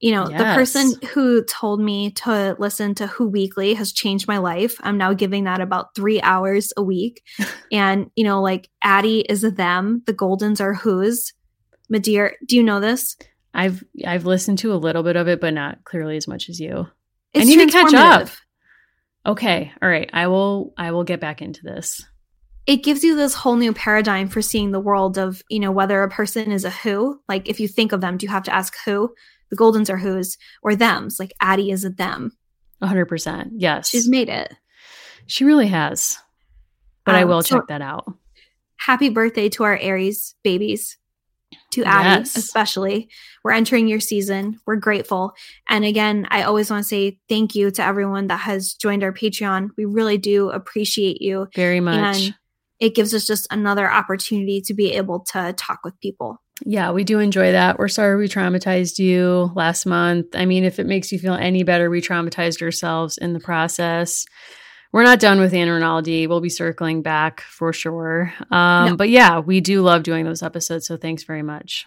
you 0.00 0.12
know, 0.12 0.28
yes. 0.28 0.38
the 0.38 0.44
person 0.44 1.08
who 1.10 1.44
told 1.44 1.78
me 1.78 2.10
to 2.12 2.56
listen 2.58 2.94
to 2.96 3.06
Who 3.06 3.28
Weekly 3.28 3.74
has 3.74 3.92
changed 3.92 4.26
my 4.26 4.38
life. 4.38 4.76
I'm 4.80 4.96
now 4.96 5.12
giving 5.12 5.44
that 5.44 5.60
about 5.60 5.94
three 5.94 6.20
hours 6.22 6.72
a 6.76 6.82
week. 6.82 7.22
and, 7.72 8.10
you 8.16 8.24
know, 8.24 8.40
like 8.40 8.70
Addy 8.82 9.20
is 9.20 9.44
a 9.44 9.50
them, 9.50 10.02
the 10.06 10.14
Goldens 10.14 10.60
are 10.60 10.74
who's. 10.74 11.34
Madeir, 11.92 12.32
do 12.46 12.56
you 12.56 12.62
know 12.62 12.80
this? 12.80 13.16
I've 13.52 13.82
I've 14.06 14.26
listened 14.26 14.58
to 14.60 14.72
a 14.72 14.76
little 14.76 15.02
bit 15.02 15.16
of 15.16 15.28
it, 15.28 15.40
but 15.40 15.52
not 15.52 15.84
clearly 15.84 16.16
as 16.16 16.28
much 16.28 16.48
as 16.48 16.60
you. 16.60 16.86
It's 17.34 17.44
I 17.44 17.48
need 17.48 17.66
to 17.68 17.72
catch 17.72 17.94
up. 17.94 18.28
Okay. 19.26 19.72
All 19.82 19.88
right. 19.88 20.08
I 20.12 20.28
will 20.28 20.72
I 20.78 20.92
will 20.92 21.04
get 21.04 21.20
back 21.20 21.42
into 21.42 21.62
this. 21.62 22.06
It 22.66 22.84
gives 22.84 23.02
you 23.02 23.16
this 23.16 23.34
whole 23.34 23.56
new 23.56 23.72
paradigm 23.72 24.28
for 24.28 24.40
seeing 24.40 24.70
the 24.70 24.80
world 24.80 25.18
of, 25.18 25.42
you 25.50 25.58
know, 25.58 25.72
whether 25.72 26.02
a 26.02 26.08
person 26.08 26.52
is 26.52 26.64
a 26.64 26.70
who. 26.70 27.20
Like 27.28 27.48
if 27.48 27.58
you 27.58 27.66
think 27.66 27.90
of 27.92 28.00
them, 28.00 28.16
do 28.16 28.24
you 28.24 28.30
have 28.30 28.44
to 28.44 28.54
ask 28.54 28.74
who? 28.84 29.12
The 29.50 29.56
Goldens 29.56 29.90
are 29.90 29.98
who's 29.98 30.38
or 30.62 30.74
them's. 30.74 31.18
Like 31.18 31.32
Addy 31.40 31.70
is 31.70 31.84
a 31.84 31.90
them. 31.90 32.32
100%. 32.82 33.50
Yes. 33.56 33.88
She's 33.88 34.08
made 34.08 34.28
it. 34.28 34.54
She 35.26 35.44
really 35.44 35.68
has. 35.68 36.18
But 37.04 37.14
um, 37.14 37.20
I 37.20 37.24
will 37.24 37.42
so 37.42 37.56
check 37.56 37.68
that 37.68 37.82
out. 37.82 38.12
Happy 38.76 39.10
birthday 39.10 39.48
to 39.50 39.64
our 39.64 39.76
Aries 39.76 40.34
babies. 40.42 40.96
To 41.72 41.84
Addy, 41.84 42.20
yes. 42.20 42.36
especially. 42.36 43.08
We're 43.42 43.52
entering 43.52 43.88
your 43.88 44.00
season. 44.00 44.60
We're 44.66 44.76
grateful. 44.76 45.32
And 45.68 45.84
again, 45.84 46.26
I 46.30 46.42
always 46.42 46.70
want 46.70 46.84
to 46.84 46.88
say 46.88 47.18
thank 47.28 47.54
you 47.54 47.70
to 47.72 47.84
everyone 47.84 48.28
that 48.28 48.40
has 48.40 48.74
joined 48.74 49.02
our 49.02 49.12
Patreon. 49.12 49.70
We 49.76 49.84
really 49.84 50.18
do 50.18 50.50
appreciate 50.50 51.20
you. 51.20 51.48
Very 51.54 51.80
much. 51.80 52.26
And 52.26 52.34
it 52.78 52.94
gives 52.94 53.14
us 53.14 53.26
just 53.26 53.46
another 53.50 53.90
opportunity 53.90 54.60
to 54.62 54.74
be 54.74 54.92
able 54.92 55.20
to 55.32 55.52
talk 55.54 55.80
with 55.84 55.98
people. 56.00 56.40
Yeah, 56.64 56.92
we 56.92 57.04
do 57.04 57.18
enjoy 57.18 57.52
that. 57.52 57.78
We're 57.78 57.88
sorry 57.88 58.16
we 58.16 58.28
traumatized 58.28 58.98
you 58.98 59.50
last 59.54 59.86
month. 59.86 60.34
I 60.34 60.44
mean, 60.44 60.64
if 60.64 60.78
it 60.78 60.86
makes 60.86 61.10
you 61.10 61.18
feel 61.18 61.34
any 61.34 61.62
better, 61.62 61.88
we 61.88 62.00
traumatized 62.00 62.62
ourselves 62.62 63.18
in 63.18 63.32
the 63.32 63.40
process. 63.40 64.26
We're 64.92 65.04
not 65.04 65.20
done 65.20 65.38
with 65.38 65.52
Ronaldi. 65.52 66.28
We'll 66.28 66.40
be 66.40 66.48
circling 66.48 67.02
back 67.02 67.42
for 67.42 67.72
sure. 67.72 68.32
Um, 68.50 68.90
no. 68.90 68.96
But 68.96 69.08
yeah, 69.08 69.38
we 69.38 69.60
do 69.60 69.82
love 69.82 70.02
doing 70.02 70.24
those 70.24 70.42
episodes. 70.42 70.86
So 70.86 70.96
thanks 70.96 71.22
very 71.22 71.42
much. 71.42 71.86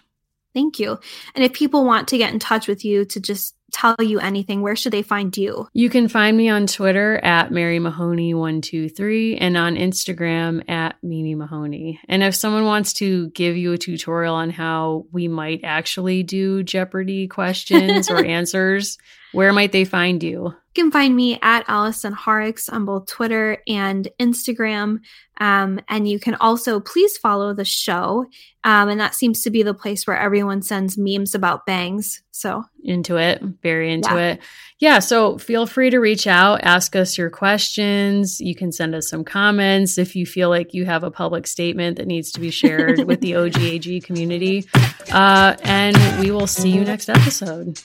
Thank 0.54 0.78
you. 0.78 0.98
And 1.34 1.44
if 1.44 1.52
people 1.52 1.84
want 1.84 2.08
to 2.08 2.18
get 2.18 2.32
in 2.32 2.38
touch 2.38 2.68
with 2.68 2.84
you 2.84 3.04
to 3.06 3.20
just 3.20 3.54
tell 3.74 3.96
you 4.00 4.20
anything, 4.20 4.62
where 4.62 4.76
should 4.76 4.92
they 4.92 5.02
find 5.02 5.36
you? 5.36 5.68
You 5.72 5.90
can 5.90 6.08
find 6.08 6.36
me 6.36 6.48
on 6.48 6.66
Twitter 6.66 7.16
at 7.18 7.50
Mary 7.50 7.80
Mahoney123 7.80 9.38
and 9.40 9.56
on 9.56 9.74
Instagram 9.74 10.68
at 10.70 10.96
Mimi 11.02 11.34
Mahoney. 11.34 12.00
And 12.08 12.22
if 12.22 12.34
someone 12.34 12.64
wants 12.64 12.92
to 12.94 13.30
give 13.30 13.56
you 13.56 13.72
a 13.72 13.78
tutorial 13.78 14.34
on 14.34 14.50
how 14.50 15.06
we 15.12 15.26
might 15.26 15.60
actually 15.64 16.22
do 16.22 16.62
Jeopardy 16.62 17.26
questions 17.34 18.08
or 18.08 18.24
answers, 18.24 18.96
where 19.34 19.52
might 19.52 19.72
they 19.72 19.84
find 19.84 20.22
you? 20.22 20.54
You 20.76 20.82
can 20.82 20.90
find 20.90 21.14
me 21.14 21.38
at 21.40 21.64
Allison 21.68 22.12
Horrocks 22.12 22.68
on 22.68 22.84
both 22.84 23.06
Twitter 23.06 23.58
and 23.68 24.08
Instagram. 24.18 25.00
Um, 25.38 25.80
and 25.88 26.08
you 26.08 26.18
can 26.18 26.34
also 26.36 26.80
please 26.80 27.16
follow 27.16 27.54
the 27.54 27.64
show. 27.64 28.26
Um, 28.64 28.88
and 28.88 29.00
that 29.00 29.14
seems 29.14 29.42
to 29.42 29.50
be 29.50 29.62
the 29.62 29.74
place 29.74 30.04
where 30.04 30.18
everyone 30.18 30.62
sends 30.62 30.98
memes 30.98 31.34
about 31.34 31.64
bangs. 31.64 32.22
So 32.32 32.64
into 32.82 33.16
it, 33.18 33.40
very 33.62 33.92
into 33.92 34.14
yeah. 34.14 34.32
it. 34.32 34.40
Yeah. 34.80 34.98
So 34.98 35.38
feel 35.38 35.66
free 35.66 35.90
to 35.90 35.98
reach 35.98 36.26
out, 36.26 36.64
ask 36.64 36.96
us 36.96 37.16
your 37.16 37.30
questions. 37.30 38.40
You 38.40 38.56
can 38.56 38.72
send 38.72 38.96
us 38.96 39.08
some 39.08 39.22
comments 39.22 39.96
if 39.96 40.16
you 40.16 40.26
feel 40.26 40.48
like 40.48 40.74
you 40.74 40.84
have 40.86 41.04
a 41.04 41.10
public 41.10 41.46
statement 41.46 41.98
that 41.98 42.08
needs 42.08 42.32
to 42.32 42.40
be 42.40 42.50
shared 42.50 43.04
with 43.04 43.20
the 43.20 43.32
OGAG 43.32 44.02
community. 44.04 44.66
Uh, 45.12 45.54
and 45.62 45.96
we 46.18 46.30
will 46.30 46.46
see 46.46 46.70
you 46.70 46.82
next 46.82 47.08
episode. 47.10 47.78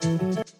Thank 0.00 0.38
you. 0.38 0.59